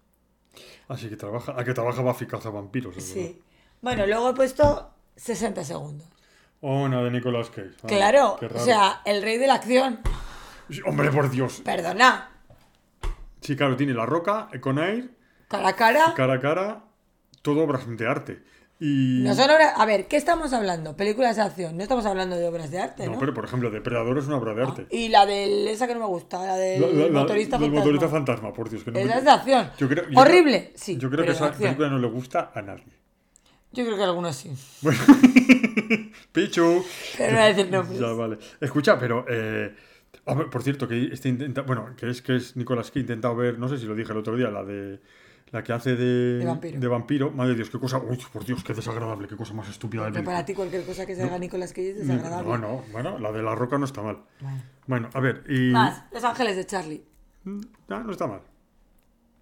Así 0.90 1.08
que 1.08 1.16
trabaja, 1.16 1.54
a 1.58 1.64
que 1.64 1.74
trabaja 1.74 2.02
Buffy 2.02 2.26
vampiros. 2.26 2.98
es 2.98 3.16
verdad. 3.16 3.30
Sí. 3.30 3.42
Bueno, 3.82 4.08
luego 4.08 4.32
he 4.32 4.34
puesto 4.34 4.92
60 5.16 5.64
segundos. 5.64 6.08
Oh, 6.62 6.82
una 6.84 7.04
de 7.04 7.12
Nicolas 7.12 7.50
Cage. 7.52 7.70
Ah, 7.84 7.88
Claro, 7.88 8.38
o 8.56 8.60
sea, 8.60 9.02
el 9.06 9.22
rey 9.22 9.38
de 9.38 9.48
la 9.48 9.54
acción. 9.56 10.00
Hombre, 10.86 11.12
por 11.12 11.30
Dios. 11.30 11.62
Perdona, 11.64 12.32
Sí, 13.42 13.56
claro, 13.56 13.76
tiene 13.78 13.94
La 13.94 14.06
Roca, 14.06 14.50
Con 14.62 14.80
Air, 14.80 15.12
cara 15.48 15.70
a 15.70 15.76
cara. 15.76 16.14
cara 16.16 16.34
a 16.34 16.40
cara, 16.40 16.84
todo 17.42 17.64
obras 17.64 17.86
de 17.88 18.08
arte. 18.08 18.44
Y... 18.80 19.22
No 19.24 19.34
son 19.34 19.50
obras- 19.50 19.74
A 19.76 19.86
ver, 19.86 20.08
¿qué 20.08 20.18
estamos 20.18 20.54
hablando? 20.54 20.96
Películas 20.96 21.36
de 21.36 21.42
acción. 21.44 21.78
No 21.78 21.82
estamos 21.84 22.06
hablando 22.06 22.36
de 22.36 22.48
obras 22.48 22.70
de 22.70 22.80
arte, 22.80 23.06
¿no? 23.08 23.14
No, 23.14 23.20
pero 23.20 23.34
por 23.34 23.46
ejemplo, 23.46 23.72
Depredador 23.72 24.18
es 24.20 24.28
una 24.28 24.38
obra 24.38 24.54
de 24.54 24.62
arte. 24.64 24.88
Y 24.92 25.10
la 25.10 25.26
de 25.26 25.72
esa 25.72 25.88
que 25.88 25.94
no 25.96 26.02
me 26.02 26.06
gusta, 26.08 26.46
la 26.46 26.56
del 26.56 26.82
La- 26.82 26.88
la- 26.88 27.06
la- 27.08 27.20
motorista 27.22 27.58
del 27.58 27.68
fantasma. 27.68 27.80
motorista 27.80 28.10
fantasma, 28.10 28.54
por 28.54 28.70
Dios. 28.70 28.84
Que 28.84 28.92
no 28.92 29.00
me- 29.00 29.06
Esa 29.06 29.18
es 29.18 29.24
de 29.24 29.32
acción. 29.32 29.72
Yo 29.80 29.88
creo- 29.90 30.10
yo 30.10 30.20
Horrible, 30.20 30.60
creo- 30.66 30.72
sí. 30.76 30.98
Yo 30.98 31.10
creo 31.10 31.26
que 31.26 31.32
esa 31.32 31.52
película 31.54 31.90
no 31.90 31.98
le 32.00 32.08
gusta 32.08 32.52
a 32.54 32.62
nadie. 32.62 32.84
Yo 33.72 33.84
creo 33.86 33.98
que 33.98 34.04
algunos 34.04 34.36
sí. 34.36 34.52
Bueno, 34.82 35.00
Pichu. 36.32 36.86
Pero 37.18 37.32
no 37.32 37.38
voy 37.38 37.46
a 37.46 37.54
decir 37.54 37.72
nombres. 37.72 38.00
Ya, 38.00 38.08
vale. 38.08 38.38
Escucha, 38.62 39.00
pero. 39.00 39.26
Eh, 39.28 39.76
por 40.52 40.64
cierto, 40.64 40.88
que 40.88 41.06
este 41.14 41.30
intenta. 41.30 41.62
Bueno, 41.62 41.90
que 41.98 42.10
es 42.10 42.22
que 42.22 42.36
es 42.36 42.56
Nicolás 42.56 42.92
que 42.92 43.00
he 43.00 43.02
intentado 43.02 43.36
ver, 43.36 43.58
no 43.60 43.68
sé 43.70 43.78
si 43.78 43.86
lo 43.86 43.96
dije 43.96 44.12
el 44.12 44.18
otro 44.20 44.36
día, 44.36 44.50
la 44.50 44.64
de. 44.64 45.00
La 45.52 45.64
que 45.64 45.72
hace 45.72 45.96
de, 45.96 46.40
De 46.40 46.46
vampiro. 46.46 46.78
de 46.80 46.88
vampiro. 46.90 47.32
Madre 47.32 47.52
de 47.52 47.56
Dios, 47.56 47.70
qué 47.70 47.80
cosa. 47.80 48.00
Uy, 48.00 48.20
por 48.34 48.44
Dios, 48.44 48.66
qué 48.66 48.74
desagradable, 48.74 49.30
qué 49.30 49.38
cosa 49.38 49.54
más 49.54 49.70
estúpida 49.70 50.04
de 50.04 50.12
película. 50.12 50.34
para 50.36 50.46
ti 50.46 50.54
cualquier 50.54 50.84
cosa 50.86 51.06
que 51.06 51.16
se 51.16 51.24
haga 51.24 51.40
Nicolas 51.40 51.72
Cage 51.72 51.92
es 51.92 51.98
desagradable. 52.06 52.50
No, 52.50 52.58
no, 52.58 52.84
bueno, 52.92 53.18
la 53.18 53.32
de 53.32 53.42
la 53.42 53.56
roca 53.56 53.78
no 53.78 53.86
está 53.86 54.02
mal. 54.02 54.18
Bueno. 54.42 54.62
Bueno, 54.88 55.10
a 55.14 55.20
ver, 55.22 55.44
y. 55.48 55.72
Más, 55.72 56.04
Los 56.12 56.24
Ángeles 56.26 56.58
de 56.58 56.66
Charlie. 56.66 57.02
Mm, 57.46 57.62
ah, 57.90 58.04
no 58.06 58.12
está 58.12 58.28
mal. 58.28 58.42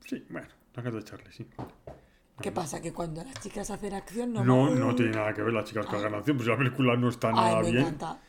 Sí, 0.06 0.24
bueno, 0.30 0.48
la 0.76 0.84
cara 0.84 0.96
de 0.96 1.04
Charlie, 1.04 1.32
sí. 1.32 1.48
¿Qué 2.40 2.52
pasa? 2.52 2.80
Que 2.82 2.94
cuando 2.94 3.24
las 3.24 3.40
chicas 3.40 3.72
hacen 3.72 3.94
acción 3.96 4.32
no 4.34 4.44
No, 4.44 4.66
van- 4.66 4.80
no 4.80 4.94
tiene 4.94 5.12
nada 5.14 5.34
que 5.34 5.42
ver 5.42 5.54
las 5.54 5.66
chicas 5.66 5.88
que 5.88 5.96
hagan 5.96 6.14
acción, 6.14 6.38
pues 6.38 6.48
la 6.48 6.58
película 6.58 6.96
no 6.98 7.10
está 7.10 7.32
nada 7.32 7.58
Ay, 7.60 7.64
me 7.66 7.72
bien. 7.72 7.82
encanta. 7.84 8.20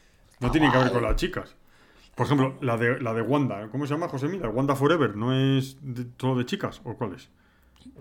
No 0.41 0.51
tiene 0.51 0.71
que 0.73 0.79
ver 0.79 0.93
con 0.93 1.03
las 1.03 1.17
chicas. 1.17 1.55
Por 2.17 2.27
ejemplo, 2.27 2.57
la 2.62 2.77
de, 2.77 3.01
la 3.01 3.14
de 3.14 3.23
Wanda, 3.23 3.69
¿cómo 3.71 3.87
se 3.87 3.95
llama, 3.95 4.09
José 4.09 4.27
Mira? 4.27 4.49
Wanda 4.49 4.75
Forever, 4.75 5.14
¿no 5.17 5.33
es 5.33 5.77
de, 5.83 6.05
todo 6.07 6.37
de 6.37 6.45
chicas? 6.47 6.81
¿O 6.85 6.95
cuál 6.97 7.14
es? 7.14 7.29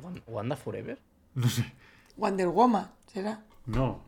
Wan- 0.02 0.24
¿Wanda 0.26 0.56
Forever? 0.56 0.98
No 1.36 1.48
sé. 1.50 1.72
Wonder 2.16 2.48
Woman, 2.48 2.90
¿será? 3.08 3.44
No. 3.68 4.04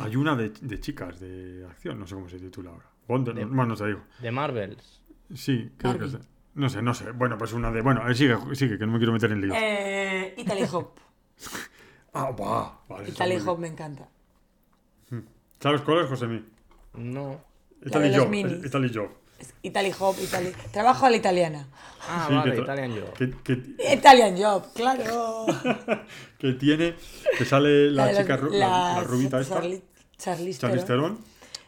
Hay 0.00 0.16
una 0.16 0.34
de, 0.36 0.50
de 0.50 0.80
chicas 0.80 1.20
de 1.20 1.64
acción, 1.70 1.98
no 1.98 2.06
sé 2.06 2.14
cómo 2.16 2.28
se 2.28 2.38
titula 2.40 2.70
ahora. 2.70 2.86
Wonder, 3.08 3.34
De- 3.36 3.44
bueno, 3.44 3.66
no 3.66 3.76
te 3.76 3.86
digo. 3.86 4.00
De 4.20 4.30
Marvels. 4.32 5.00
Sí, 5.32 5.70
creo 5.78 5.96
que 5.98 6.04
es. 6.06 6.18
No 6.54 6.68
sé, 6.68 6.82
no 6.82 6.92
sé. 6.94 7.12
Bueno, 7.12 7.38
pues 7.38 7.52
una 7.52 7.70
de. 7.70 7.82
Bueno, 7.82 8.08
eh, 8.08 8.14
sigue, 8.14 8.36
sigue, 8.56 8.78
que 8.78 8.86
no 8.86 8.92
me 8.92 8.98
quiero 8.98 9.12
meter 9.12 9.30
en 9.30 9.40
líos. 9.42 9.56
Eh, 9.60 10.34
Italy 10.38 10.62
Hop. 10.72 10.90
Ah, 12.14 12.30
va. 12.32 12.80
Vale, 12.88 13.10
Italy 13.10 13.36
Hop 13.46 13.58
me 13.60 13.68
encanta. 13.68 14.08
¿Sabes 15.60 15.82
cuál 15.82 16.00
es, 16.00 16.08
José 16.08 16.26
Mí? 16.26 16.44
No. 16.94 17.40
Italy 17.84 18.14
Job. 18.16 18.32
Italy 18.64 18.90
Job. 18.92 19.10
Es 19.38 19.52
Italy 19.62 19.92
Hop, 19.98 20.16
Italy... 20.22 20.52
Trabajo 20.72 21.06
a 21.06 21.10
la 21.10 21.16
italiana. 21.16 21.66
Ah, 22.08 22.26
Sí, 22.28 22.34
vale, 22.34 22.58
Italian 22.60 22.92
Job. 22.92 23.12
Que, 23.14 23.30
que, 23.42 23.94
Italian 23.94 24.36
Job, 24.38 24.72
claro. 24.74 25.46
que 26.38 26.52
tiene. 26.54 26.94
Que 27.36 27.44
sale 27.44 27.90
la, 27.90 28.14
chica, 28.16 28.38
ru- 28.38 28.50
la, 28.52 28.94
la 28.96 29.04
rubita 29.04 29.40
esta. 29.40 29.60
Charli- 29.60 29.82
Charlize 30.16 30.86
Theron. 30.86 31.18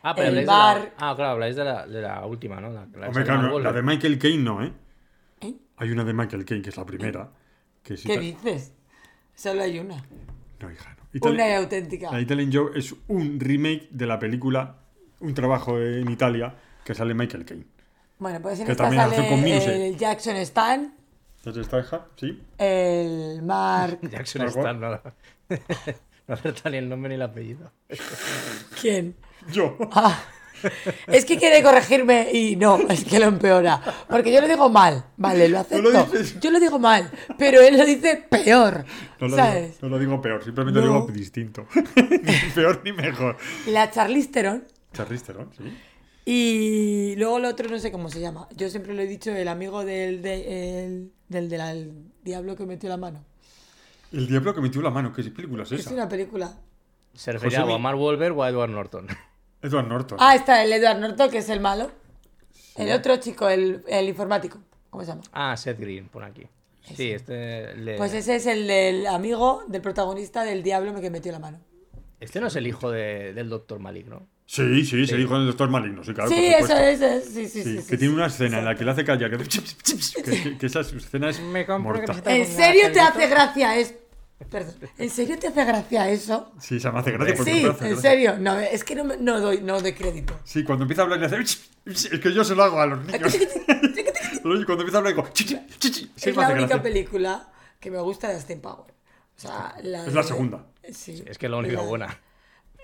Ah, 0.02 0.14
pero 0.14 0.28
El 0.28 0.38
habláis 0.38 0.46
bar- 0.46 0.78
de 0.80 0.84
la... 0.86 0.92
Ah, 1.10 1.14
claro, 1.16 1.30
habláis 1.32 1.56
de 1.56 1.64
la, 1.64 1.86
de 1.86 2.00
la 2.02 2.24
última, 2.24 2.60
¿no? 2.60 2.70
La, 2.70 2.82
Hombre, 3.08 3.24
claro, 3.24 3.58
la 3.58 3.72
de. 3.72 3.82
Michael 3.82 4.18
Caine 4.18 4.42
no, 4.42 4.62
¿eh? 4.64 4.72
¿Eh? 5.40 5.54
Hay 5.76 5.90
una 5.90 6.04
de 6.04 6.12
Michael 6.14 6.44
Caine, 6.44 6.62
que 6.62 6.70
es 6.70 6.76
la 6.76 6.86
primera. 6.86 7.30
Que 7.82 7.94
es 7.94 8.02
¿Qué 8.04 8.18
dices? 8.18 8.72
Solo 9.34 9.62
hay 9.62 9.78
una. 9.78 9.96
No, 10.60 10.70
hija, 10.70 10.96
no. 10.98 11.04
Itali- 11.20 11.34
Una 11.34 11.48
y 11.48 11.52
auténtica. 11.54 12.12
La 12.12 12.20
Italian 12.20 12.50
Job 12.52 12.70
es 12.76 12.94
un 13.08 13.40
remake 13.40 13.88
de 13.90 14.06
la 14.06 14.18
película, 14.18 14.76
un 15.20 15.34
trabajo 15.34 15.78
en 15.80 16.08
Italia, 16.10 16.54
que 16.88 16.94
sale 16.94 17.12
Michael 17.12 17.44
Caine. 17.44 17.66
Bueno, 18.18 18.40
pues 18.40 18.60
en 18.60 18.64
Que 18.64 18.72
esta 18.72 18.84
también 18.84 19.10
sale 19.10 19.28
con 19.28 19.46
el 19.46 19.98
Jackson 19.98 20.36
Stan, 20.36 20.94
está 21.44 21.80
hija, 21.80 22.06
sí. 22.16 22.42
el 22.56 23.42
Mark... 23.42 23.98
Jackson. 24.10 24.46
Stan, 24.46 24.80
no. 24.80 24.88
no 26.28 26.34
acerta 26.34 26.70
ni 26.70 26.78
el 26.78 26.88
nombre 26.88 27.10
ni 27.10 27.16
el 27.16 27.22
apellido. 27.22 27.70
¿Quién? 28.80 29.16
Yo. 29.52 29.76
Ah, 29.92 30.18
es 31.08 31.26
que 31.26 31.36
quiere 31.36 31.62
corregirme 31.62 32.30
y 32.32 32.56
no, 32.56 32.78
es 32.88 33.04
que 33.04 33.18
lo 33.18 33.26
empeora. 33.26 33.82
Porque 34.08 34.32
yo 34.32 34.40
lo 34.40 34.48
digo 34.48 34.70
mal, 34.70 35.04
vale, 35.18 35.46
lo 35.50 35.58
acepto. 35.58 35.90
lo 35.90 36.04
dices. 36.04 36.40
Yo 36.40 36.50
lo 36.50 36.58
digo 36.58 36.78
mal, 36.78 37.10
pero 37.36 37.60
él 37.60 37.76
lo 37.76 37.84
dice 37.84 38.16
peor. 38.30 38.86
No 39.20 39.28
lo, 39.28 39.36
¿Sabes? 39.36 39.74
digo, 39.74 39.78
no 39.82 39.88
lo 39.90 39.98
digo 39.98 40.22
peor, 40.22 40.42
simplemente 40.42 40.80
No. 40.80 40.86
lo 40.86 40.92
digo 41.02 41.12
distinto. 41.12 41.66
ni 41.96 42.50
peor 42.54 42.80
ni 42.82 42.92
mejor. 42.94 43.36
La 43.66 43.90
Charlize 43.90 44.28
Theron 44.28 44.64
Charlize 44.94 45.26
Theron, 45.26 45.50
sí. 45.54 45.64
Y 46.30 47.14
luego 47.16 47.38
el 47.38 47.46
otro 47.46 47.68
no 47.70 47.78
sé 47.78 47.90
cómo 47.90 48.10
se 48.10 48.20
llama. 48.20 48.48
Yo 48.54 48.68
siempre 48.68 48.92
lo 48.94 49.00
he 49.02 49.06
dicho, 49.06 49.30
el 49.34 49.48
amigo 49.48 49.84
del, 49.84 50.20
de- 50.20 50.84
el- 50.84 51.12
del, 51.28 51.48
del 51.48 51.60
al- 51.60 51.92
diablo 52.22 52.54
que 52.56 52.66
metió 52.66 52.88
la 52.90 52.96
mano. 52.98 53.24
El 54.12 54.26
diablo 54.26 54.54
que 54.54 54.60
metió 54.60 54.82
la 54.82 54.90
mano, 54.90 55.12
¿qué 55.12 55.22
película 55.24 55.62
es 55.62 55.72
Es 55.72 55.80
esa? 55.80 55.94
una 55.94 56.08
película. 56.08 56.54
Se 57.14 57.32
refería 57.32 57.62
José 57.62 57.72
a 57.74 57.78
Mark 57.78 57.98
Wahlberg 57.98 58.36
o 58.36 58.42
a 58.42 58.48
Edward 58.50 58.70
Norton. 58.70 59.06
Edward 59.62 59.88
Norton. 59.88 60.18
Ah, 60.20 60.34
está 60.34 60.62
el 60.62 60.72
Edward 60.72 60.98
Norton, 60.98 61.30
que 61.30 61.38
es 61.38 61.48
el 61.48 61.60
malo. 61.60 61.90
El 62.76 62.92
otro 62.92 63.16
chico, 63.16 63.48
el, 63.48 63.82
el 63.88 64.08
informático. 64.08 64.58
¿Cómo 64.90 65.02
se 65.04 65.10
llama? 65.10 65.22
Ah, 65.32 65.56
Seth 65.56 65.80
Green, 65.80 66.08
por 66.08 66.24
aquí. 66.24 66.46
Sí, 66.94 67.10
este... 67.10 67.96
Pues 67.96 68.14
ese 68.14 68.36
es 68.36 68.46
el 68.46 68.66
del 68.66 69.06
amigo 69.06 69.62
del 69.66 69.82
protagonista 69.82 70.44
del 70.44 70.62
diablo 70.62 70.98
que 71.00 71.10
metió 71.10 71.32
la 71.32 71.38
mano. 71.38 71.58
Este 72.20 72.40
no 72.40 72.46
es 72.46 72.56
el 72.56 72.66
hijo 72.66 72.90
de- 72.90 73.32
del 73.34 73.48
Doctor 73.48 73.78
Maligno. 73.78 74.26
Sí, 74.50 74.82
sí, 74.86 75.06
se 75.06 75.14
dijo 75.18 75.34
en 75.36 75.42
el 75.42 75.46
Doctor 75.48 75.68
Maligno, 75.68 76.02
sí, 76.02 76.14
claro. 76.14 76.30
sí, 76.30 76.36
por 76.36 76.44
eso 76.44 76.60
supuesto. 76.68 76.84
es, 76.84 77.02
es, 77.02 77.24
sí, 77.34 77.48
sí, 77.48 77.62
Sí, 77.62 77.62
sí. 77.64 77.76
que 77.76 77.82
sí, 77.82 77.88
tiene 77.98 78.04
sí. 78.06 78.08
una 78.08 78.26
escena 78.26 78.58
en 78.60 78.64
la 78.64 78.74
que 78.74 78.84
le 78.86 78.90
hace 78.92 79.04
callar, 79.04 79.30
que, 79.30 79.36
que, 79.44 80.22
que- 80.22 80.58
que 80.58 80.66
esa 80.66 80.80
escena 80.80 81.28
es 81.28 81.38
mortal. 81.40 82.22
¿En 82.24 82.46
serio 82.46 82.90
te 82.90 82.98
hace 82.98 83.26
gracia 83.26 83.76
eso? 83.76 83.92
Perdón, 84.50 84.74
¿en 84.96 85.10
serio 85.10 85.38
te 85.38 85.48
hace 85.48 85.64
gracia 85.66 86.08
eso? 86.10 86.50
Sí, 86.60 86.76
esa 86.76 86.90
me 86.92 87.00
hace 87.00 87.10
gracia 87.10 87.34
porque 87.36 87.52
Sí, 87.52 87.60
me 87.62 87.68
hace 87.68 87.84
en 87.84 87.90
gracia. 87.92 88.10
serio. 88.10 88.36
No, 88.38 88.58
es 88.58 88.84
que 88.84 88.94
no, 88.94 89.04
me- 89.04 89.16
no 89.18 89.38
doy, 89.38 89.60
no 89.60 89.80
doy 89.82 89.92
crédito. 89.92 90.40
Sí, 90.44 90.64
cuando 90.64 90.84
empieza 90.84 91.02
a 91.02 91.04
hablar 91.04 91.20
y 91.20 91.24
hace... 91.24 91.40
Es 91.84 92.08
que 92.18 92.32
yo 92.32 92.42
se 92.42 92.54
lo 92.54 92.62
hago 92.64 92.80
a 92.80 92.86
los 92.86 93.04
niños. 93.04 93.34
Oye, 94.44 94.64
cuando 94.64 94.82
empieza 94.84 94.96
a 94.96 94.98
hablar 95.00 95.12
digo... 95.14 95.28
Es 95.34 96.24
la 96.24 96.48
única 96.48 96.54
gracia. 96.54 96.82
película 96.82 97.52
que 97.80 97.90
me 97.90 97.98
gusta 98.00 98.28
de 98.28 98.36
Austin 98.36 98.60
Power. 98.62 98.92
O 99.36 99.40
sea, 99.40 99.74
la 99.82 100.06
Es 100.06 100.14
la 100.14 100.22
segunda. 100.22 100.64
Sí. 100.90 101.22
Es 101.26 101.36
que 101.36 101.46
es 101.46 101.50
la 101.50 101.58
única 101.58 101.74
La- 101.74 101.82
buena. 101.82 102.18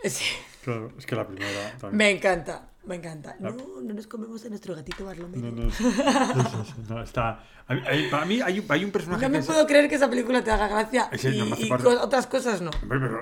Sí. 0.05 0.25
Claro, 0.65 0.91
es 0.99 1.07
que 1.07 1.15
la 1.17 1.27
primera 1.27 1.73
también. 1.81 1.97
Me 1.97 2.11
encanta, 2.11 2.69
me 2.87 2.95
encanta. 2.97 3.37
No, 3.41 3.51
no 3.51 3.95
nos 3.95 4.07
comemos 4.07 4.45
a 4.45 4.49
nuestro 4.49 4.75
gatito 4.75 5.05
Barlomeno. 5.05 5.51
No, 5.51 5.65
no, 5.65 5.71
sí, 5.71 5.85
sí, 5.85 6.73
sí, 6.75 6.83
no, 6.89 7.03
está... 7.03 7.45
hay- 7.67 8.09
para 8.11 8.25
mí 8.25 8.41
hay, 8.41 8.61
un- 8.61 8.67
hay 8.69 8.85
un 8.85 8.91
personaje 8.91 9.23
No 9.23 9.29
me 9.29 9.35
que 9.35 9.41
es- 9.41 9.47
puedo 9.47 9.67
creer 9.67 9.89
que 9.89 9.95
esa 9.97 10.09
película 10.09 10.43
te 10.43 10.51
haga 10.51 10.69
gracia 10.69 11.09
y, 11.13 11.39
no 11.39 11.47
y 11.59 11.67
parte- 11.69 11.87
otras 11.89 12.27
cosas 12.27 12.61
no. 12.63 12.71
Pero 12.89 13.21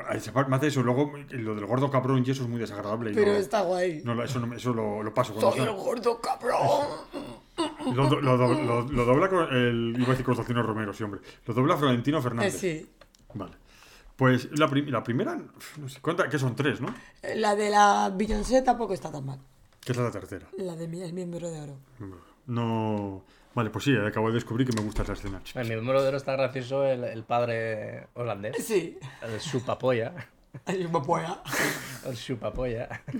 me 0.49 0.57
hace 0.57 0.66
eso. 0.68 0.82
Luego, 0.82 1.12
lo 1.30 1.55
del 1.55 1.66
gordo 1.66 1.90
cabrón 1.90 2.22
y 2.26 2.30
eso 2.30 2.43
es 2.45 2.49
muy 2.49 2.61
desagradable. 2.61 3.12
Pero 3.14 3.32
no- 3.32 3.38
está 3.38 3.62
guay. 3.62 4.03
no, 4.05 4.22
eso, 4.22 4.40
eso 4.55 4.72
lo, 4.72 5.03
lo 5.03 5.12
paso. 5.14 5.32
Cuando 5.34 5.51
Soy 5.53 5.61
el 5.61 5.68
está- 5.68 5.80
gordo 5.82 6.20
cabrón. 6.20 6.86
lo, 7.95 8.07
do- 8.09 8.20
lo 8.20 8.36
do- 8.36 8.55
lo- 8.62 8.82
lo 8.82 9.05
dobla 9.05 9.28
con 9.28 9.53
el. 9.55 9.95
Iba 9.97 10.07
a 10.09 10.11
decir 10.11 10.24
Constantino 10.24 10.62
Romero, 10.62 10.93
sí, 10.93 11.03
hombre. 11.05 11.20
Lo 11.47 11.55
dobla 11.55 11.76
Florentino 11.76 12.18
Eh, 12.18 12.22
Fernández. 12.22 12.59
sí. 12.59 12.90
Vale. 13.34 13.53
Pues 14.17 14.49
la, 14.59 14.69
prim- 14.69 14.89
la 14.89 15.03
primera, 15.03 15.39
no 15.79 15.89
sé, 15.89 16.01
¿cuánta? 16.01 16.29
Que 16.29 16.39
son 16.39 16.55
tres, 16.55 16.81
¿no? 16.81 16.95
La 17.35 17.57
de 17.57 17.71
la 17.71 18.13
Beyoncé 18.15 18.63
tampoco 18.63 18.95
está 18.95 19.11
tan 19.11 19.25
mal. 19.27 19.39
Que 19.85 19.93
es 19.93 19.99
la 19.99 20.11
tercera. 20.11 20.47
La 20.59 20.77
de 20.77 20.87
mi- 20.87 21.03
el 21.03 21.13
miembro 21.13 21.51
de 21.51 21.61
oro. 21.61 21.77
No. 22.47 23.25
Vale, 23.55 23.71
pues 23.71 23.85
sí, 23.85 23.95
acabo 23.97 24.29
de 24.29 24.35
descubrir 24.35 24.67
que 24.67 24.75
me 24.77 24.83
gusta 24.83 25.03
esa 25.03 25.13
escena. 25.13 25.43
En 25.55 25.69
mi 25.69 25.75
número 25.75 26.01
de 26.03 26.09
oro 26.09 26.17
está 26.17 26.33
gracioso 26.33 26.85
el, 26.87 27.05
el 27.05 27.23
padre 27.25 28.07
holandés. 28.15 28.65
Sí. 28.65 28.99
El 29.23 29.39
chupapolla. 29.41 30.15
Pueda. 31.07 31.42
El 32.07 32.16
chupapolla. 32.16 32.88
Eh, 33.12 33.18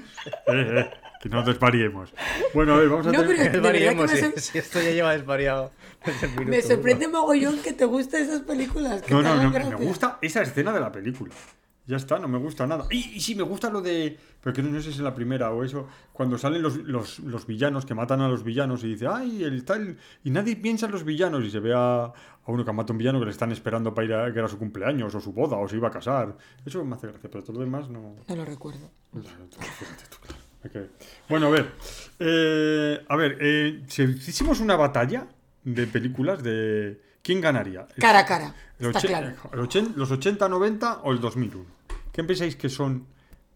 eh, 0.49 0.91
que 1.21 1.29
no 1.29 1.43
desvariemos. 1.43 2.13
Bueno, 2.55 2.75
a 2.75 2.79
ver, 2.79 2.89
vamos 2.89 3.07
a 3.07 3.13
No, 3.13 3.21
tener- 3.21 3.37
pero- 3.37 3.43
que 3.45 3.51
Desvariemos, 3.59 4.11
me 4.11 4.17
si, 4.17 4.23
sor- 4.23 4.41
si 4.41 4.59
esto 4.59 4.81
ya 4.83 4.91
lleva 4.91 5.13
desvariado 5.13 5.71
desde 6.05 6.27
el 6.27 6.33
minuto 6.33 6.51
Me 6.51 6.63
sorprende 6.63 7.07
uno. 7.07 7.21
mogollón 7.23 7.59
que 7.63 7.73
te 7.73 7.85
gusten 7.85 8.23
esas 8.25 8.41
películas. 8.43 9.03
Que 9.03 9.15
No, 9.15 9.23
no, 9.23 9.43
no, 9.43 9.51
gracia. 9.51 9.77
me 9.79 9.85
gusta 9.85 10.19
esa 10.21 10.43
escena 10.43 10.73
de 10.73 10.81
la 10.81 10.93
película. 10.93 11.33
Ya 11.93 11.99
está, 11.99 12.19
no 12.19 12.27
me 12.27 12.39
gusta 12.39 12.67
nada. 12.67 12.87
Y, 12.91 13.17
y 13.17 13.21
sí, 13.21 13.35
me 13.35 13.43
gusta 13.43 13.69
lo 13.69 13.83
de. 13.83 14.19
Pero 14.41 14.55
que 14.55 14.63
no 14.63 14.75
sé 14.79 14.85
si 14.85 14.91
es 14.93 14.99
en 14.99 15.05
la 15.05 15.15
primera 15.15 15.51
o 15.51 15.63
eso. 15.63 15.87
Cuando 16.11 16.39
salen 16.39 16.63
los, 16.63 16.79
los, 16.79 17.19
los 17.19 17.47
villanos 17.47 17.85
que 17.85 17.95
matan 17.95 18.23
a 18.23 18.29
los 18.29 18.43
villanos 18.45 18.83
y 18.83 18.89
dice, 18.89 19.07
ay, 19.09 19.45
el 19.45 19.63
tal. 19.67 19.99
Y 20.25 20.31
nadie 20.31 20.57
piensa 20.57 20.87
en 20.87 20.93
los 20.93 21.05
villanos. 21.05 21.45
Y 21.45 21.51
se 21.51 21.61
ve 21.61 21.75
a, 21.75 22.05
a 22.05 22.13
uno 22.47 22.65
que 22.65 22.73
mata 22.73 22.93
a 22.93 22.95
un 22.95 22.99
villano 22.99 23.19
que 23.19 23.27
le 23.27 23.31
están 23.31 23.53
esperando 23.53 23.93
para 23.95 24.07
ir 24.07 24.15
a 24.15 24.33
que 24.33 24.39
era 24.39 24.49
su 24.49 24.59
cumpleaños 24.59 25.15
o 25.15 25.21
su 25.21 25.35
boda 25.35 25.59
o 25.59 25.69
se 25.69 25.77
iba 25.77 25.89
a 25.89 25.91
casar. 25.91 26.35
Eso 26.65 26.83
me 26.83 26.97
hace 26.97 27.09
gracia, 27.09 27.29
pero 27.31 27.45
todo 27.45 27.59
lo 27.59 27.61
demás 27.61 27.91
no. 27.91 28.17
No 28.27 28.37
lo 28.37 28.45
recuerdo. 28.47 28.91
Fíjate 29.13 30.05
tú, 30.09 30.17
claro. 30.71 30.87
Bueno, 31.29 31.49
a 31.49 31.51
ver. 31.51 31.73
eh, 32.21 33.05
a 33.07 33.17
ver, 33.17 33.37
eh, 33.39 33.83
si 33.87 34.03
hiciésemos 34.05 34.61
una 34.61 34.77
batalla 34.77 35.27
de 35.63 35.87
películas 35.87 36.43
de... 36.43 37.13
¿Quién 37.23 37.41
ganaría? 37.41 37.87
Cara 38.01 38.21
a 38.21 38.27
cara. 38.27 38.55
Está 38.81 39.01
claro. 39.01 39.33
¿Los 39.53 40.11
80, 40.11 40.49
90 40.49 41.03
o 41.05 41.13
el 41.13 41.21
2001? 41.21 41.65
¿Quién 42.13 42.27
pensáis 42.27 42.57
que 42.57 42.69
son 42.69 43.07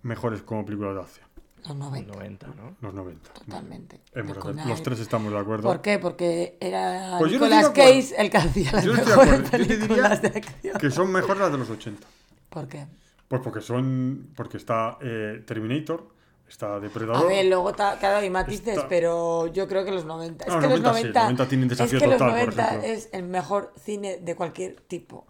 mejores 0.02 0.42
como 0.42 0.64
películas 0.64 0.94
de 0.94 1.00
acción? 1.02 1.26
Los 1.66 1.76
90. 1.76 2.12
90, 2.14 2.46
¿no? 2.48 2.76
Los 2.80 2.94
90. 2.94 3.32
Totalmente. 3.32 4.00
Hemos- 4.14 4.36
los 4.66 4.82
tres 4.84 5.00
estamos 5.00 5.32
de 5.32 5.38
acuerdo. 5.38 5.64
¿Por 5.68 5.80
qué? 5.82 5.98
Porque 5.98 6.56
era 6.60 7.16
Pues 7.18 7.32
yo 7.32 7.38
no 7.40 7.46
Nicolas 7.46 7.66
estoy 7.66 7.82
de 7.82 7.88
acuerdo. 7.90 8.00
Cage 8.08 8.22
el 8.22 8.30
que 8.30 8.36
hacía 8.38 8.72
las 8.72 8.84
Yo 8.84 8.92
no 8.92 8.98
estoy 8.98 9.12
de 9.12 9.18
mejores 9.18 9.46
acuerdo. 9.46 9.58
Yo 9.58 9.66
te 9.66 9.72
diría 9.74 9.88
películas 9.88 10.22
de 10.22 10.28
acción. 10.28 10.78
Que 10.78 10.90
son 10.92 11.10
mejores 11.12 11.38
las 11.38 11.52
de 11.52 11.58
los 11.58 11.70
80. 11.70 12.06
¿Por 12.50 12.68
qué? 12.68 12.86
Pues 13.28 13.42
porque 13.42 13.60
son. 13.60 14.28
Porque 14.36 14.56
está 14.58 14.96
eh, 15.00 15.42
Terminator, 15.44 16.06
está 16.48 16.76
A 16.76 16.80
Depredador. 16.80 17.26
ver, 17.26 17.46
luego, 17.46 17.72
ta- 17.72 17.98
claro, 17.98 18.18
hay 18.18 18.30
matices, 18.30 18.68
Está- 18.76 18.88
pero 18.88 19.48
yo 19.48 19.66
creo 19.66 19.84
que 19.84 19.90
los 19.90 20.04
90. 20.04 20.44
Es 20.44 20.54
No, 20.54 20.60
que 20.60 20.68
los 20.68 20.80
90 20.80 20.98
sí, 20.98 21.02
90, 21.02 21.22
90 21.24 21.48
tienen 21.48 21.68
desafío 21.68 21.96
es 21.98 22.02
que 22.04 22.08
los 22.08 22.18
total, 22.18 22.28
por 22.30 22.38
90 22.54 22.66
ejemplo. 22.68 22.88
es 22.88 23.08
el 23.12 23.22
mejor 23.24 23.72
cine 23.82 24.18
de 24.18 24.36
cualquier 24.36 24.76
tipo. 24.82 25.26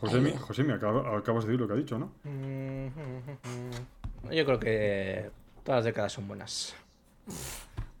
Josemi, 0.00 0.72
acaba- 0.72 1.16
acabas 1.18 1.44
de 1.44 1.50
decir 1.50 1.60
lo 1.60 1.66
que 1.66 1.74
ha 1.74 1.76
dicho, 1.76 1.98
¿no? 1.98 2.12
Yo 4.30 4.44
creo 4.44 4.58
que 4.60 5.30
todas 5.64 5.78
las 5.78 5.84
décadas 5.84 6.12
son 6.12 6.28
buenas. 6.28 6.74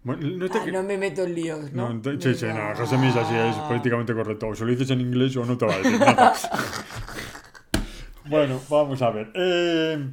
Bueno, 0.04 0.26
no 0.28 0.48
te- 0.48 0.58
Ah, 0.58 0.66
no 0.72 0.82
me 0.84 0.96
meto 0.96 1.24
en 1.24 1.34
líos, 1.34 1.72
¿no? 1.72 1.92
no, 1.92 2.00
te- 2.00 2.20
sí, 2.20 2.34
sí, 2.34 2.46
Venga. 2.46 2.70
no, 2.70 2.76
Josemi 2.76 3.08
es 3.08 3.16
así, 3.16 3.34
es 3.34 3.56
políticamente 3.66 4.14
correcto. 4.14 4.48
O 4.48 4.54
se 4.54 4.64
lo 4.64 4.70
dices 4.70 4.88
en 4.90 5.00
inglés 5.00 5.36
o 5.36 5.44
no 5.44 5.58
te 5.58 5.66
va 5.66 5.74
a 5.74 5.78
decir 5.78 5.98
nada. 5.98 6.32
bueno, 8.26 8.60
vamos 8.70 9.02
a 9.02 9.10
ver. 9.10 9.30
Eh, 9.34 10.10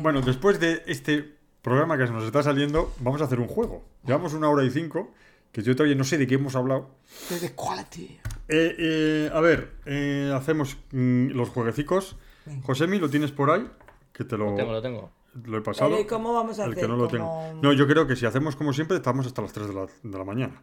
bueno, 0.00 0.20
después 0.20 0.58
de 0.60 0.82
este 0.86 1.36
programa 1.62 1.96
que 1.96 2.06
se 2.06 2.12
nos 2.12 2.24
está 2.24 2.42
saliendo, 2.42 2.92
vamos 2.98 3.20
a 3.22 3.24
hacer 3.24 3.38
un 3.40 3.48
juego. 3.48 3.84
Llevamos 4.04 4.34
una 4.34 4.48
hora 4.50 4.64
y 4.64 4.70
cinco, 4.70 5.14
que 5.54 5.62
yo 5.62 5.74
todavía 5.74 5.94
no 5.96 6.04
sé 6.04 6.18
de 6.18 6.26
qué 6.26 6.34
hemos 6.34 6.54
hablado. 6.56 6.90
Desde 7.30 7.54
quality. 7.54 8.18
Eh, 8.48 8.76
eh, 8.78 9.30
a 9.32 9.40
ver, 9.40 9.72
eh, 9.86 10.30
hacemos 10.36 10.76
mm, 10.92 11.28
los 11.28 11.48
jueguecicos. 11.48 12.16
Josemi, 12.64 12.98
¿lo 12.98 13.08
tienes 13.08 13.30
por 13.32 13.50
ahí? 13.50 13.66
Que 14.12 14.24
te 14.24 14.36
lo, 14.36 14.50
Lo 14.50 14.56
tengo, 14.56 14.72
lo 14.72 14.82
tengo. 14.82 15.10
lo 15.46 15.56
he 15.58 15.60
pasado. 15.62 15.98
¿y 15.98 16.04
cómo 16.06 16.34
vamos 16.34 16.58
a 16.58 16.64
El 16.66 16.72
hacer? 16.72 16.82
que 16.84 16.88
no 16.88 16.96
lo 16.96 17.08
tengo. 17.08 17.54
No, 17.62 17.72
yo 17.72 17.86
creo 17.86 18.06
que 18.06 18.16
si 18.16 18.26
hacemos 18.26 18.56
como 18.56 18.72
siempre, 18.74 18.96
estamos 18.98 19.26
hasta 19.26 19.40
las 19.40 19.52
3 19.52 19.68
de 19.68 19.74
la, 19.74 19.86
de 20.02 20.18
la 20.18 20.24
mañana. 20.24 20.60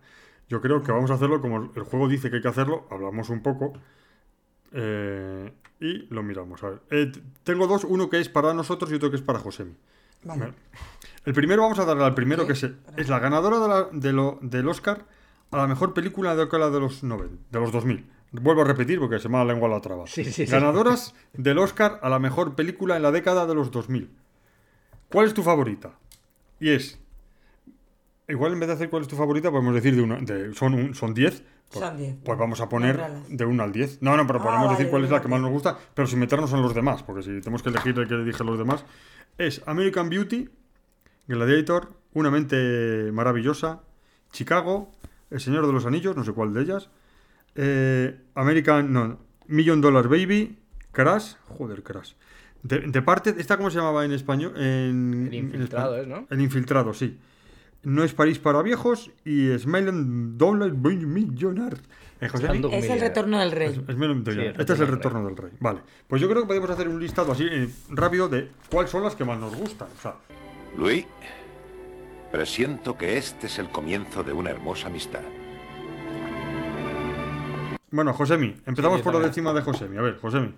Yo 0.49 0.61
creo 0.61 0.83
que 0.83 0.91
vamos 0.91 1.09
a 1.09 1.13
hacerlo 1.15 1.41
como 1.41 1.71
el 1.75 1.83
juego 1.83 2.07
dice 2.09 2.29
que 2.29 2.35
hay 2.35 2.41
que 2.41 2.47
hacerlo. 2.49 2.85
Hablamos 2.91 3.29
un 3.29 3.41
poco. 3.41 3.73
eh, 4.73 5.51
y 5.79 6.05
lo 6.13 6.21
miramos. 6.21 6.61
A 6.63 6.69
ver. 6.69 6.79
Eh, 6.91 7.05
t- 7.07 7.21
tengo 7.43 7.65
dos, 7.67 7.83
uno 7.85 8.09
que 8.09 8.19
es 8.19 8.29
para 8.29 8.53
nosotros 8.53 8.91
y 8.91 8.95
otro 8.95 9.09
que 9.09 9.15
es 9.15 9.21
para 9.23 9.39
Josemi. 9.39 9.73
Vale. 10.23 10.53
El 11.25 11.33
primero 11.33 11.61
vamos 11.61 11.77
a 11.79 11.85
darle 11.85 12.03
al 12.03 12.15
primero 12.15 12.47
que 12.47 12.53
es, 12.53 12.63
es 12.97 13.09
la 13.09 13.19
ganadora 13.19 13.59
de 13.59 13.67
la- 13.67 13.87
de 13.91 14.11
lo- 14.13 14.39
del 14.41 14.67
Oscar 14.67 15.05
a 15.51 15.57
la 15.57 15.67
mejor 15.67 15.93
película 15.93 16.35
de 16.35 16.45
década 16.45 16.69
de 16.71 16.79
los 16.79 17.03
90, 17.03 17.35
de 17.51 17.59
los 17.59 17.71
2000. 17.71 18.09
Vuelvo 18.31 18.61
a 18.61 18.65
repetir 18.65 18.99
porque 18.99 19.19
se 19.19 19.27
me 19.29 19.37
ha 19.37 19.43
la 19.43 19.53
lengua 19.53 19.67
la 19.69 19.81
traba. 19.81 20.07
Sí, 20.07 20.23
sí, 20.23 20.31
sí. 20.45 20.51
Ganadoras 20.51 21.13
del 21.33 21.57
Oscar 21.59 21.99
a 22.01 22.09
la 22.09 22.17
mejor 22.19 22.55
película 22.55 22.95
en 22.95 23.03
la 23.03 23.11
década 23.11 23.45
de 23.45 23.53
los 23.53 23.69
2000. 23.71 24.09
¿Cuál 25.09 25.27
es 25.27 25.33
tu 25.33 25.43
favorita? 25.43 25.91
Y 26.59 26.69
es... 26.69 26.97
Igual 28.27 28.53
en 28.53 28.59
vez 28.61 28.67
de 28.69 28.75
hacer 28.75 28.89
cuál 28.89 29.01
es 29.01 29.09
tu 29.09 29.17
favorita, 29.17 29.51
podemos 29.51 29.73
decir 29.75 29.95
de 29.95 30.01
una... 30.01 30.15
de- 30.21 30.53
son 30.55 30.73
un- 30.73 30.95
son 30.95 31.13
10. 31.13 31.43
pues, 31.69 31.83
Son 31.85 31.97
10. 31.97 32.15
Pues 32.23 32.39
vamos 32.39 32.61
a 32.61 32.69
poner 32.69 32.97
de 33.27 33.45
1 33.45 33.61
al 33.63 33.71
10. 33.73 34.01
No, 34.01 34.15
no, 34.15 34.25
pero 34.25 34.39
Ah, 34.39 34.43
podemos 34.43 34.69
decir 34.71 34.89
cuál 34.89 35.03
es 35.03 35.11
la 35.11 35.21
que 35.21 35.27
más 35.27 35.41
nos 35.41 35.51
gusta, 35.51 35.77
pero 35.93 36.07
sin 36.07 36.19
meternos 36.19 36.51
en 36.53 36.61
los 36.61 36.73
demás, 36.73 37.03
porque 37.03 37.23
si 37.23 37.39
tenemos 37.41 37.61
que 37.61 37.69
elegir 37.69 37.97
el 37.99 38.07
que 38.07 38.15
dije 38.17 38.43
los 38.45 38.57
demás, 38.57 38.85
es 39.37 39.61
American 39.65 40.09
Beauty, 40.09 40.49
Gladiator, 41.27 41.89
Una 42.13 42.29
mente 42.29 43.09
maravillosa, 43.13 43.81
Chicago, 44.31 44.91
El 45.29 45.39
Señor 45.39 45.65
de 45.65 45.73
los 45.73 45.85
Anillos, 45.85 46.15
no 46.15 46.23
sé 46.23 46.33
cuál 46.33 46.53
de 46.53 46.61
ellas, 46.61 46.89
eh, 47.55 48.19
American, 48.35 48.91
no, 48.91 49.19
Million 49.47 49.81
Dollar 49.81 50.07
Baby, 50.07 50.57
Crash, 50.91 51.35
joder, 51.47 51.83
Crash. 51.83 52.13
De, 52.63 52.79
de 52.79 53.01
parte, 53.01 53.35
¿esta 53.37 53.57
cómo 53.57 53.69
se 53.71 53.77
llamaba 53.77 54.05
en 54.05 54.11
español? 54.11 54.53
En, 54.55 55.27
El 55.27 55.33
en 55.33 55.45
infiltrado, 55.45 55.95
español. 55.95 56.19
¿es, 56.19 56.29
no? 56.29 56.35
El 56.35 56.41
infiltrado, 56.41 56.93
sí. 56.93 57.17
No 57.83 58.03
es 58.03 58.13
París 58.13 58.37
para 58.37 58.61
viejos 58.61 59.09
y 59.25 59.57
Smiling 59.57 60.37
Dollar 60.37 60.71
Baby 60.71 61.05
Millionaire. 61.07 61.77
Eh, 62.19 62.27
José. 62.27 62.45
Es 62.71 62.89
el 62.89 62.99
retorno 62.99 63.39
del 63.39 63.47
es, 63.47 63.55
rey. 63.55 63.67
es 63.69 63.75
Sí, 63.75 64.39
este 64.59 64.73
es 64.73 64.79
el 64.79 64.87
retorno 64.87 65.23
del 65.23 65.27
retorno 65.27 65.27
del 65.27 65.37
rey. 65.37 65.51
Vale. 65.59 65.79
Pues 66.07 66.21
yo 66.21 66.29
creo 66.29 66.41
que 66.41 66.47
podemos 66.47 66.69
hacer 66.69 66.87
un 66.87 66.99
listado 66.99 67.31
así 67.31 67.47
eh, 67.49 67.67
rápido 67.89 68.29
de 68.29 68.49
cuáles 68.69 68.91
son 68.91 69.01
las 69.01 69.15
que 69.15 69.25
más 69.25 69.39
nos 69.39 69.55
gustan. 69.55 69.87
O 69.97 70.01
sea, 70.01 70.13
Luis, 70.77 71.05
presiento 72.31 72.97
que 72.97 73.17
este 73.17 73.47
es 73.47 73.59
el 73.59 73.69
comienzo 73.69 74.23
de 74.23 74.33
una 74.33 74.49
hermosa 74.51 74.87
amistad. 74.87 75.21
bueno, 77.91 78.13
Josemi, 78.13 78.55
empezamos 78.65 78.99
Sí, 78.99 79.03
por 79.03 79.13
la 79.15 79.19
décima 79.27 79.51
de 79.53 79.61
Josemi. 79.61 79.97
A 79.97 80.01
ver, 80.01 80.17
Josemi. 80.19 80.53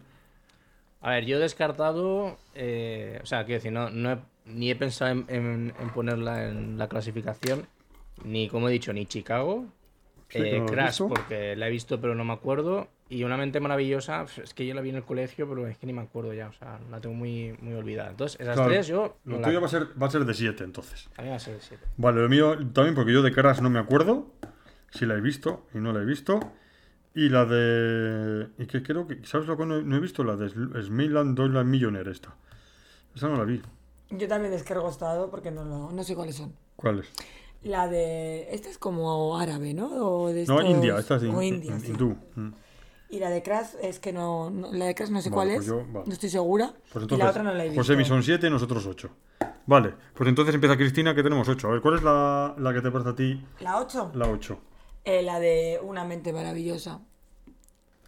A 1.02 1.10
ver, 1.12 1.26
yo 1.26 1.38
he 1.38 1.40
descartado. 1.40 2.38
eh, 2.56 3.20
o 3.22 3.26
sea, 3.26 3.44
quiero 3.46 3.58
decir, 3.58 3.72
no, 3.72 3.90
no 3.90 4.12
he- 4.14 4.20
ni 4.46 4.70
he 4.70 4.76
pensado 4.76 5.12
en, 5.12 5.26
en- 5.30 5.74
en 5.80 5.90
ponerla 5.90 6.48
en 6.48 6.78
la 6.78 6.88
clasificación. 6.88 7.66
Ni, 8.24 8.48
como 8.50 8.70
he 8.70 8.72
dicho, 8.72 8.94
ni 8.94 9.06
Chicago. 9.08 9.66
Sí, 10.30 10.40
eh, 10.44 10.60
no 10.60 10.66
Crash, 10.68 11.02
porque 11.10 11.56
la 11.56 11.68
he 11.68 11.72
visto, 11.72 12.00
pero 12.00 12.14
no 12.14 12.24
me 12.24 12.34
acuerdo. 12.34 12.88
Y 13.14 13.24
una 13.24 13.38
mente 13.38 13.60
maravillosa, 13.60 14.26
es 14.42 14.54
que 14.54 14.66
yo 14.66 14.74
la 14.74 14.82
vi 14.82 14.90
en 14.90 14.96
el 14.96 15.04
colegio, 15.04 15.48
pero 15.48 15.68
es 15.68 15.78
que 15.78 15.86
ni 15.86 15.94
me 15.94 16.02
acuerdo 16.02 16.34
ya. 16.34 16.48
O 16.48 16.54
sea, 16.54 16.80
la 16.90 17.00
tengo 17.00 17.16
muy, 17.16 17.56
muy 17.62 17.74
olvidada. 17.76 18.10
Entonces, 18.10 18.40
esas 18.40 18.56
Claro, 18.56 18.72
tres 18.72 18.88
yo. 18.88 19.18
Lo 19.26 19.40
la- 19.40 19.48
tuyo 19.48 19.62
va 19.62 19.68
a 19.68 19.70
ser, 19.70 19.88
va 20.02 20.08
a 20.08 20.10
ser 20.10 20.26
de 20.26 20.34
7, 20.34 20.64
entonces. 20.64 21.10
A 21.18 21.22
mí 21.22 21.30
va 21.30 21.36
a 21.36 21.40
ser 21.40 21.56
de 21.56 21.62
siete. 21.62 21.86
Vale, 21.98 22.22
lo 22.22 22.30
mío 22.30 22.58
también, 22.74 22.96
porque 22.96 23.14
yo 23.14 23.22
de 23.22 23.32
Crash 23.32 23.60
no 23.60 23.70
me 23.70 23.80
acuerdo. 23.80 24.32
Si 24.92 25.06
la 25.06 25.14
he 25.16 25.22
visto 25.22 25.68
y 25.74 25.78
no 25.80 25.94
la 25.94 26.02
he 26.02 26.06
visto. 26.06 26.40
Y 27.16 27.30
la 27.30 27.46
de. 27.46 28.48
Y 28.58 28.66
que 28.66 28.82
creo 28.82 29.06
que. 29.06 29.24
¿Sabes 29.26 29.46
lo 29.48 29.58
que 29.58 29.66
no, 29.68 29.80
no 29.82 29.96
he 29.96 30.00
visto? 30.00 30.24
La 30.24 30.36
de 30.36 30.50
Smiland 30.50 31.36
Dollar 31.38 31.64
Millionaire, 31.66 32.10
esta. 32.10 32.36
Esa 33.16 33.28
no 33.30 33.38
la 33.38 33.44
vi. 33.44 33.62
Yo 34.10 34.28
también 34.28 34.52
descargo 34.52 34.90
estado 34.90 35.30
porque 35.30 35.52
no, 35.52 35.64
lo- 35.64 35.92
no 35.92 36.04
sé 36.04 36.16
cuáles 36.16 36.36
son. 36.36 36.54
¿Cuál 36.76 37.00
es? 37.02 37.12
La 37.62 37.88
de. 37.88 38.48
Esta 38.54 38.70
es 38.70 38.80
como 38.80 39.38
árabe, 39.38 39.76
¿no? 39.76 39.86
O 39.88 40.30
de 40.30 40.46
No, 40.48 40.60
estos- 40.60 40.70
India, 40.76 40.98
esta 40.98 41.16
es 41.18 41.22
de 41.22 41.30
o 41.30 41.42
in- 41.44 41.56
India, 41.56 41.72
in- 41.76 41.82
sí. 41.82 41.88
hindú. 41.92 42.18
Mm. 42.36 42.50
Y 43.14 43.20
la 43.20 43.30
de 43.30 43.44
Crash 43.44 43.76
es 43.82 44.00
que 44.00 44.12
no, 44.12 44.50
no- 44.50 44.72
La 44.74 44.86
de 44.86 44.96
Crash 44.96 45.10
no 45.10 45.22
sé 45.22 45.30
Vale, 45.30 45.36
cuál 45.36 45.48
pues 45.50 45.60
es. 45.62 45.68
yo- 45.68 45.86
vale. 45.94 46.06
No 46.08 46.14
estoy 46.14 46.30
segura. 46.30 46.74
Pues 46.92 47.06
y 47.10 47.16
la 47.18 47.30
otra 47.30 47.44
no 47.44 47.54
la 47.54 47.64
he 47.64 47.68
visto. 47.70 47.82
Josemi 47.82 48.06
son 48.06 48.24
7 48.24 48.48
y 48.48 48.50
nosotros 48.50 48.86
8. 48.88 49.10
Vale, 49.68 49.94
pues 50.16 50.28
entonces 50.28 50.56
empieza 50.56 50.76
Cristina, 50.76 51.14
que 51.14 51.22
tenemos 51.24 51.48
8. 51.48 51.68
A 51.68 51.72
ver, 51.72 51.82
¿cuál 51.82 51.96
es 51.96 52.04
la, 52.04 52.56
la 52.58 52.74
que 52.74 52.82
te 52.82 52.90
parece 52.92 53.10
a 53.12 53.16
ti 53.16 53.46
La 53.60 53.80
8. 53.80 54.12
la 54.16 54.28
8? 54.30 54.60
la 55.06 55.40
de 55.40 55.80
Una 55.84 56.04
mente 56.06 56.34
maravillosa. 56.34 57.02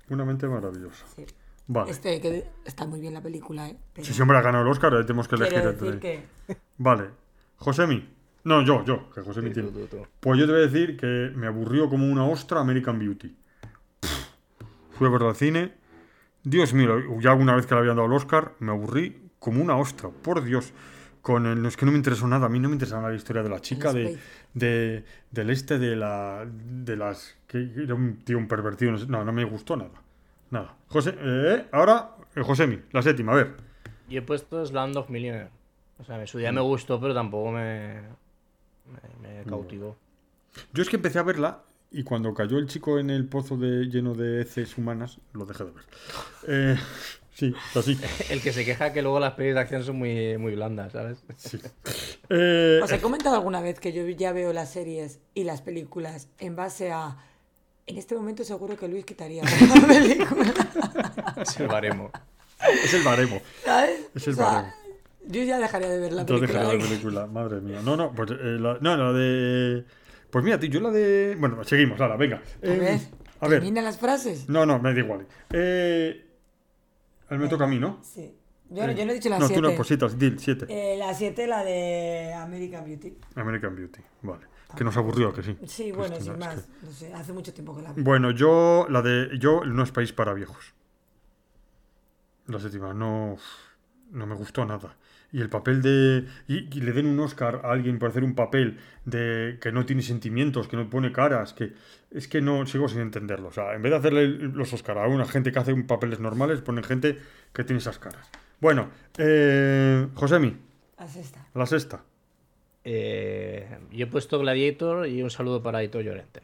Una 0.10 0.26
mente 0.26 0.48
maravillosa. 0.48 1.06
Sí. 1.16 1.26
Vale. 1.68 1.92
Este, 1.92 2.20
que 2.22 2.46
está 2.64 2.86
muy 2.86 3.00
bien 3.00 3.14
la 3.14 3.22
película, 3.22 3.68
¿eh? 3.70 3.78
Pero 3.94 4.06
Si 4.06 4.14
siempre 4.14 4.38
ha 4.38 4.42
ganado 4.42 4.64
el 4.64 4.70
Oscar, 4.70 4.94
ahí 4.94 5.02
tenemos 5.04 5.28
que 5.28 5.36
elegir 5.36 5.58
entre. 5.60 5.72
decir 5.74 6.00
que. 6.00 6.24
Vale. 6.78 7.10
Josemi. 7.58 8.08
No, 8.44 8.62
yo, 8.64 8.84
yo, 8.86 9.10
que 9.12 9.22
Josemi 9.22 9.48
Sí, 9.50 9.54
tiene. 9.56 9.70
tú, 9.70 9.80
tú, 9.88 9.98
tú. 9.98 10.08
Pues 10.20 10.40
yo 10.40 10.46
te 10.46 10.52
voy 10.52 10.62
a 10.62 10.66
decir 10.66 10.96
que 10.98 11.32
me 11.36 11.48
aburrió 11.48 11.90
como 11.90 12.08
una 12.08 12.26
ostra 12.28 12.60
American 12.60 13.00
Beauty. 13.00 13.36
Fui 14.96 15.08
a 15.08 15.10
verla 15.10 15.30
al 15.30 15.36
cine. 15.36 15.74
Dios 16.44 16.74
mío, 16.74 17.20
ya 17.20 17.34
una 17.34 17.56
vez 17.56 17.66
que 17.66 17.74
le 17.74 17.82
habían 17.82 17.98
dado 17.98 18.08
el 18.08 18.14
Oscar, 18.14 18.54
me 18.60 18.72
aburrí 18.72 19.30
como 19.40 19.62
una 19.62 19.76
ostra. 19.76 20.10
Por 20.10 20.44
Dios. 20.44 20.74
Con 21.22 21.48
el, 21.48 21.66
es 21.66 21.76
que 21.76 21.86
no 21.86 21.92
me 21.92 21.98
interesó 21.98 22.28
nada. 22.28 22.46
A 22.46 22.50
mí 22.50 22.60
no 22.60 22.70
me 22.70 22.76
interesaba 22.76 23.10
la 23.10 23.16
historia 23.16 23.42
de 23.42 23.50
la 23.50 23.60
chica, 23.60 23.92
de, 23.92 25.04
del 25.32 25.50
este, 25.50 25.80
de 25.80 25.96
la. 25.96 26.46
de 26.48 26.96
las. 26.96 27.36
que 27.48 27.58
era 27.78 27.96
un 27.96 28.18
tío 28.24 28.38
un 28.38 28.48
pervertido. 28.48 28.92
No, 28.92 29.06
no, 29.06 29.26
no 29.26 29.34
me 29.34 29.44
gustó 29.44 29.76
nada. 29.76 30.02
Nada. 30.52 30.78
José, 30.88 31.16
eh, 31.18 31.66
ahora, 31.72 32.12
eh, 32.36 32.42
Josemi, 32.42 32.80
la 32.92 33.02
séptima, 33.02 33.34
a 33.34 33.36
ver. 33.36 33.56
Yo 34.08 34.20
he 34.20 34.22
puesto 34.22 34.64
Slam 34.64 34.96
of 34.96 35.10
Millionaire. 35.10 35.50
O 35.98 36.04
sea, 36.04 36.20
en 36.22 36.28
su 36.28 36.38
día 36.38 36.52
me 36.52 36.62
gustó, 36.62 37.02
pero 37.02 37.14
tampoco 37.14 37.52
me. 37.52 38.02
me, 38.86 39.40
me 39.40 39.44
cautivó. 39.46 39.98
Yo 40.74 40.84
es 40.84 40.90
que 40.90 40.96
empecé 40.98 41.18
a 41.20 41.24
verla 41.24 41.64
y 41.92 42.04
cuando 42.04 42.34
cayó 42.34 42.58
el 42.58 42.68
chico 42.68 43.00
en 43.00 43.10
el 43.10 43.26
pozo 43.28 43.58
de, 43.58 43.86
lleno 43.86 44.14
de 44.14 44.42
heces 44.42 44.78
humanas, 44.78 45.20
lo 45.34 45.46
dejé 45.46 45.64
de 45.66 45.72
ver. 45.72 45.84
Eh, 46.48 46.78
sí, 47.34 47.54
así. 47.76 47.98
El 48.30 48.42
que 48.42 48.52
se 48.52 48.66
queja 48.66 48.92
que 48.92 49.02
luego 49.02 49.20
las 49.20 49.34
pelis 49.34 49.54
de 49.54 49.62
acción 49.62 49.84
son 49.84 49.98
muy, 49.98 50.38
muy 50.38 50.56
blandas, 50.56 50.92
¿sabes? 50.92 51.24
Sí. 51.38 51.60
Eh, 52.30 52.80
Os 52.84 52.92
he 52.92 53.00
comentado 53.00 53.36
alguna 53.36 53.62
vez 53.62 53.80
que 53.80 53.94
yo 53.94 54.08
ya 54.10 54.32
veo 54.32 54.52
las 54.52 54.72
series 54.72 55.20
y 55.36 55.44
las 55.44 55.62
películas 55.62 56.28
en 56.40 56.56
base 56.56 56.92
a. 56.92 57.18
En 57.86 58.00
este 58.00 58.16
momento 58.16 58.44
seguro 58.44 58.76
que 58.76 58.88
Luis 58.88 59.06
quitaría 59.06 59.44
la 59.44 59.88
película. 59.88 60.54
Es 61.38 61.60
el 61.60 61.68
baremo. 61.68 62.10
es 62.84 62.94
el 62.96 63.04
baremo. 63.04 63.40
¿Sabes? 63.64 64.00
Es 64.16 64.26
el 64.28 64.34
O 64.34 64.38
sea, 64.38 64.46
baremo. 64.46 64.74
Yo 65.28 65.44
ya 65.44 65.60
dejaría 65.60 65.90
de 65.90 66.00
ver 66.00 66.14
la 66.14 66.26
película. 66.26 66.64
dejé 66.64 66.78
la 66.78 66.84
película, 66.84 67.28
madre 67.28 67.62
mía. 67.62 67.82
No, 67.84 67.96
no, 67.96 68.12
pues 68.12 68.32
eh, 68.32 68.58
la, 68.60 68.80
no, 68.82 68.98
la 68.98 69.14
de. 69.14 69.86
Pues 70.36 70.44
mira, 70.44 70.60
tío, 70.60 70.70
yo 70.70 70.82
la 70.82 70.92
de. 70.92 71.38
Bueno, 71.40 71.64
seguimos, 71.64 71.98
ahora, 72.02 72.18
venga. 72.18 72.42
A 72.62 72.66
Eh, 72.68 72.78
ver, 72.78 73.00
a 73.40 73.48
ver. 73.48 73.60
termina 73.62 73.82
las 73.82 73.98
frases. 73.98 74.50
No, 74.50 74.66
no, 74.66 74.80
me 74.80 74.94
da 74.94 75.00
igual. 75.00 75.26
Eh, 75.54 76.26
a 77.30 77.36
me 77.36 77.48
toca 77.48 77.64
a 77.64 77.68
mí, 77.68 77.80
¿no? 77.80 78.00
Sí. 78.04 78.36
Yo, 78.70 78.86
no- 78.86 78.92
yo 78.92 79.06
no 79.06 79.12
he 79.12 79.14
dicho 79.16 79.30
la 79.30 79.40
No, 79.40 79.48
tú 79.48 79.62
no, 79.62 79.70
7. 79.70 79.76
pues 79.78 79.88
citas, 79.88 80.20
Dil, 80.20 80.38
7. 80.38 80.66
Eh, 80.68 80.98
la 80.98 81.14
7, 81.14 81.48
la 81.48 81.64
de 81.64 82.34
American 82.34 82.84
Beauty. 82.84 83.14
American 83.36 83.78
Beauty, 83.78 84.02
vale. 84.24 84.48
Que 84.76 84.84
nos 84.84 84.98
aburrió, 84.98 85.32
que 85.32 85.42
sí. 85.42 85.58
Sí, 85.68 85.94
bueno, 85.94 86.16
Cristina, 86.16 86.34
sin 86.34 86.50
es 86.50 86.58
más. 86.58 86.70
No 86.84 86.92
sé, 86.92 87.14
hace 87.14 87.32
mucho 87.32 87.54
tiempo 87.54 87.74
que 87.74 87.84
la 87.84 87.94
vi. 87.94 88.02
Bueno, 88.02 88.32
yo, 88.32 88.88
la 88.90 89.02
de. 89.02 89.40
Yo, 89.40 89.64
no 89.64 89.84
es 89.84 89.92
país 89.94 90.12
para 90.12 90.34
viejos. 90.34 90.74
La 92.48 92.60
séptima, 92.60 92.94
no. 92.94 93.38
No 94.12 94.26
me 94.28 94.36
gustó 94.36 94.66
nada. 94.66 94.98
Y 95.36 95.42
el 95.42 95.50
papel 95.50 95.82
de. 95.82 96.26
Y, 96.48 96.78
y 96.78 96.82
le 96.82 96.94
den 96.94 97.08
un 97.08 97.20
Oscar 97.20 97.60
a 97.66 97.72
alguien 97.72 98.00
por 98.00 98.10
hacer 98.10 98.24
un 98.24 98.36
papel 98.36 98.78
de 99.04 99.58
que 99.60 99.74
no 99.74 99.86
tiene 99.86 100.02
sentimientos, 100.02 100.70
que 100.70 100.78
no 100.78 100.90
pone 100.90 101.12
caras, 101.12 101.52
que. 101.54 101.74
Es 102.10 102.30
que 102.30 102.40
no 102.40 102.66
sigo 102.66 102.88
sin 102.88 103.02
entenderlo. 103.02 103.50
O 103.50 103.52
sea, 103.52 103.74
en 103.74 103.82
vez 103.82 103.92
de 103.92 103.98
hacerle 103.98 104.28
los 104.30 104.72
Oscar 104.72 104.98
a 104.98 105.08
una 105.08 105.26
gente 105.26 105.52
que 105.52 105.60
hace 105.60 105.74
un 105.74 105.88
papeles 105.88 106.22
normales, 106.22 106.62
ponen 106.62 106.86
gente 106.86 107.20
que 107.52 107.66
tiene 107.66 107.80
esas 107.80 108.00
caras. 108.00 108.30
Bueno, 108.62 108.90
eh, 109.18 110.08
Josemi, 110.14 110.56
La 110.98 111.08
sexta. 111.10 111.46
la 111.54 111.66
sexta. 111.66 112.04
Eh, 112.86 113.78
yo 113.92 114.06
he 114.06 114.08
puesto 114.08 114.40
Gladiator 114.40 115.06
y 115.08 115.22
un 115.22 115.30
saludo 115.32 115.62
para 115.62 115.80
Aito 115.80 116.00
Llorente, 116.00 116.44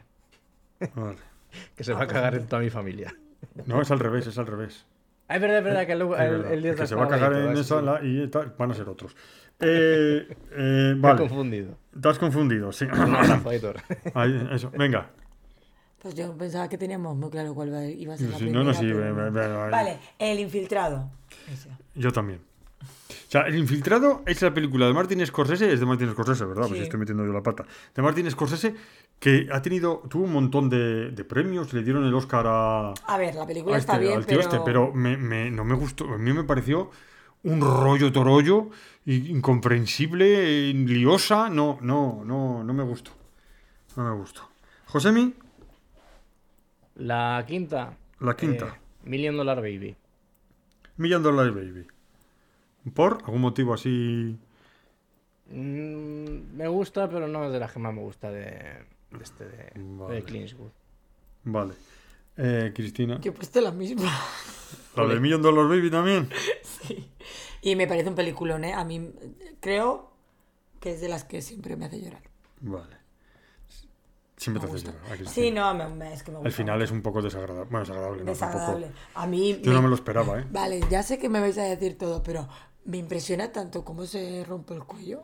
Vale. 0.96 1.18
que 1.78 1.84
se 1.86 1.94
va 1.94 2.04
a 2.04 2.08
cagar 2.08 2.36
en 2.36 2.46
toda 2.48 2.62
mi 2.62 2.70
familia. 2.70 3.16
No, 3.68 3.82
es 3.82 3.90
al 3.92 4.00
revés, 4.00 4.28
es 4.28 4.38
al 4.38 4.48
revés. 4.48 4.86
Ah, 5.32 5.36
es 5.36 5.42
verdad, 5.42 5.58
es 5.60 5.64
verdad 5.64 5.86
que 5.88 5.94
el, 5.94 6.02
Es 6.02 6.08
el, 6.08 6.32
verdad, 6.32 6.54
el 6.54 6.62
día 6.64 6.76
que 6.76 6.88
se 6.88 6.96
va 6.96 7.06
a 7.06 7.08
cagar 7.08 7.34
en 7.34 7.52
esa 7.54 7.80
sí. 7.80 7.86
la- 7.86 8.00
y 8.04 8.28
tal, 8.28 8.54
van 8.58 8.72
a 8.72 8.74
ser 8.74 8.90
otros. 8.90 9.16
Eh, 9.60 10.28
eh, 10.52 10.96
confundido. 11.18 11.78
te 12.02 12.10
has 12.10 12.20
confundido, 12.20 12.72
sí. 12.72 12.86
Ahí, 14.14 14.50
eso, 14.52 14.72
venga. 14.72 15.10
Pues 16.02 16.16
yo 16.16 16.36
pensaba 16.36 16.68
que 16.68 16.78
teníamos 16.78 17.16
muy 17.16 17.30
claro 17.30 17.54
cuál 17.54 17.70
iba 17.98 18.14
a 18.16 18.18
ser 18.18 18.30
la 18.30 18.38
primera. 18.38 18.60
no, 18.60 18.66
no, 18.66 18.74
sí, 18.74 18.88
pero 18.92 19.16
ve- 19.16 19.30
ve- 19.30 19.48
ve- 19.48 19.70
Vale, 19.70 20.00
El 20.18 20.40
Infiltrado. 20.40 21.12
Yo 21.96 22.12
también. 22.12 22.42
O 22.82 23.32
sea, 23.32 23.42
El 23.44 23.56
Infiltrado 23.58 24.24
es 24.26 24.42
la 24.42 24.54
película 24.54 24.88
de 24.88 24.94
Martin 24.94 25.26
Scorsese, 25.26 25.72
es 25.72 25.80
de 25.80 25.86
Martin 25.86 26.12
Scorsese, 26.12 26.44
¿verdad? 26.46 26.64
Pues 26.68 26.80
Sí. 26.80 26.84
estoy 26.84 27.00
metiendo 27.00 27.26
yo 27.26 27.32
la 27.32 27.42
pata. 27.42 27.66
De 27.96 28.02
Martin 28.02 28.30
Scorsese, 28.30 28.76
que 29.20 29.48
ha 29.52 29.62
tenido, 29.62 30.04
tuvo 30.10 30.26
un 30.26 30.34
montón 30.34 30.70
de, 30.70 31.12
de 31.12 31.24
premios, 31.24 31.72
le 31.74 31.82
dieron 31.84 32.04
el 32.06 32.14
Oscar 32.14 32.46
a, 32.48 32.90
A 33.08 33.18
ver, 33.18 33.36
la 33.36 33.48
película 33.48 33.76
a 33.76 33.80
está 33.80 33.94
este, 33.94 34.06
bien, 34.06 34.18
al 34.18 34.26
tío 34.26 34.38
pero... 34.38 34.50
este, 34.50 34.62
pero 34.66 34.94
me, 34.94 35.16
me- 35.16 35.50
no 35.52 35.64
me 35.64 35.76
gustó, 35.76 36.06
a 36.14 36.18
mí 36.18 36.34
me 36.34 36.44
pareció 36.44 36.92
un 37.44 37.62
rollo 37.62 38.12
torollo, 38.12 38.70
incomprensible, 39.06 40.74
liosa, 40.74 41.50
no, 41.50 41.78
no, 41.82 42.24
no, 42.26 42.64
no 42.64 42.74
me 42.74 42.84
gustó. 42.84 43.12
No 43.96 44.04
me 44.04 44.16
gustó. 44.16 44.42
Josemi, 44.88 45.34
La 46.96 47.44
quinta. 47.48 47.94
La 48.20 48.36
quinta. 48.36 48.66
eh, 48.68 48.80
Million 49.06 49.36
Dollar 49.38 49.58
Baby. 49.62 49.96
Million 50.98 51.24
Dollar 51.24 51.52
Baby. 51.52 51.88
¿Por 52.94 53.20
algún 53.26 53.42
motivo 53.42 53.74
así? 53.74 54.38
Mm, 55.50 56.56
me 56.56 56.68
gusta, 56.68 57.10
pero 57.10 57.28
no 57.28 57.46
es 57.46 57.52
de 57.52 57.60
las 57.60 57.72
que 57.72 57.80
más 57.80 57.94
me 57.94 58.02
gusta 58.02 58.32
de, 58.32 58.44
de 59.12 59.24
este 59.24 59.46
de, 59.46 59.72
Vale. 59.76 60.16
de 60.16 60.24
Clint 60.24 60.46
Eastwood. 60.50 60.72
Vale. 61.44 61.74
Eh, 62.38 62.72
Cristina. 62.74 63.20
Yo 63.20 63.32
he 63.32 63.34
puesto 63.36 63.60
la 63.62 63.72
misma. 63.72 64.10
¿La 64.96 65.06
de 65.06 65.20
Million 65.20 65.42
Dollar 65.42 65.68
Baby 65.68 65.90
también? 65.92 66.30
Sí. 66.64 67.08
Y 67.62 67.76
me 67.76 67.86
parece 67.86 68.10
un 68.10 68.16
peliculón, 68.16 68.64
¿eh? 68.64 68.74
A 68.74 68.84
mí 68.84 69.12
creo 69.60 70.10
que 70.80 70.94
es 70.94 71.02
de 71.02 71.10
las 71.10 71.24
que 71.26 71.44
siempre 71.44 71.76
me 71.76 71.86
hace 71.86 72.02
llorar. 72.02 72.24
Vale. 72.62 72.96
Siempre 74.36 74.64
Me 74.66 74.68
te 74.72 74.76
hace 74.78 74.88
gusta. 74.88 75.04
llorar. 75.16 75.28
Sí, 75.28 75.52
no, 75.52 75.72
me- 75.76 75.88
me- 75.90 76.12
es 76.14 76.24
que 76.24 76.32
me 76.32 76.38
gusta. 76.38 76.48
Al 76.48 76.54
final 76.54 76.76
mucho. 76.80 76.86
es 76.86 76.92
un 76.92 77.04
poco 77.04 77.22
desagradable. 77.22 77.66
Bueno, 77.70 77.80
desagradable, 77.86 78.24
no, 78.24 78.32
desagradable. 78.32 78.86
tampoco. 78.88 79.06
A 79.14 79.28
mí... 79.28 79.60
Yo 79.62 79.74
no 79.74 79.82
me 79.84 79.90
lo 79.90 79.94
esperaba, 79.96 80.40
¿eh? 80.40 80.46
Vale, 80.50 80.80
ya 80.90 81.04
sé 81.04 81.20
que 81.20 81.30
me 81.30 81.40
vais 81.40 81.58
a 81.60 81.64
decir 81.64 82.00
todo, 82.00 82.24
pero 82.24 82.50
me 82.86 82.98
impresiona 82.98 83.52
tanto 83.52 83.84
cómo 83.86 84.06
se 84.06 84.44
rompe 84.48 84.74
el 84.74 84.84
cuello. 84.84 85.22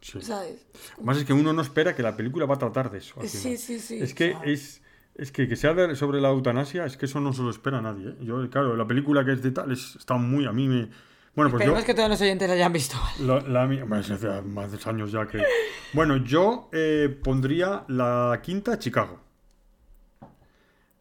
Sí. 0.00 0.20
¿Sabes? 0.22 0.66
Más 1.02 1.18
es 1.18 1.24
que 1.24 1.32
uno 1.32 1.52
no 1.52 1.60
espera 1.62 1.94
que 1.94 2.02
la 2.02 2.16
película 2.16 2.46
va 2.46 2.54
a 2.54 2.58
tratar 2.58 2.90
de 2.90 2.98
eso. 2.98 3.20
Sí, 3.26 3.56
sí, 3.56 3.78
sí, 3.78 3.98
Es 4.00 4.14
que 4.14 4.36
es. 4.44 4.82
Es 5.16 5.32
que, 5.32 5.46
que 5.48 5.56
sea 5.56 5.74
de- 5.74 5.96
sobre 5.96 6.20
la 6.20 6.28
eutanasia, 6.30 6.86
es 6.86 6.96
que 6.96 7.04
eso 7.04 7.20
no 7.20 7.32
se 7.34 7.42
lo 7.42 7.50
espera 7.50 7.78
a 7.78 7.82
nadie. 7.82 8.10
¿eh? 8.10 8.16
Yo, 8.22 8.48
claro, 8.48 8.74
la 8.76 8.86
película 8.86 9.24
que 9.24 9.32
es 9.32 9.42
de 9.42 9.50
tal 9.50 9.70
es- 9.72 9.96
está 9.96 10.14
muy. 10.14 10.46
A 10.46 10.52
mí 10.52 10.66
me. 10.68 10.88
Bueno, 11.34 11.50
pues 11.50 11.60
yo. 11.64 11.72
Esperemos 11.72 11.84
que 11.84 11.94
todos 11.94 12.08
los 12.08 12.20
oyentes 12.22 12.48
la 12.48 12.54
hayan 12.54 12.72
visto. 12.72 12.96
La, 13.20 13.40
la 13.40 13.66
bueno, 13.66 13.94
hace 13.96 14.16
más 14.42 14.72
de 14.72 14.78
años 14.90 15.12
ya 15.12 15.26
que. 15.26 15.42
Bueno, 15.92 16.16
yo 16.18 16.68
eh, 16.72 17.14
pondría 17.22 17.84
la 17.88 18.40
quinta 18.42 18.78
Chicago. 18.78 19.18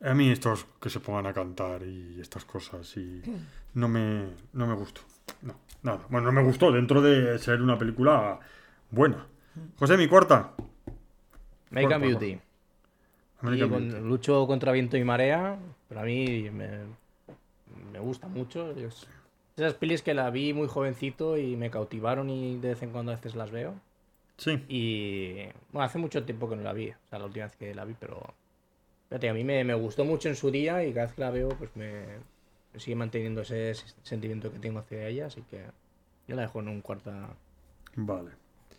A 0.01 0.13
mí 0.13 0.29
estos 0.31 0.65
que 0.81 0.89
se 0.89 0.99
pongan 0.99 1.27
a 1.27 1.33
cantar 1.33 1.83
y 1.83 2.19
estas 2.19 2.43
cosas 2.45 2.95
y 2.97 3.21
no 3.73 3.87
me 3.87 4.29
no 4.53 4.65
me 4.67 4.73
gustó. 4.73 5.01
No, 5.41 5.55
nada. 5.83 5.99
Bueno, 6.09 6.27
no 6.27 6.41
me 6.41 6.43
gustó 6.43 6.71
dentro 6.71 7.01
de 7.01 7.37
ser 7.39 7.61
una 7.61 7.77
película 7.77 8.39
buena. 8.91 9.25
José, 9.77 9.97
mi 9.97 10.07
cuarta. 10.07 10.53
American 11.71 12.01
favor. 12.01 12.19
Beauty. 12.19 12.39
American 13.41 13.69
con- 13.69 13.89
Beauty. 13.89 14.07
lucho 14.07 14.47
contra 14.47 14.71
viento 14.71 14.97
y 14.97 15.03
marea, 15.03 15.57
pero 15.87 16.01
a 16.01 16.03
mí 16.03 16.49
me, 16.51 16.69
me 17.91 17.99
gusta 17.99 18.27
mucho. 18.27 18.71
Es- 18.71 19.07
esas 19.57 19.73
pelis 19.73 20.01
que 20.01 20.13
la 20.13 20.29
vi 20.29 20.53
muy 20.53 20.67
jovencito 20.67 21.37
y 21.37 21.55
me 21.57 21.69
cautivaron 21.69 22.29
y 22.29 22.57
de 22.59 22.69
vez 22.69 22.81
en 22.83 22.91
cuando 22.91 23.11
a 23.11 23.15
veces 23.15 23.35
las 23.35 23.51
veo. 23.51 23.73
Sí. 24.37 24.63
Y 24.69 25.33
bueno, 25.73 25.83
hace 25.85 25.99
mucho 25.99 26.23
tiempo 26.23 26.49
que 26.49 26.55
no 26.55 26.61
la 26.63 26.71
vi, 26.71 26.89
o 26.91 26.95
sea, 27.09 27.19
la 27.19 27.25
última 27.25 27.45
vez 27.45 27.55
que 27.57 27.75
la 27.75 27.83
vi, 27.83 27.93
pero 27.99 28.21
fíjate, 29.09 29.27
a 29.27 29.33
mí 29.33 29.43
me, 29.43 29.65
me 29.65 29.73
gustó 29.73 30.05
mucho 30.05 30.29
en 30.29 30.37
su 30.37 30.49
día 30.49 30.81
y 30.85 30.93
cada 30.93 31.07
vez 31.07 31.15
que 31.15 31.21
la 31.21 31.29
veo, 31.31 31.49
pues 31.49 31.69
me 31.75 32.03
sigue 32.77 32.95
manteniendo 32.95 33.41
ese 33.41 33.73
sentimiento 34.03 34.51
que 34.51 34.59
tengo 34.59 34.79
hacia 34.79 35.07
ella, 35.07 35.27
así 35.27 35.41
que 35.49 35.63
yo 36.27 36.35
la 36.35 36.43
dejo 36.43 36.59
en 36.59 36.67
un 36.69 36.81
cuarta 36.81 37.29
Vale. 37.95 38.31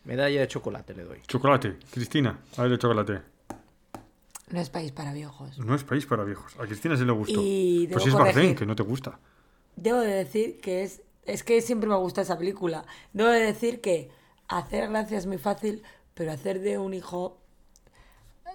medalla 0.05 0.41
de 0.41 0.49
chocolate 0.49 0.95
le 0.95 1.05
doy. 1.05 1.21
Chocolate. 1.27 1.77
Cristina, 1.93 2.39
a 2.57 2.63
ver 2.63 2.73
el 2.73 2.79
chocolate. 2.79 3.21
No 4.51 4.61
es 4.61 4.69
país 4.71 4.91
para 4.93 5.13
viejos. 5.13 5.59
No 5.59 5.75
es 5.75 5.85
país 5.85 6.07
para 6.07 6.25
viejos. 6.25 6.55
A 6.59 6.67
Cristina 6.67 6.97
sí 6.97 7.05
le 7.05 7.13
gustó. 7.13 7.41
Y 7.43 7.89
pues 7.93 8.07
es 8.07 8.13
Barcén, 8.15 8.33
corregir. 8.35 8.57
que 8.57 8.67
no 8.67 8.75
te 8.75 8.83
gusta. 8.83 9.19
Debo 9.77 10.01
de 10.01 10.13
decir 10.13 10.61
que 10.61 10.83
es. 10.83 11.03
Es 11.25 11.45
que 11.45 11.61
siempre 11.61 11.89
me 11.89 11.95
gusta 11.97 12.23
esa 12.23 12.37
película. 12.37 12.85
Debo 13.13 13.29
de 13.31 13.41
decir 13.41 13.81
que 13.81 14.11
hacer 14.49 14.89
gracia 14.91 15.19
es 15.19 15.27
muy 15.27 15.39
fácil, 15.39 15.83
pero 16.15 16.33
hacer 16.33 16.61
de 16.61 16.79
un 16.79 16.95
hijo. 16.95 17.40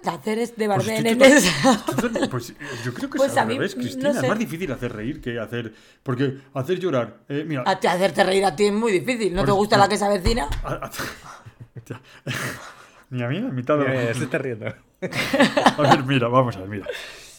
Hacer 0.04 0.38
es 0.38 0.56
de 0.56 0.66
Pues 0.66 0.78
Bardem 0.86 1.02
tú- 1.18 1.24
en 1.24 1.32
esa. 1.32 1.84
Pues 2.30 2.50
eh, 2.50 2.54
yo 2.84 2.94
creo 2.94 3.10
que 3.10 3.16
Pues 3.18 3.32
es 3.32 3.38
a 3.38 3.42
al 3.42 3.48
revés, 3.48 3.76
no 3.76 3.82
Cristina. 3.82 4.12
sé. 4.12 4.20
Es 4.20 4.28
más 4.28 4.38
difícil 4.38 4.70
hacer 4.72 4.92
reír 4.92 5.20
que 5.20 5.38
hacer. 5.40 5.72
Porque 6.02 6.38
hacer 6.54 6.78
llorar. 6.78 7.18
eh, 7.28 7.44
mira. 7.46 7.62
A 7.66 7.72
hacerte 7.72 8.22
reír 8.24 8.44
a 8.44 8.54
ti 8.54 8.66
es 8.66 8.72
muy 8.72 8.92
difícil. 8.92 9.32
¿No 9.34 9.40
Por 9.40 9.46
te 9.46 9.50
eso- 9.50 9.56
gusta 9.56 9.78
la 9.78 9.88
que 9.88 9.96
se 9.98 10.04
avecina? 10.04 10.48
a- 10.62 10.72
a- 10.74 10.90
Ya. 11.86 12.00
Ni 13.10 13.22
a 13.22 13.28
mí, 13.28 13.38
a 13.38 13.42
mitad 13.42 13.78
de 13.78 13.84
la- 13.84 14.10
está 14.10 14.38
riendo. 14.38 14.66
A 15.76 15.82
ver, 15.82 16.02
mira, 16.04 16.26
vamos 16.28 16.56
a 16.56 16.60
ver, 16.60 16.68
mira. 16.68 16.86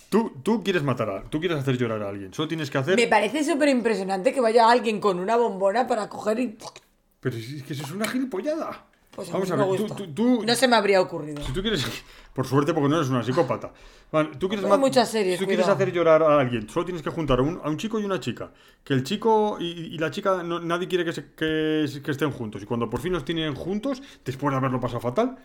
Tú, 0.10 0.32
tú 0.44 0.64
quieres 0.64 0.84
matar 0.84 1.10
a. 1.10 1.24
Tú 1.24 1.40
quieres 1.40 1.58
hacer 1.58 1.78
llorar 1.78 2.02
a 2.04 2.10
alguien. 2.10 2.34
Solo 2.34 2.48
tienes 2.48 2.70
que 2.70 2.78
hacer. 2.78 2.96
Me 2.96 3.08
parece 3.08 3.44
súper 3.44 3.68
impresionante 3.70 4.32
que 4.34 4.40
vaya 4.40 4.70
alguien 4.70 5.02
con 5.02 5.20
una 5.20 5.36
bombona 5.36 5.86
para 5.88 6.08
coger 6.08 6.40
y. 6.40 6.58
Pero 7.20 7.36
si 7.36 7.58
es 7.58 7.64
que 7.64 7.74
eso 7.74 7.84
es 7.84 7.92
una 7.92 8.08
gilipollada. 8.08 8.86
Pues 9.18 9.30
a 9.30 9.34
vamos 9.34 9.48
mí 9.50 9.54
a 9.54 9.58
me 9.58 9.64
ver, 9.68 9.76
tú, 9.78 9.82
gusta. 9.84 9.96
tú, 9.98 10.08
tú- 10.14 10.44
No 10.46 10.54
se 10.56 10.68
me 10.68 10.76
habría 10.76 11.02
ocurrido. 11.02 11.44
Si 11.44 11.52
tú 11.52 11.62
quieres, 11.62 11.86
por 12.34 12.46
suerte, 12.48 12.74
porque 12.74 12.88
no 12.88 12.98
eres 12.98 13.10
una 13.10 13.24
psicópata. 13.24 13.74
Vale, 14.12 14.30
tú 14.38 14.48
quieres 14.48 14.64
Hay 14.64 14.70
ma- 14.72 14.78
muchas 14.78 15.10
series, 15.10 15.40
Si 15.40 15.44
tú 15.44 15.48
quieres 15.48 15.66
cuidado. 15.66 15.76
hacer 15.84 15.92
llorar 15.94 16.22
a 16.24 16.40
alguien, 16.40 16.70
solo 16.70 16.86
tienes 16.86 17.02
que 17.02 17.10
juntar 17.10 17.40
a 17.40 17.42
un, 17.42 17.60
a 17.64 17.68
un 17.70 17.78
chico 17.78 18.00
y 18.00 18.06
una 18.06 18.20
chica. 18.20 18.52
Que 18.84 18.94
el 18.94 19.04
chico 19.04 19.58
y, 19.60 19.66
y 19.94 19.98
la 19.98 20.12
chica, 20.12 20.44
no- 20.44 20.60
nadie 20.60 20.88
quiere 20.88 21.04
que, 21.04 21.12
se- 21.14 21.34
que, 21.34 21.86
que 22.04 22.12
estén 22.12 22.32
juntos. 22.32 22.62
Y 22.62 22.66
cuando 22.66 22.90
por 22.90 23.02
fin 23.02 23.12
los 23.12 23.26
tienen 23.26 23.56
juntos, 23.56 24.02
después 24.24 24.52
de 24.54 24.58
haberlo 24.60 24.80
pasado 24.80 25.00
fatal, 25.02 25.36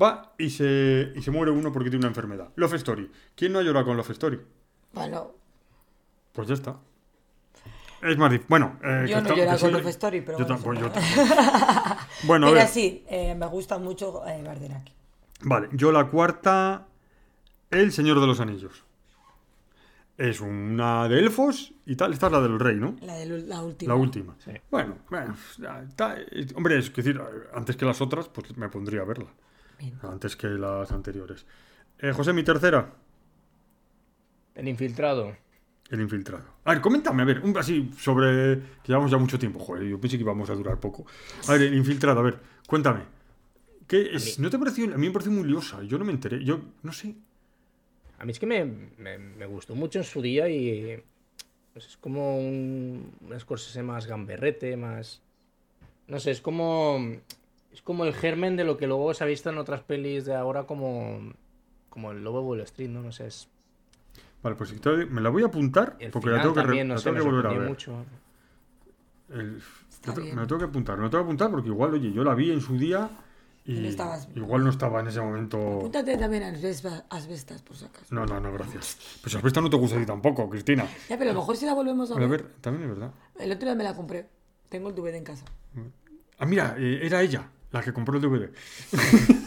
va 0.00 0.32
y 0.38 0.48
se, 0.50 1.12
y 1.16 1.20
se 1.20 1.30
muere 1.32 1.50
uno 1.50 1.72
porque 1.72 1.90
tiene 1.90 2.04
una 2.04 2.08
enfermedad. 2.08 2.50
Love 2.54 2.74
Story. 2.74 3.10
¿Quién 3.34 3.52
no 3.52 3.58
ha 3.58 3.62
llorado 3.62 3.86
con 3.86 3.96
Love 3.96 4.10
Story? 4.10 4.40
Bueno, 4.92 5.32
Pues 6.32 6.46
ya 6.46 6.54
está. 6.54 6.76
Es 8.02 8.16
más 8.16 8.30
difícil. 8.30 8.46
Bueno, 8.48 8.78
eh, 8.82 9.04
Yo 9.08 9.08
que 9.08 9.12
no 9.14 9.18
está- 9.18 9.28
lloré 9.30 9.40
que 9.42 9.46
con 9.48 9.58
siempre- 9.58 9.80
Love 9.82 9.90
Story, 9.90 10.20
pero 10.22 10.38
yo 10.38 10.46
bueno, 10.46 10.62
tam- 10.62 10.72
eso 10.72 10.80
yo 10.80 10.90
tampoco. 10.90 11.84
Bueno, 12.24 12.46
a 12.46 12.50
pero 12.50 12.60
ver. 12.60 12.68
sí, 12.68 13.04
eh, 13.08 13.34
me 13.34 13.46
gusta 13.46 13.78
mucho 13.78 14.26
eh, 14.26 14.42
Bardenaki. 14.42 14.92
Vale, 15.42 15.68
yo 15.72 15.90
la 15.92 16.06
cuarta, 16.08 16.86
El 17.70 17.92
Señor 17.92 18.20
de 18.20 18.26
los 18.26 18.40
Anillos. 18.40 18.84
Es 20.18 20.40
una 20.42 21.08
de 21.08 21.18
elfos 21.18 21.72
y 21.86 21.96
tal. 21.96 22.12
Esta 22.12 22.26
es 22.26 22.32
la 22.32 22.42
del 22.42 22.60
rey, 22.60 22.76
¿no? 22.76 22.94
La, 23.00 23.14
de 23.14 23.24
la 23.24 23.62
última. 23.62 23.94
La 23.94 23.98
última. 23.98 24.36
Sí. 24.44 24.50
Bueno, 24.70 24.98
eh, 25.12 26.46
hombre, 26.56 26.78
es 26.78 26.92
decir, 26.92 27.18
antes 27.54 27.74
que 27.76 27.86
las 27.86 28.02
otras, 28.02 28.28
pues 28.28 28.54
me 28.58 28.68
pondría 28.68 29.00
a 29.00 29.04
verla. 29.04 29.30
Bien. 29.78 29.98
Antes 30.02 30.36
que 30.36 30.48
las 30.48 30.92
anteriores. 30.92 31.46
Eh, 32.00 32.12
José, 32.12 32.34
mi 32.34 32.42
tercera, 32.42 32.92
El 34.54 34.68
infiltrado. 34.68 35.34
El 35.90 36.00
Infiltrado. 36.00 36.44
A 36.64 36.72
ver, 36.72 36.80
coméntame, 36.80 37.22
a 37.22 37.24
ver, 37.24 37.40
un, 37.40 37.56
así 37.58 37.90
sobre. 37.98 38.58
Que 38.82 38.88
llevamos 38.88 39.10
ya 39.10 39.18
mucho 39.18 39.38
tiempo, 39.38 39.58
joder, 39.58 39.84
yo 39.88 40.00
pensé 40.00 40.16
que 40.16 40.22
íbamos 40.22 40.48
a 40.48 40.54
durar 40.54 40.78
poco. 40.78 41.04
A 41.48 41.52
ver, 41.52 41.62
El 41.62 41.74
Infiltrado, 41.74 42.20
a 42.20 42.22
ver, 42.22 42.38
cuéntame. 42.66 43.00
¿Qué 43.88 44.10
es? 44.14 44.38
¿No 44.38 44.50
te 44.50 44.58
pareció? 44.58 44.84
A 44.94 44.96
mí 44.96 45.08
me 45.08 45.12
pareció 45.12 45.32
muy 45.32 45.44
liosa, 45.48 45.82
yo 45.82 45.98
no 45.98 46.04
me 46.04 46.12
enteré, 46.12 46.44
yo 46.44 46.60
no 46.84 46.92
sé. 46.92 47.16
A 48.20 48.24
mí 48.24 48.30
es 48.32 48.38
que 48.38 48.46
me, 48.46 48.64
me- 48.64 49.18
me 49.18 49.46
gustó 49.46 49.74
mucho 49.74 49.98
en 49.98 50.04
su 50.04 50.22
día 50.22 50.48
y 50.48 51.02
pues 51.72 51.86
es 51.86 51.96
como 51.96 52.38
un, 52.38 53.10
un 53.20 53.40
Scorsese 53.40 53.82
más 53.82 54.06
gamberrete, 54.06 54.76
más... 54.76 55.20
No 56.06 56.20
sé, 56.20 56.30
es 56.32 56.40
como... 56.40 56.98
Es 57.72 57.82
como 57.82 58.04
el 58.04 58.12
germen 58.14 58.56
de 58.56 58.64
lo 58.64 58.76
que 58.76 58.86
luego 58.88 59.14
se 59.14 59.22
ha 59.24 59.26
visto 59.26 59.48
en 59.50 59.58
otras 59.58 59.82
pelis 59.82 60.24
de 60.24 60.34
ahora 60.34 60.64
como... 60.64 61.32
Como 61.88 62.12
el 62.12 62.22
Lobo 62.22 62.40
de 62.42 62.46
Wall 62.46 62.60
Street, 62.60 62.90
¿no? 62.90 63.02
No 63.02 63.10
sé, 63.12 63.26
es... 63.26 63.48
Vale, 64.42 64.56
pues 64.56 64.72
entonces 64.72 65.10
me 65.10 65.20
la 65.20 65.28
voy 65.28 65.42
a 65.42 65.46
apuntar 65.46 65.96
El 65.98 66.10
porque 66.10 66.30
la 66.30 66.40
tengo 66.40 66.54
que, 66.54 66.62
re- 66.62 66.84
no 66.84 66.94
la 66.94 67.00
sé, 67.00 67.10
tengo 67.10 67.24
que 67.24 67.30
volver 67.30 67.46
a 67.46 67.50
ver. 67.58 67.68
mucho. 67.68 68.04
El- 69.28 69.62
me 70.16 70.34
lo 70.34 70.46
tengo 70.46 70.58
que 70.60 70.64
apuntar, 70.64 70.96
me 70.96 71.08
tengo 71.10 71.22
que 71.22 71.26
apuntar 71.26 71.50
porque 71.50 71.68
igual, 71.68 71.92
oye, 71.94 72.10
yo 72.12 72.24
la 72.24 72.34
vi 72.34 72.50
en 72.50 72.60
su 72.62 72.78
día 72.78 73.10
y 73.66 73.74
no 73.74 73.88
estabas- 73.88 74.28
igual 74.34 74.64
no 74.64 74.70
estaba 74.70 75.00
en 75.00 75.08
ese 75.08 75.20
momento. 75.20 75.58
Apúntate 75.76 76.16
también 76.16 76.42
a 76.42 76.48
Asbestas, 76.48 77.04
Asbestas, 77.10 77.60
por 77.60 77.76
si 77.76 77.84
acaso. 77.84 78.06
No, 78.14 78.24
no, 78.24 78.40
no, 78.40 78.50
gracias. 78.52 78.96
Pues 79.22 79.34
Asbesta 79.34 79.60
no 79.60 79.68
te 79.68 79.76
gusta 79.76 79.96
a 79.96 80.00
ti 80.00 80.06
tampoco, 80.06 80.48
Cristina. 80.48 80.86
Ya, 81.10 81.18
pero 81.18 81.30
a 81.30 81.34
lo 81.34 81.40
mejor 81.40 81.56
si 81.58 81.66
la 81.66 81.74
volvemos 81.74 82.10
a 82.10 82.14
A 82.14 82.18
ver. 82.18 82.28
ver, 82.30 82.46
también 82.62 82.84
es 82.90 82.96
verdad. 82.96 83.12
El 83.38 83.52
otro 83.52 83.66
día 83.66 83.74
me 83.74 83.84
la 83.84 83.94
compré. 83.94 84.26
Tengo 84.70 84.88
el 84.88 84.94
DVD 84.94 85.16
en 85.18 85.24
casa. 85.24 85.44
Ah, 86.38 86.46
mira, 86.46 86.74
eh, 86.78 87.00
era 87.02 87.20
ella 87.20 87.50
la 87.72 87.82
que 87.82 87.92
compró 87.92 88.16
el 88.16 88.22
DVD. 88.22 88.50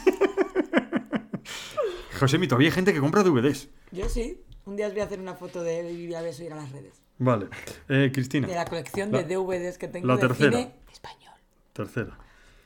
José, 2.20 2.38
todavía 2.48 2.68
hay 2.70 2.72
gente 2.74 2.94
que 2.94 3.00
compra 3.00 3.24
DVDs. 3.24 3.70
Yo 3.92 4.08
sí. 4.08 4.40
Un 4.66 4.76
día 4.76 4.88
os 4.88 4.94
voy 4.94 5.02
a 5.02 5.06
hacer 5.06 5.20
una 5.20 5.36
foto 5.36 5.62
de 5.64 5.80
él 5.82 5.90
y 6.00 6.06
voy 6.08 6.16
a 6.16 6.22
ver 6.22 6.34
subir 6.34 6.54
a 6.54 6.56
las 6.56 6.72
redes. 6.72 7.02
Vale. 7.20 7.48
Eh, 7.90 8.12
Cristina, 8.14 8.48
De 8.48 8.56
la 8.56 8.66
colección 8.66 9.12
La- 9.12 9.24
de 9.24 9.36
DVDs 9.36 9.78
que 9.78 9.88
tengo 9.88 10.08
la 10.08 10.16
de 10.16 10.22
tercera. 10.22 10.52
cine 10.58 10.76
español. 10.92 11.34
tercera. 11.74 12.18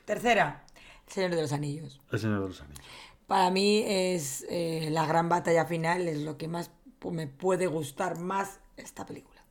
Tercera. 0.04 0.64
El 1.06 1.12
Señor 1.12 1.30
de 1.30 1.42
los 1.42 1.52
Anillos. 1.52 2.00
El 2.12 2.18
Señor 2.18 2.42
de 2.42 2.48
los 2.48 2.60
Anillos. 2.60 2.84
Para 3.26 3.50
mí 3.50 3.84
es 3.86 4.46
eh, 4.48 4.88
la 4.90 5.06
gran 5.06 5.28
batalla 5.28 5.64
final, 5.66 6.08
es 6.08 6.18
lo 6.22 6.36
que 6.38 6.48
más 6.48 6.70
me 7.10 7.26
puede 7.26 7.66
gustar 7.66 8.18
más 8.18 8.60
esta 8.76 9.04
película. 9.06 9.42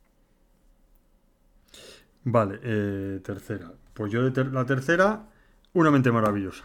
Vale, 2.24 2.58
eh, 2.62 3.20
tercera. 3.24 3.72
Pues 3.94 4.12
yo 4.12 4.22
de 4.22 4.30
ter- 4.30 4.52
la 4.52 4.64
tercera, 4.66 5.26
Una 5.74 5.90
mente 5.90 6.10
maravillosa. 6.10 6.64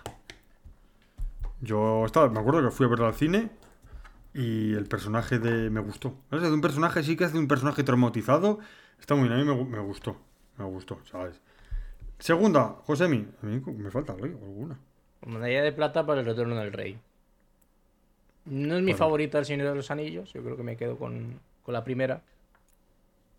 Yo 1.61 2.05
estaba, 2.05 2.29
me 2.29 2.39
acuerdo 2.39 2.63
que 2.63 2.71
fui 2.71 2.85
a 2.85 2.89
verla 2.89 3.07
al 3.07 3.13
cine 3.13 3.51
y 4.33 4.73
el 4.73 4.85
personaje 4.85 5.39
de 5.39 5.69
me 5.69 5.79
gustó. 5.79 6.15
¿Sabes? 6.29 6.45
De 6.45 6.53
un 6.53 6.61
personaje 6.61 7.03
sí 7.03 7.15
que 7.15 7.25
hace 7.25 7.37
un 7.37 7.47
personaje 7.47 7.83
traumatizado. 7.83 8.59
Está 8.99 9.15
muy 9.15 9.27
bien, 9.27 9.39
a 9.39 9.43
mí 9.43 9.49
me, 9.49 9.63
me 9.65 9.79
gustó. 9.79 10.17
Me 10.57 10.65
gustó, 10.65 10.99
¿sabes? 11.05 11.39
Segunda, 12.19 12.75
Josemi. 12.85 13.27
A 13.41 13.45
mí 13.45 13.61
me 13.77 13.91
falta 13.91 14.13
algo, 14.13 14.25
alguna. 14.43 14.79
Medalla 15.25 15.63
de 15.63 15.71
plata 15.71 16.05
para 16.05 16.21
el 16.21 16.25
retorno 16.25 16.55
del 16.55 16.71
rey. 16.71 16.97
No 18.45 18.75
es 18.75 18.81
mi 18.81 18.91
Vale. 18.91 18.97
favorita 18.97 19.39
el 19.39 19.45
Señor 19.45 19.69
de 19.69 19.75
los 19.75 19.89
Anillos, 19.89 20.33
yo 20.33 20.43
creo 20.43 20.57
que 20.57 20.63
me 20.63 20.75
quedo 20.75 20.97
con, 20.97 21.39
con 21.63 21.73
la 21.73 21.83
primera. 21.83 22.21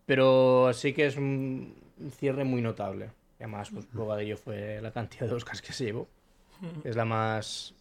Pero 0.06 0.72
sí 0.72 0.92
que 0.92 1.06
es 1.06 1.16
un 1.16 1.74
cierre 2.18 2.44
muy 2.44 2.62
notable. 2.62 3.10
Y 3.38 3.42
además, 3.44 3.70
pues, 3.70 3.86
prueba 3.86 4.16
de 4.16 4.24
ello 4.24 4.36
fue 4.36 4.80
la 4.82 4.92
cantidad 4.92 5.26
de 5.26 5.34
Oscars 5.34 5.62
que 5.62 5.72
se 5.72 5.84
llevó. 5.84 6.08
Es 6.84 6.96
la 6.96 7.04
más. 7.04 7.74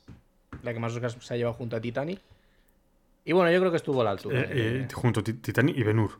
La 0.63 0.73
que 0.73 0.79
más 0.79 0.93
Oscars 0.93 1.17
se 1.19 1.33
ha 1.33 1.37
llevado 1.37 1.53
junto 1.55 1.75
a 1.75 1.81
Titanic. 1.81 2.19
Y 3.25 3.31
bueno, 3.31 3.51
yo 3.51 3.59
creo 3.59 3.71
que 3.71 3.77
estuvo 3.77 4.01
a 4.01 4.03
la 4.03 4.11
altura. 4.11 4.41
Eh, 4.41 4.47
de- 4.47 4.79
eh, 4.81 4.87
junto 4.93 5.21
a 5.21 5.23
Ti- 5.23 5.33
Titanic 5.33 5.77
y 5.77 5.83
Benur. 5.83 6.11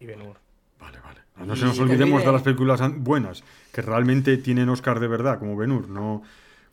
y 0.00 0.06
Ben-Hur. 0.06 0.36
Vale, 0.78 0.98
vale. 1.00 1.20
No 1.46 1.56
se 1.56 1.64
nos 1.64 1.78
olvidemos 1.78 2.20
olvide- 2.20 2.26
de 2.26 2.32
las 2.32 2.42
películas 2.42 2.80
buenas, 2.98 3.42
que 3.72 3.80
realmente 3.82 4.36
tienen 4.36 4.68
Oscar 4.68 5.00
de 5.00 5.08
verdad, 5.08 5.38
como 5.38 5.56
Benur, 5.56 5.88
no 5.88 6.22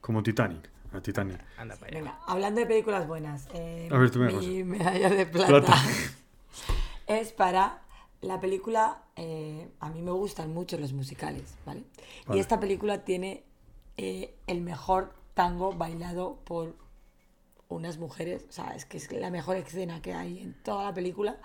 como 0.02 0.22
Titanic. 0.24 0.70
A 0.94 1.00
Titanic. 1.00 1.40
Anda 1.58 1.76
para 1.76 1.88
allá. 1.88 1.98
Venga, 2.00 2.20
hablando 2.28 2.60
de 2.60 2.66
películas 2.68 3.08
buenas, 3.08 3.48
eh, 3.54 3.88
A 3.90 3.98
ver, 3.98 4.12
tú 4.12 4.20
me 4.20 4.28
mi 4.34 4.62
vas. 4.64 4.80
medalla 4.80 5.10
de 5.10 5.26
plata, 5.26 5.48
Plata. 5.48 5.74
es 7.08 7.32
para 7.32 7.82
la 8.22 8.40
película. 8.40 8.98
eh, 9.16 9.68
a 9.80 9.90
mí 9.90 10.02
me 10.02 10.12
gustan 10.12 10.54
mucho 10.54 10.78
los 10.78 10.94
musicales, 10.94 11.56
¿vale? 11.66 11.84
Vale. 12.26 12.38
Y 12.38 12.42
esta 12.42 12.60
película 12.60 13.04
tiene 13.06 13.44
eh, 13.98 14.34
el 14.48 14.62
mejor 14.62 15.14
tango 15.36 15.74
bailado 15.74 16.40
por 16.44 16.76
unas 17.72 17.98
mujeres. 17.98 18.46
O 18.50 18.52
sea, 18.52 18.76
es 18.76 18.86
que 18.86 18.98
es 18.98 19.12
la 19.12 19.30
mejor 19.32 19.56
escena 19.58 20.02
que 20.02 20.14
hay 20.14 20.40
en 20.40 20.54
toda 20.64 20.86
la 20.86 20.94
película. 20.94 21.38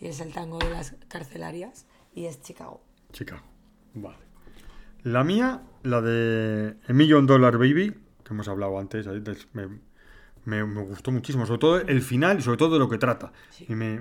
Y 0.00 0.06
es 0.06 0.20
el 0.20 0.32
tango 0.32 0.58
de 0.58 0.70
las 0.70 0.94
carcelarias. 1.08 1.86
Y 2.14 2.26
es 2.26 2.40
Chicago. 2.42 2.80
Chicago. 3.12 3.42
Vale. 3.94 4.18
La 5.02 5.24
mía, 5.24 5.62
la 5.82 6.00
de 6.00 6.76
A 6.88 6.92
Million 6.92 7.26
Dollar 7.26 7.56
Baby, 7.58 7.94
que 8.24 8.34
hemos 8.34 8.48
hablado 8.48 8.78
antes, 8.78 9.06
me, 9.52 9.68
me- 10.44 10.64
me 10.64 10.82
gustó 10.82 11.10
muchísimo, 11.12 11.46
sobre 11.46 11.58
todo 11.58 11.80
el 11.80 12.02
final 12.02 12.38
y 12.38 12.42
sobre 12.42 12.56
todo 12.58 12.72
de 12.74 12.78
lo 12.78 12.88
que 12.88 12.98
trata. 12.98 13.32
Sí. 13.50 13.66
Y 13.68 13.74
me, 13.74 14.00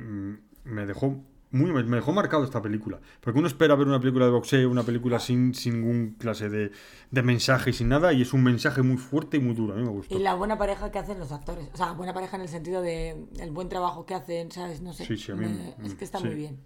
me 0.64 0.86
dejó 0.86 1.24
muy 1.52 1.72
me 1.72 1.95
dejó 1.95 2.11
marcado 2.11 2.44
esta 2.44 2.61
película. 2.61 2.99
Porque 3.22 3.40
uno 3.40 3.48
espera 3.48 3.76
ver 3.76 3.88
una 3.88 3.99
película 3.99 4.26
de 4.26 4.32
boxeo, 4.32 4.69
una 4.69 4.84
película 4.84 5.19
sin, 5.19 5.53
sin 5.53 5.82
ningún 5.82 6.15
clase 6.18 6.49
de, 6.49 6.72
de 7.11 7.24
mensaje 7.24 7.69
y 7.69 7.74
sin 7.74 7.90
nada, 7.90 8.14
y 8.14 8.22
es 8.22 8.34
un 8.34 8.44
mensaje 8.44 8.82
muy 8.82 8.98
fuerte 8.98 9.38
y 9.38 9.40
muy 9.40 9.53
duro. 9.56 9.74
A 9.74 9.78
mí 9.78 9.84
me 9.84 9.90
gustó. 9.90 10.15
Y 10.15 10.19
la 10.19 10.36
buena 10.36 10.57
pareja 10.57 10.91
que 10.91 10.99
hacen 10.99 11.19
los 11.19 11.32
actores. 11.32 11.69
O 11.74 11.78
sea, 11.78 11.94
buena 11.94 12.14
pareja 12.14 12.36
en 12.36 12.44
el 12.44 12.49
sentido 12.49 12.82
de 12.82 13.26
el 13.40 13.52
buen 13.52 13.69
trabajo 13.69 14.06
que 14.06 14.14
hacen, 14.14 14.52
¿sabes? 14.52 14.82
No 14.82 14.94
sé. 14.94 15.06
Sí, 15.06 15.18
sí, 15.18 15.32
a 15.32 15.36
mí 15.36 15.74
es 15.84 15.95
que 15.95 16.03
está 16.06 16.19
sí. 16.19 16.26
muy 16.26 16.36
bien. 16.36 16.60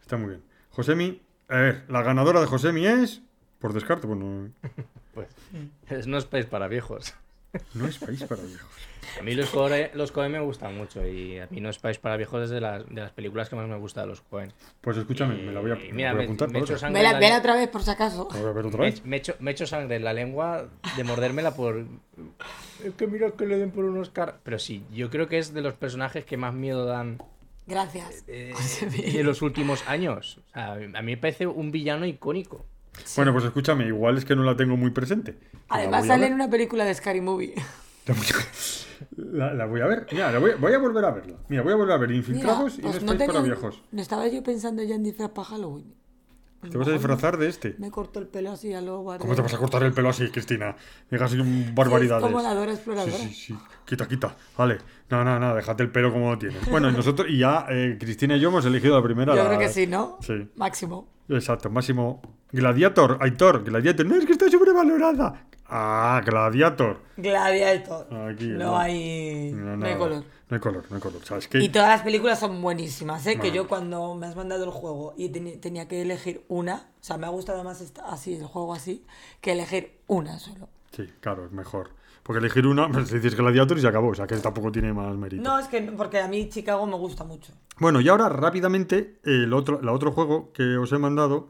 Está 0.00 0.16
muy 0.16 0.30
bien. 0.30 0.42
Josemi, 0.70 1.22
a 1.48 1.56
ver, 1.56 1.84
la 1.88 2.02
ganadora 2.02 2.40
de 2.40 2.46
Josemi 2.46 2.86
es. 2.86 3.22
Por 3.58 3.72
descarte, 3.74 4.08
bueno, 4.08 4.50
Pues, 5.14 5.28
es 5.88 6.06
no 6.06 6.16
es 6.16 6.24
país 6.24 6.46
para 6.46 6.68
viejos. 6.68 7.14
No 7.74 7.86
es 7.86 7.98
país 7.98 8.22
para 8.24 8.42
viejos. 8.42 8.70
A 9.18 9.22
mí 9.22 9.34
los 9.34 9.50
Coen, 9.50 9.90
los 9.94 10.10
Coen 10.10 10.32
me 10.32 10.40
gustan 10.40 10.74
mucho 10.76 11.06
y 11.06 11.38
a 11.38 11.46
mí 11.50 11.60
no 11.60 11.68
es 11.68 11.78
país 11.78 11.98
para 11.98 12.16
viejos 12.16 12.44
es 12.44 12.50
de 12.50 12.60
las, 12.60 12.88
de 12.88 13.00
las 13.00 13.10
películas 13.12 13.48
que 13.50 13.56
más 13.56 13.68
me 13.68 13.76
gusta 13.76 14.00
de 14.02 14.06
los 14.06 14.22
Coen. 14.22 14.52
Pues 14.80 14.96
escúchame, 14.96 15.34
me 15.36 15.52
la 15.52 15.60
voy 15.60 15.72
a, 15.72 15.74
me 15.74 15.92
mira, 15.92 16.08
la 16.10 16.14
voy 16.14 16.16
a 16.16 16.18
me- 16.20 16.24
apuntar. 16.24 16.48
me 16.50 16.58
echo 16.60 16.76
la 16.80 17.18
le- 17.18 17.36
otra 17.36 17.54
vez 17.56 17.68
por 17.68 17.82
si 17.82 17.90
acaso. 17.90 18.28
La 18.32 18.40
voy 18.40 18.48
a 18.48 18.52
ver 18.52 18.66
otra 18.66 18.80
me, 18.80 18.90
vez. 18.90 19.04
me 19.04 19.16
echo, 19.18 19.34
me 19.40 19.50
echo 19.50 19.66
sangre 19.66 19.96
en 19.96 20.04
la 20.04 20.14
lengua 20.14 20.68
de 20.96 21.04
mordérmela 21.04 21.54
por... 21.54 21.84
Es 22.82 22.94
que 22.94 23.06
mira 23.06 23.30
que 23.32 23.46
le 23.46 23.58
den 23.58 23.70
por 23.70 23.84
un 23.84 23.98
Oscar. 23.98 24.38
Pero 24.42 24.58
sí, 24.58 24.84
yo 24.92 25.10
creo 25.10 25.28
que 25.28 25.38
es 25.38 25.52
de 25.52 25.60
los 25.60 25.74
personajes 25.74 26.24
que 26.24 26.36
más 26.38 26.54
miedo 26.54 26.86
dan 26.86 27.18
Gracias. 27.66 28.24
eh, 28.28 28.54
en 28.96 29.26
los 29.26 29.42
últimos 29.42 29.86
años. 29.88 30.38
O 30.48 30.52
sea, 30.54 30.72
a 30.72 30.76
mí 31.02 31.12
me 31.12 31.16
parece 31.18 31.46
un 31.46 31.70
villano 31.70 32.06
icónico. 32.06 32.64
Bueno, 33.16 33.32
pues 33.32 33.44
escúchame, 33.44 33.86
igual 33.86 34.18
es 34.18 34.24
que 34.24 34.36
no 34.36 34.42
la 34.42 34.56
tengo 34.56 34.76
muy 34.76 34.90
presente. 34.90 35.38
Además 35.68 36.06
sale 36.06 36.26
en 36.26 36.34
una 36.34 36.48
película 36.50 36.84
de 36.84 36.94
Scary 36.94 37.20
Movie. 37.20 37.54
La, 39.16 39.52
la 39.52 39.66
voy 39.66 39.80
a 39.80 39.86
ver. 39.86 40.06
Mira, 40.12 40.30
la 40.30 40.38
voy, 40.38 40.52
voy 40.58 40.72
a 40.72 40.78
volver 40.78 41.04
a 41.04 41.10
verla. 41.10 41.36
Mira, 41.48 41.62
voy 41.62 41.72
a 41.72 41.76
volver 41.76 41.92
a 41.94 41.98
ver 41.98 42.08
Mira, 42.10 42.18
Infiltrados 42.18 42.78
y 42.78 42.82
pues 42.82 43.02
No 43.02 43.16
para 43.18 43.40
viejos. 43.40 43.82
No 43.90 44.00
estaba 44.00 44.28
yo 44.28 44.42
pensando 44.42 44.82
ya 44.82 44.94
en 44.94 45.02
disfraz 45.02 45.30
para 45.30 45.48
Halloween. 45.48 45.94
¿Te 46.70 46.78
vas 46.78 46.86
a 46.86 46.92
disfrazar 46.92 47.36
de 47.36 47.48
este? 47.48 47.74
Me 47.78 47.90
corto 47.90 48.20
el 48.20 48.28
pelo 48.28 48.52
así 48.52 48.72
a 48.72 48.80
lo 48.80 49.00
guardé. 49.00 49.22
¿Cómo 49.22 49.34
te 49.34 49.42
vas 49.42 49.52
a 49.52 49.58
cortar 49.58 49.82
el 49.82 49.92
pelo 49.92 50.10
así, 50.10 50.28
Cristina? 50.30 50.76
Digas 51.10 51.34
barbaridades. 51.74 52.22
como 52.24 52.40
la 52.40 52.54
Dora 52.54 52.70
Sí, 52.70 52.76
Exploradora. 52.76 53.16
sí, 53.16 53.34
sí. 53.34 53.58
Quita, 53.84 54.06
quita. 54.06 54.36
Vale. 54.56 54.78
No, 55.10 55.24
no, 55.24 55.40
no, 55.40 55.56
déjate 55.56 55.82
el 55.82 55.90
pelo 55.90 56.12
como 56.12 56.30
lo 56.30 56.38
tienes. 56.38 56.64
Bueno, 56.70 56.88
y 56.88 56.92
nosotros, 56.92 57.26
y 57.28 57.38
ya 57.38 57.66
eh, 57.68 57.96
Cristina 57.98 58.36
y 58.36 58.40
yo 58.40 58.50
hemos 58.50 58.64
elegido 58.64 58.96
la 58.96 59.02
primera. 59.02 59.34
Yo 59.34 59.42
la- 59.42 59.48
creo 59.48 59.58
que 59.58 59.68
sí, 59.70 59.88
¿no? 59.88 60.18
Sí. 60.20 60.48
Máximo. 60.54 61.08
Exacto, 61.28 61.68
máximo. 61.68 62.22
Gladiator, 62.52 63.18
Aitor, 63.20 63.64
Gladiator. 63.64 64.06
No, 64.06 64.16
es 64.16 64.26
que 64.26 64.32
está 64.32 64.48
sobrevalorada. 64.50 65.46
Ah, 65.66 66.20
Gladiator. 66.24 66.98
Gladiator. 67.16 68.06
Aquí, 68.30 68.48
no, 68.48 68.58
no. 68.58 68.78
hay, 68.78 69.52
no, 69.52 69.86
hay 69.86 69.94
color. 69.96 70.24
No 70.50 70.54
hay 70.56 70.60
color, 70.60 70.84
no 70.90 70.96
hay 70.96 71.02
color. 71.02 71.24
¿Sabes 71.24 71.48
qué? 71.48 71.58
Y 71.60 71.70
todas 71.70 71.88
las 71.88 72.02
películas 72.02 72.38
son 72.38 72.60
buenísimas, 72.60 73.26
¿eh? 73.26 73.38
Que 73.38 73.52
yo 73.52 73.66
cuando 73.66 74.14
me 74.14 74.26
has 74.26 74.36
mandado 74.36 74.64
el 74.64 74.70
juego 74.70 75.14
y 75.16 75.30
tenía 75.30 75.88
que 75.88 76.02
elegir 76.02 76.44
una, 76.48 76.74
o 77.00 77.04
sea, 77.04 77.16
me 77.16 77.26
ha 77.26 77.30
gustado 77.30 77.64
más 77.64 77.80
esta- 77.80 78.06
así, 78.06 78.34
el 78.34 78.44
juego 78.44 78.74
así, 78.74 79.06
que 79.40 79.52
elegir 79.52 80.00
una 80.08 80.38
solo. 80.38 80.68
Sí, 80.94 81.04
claro, 81.20 81.46
es 81.46 81.52
mejor. 81.52 81.90
Porque 82.22 82.38
elegir 82.40 82.66
una, 82.66 82.88
pues 82.92 83.10
dices 83.10 83.34
Gladiator 83.34 83.78
y 83.78 83.80
se 83.80 83.88
acabó. 83.88 84.08
O 84.08 84.14
sea, 84.14 84.26
que 84.26 84.36
tampoco 84.36 84.70
tiene 84.70 84.92
más 84.92 85.16
mérito. 85.16 85.42
No, 85.42 85.58
es 85.58 85.68
que 85.68 85.80
no- 85.80 85.96
porque 85.96 86.18
a 86.20 86.28
mí 86.28 86.50
Chicago 86.50 86.86
me 86.86 86.96
gusta 86.96 87.24
mucho. 87.24 87.54
Bueno, 87.78 88.02
y 88.02 88.08
ahora 88.10 88.28
rápidamente, 88.28 89.20
el 89.24 89.54
otro, 89.54 89.80
el 89.80 89.88
otro 89.88 90.12
juego 90.12 90.52
que 90.52 90.76
os 90.76 90.92
he 90.92 90.98
mandado, 90.98 91.48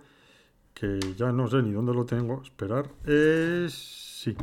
que 0.83 1.15
ya 1.17 1.31
no 1.31 1.47
sé 1.47 1.63
ni 1.63 1.71
dónde 1.71 1.95
lo 1.95 2.05
tengo, 2.05 2.43
esperar, 2.43 2.89
es... 3.07 3.73
Sí. 3.73 4.37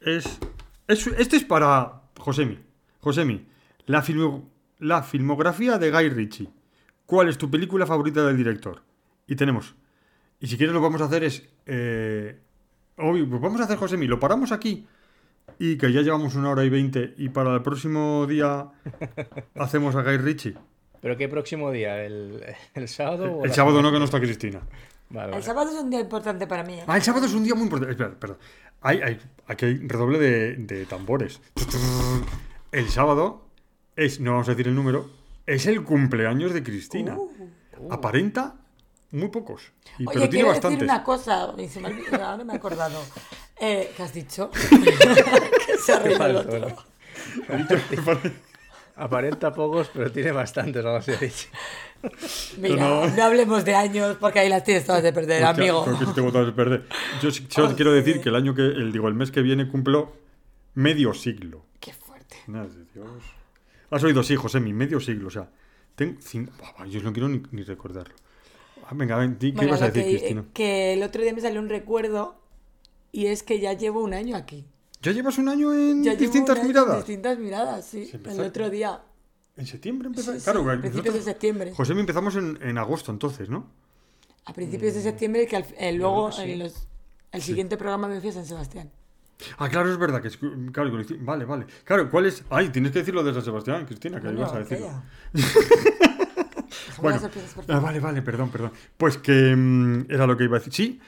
Es... 0.00 0.40
es 0.88 1.06
este 1.06 1.36
es 1.36 1.44
para 1.44 2.02
Josemi. 2.18 2.58
Josemi, 3.00 3.46
la, 3.86 4.02
filmo- 4.02 4.48
la 4.80 5.04
filmografía 5.04 5.78
de 5.78 5.92
Guy 5.92 6.08
Ritchie. 6.08 6.48
¿Cuál 7.06 7.28
es 7.28 7.38
tu 7.38 7.48
película 7.48 7.86
favorita 7.86 8.26
del 8.26 8.36
director? 8.36 8.82
Y 9.28 9.36
tenemos... 9.36 9.76
Y 10.40 10.48
si 10.48 10.56
quieres 10.56 10.74
lo 10.74 10.80
que 10.80 10.84
vamos 10.86 11.00
a 11.00 11.04
hacer 11.04 11.22
es... 11.22 11.48
Eh, 11.66 12.38
obvio, 12.96 13.28
pues 13.28 13.40
vamos 13.40 13.60
a 13.60 13.64
hacer 13.64 13.76
Josemi, 13.76 14.08
lo 14.08 14.18
paramos 14.18 14.50
aquí 14.50 14.84
y 15.60 15.78
que 15.78 15.92
ya 15.92 16.02
llevamos 16.02 16.34
una 16.34 16.50
hora 16.50 16.64
y 16.64 16.68
veinte 16.70 17.14
y 17.16 17.28
para 17.28 17.54
el 17.54 17.62
próximo 17.62 18.26
día 18.26 18.66
hacemos 19.54 19.94
a 19.94 20.02
Guy 20.02 20.16
Ritchie. 20.18 20.54
¿Pero 21.00 21.16
qué 21.16 21.28
próximo 21.28 21.70
día? 21.70 22.04
¿El, 22.04 22.42
el 22.74 22.88
sábado? 22.88 23.32
o 23.32 23.44
El 23.44 23.52
sábado 23.52 23.80
no, 23.80 23.92
que 23.92 23.98
no 24.00 24.04
está 24.04 24.18
Cristina. 24.20 24.60
Vale, 25.10 25.26
El 25.26 25.30
vale. 25.32 25.42
sábado 25.44 25.70
es 25.70 25.76
un 25.76 25.90
día 25.90 26.00
importante 26.00 26.46
para 26.46 26.62
mí. 26.64 26.74
¿eh? 26.74 26.84
Ah, 26.86 26.96
el 26.96 27.02
sábado 27.02 27.26
es 27.26 27.34
un 27.34 27.44
día 27.44 27.54
muy 27.54 27.64
importante. 27.64 27.92
Espera, 27.92 28.18
perdón. 28.18 28.38
Hay, 28.80 29.00
hay, 29.00 29.18
aquí 29.46 29.64
hay 29.66 29.78
redoble 29.88 30.18
de, 30.18 30.56
de 30.56 30.86
tambores. 30.86 31.40
El 32.72 32.88
sábado 32.90 33.46
es, 33.96 34.20
no 34.20 34.32
vamos 34.32 34.48
a 34.48 34.52
decir 34.52 34.68
el 34.68 34.74
número, 34.74 35.10
es 35.46 35.66
el 35.66 35.82
cumpleaños 35.82 36.52
de 36.52 36.62
Cristina. 36.62 37.16
Uh. 37.16 37.92
Aparenta 37.92 38.56
muy 39.12 39.28
pocos. 39.28 39.72
Y, 39.98 40.02
Oye, 40.06 40.08
pero 40.12 40.12
tiene 40.12 40.28
quiero 40.30 40.48
bastantes. 40.48 40.80
decir 40.80 40.90
una 40.92 41.02
cosa, 41.02 41.54
y 41.56 41.68
se 41.68 41.80
me 41.80 41.88
olvidó, 41.88 42.22
ahora 42.24 42.44
me 42.44 42.52
he 42.52 42.56
acordado. 42.56 43.02
Eh, 43.58 43.92
¿Qué 43.96 44.02
has 44.02 44.12
dicho? 44.12 44.50
que 45.66 45.78
se 45.78 45.92
ha 45.92 45.98
reído 46.00 46.26
el 46.26 46.36
otro. 46.36 46.84
Aparenta 48.98 49.52
pocos, 49.52 49.90
pero 49.94 50.10
tiene 50.10 50.32
bastantes, 50.32 50.84
algo 50.84 50.96
así 50.98 51.12
dicho. 51.20 51.48
Mira, 52.58 52.76
No. 52.76 53.06
no. 53.06 53.22
hablemos 53.24 53.64
de 53.64 53.74
años 53.74 54.16
porque 54.20 54.40
ahí 54.40 54.48
las 54.48 54.64
tienes 54.64 54.84
todas 54.84 55.02
de 55.02 55.12
perder, 55.12 55.42
Hostia, 55.44 55.50
amigo. 55.62 55.84
creo 55.84 55.98
que 55.98 56.06
sí 56.06 56.12
tengo 56.14 56.32
todas 56.32 56.46
de 56.46 56.52
perder. 56.52 56.84
Yo 57.22 57.30
sí- 57.30 57.46
solo 57.48 57.74
quiero 57.76 57.92
decir 57.92 58.20
que 58.20 58.28
el 58.28 58.34
año 58.36 58.54
que, 58.54 58.62
el, 58.62 58.92
digo, 58.92 59.08
el 59.08 59.14
mes 59.14 59.30
que 59.30 59.42
viene 59.42 59.68
cumplo 59.68 60.12
medio 60.74 61.14
siglo. 61.14 61.64
Qué 61.80 61.92
fuerte. 61.92 62.36
Madre 62.46 62.70
de 62.74 62.84
Dios. 62.94 63.08
Has 63.90 64.02
oído, 64.04 64.22
sí, 64.22 64.36
José, 64.36 64.60
mi 64.60 64.72
medio 64.72 65.00
siglo. 65.00 65.28
O 65.28 65.30
sea, 65.30 65.48
tengo 65.96 66.18
cinco. 66.20 66.52
Yo 66.88 67.00
no 67.02 67.12
quiero 67.12 67.28
ni, 67.28 67.42
ni 67.52 67.62
recordarlo. 67.62 68.14
Ah, 68.84 68.92
venga, 68.94 69.16
ven, 69.16 69.36
¿qué 69.38 69.52
Bueno, 69.52 69.68
ibas 69.70 69.82
a 69.82 69.86
decir, 69.90 70.02
que, 70.04 70.10
Cristina? 70.10 70.44
que 70.54 70.94
el 70.94 71.02
otro 71.02 71.22
día 71.22 71.32
me 71.34 71.40
salió 71.40 71.60
un 71.60 71.68
recuerdo 71.68 72.40
y 73.12 73.26
es 73.26 73.42
que 73.42 73.60
ya 73.60 73.72
llevo 73.74 74.02
un 74.02 74.14
año 74.14 74.36
aquí. 74.36 74.66
¿Ya 75.02 75.12
llevas 75.12 75.38
un 75.38 75.48
año 75.48 75.72
en 75.72 76.02
Ya 76.02 76.12
llevo 76.12 76.22
distintas 76.22 76.56
un 76.58 76.64
año 76.64 76.68
en 76.70 76.74
miradas? 76.74 76.96
distintas 77.06 77.38
miradas, 77.38 77.86
sí. 77.86 78.10
El 78.24 78.40
otro 78.40 78.68
día. 78.70 79.00
¿En 79.56 79.66
septiembre 79.66 80.08
empezaste? 80.08 80.40
Sí, 80.40 80.44
claro, 80.44 80.60
sí, 80.60 80.66
que 80.66 80.70
principios 80.78 80.94
nosotros- 81.06 81.24
de 81.24 81.30
septiembre. 81.32 81.72
José, 81.74 81.94
me 81.94 82.00
empezamos 82.00 82.36
en, 82.36 82.58
en 82.62 82.78
agosto 82.78 83.10
entonces, 83.12 83.48
¿no? 83.48 83.66
A 84.44 84.52
principios 84.52 84.92
Mm. 84.92 84.96
de 84.96 85.02
septiembre 85.02 85.46
que 85.46 85.56
al- 85.56 85.66
eh, 85.78 85.92
luego 85.92 86.30
en 86.38 86.58
los- 86.60 86.86
el 87.32 87.42
siguiente 87.42 87.76
programa 87.76 88.08
me 88.08 88.20
fui 88.20 88.30
a 88.30 88.32
San 88.32 88.46
Sebastián. 88.46 88.90
Ah, 89.58 89.68
claro, 89.68 89.90
es 89.92 89.98
verdad 89.98 90.20
que 90.20 90.28
es, 90.28 90.36
claro, 90.36 90.90
hici- 91.00 91.18
vale, 91.20 91.44
vale. 91.44 91.66
Claro, 91.84 92.10
¿cuál 92.10 92.26
es? 92.26 92.42
Ay, 92.50 92.70
tienes 92.70 92.90
que 92.92 93.00
decirlo 93.00 93.22
de 93.22 93.32
San 93.34 93.44
Sebastián, 93.44 93.84
Cristina, 93.86 94.18
que 94.20 94.24
Bueno, 94.28 94.40
ibas 94.40 94.52
a 94.52 94.58
decirlo. 94.60 95.02
Bueno, 97.00 97.10
las 97.16 97.22
sorpresas, 97.22 97.54
por 97.54 97.64
ah, 97.68 97.78
vale, 97.80 98.00
vale, 98.00 98.22
perdón, 98.22 98.50
perdón. 98.50 98.72
Pues 98.96 99.18
que 99.18 99.54
mm, 99.56 100.06
era 100.10 100.26
lo 100.26 100.36
que 100.36 100.44
iba 100.44 100.56
a 100.56 100.58
decir. 100.60 100.72
Sí, 100.72 101.00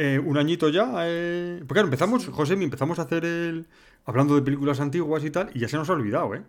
eh, 0.00 0.18
un 0.18 0.36
añito 0.38 0.68
ya. 0.68 0.92
Eh... 1.06 1.56
Porque 1.60 1.74
claro, 1.74 1.86
empezamos, 1.88 2.26
José, 2.28 2.54
empezamos 2.54 2.98
a 2.98 3.02
hacer 3.02 3.24
el. 3.24 3.66
Hablando 4.06 4.34
de 4.36 4.42
películas 4.42 4.80
antiguas 4.80 5.22
y 5.24 5.30
tal, 5.30 5.50
y 5.54 5.58
ya 5.58 5.68
se 5.68 5.76
nos 5.76 5.90
ha 5.90 5.92
olvidado, 5.92 6.34
¿eh? 6.34 6.42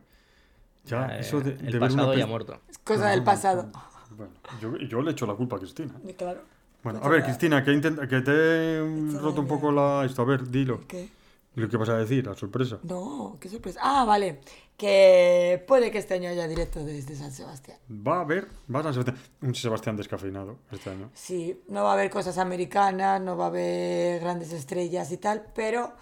Ya, 0.86 1.18
Eh, 1.18 1.20
eso 1.20 1.42
de, 1.42 1.52
de 1.56 1.68
el 1.68 1.74
ver 1.74 1.76
una 1.76 1.88
pasado 1.88 2.10
peli- 2.12 2.22
ya 2.22 2.28
muerto. 2.28 2.62
Es 2.70 2.78
cosa 2.80 3.10
del 3.10 3.24
pasado. 3.24 3.70
Bueno, 4.16 4.32
yo, 4.62 4.78
yo 4.78 5.02
le 5.02 5.12
echo 5.12 5.26
la 5.26 5.34
culpa 5.34 5.58
a 5.58 5.60
Cristina. 5.60 5.94
Claro. 6.18 6.40
Bueno, 6.84 7.00
a 7.00 7.02
Pues 7.02 7.12
ver, 7.12 7.20
nada. 7.20 7.32
Cristina, 7.32 7.64
que, 7.64 7.74
intenta- 7.74 8.08
que 8.08 8.22
te 8.22 8.32
he 8.32 9.20
roto 9.20 9.42
un 9.42 9.48
poco 9.48 9.72
la. 9.72 10.06
Esto, 10.06 10.22
a 10.22 10.26
ver, 10.26 10.48
dilo. 10.50 10.82
¿Qué? 10.88 11.10
Lo 11.56 11.68
que 11.68 11.78
vas 11.78 11.90
a 11.90 11.98
decir, 11.98 12.26
la 12.26 12.36
sorpresa. 12.36 12.80
No, 12.84 13.38
qué 13.40 13.50
sorpresa. 13.50 13.80
Ah, 13.84 14.06
vale. 14.06 14.40
Que 14.78 15.62
puede 15.68 15.92
que 15.92 15.98
este 15.98 16.14
año 16.14 16.30
haya 16.30 16.48
directo 16.48 16.84
desde 16.86 17.16
San 17.16 17.32
Sebastián. 17.32 17.78
Va 17.90 18.18
a 18.18 18.22
haber. 18.22 18.48
Va 18.74 18.80
a 18.80 18.84
San 18.84 18.94
Sebastián. 18.94 19.18
Un 19.42 19.56
Sebastián 19.56 19.98
descafeinado 19.98 20.60
este 20.72 20.90
año. 20.92 21.10
Sí, 21.14 21.60
no 21.68 21.84
va 21.84 21.90
a 21.92 21.94
haber 21.94 22.10
cosas 22.10 22.38
americanas, 22.38 23.20
no 23.22 23.36
va 23.36 23.46
a 23.46 23.48
haber 23.48 24.22
grandes 24.22 24.54
estrellas 24.54 25.12
y 25.12 25.18
tal, 25.18 25.48
pero 25.54 25.94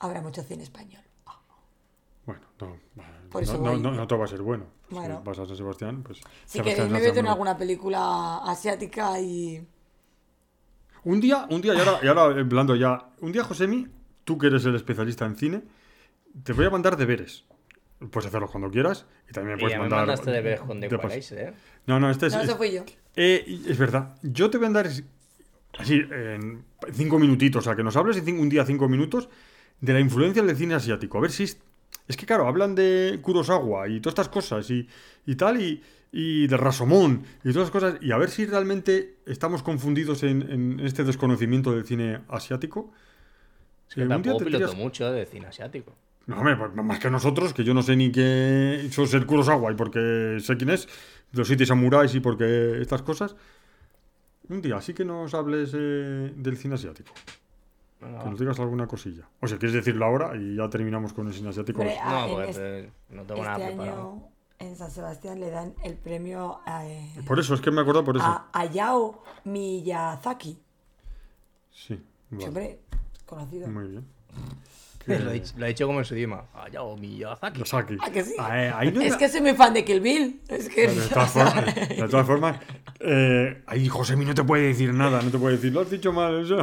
habrá 0.00 0.20
mucho 0.20 0.42
cine 0.42 0.62
español. 0.64 1.02
Bueno, 2.26 2.42
no, 2.60 2.76
Por 3.30 3.40
no, 3.40 3.48
eso 3.48 3.54
no, 3.56 3.70
voy. 3.70 3.80
no, 3.80 3.90
no 3.92 4.06
todo 4.06 4.18
va 4.18 4.26
a 4.26 4.28
ser 4.28 4.42
bueno. 4.42 4.66
Pues 4.90 5.00
Bueno. 5.00 5.20
Si 5.22 5.28
vas 5.28 5.38
a 5.38 5.46
San 5.46 5.56
Sebastián, 5.56 6.02
pues. 6.02 6.20
Si 6.44 6.60
queréis 6.60 6.90
me 6.90 7.00
meto 7.00 7.20
en 7.20 7.28
alguna 7.28 7.56
película 7.56 8.38
asiática 8.44 9.18
y... 9.18 9.66
Un 11.04 11.20
día, 11.20 11.46
un 11.48 11.62
día, 11.62 11.74
y 11.74 11.78
ahora, 11.78 12.00
y 12.02 12.08
ahora 12.08 12.22
hablando 12.24 12.74
ya, 12.76 13.10
un 13.20 13.32
día, 13.32 13.44
Josemi, 13.44 13.86
tú 14.28 14.36
que 14.36 14.48
eres 14.48 14.62
el 14.66 14.74
especialista 14.74 15.24
en 15.24 15.36
cine, 15.36 15.62
te 16.44 16.52
voy 16.52 16.66
a 16.66 16.70
mandar 16.70 16.98
deberes. 16.98 17.44
Puedes 18.10 18.26
hacerlos 18.28 18.50
cuando 18.50 18.70
quieras 18.70 19.06
y 19.28 19.32
también 19.32 19.56
me 19.56 19.60
Y 19.60 19.62
puedes 19.62 19.72
ya 19.72 19.78
me 19.82 19.88
mandar. 19.88 20.06
mandaste 20.06 20.30
de 20.30 20.40
ver 20.42 20.58
con 20.60 20.78
The 20.80 20.88
de 20.88 20.96
¿eh? 21.48 21.52
No, 21.86 21.98
no, 21.98 22.10
este 22.10 22.26
es. 22.26 22.34
No, 22.34 22.40
es- 22.42 22.48
eso 22.48 22.56
fui 22.58 22.72
yo. 22.72 22.84
eh, 23.16 23.58
es 23.66 23.78
verdad. 23.78 24.16
Yo 24.22 24.50
te 24.50 24.58
voy 24.58 24.66
a 24.66 24.68
mandar 24.68 24.86
es- 24.86 25.02
así, 25.78 25.94
en 26.10 26.62
cinco 26.92 27.18
minutitos, 27.18 27.62
o 27.62 27.64
sea, 27.64 27.74
que 27.74 27.82
nos 27.82 27.96
hables 27.96 28.18
en 28.18 28.38
un 28.38 28.50
día 28.50 28.66
cinco 28.66 28.86
minutos 28.86 29.30
de 29.80 29.92
la 29.94 30.00
influencia 30.00 30.42
del 30.42 30.54
cine 30.56 30.74
asiático. 30.74 31.16
A 31.16 31.22
ver 31.22 31.30
si 31.30 31.44
es. 31.44 31.58
Es 32.06 32.16
que, 32.18 32.26
claro, 32.26 32.46
hablan 32.46 32.74
de 32.74 33.18
Kurosawa 33.22 33.88
y 33.88 34.00
todas 34.00 34.12
estas 34.12 34.28
cosas 34.28 34.70
y, 34.70 34.86
y 35.26 35.34
tal, 35.36 35.60
y, 35.60 35.82
y 36.12 36.46
de 36.46 36.56
Rasomón 36.56 37.22
y 37.44 37.52
todas 37.52 37.68
las 37.68 37.70
cosas, 37.70 37.94
y 38.00 38.12
a 38.12 38.16
ver 38.18 38.30
si 38.30 38.46
realmente 38.46 39.16
estamos 39.26 39.62
confundidos 39.62 40.22
en, 40.22 40.42
en 40.50 40.80
este 40.80 41.02
desconocimiento 41.04 41.72
del 41.72 41.84
cine 41.84 42.20
asiático. 42.28 42.92
Eh, 43.96 44.02
un 44.06 44.22
día 44.22 44.36
piloto 44.36 44.74
mucho 44.74 45.10
de 45.12 45.24
cine 45.26 45.46
asiático. 45.46 45.92
no, 46.26 46.38
hombre, 46.38 46.56
pues 46.56 46.74
más 46.74 46.98
que 46.98 47.10
nosotros, 47.10 47.52
que 47.54 47.64
yo 47.64 47.72
no 47.74 47.82
sé 47.82 47.96
ni 47.96 48.12
qué 48.12 48.82
eso 48.86 49.04
es 49.04 49.14
el 49.14 49.24
Kurosawa 49.26 49.72
y 49.72 49.74
porque 49.74 50.38
sé 50.40 50.56
quién 50.56 50.70
es, 50.70 50.88
los 51.32 51.46
siete 51.48 51.64
samuráis 51.66 52.14
y 52.14 52.20
porque 52.20 52.80
estas 52.80 53.02
cosas. 53.02 53.34
Un 54.48 54.62
día, 54.62 54.76
así 54.76 54.94
que 54.94 55.04
nos 55.04 55.34
hables 55.34 55.72
eh, 55.74 56.32
del 56.36 56.56
cine 56.56 56.74
asiático. 56.76 57.12
Que 58.00 58.06
nos 58.30 58.38
digas 58.38 58.58
alguna 58.60 58.86
cosilla. 58.86 59.28
O 59.40 59.48
sea, 59.48 59.58
quieres 59.58 59.74
decirlo 59.74 60.04
ahora 60.06 60.36
y 60.36 60.54
ya 60.56 60.70
terminamos 60.70 61.12
con 61.12 61.26
el 61.26 61.34
cine 61.34 61.48
asiático. 61.48 61.80
Hombre, 61.80 61.96
No, 62.04 62.28
pues 62.34 62.50
este- 62.50 62.80
eh, 62.80 62.90
no 63.10 63.22
tengo 63.24 63.40
Este 63.40 63.52
nada 63.52 63.66
preparado. 63.66 64.12
año 64.12 64.22
en 64.60 64.76
San 64.76 64.90
Sebastián 64.90 65.40
le 65.40 65.50
dan 65.50 65.74
el 65.84 65.96
premio 65.96 66.60
a, 66.64 66.86
eh, 66.86 67.10
Por 67.26 67.38
eso, 67.40 67.54
es 67.54 67.60
que 67.60 67.70
me 67.70 67.80
acuerdo 67.80 68.04
por 68.04 68.16
eso. 68.16 68.24
a 68.24 68.48
Hayao 68.52 69.22
Miyazaki. 69.44 70.58
Sí, 71.70 72.00
vale. 72.30 72.46
Hombre, 72.46 72.78
conocido. 73.28 73.68
Muy 73.68 73.88
bien. 73.88 74.04
Lo 75.06 75.30
ha 75.30 75.32
dicho- 75.32 75.54
lo 75.56 75.64
ha 75.64 75.68
dicho 75.68 75.86
como 75.86 76.00
en 76.00 76.04
su 76.04 76.14
idioma. 76.14 76.44
Hayao 76.52 76.94
Miyazaki. 76.98 77.54
Miyazaki. 77.60 77.96
¿A 78.02 78.10
que 78.10 78.22
sí? 78.24 78.34
Ah, 78.38 78.84
eh, 78.84 78.92
no 78.92 79.00
Es 79.00 79.16
que 79.16 79.26
soy 79.30 79.40
muy 79.40 79.54
fan 79.54 79.72
de 79.72 79.82
Kill 79.82 80.00
Bill. 80.02 80.42
Es 80.48 80.68
que... 80.68 80.86
De 80.88 81.08
todas 81.08 81.30
formas, 81.32 81.64
de 81.88 82.08
todas 82.10 82.26
formas 82.26 82.56
eh, 83.00 83.62
ahí 83.66 83.88
Josemi 83.88 84.26
no 84.26 84.34
te 84.34 84.44
puede 84.44 84.64
decir 84.64 84.92
nada, 84.92 85.22
no 85.22 85.30
te 85.30 85.38
puede 85.38 85.56
decir, 85.56 85.72
lo 85.72 85.80
has 85.80 85.90
dicho 85.90 86.12
mal. 86.12 86.42
eso, 86.42 86.56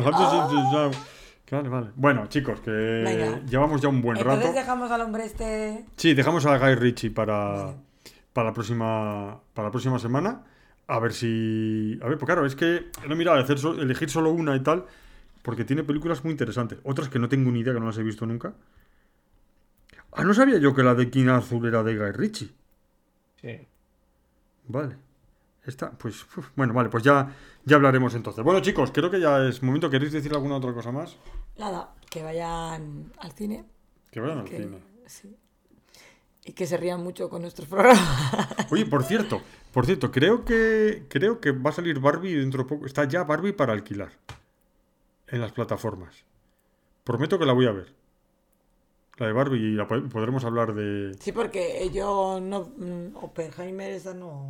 Vale, 1.51 1.69
vale. 1.69 1.87
Bueno, 1.95 2.27
chicos, 2.27 2.59
que 2.61 2.69
Venga. 2.71 3.39
llevamos 3.45 3.81
ya 3.81 3.87
un 3.87 4.01
buen 4.01 4.17
Entonces 4.17 4.43
rato. 4.45 4.57
dejamos 4.59 4.91
al 4.91 5.01
hombre 5.01 5.25
este... 5.25 5.85
Sí, 5.95 6.13
dejamos 6.13 6.45
a 6.45 6.57
Guy 6.57 6.75
Ritchie 6.75 7.11
para, 7.11 7.73
para, 8.33 8.47
la 8.49 8.53
próxima, 8.53 9.39
para 9.53 9.67
la 9.69 9.71
próxima 9.71 9.97
semana. 9.99 10.43
A 10.87 10.99
ver 10.99 11.13
si. 11.13 11.97
A 12.03 12.07
ver, 12.07 12.17
pues 12.19 12.25
claro, 12.27 12.45
es 12.45 12.55
que 12.55 12.85
no 13.07 13.15
mira, 13.15 13.35
hacer 13.39 13.57
so- 13.57 13.79
elegir 13.79 14.09
solo 14.09 14.31
una 14.31 14.55
y 14.55 14.59
tal, 14.61 14.85
porque 15.45 15.63
tiene 15.63 15.83
películas 15.83 16.23
muy 16.23 16.31
interesantes. 16.31 16.79
Otras 16.83 17.07
que 17.07 17.19
no 17.19 17.29
tengo 17.29 17.51
ni 17.51 17.59
idea, 17.59 17.73
que 17.73 17.79
no 17.79 17.85
las 17.85 17.97
he 17.99 18.03
visto 18.03 18.25
nunca. 18.25 18.53
Ah, 20.11 20.23
no 20.23 20.33
sabía 20.33 20.57
yo 20.57 20.73
que 20.73 20.81
la 20.83 20.95
de 20.95 21.09
King 21.09 21.27
Azul 21.27 21.65
era 21.67 21.83
de 21.83 21.95
Guy 21.97 22.11
Ritchie. 22.11 22.51
Sí. 23.41 23.67
Vale. 24.67 24.97
Esta, 25.65 25.91
pues, 25.91 26.23
uf, 26.37 26.49
bueno, 26.55 26.73
vale, 26.73 26.89
pues 26.89 27.03
ya, 27.03 27.33
ya 27.63 27.75
hablaremos 27.75 28.13
entonces. 28.15 28.43
Bueno, 28.43 28.59
chicos, 28.61 28.91
creo 28.91 29.09
que 29.11 29.19
ya 29.19 29.45
es 29.47 29.61
momento. 29.63 29.89
¿Queréis 29.89 30.11
decir 30.13 30.33
alguna 30.33 30.55
otra 30.57 30.73
cosa 30.73 30.91
más? 30.91 31.17
Nada, 31.57 31.93
que 32.09 32.23
vayan 32.23 33.11
al 33.19 33.31
cine. 33.33 33.65
Que 34.11 34.19
vayan 34.19 34.39
al 34.39 34.45
que- 34.45 34.57
cine. 34.57 34.79
sí. 35.05 35.35
Y 36.47 36.53
que 36.53 36.67
se 36.67 36.77
rían 36.77 37.01
mucho 37.03 37.27
con 37.29 37.41
nuestros 37.41 37.67
programas. 37.69 38.71
Oye, 38.71 38.85
por 38.85 39.03
cierto, 39.03 39.41
por 39.73 39.85
cierto, 39.87 40.11
creo 40.11 40.45
que 40.45 41.05
creo 41.09 41.39
que 41.41 41.51
va 41.51 41.71
a 41.71 41.73
salir 41.73 41.99
Barbie 41.99 42.35
dentro 42.35 42.63
de 42.63 42.69
poco. 42.69 42.85
Está 42.85 43.05
ya 43.05 43.23
Barbie 43.23 43.51
para 43.53 43.73
alquilar 43.73 44.11
en 45.35 45.41
las 45.41 45.51
plataformas. 45.51 46.23
Prometo 47.03 47.37
que 47.37 47.45
la 47.45 47.53
voy 47.53 47.67
a 47.67 47.71
ver. 47.71 47.93
La 49.17 49.27
de 49.27 49.33
Barbie 49.33 49.59
y 49.59 49.71
la 49.75 49.87
po- 49.87 50.01
podremos 50.09 50.43
hablar 50.43 50.73
de. 50.73 51.13
Sí, 51.19 51.31
porque 51.31 51.89
yo 51.93 52.39
no... 52.41 52.71
mm, 52.77 53.15
Oppenheimer 53.17 53.91
esa 53.91 54.13
no... 54.13 54.49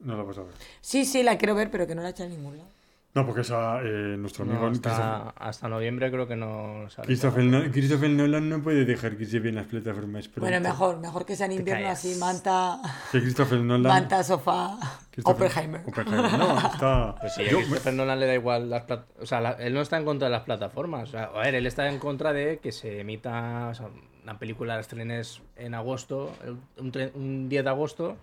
No 0.00 0.16
la 0.16 0.22
vas 0.22 0.36
a 0.38 0.42
ver. 0.42 0.54
Sí, 0.80 1.04
sí, 1.04 1.22
la 1.22 1.38
quiero 1.38 1.54
ver, 1.54 1.70
pero 1.70 1.86
que 1.86 1.94
no 1.94 2.02
la 2.02 2.08
he 2.08 2.10
hecho 2.10 2.24
en 2.24 2.30
ningún 2.30 2.58
lado. 2.58 2.68
No, 3.14 3.24
porque 3.24 3.42
esa 3.42 3.80
eh, 3.80 4.16
nuestro 4.18 4.44
amigo 4.44 4.62
No, 4.62 4.68
Christopher, 4.70 4.92
hasta, 5.00 5.28
hasta 5.36 5.68
noviembre 5.68 6.10
creo 6.10 6.26
que 6.26 6.34
no 6.34 6.90
sale. 6.90 7.06
Christopher, 7.06 7.44
No- 7.44 7.62
Christopher 7.70 8.10
Nolan 8.10 8.48
no 8.48 8.60
puede 8.60 8.84
dejar 8.84 9.16
que 9.16 9.24
se 9.24 9.38
vean 9.38 9.54
las 9.54 9.66
plataformas. 9.66 10.26
pronto. 10.26 10.40
Bueno, 10.50 10.60
mejor, 10.60 10.98
mejor 10.98 11.24
que 11.24 11.36
sea 11.36 11.46
en 11.46 11.52
invierno 11.52 11.88
así, 11.90 12.16
manta, 12.18 12.80
Que 13.12 13.20
Christopher 13.20 13.60
Nolan. 13.60 13.92
manta, 13.92 14.24
sofá, 14.24 14.76
Oppenheimer. 15.22 15.82
Oppenheimer. 15.86 16.38
No, 16.38 16.58
está. 16.58 17.14
Pues 17.20 17.34
sí, 17.34 17.42
a 17.42 17.50
yo- 17.50 17.58
Christopher 17.58 17.94
Nolan 17.94 18.18
le 18.18 18.26
da 18.26 18.34
igual 18.34 18.68
las 18.68 18.82
plat- 18.84 19.04
O 19.20 19.26
sea, 19.26 19.40
la- 19.40 19.52
él 19.52 19.74
no 19.74 19.80
está 19.80 19.96
en 19.96 20.04
contra 20.04 20.26
de 20.26 20.32
las 20.32 20.42
plataformas. 20.42 21.08
O 21.10 21.12
sea, 21.12 21.24
a 21.26 21.38
ver, 21.40 21.54
él 21.54 21.66
está 21.68 21.88
en 21.88 22.00
contra 22.00 22.32
de 22.32 22.58
que 22.58 22.72
se 22.72 22.98
emita 22.98 23.68
o 23.70 23.74
sea, 23.74 23.90
una 24.24 24.40
película, 24.40 24.74
la 24.74 24.80
estrenes 24.80 25.40
en 25.54 25.74
agosto, 25.74 26.32
un, 26.78 26.90
tre- 26.90 27.12
un 27.14 27.48
10 27.48 27.62
de 27.62 27.70
agosto, 27.70 28.16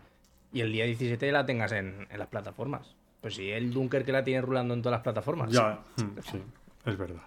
y 0.52 0.60
el 0.60 0.74
día 0.74 0.84
17 0.84 1.32
la 1.32 1.46
tengas 1.46 1.72
en, 1.72 2.08
en 2.10 2.20
las 2.20 2.28
plataformas. 2.28 2.94
Pues 3.22 3.36
sí, 3.36 3.50
el 3.50 3.72
Dunker 3.72 4.04
que 4.04 4.12
la 4.12 4.24
tiene 4.24 4.42
rulando 4.42 4.74
en 4.74 4.82
todas 4.82 4.98
las 4.98 5.04
plataformas. 5.04 5.52
Ya, 5.52 5.80
mm, 5.98 6.20
sí, 6.30 6.42
es 6.86 6.98
verdad. 6.98 7.22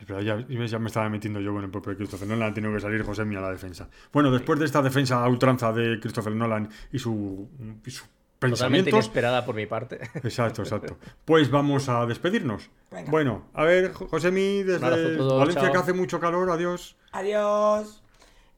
Es 0.00 0.06
verdad, 0.06 0.22
ya, 0.22 0.66
ya 0.66 0.78
me 0.78 0.86
estaba 0.86 1.08
metiendo 1.08 1.40
yo 1.40 1.52
con 1.52 1.62
el 1.62 1.70
propio 1.70 1.96
Christopher 1.96 2.26
Nolan, 2.26 2.50
ha 2.50 2.54
tenido 2.54 2.72
que 2.72 2.80
salir 2.80 3.02
José 3.02 3.22
a 3.22 3.24
la 3.26 3.50
defensa. 3.50 3.88
Bueno, 4.12 4.30
después 4.30 4.58
de 4.58 4.64
esta 4.64 4.82
defensa 4.82 5.22
a 5.22 5.28
ultranza 5.28 5.72
de 5.72 6.00
Christopher 6.00 6.34
Nolan 6.34 6.68
y 6.90 6.98
su, 6.98 7.48
y 7.84 7.90
sus 7.90 8.08
Totalmente 8.48 8.88
inesperada 8.88 9.44
por 9.44 9.54
mi 9.54 9.66
parte. 9.66 10.00
Exacto, 10.14 10.62
exacto. 10.62 10.96
Pues 11.26 11.50
vamos 11.50 11.90
a 11.90 12.06
despedirnos. 12.06 12.70
Venga. 12.90 13.10
Bueno, 13.10 13.44
a 13.52 13.64
ver, 13.64 13.92
Josemi, 13.92 14.62
desde 14.62 15.16
todos, 15.18 15.38
Valencia 15.38 15.64
chao. 15.64 15.72
que 15.72 15.78
hace 15.78 15.92
mucho 15.92 16.18
calor, 16.18 16.50
adiós. 16.50 16.96
Adiós. 17.12 18.02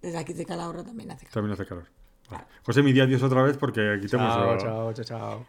Desde 0.01 0.19
aquí 0.19 0.35
de 0.35 0.47
Calahorra 0.47 0.85
también 0.85 1.11
hace 1.11 1.27
calor. 1.27 1.35
También 1.35 1.53
hace 1.55 1.67
calor. 1.67 1.87
Vale. 2.31 2.45
Josemi, 2.65 2.93
di 2.93 3.01
adiós 3.01 3.23
otra 3.25 3.43
vez 3.43 3.57
porque 3.57 3.95
aquí 3.95 4.07
te 4.07 4.17
hemos 4.17 4.33
chao, 4.33 4.59
chao, 4.59 4.93
chao, 4.93 5.05
chao. 5.05 5.47